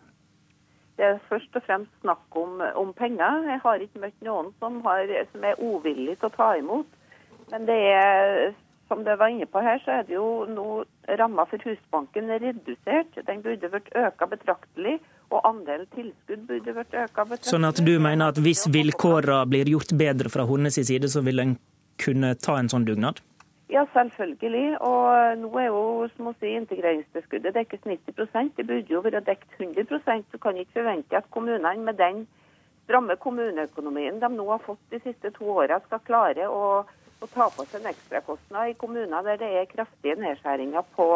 Det 0.96 1.06
er 1.06 1.24
først 1.30 1.58
og 1.60 1.64
fremst 1.66 1.92
snakk 2.02 2.38
om, 2.40 2.62
om 2.80 2.94
penger. 2.96 3.42
Jeg 3.50 3.60
har 3.64 3.82
ikke 3.84 4.04
møtt 4.06 4.22
noen 4.24 4.54
som, 4.62 4.78
har, 4.86 5.12
som 5.34 5.44
er 5.44 5.60
uvillig 5.60 6.16
til 6.22 6.30
å 6.30 6.36
ta 6.36 6.54
imot. 6.60 6.88
Men 7.52 7.68
det 7.68 7.80
er, 7.92 8.54
som 8.88 9.04
det 9.06 9.18
var 9.20 9.34
inne 9.34 9.48
på 9.50 9.64
her, 9.66 9.82
så 9.84 10.00
er 10.00 10.08
det 10.08 10.16
jo 10.16 10.46
nå 10.50 10.86
ramma 11.20 11.46
for 11.52 11.62
Husbanken 11.68 12.32
er 12.32 12.42
redusert. 12.48 13.20
Den 13.28 13.44
burde 13.44 13.72
vært 13.76 13.92
øka 13.92 14.30
betraktelig, 14.32 14.98
og 15.34 15.44
andelen 15.50 15.92
tilskudd 15.98 16.48
burde 16.48 16.78
vært 16.80 16.96
øka 16.96 17.28
betraktelig. 17.28 17.52
Sånn 17.52 17.68
at 17.68 17.84
du 17.84 17.96
mener 18.00 18.32
at 18.32 18.40
hvis 18.42 18.66
vilkårene 18.72 19.44
blir 19.52 19.76
gjort 19.76 19.96
bedre 20.00 20.32
fra 20.32 20.48
hennes 20.48 20.80
side, 20.80 21.12
så 21.12 21.26
vil 21.26 21.44
en 21.44 21.58
kunne 22.02 22.36
ta 22.40 22.58
en 22.60 22.72
sånn 22.72 22.88
dugnad? 22.88 23.20
Ja, 23.76 23.84
selvfølgelig. 23.94 24.82
Og 24.82 25.38
nå 25.42 25.50
er 25.60 25.66
jo 25.68 26.08
som 26.16 26.30
å 26.32 26.34
si, 26.40 26.54
integreringstilskuddet 26.56 27.58
dekkes 27.58 27.82
90% 27.84 28.54
Det 28.56 28.64
burde 28.70 28.94
jo 28.94 29.02
være 29.04 29.20
dekt 29.28 29.52
100% 29.60 30.30
Du 30.32 30.38
kan 30.40 30.56
ikke 30.62 30.78
forvente 30.78 31.18
at 31.20 31.28
kommunene 31.36 31.84
med 31.84 32.00
den 32.00 32.22
stramme 32.86 33.18
kommuneøkonomien 33.20 34.22
de 34.22 34.30
nå 34.32 34.46
har 34.52 34.62
fått 34.64 34.80
de 34.94 35.02
siste 35.04 35.32
to 35.36 35.50
årene, 35.58 35.82
skal 35.88 36.04
klare 36.08 36.48
å, 36.48 36.86
å 36.86 37.30
ta 37.34 37.50
på 37.52 37.66
seg 37.66 37.82
en 37.82 37.92
ekstrakostnad 37.92 38.72
i 38.72 38.78
kommuner 38.80 39.26
der 39.26 39.42
det 39.42 39.52
er 39.60 39.72
kraftige 39.72 40.16
nedskjæringer 40.22 40.86
på 40.96 41.08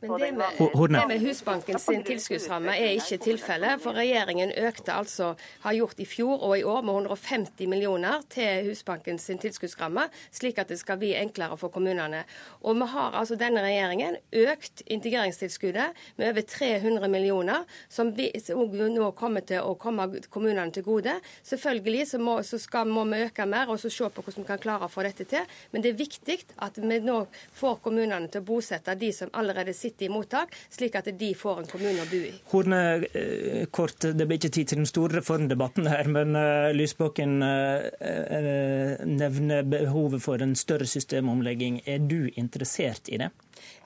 Men 0.00 0.20
det 0.20 0.32
med, 0.32 0.46
det 0.90 1.06
med 1.08 1.20
Husbanken 1.20 1.78
sin 1.78 2.02
tilskuddsramme 2.04 2.74
er 2.76 2.98
ikke 2.98 3.16
tilfellet. 3.24 3.80
For 3.80 3.96
regjeringen 3.96 4.50
økte 4.68 4.92
altså, 4.92 5.30
har 5.62 5.72
gjort 5.72 6.00
i 6.02 6.06
fjor 6.08 6.42
og 6.44 6.58
i 6.58 6.64
år 6.68 6.82
med 6.84 6.98
150 7.00 7.70
millioner 7.70 8.20
til 8.32 8.68
Husbanken 8.68 9.18
sin 9.18 9.40
tilskuddsramme, 9.40 10.04
slik 10.36 10.60
at 10.60 10.68
det 10.68 10.76
skal 10.80 11.00
bli 11.00 11.14
enklere 11.16 11.56
for 11.56 11.72
kommunene. 11.72 12.24
Og 12.60 12.76
vi 12.76 12.88
har 12.92 13.16
altså 13.16 13.38
denne 13.40 13.62
regjeringen 13.64 14.18
økt 14.36 14.82
integreringstilskuddet 14.84 15.96
med 16.20 16.28
over 16.28 16.44
300 16.44 17.08
millioner, 17.08 17.64
som 17.88 18.12
vi, 18.16 18.28
nå 18.52 19.10
kommer 19.16 19.46
til 19.48 19.64
å 19.64 19.74
komme 19.80 20.10
kommunene 20.28 20.76
til 20.76 20.84
gode. 20.84 21.16
Selvfølgelig 21.42 22.10
så 22.12 22.20
må, 22.20 22.36
så 22.44 22.60
skal, 22.60 22.84
må 22.92 23.06
vi 23.08 23.24
øke 23.30 23.48
mer 23.48 23.72
og 23.72 23.80
så 23.80 23.88
se 23.88 24.12
på 24.12 24.26
hvordan 24.26 24.44
vi 24.44 24.50
kan 24.52 24.60
klare 24.60 24.90
å 24.90 24.92
få 24.92 25.08
dette 25.08 25.24
til. 25.24 25.48
Men 25.72 25.82
det 25.82 25.94
er 25.94 26.00
viktig 26.04 26.38
at 26.68 26.76
vi 26.84 27.00
nå 27.00 27.22
får 27.56 27.80
kommunene 27.88 28.28
til 28.28 28.44
å 28.44 28.48
bosette 28.52 28.92
de 29.00 29.12
som 29.16 29.32
allerede 29.32 29.65
sitter 29.74 30.06
i 30.06 30.12
mottak, 30.12 30.54
slik 30.70 30.94
at 30.98 31.10
de 31.18 31.32
får 31.34 31.62
en 31.62 31.70
kommune 31.70 32.04
å 32.04 32.08
bo 32.10 32.20
i. 32.28 32.32
Horne, 32.52 32.80
eh, 33.12 33.66
kort, 33.70 33.98
Det 33.98 34.26
blir 34.26 34.38
ikke 34.38 34.52
tid 34.52 34.68
til 34.68 34.82
den 34.82 34.86
store 34.86 35.18
reformdebatten 35.20 35.88
her, 35.90 36.04
men 36.08 36.36
eh, 36.36 36.72
Lysbakken 36.76 37.42
eh, 37.42 39.06
nevner 39.06 39.62
behovet 39.62 40.22
for 40.22 40.42
en 40.42 40.54
større 40.54 40.86
systemomlegging. 40.86 41.82
Er 41.86 41.98
du 41.98 42.30
interessert 42.36 43.08
i 43.08 43.18
det? 43.18 43.30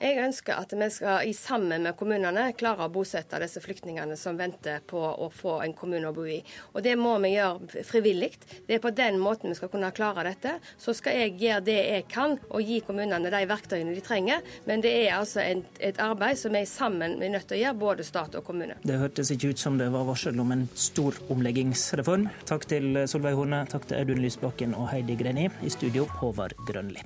Jeg 0.01 0.17
ønsker 0.17 0.57
at 0.57 0.71
vi 0.73 0.87
skal 0.89 1.27
i 1.29 1.33
sammen 1.37 1.83
med 1.85 1.93
kommunene 1.93 2.47
klare 2.57 2.87
å 2.87 2.91
bosette 2.93 3.37
disse 3.43 3.61
flyktningene 3.61 4.15
som 4.17 4.39
venter 4.39 4.81
på 4.89 4.97
å 4.97 5.27
få 5.29 5.59
en 5.61 5.75
kommune 5.77 6.09
å 6.09 6.15
bo 6.15 6.25
i. 6.25 6.39
Og 6.73 6.81
Det 6.81 6.95
må 6.97 7.13
vi 7.21 7.35
gjøre 7.35 7.83
frivillig. 7.85 8.31
Det 8.65 8.79
er 8.79 8.81
på 8.81 8.89
den 8.97 9.19
måten 9.21 9.51
vi 9.51 9.59
skal 9.59 9.69
kunne 9.69 9.91
klare 9.93 10.25
dette. 10.25 10.55
Så 10.81 10.95
skal 10.97 11.19
jeg 11.19 11.37
gjøre 11.43 11.65
det 11.69 11.77
jeg 11.77 12.07
kan 12.09 12.33
og 12.49 12.65
gi 12.65 12.79
kommunene 12.87 13.29
de 13.29 13.43
verktøyene 13.53 13.93
de 13.93 14.01
trenger. 14.01 14.41
Men 14.65 14.81
det 14.81 14.95
er 15.03 15.19
altså 15.19 15.43
et, 15.45 15.69
et 15.77 16.01
arbeid 16.01 16.41
som 16.41 16.57
vi 16.57 16.65
sammen 16.65 17.19
er 17.21 17.35
nødt 17.37 17.51
til 17.51 17.59
å 17.59 17.61
gjøre, 17.61 17.81
både 17.85 18.09
stat 18.09 18.41
og 18.41 18.47
kommune. 18.49 18.81
Det 18.81 18.97
hørtes 18.97 19.35
ikke 19.37 19.53
ut 19.53 19.61
som 19.61 19.77
det 19.77 19.91
var 19.93 20.09
varsel 20.09 20.41
om 20.41 20.57
en 20.57 20.65
stor 20.73 21.21
omleggingsreform. 21.29 22.25
Takk 22.49 22.65
til 22.73 23.03
Solveig 23.05 23.37
Horne, 23.37 23.67
takk 23.69 23.85
til 23.91 24.01
Audun 24.01 24.25
Lysbakken 24.25 24.73
og 24.73 24.89
Heidi 24.95 25.19
Greni. 25.21 25.51
I 25.61 25.69
studio, 25.69 26.09
Håvard 26.17 26.57
Grønli. 26.65 27.05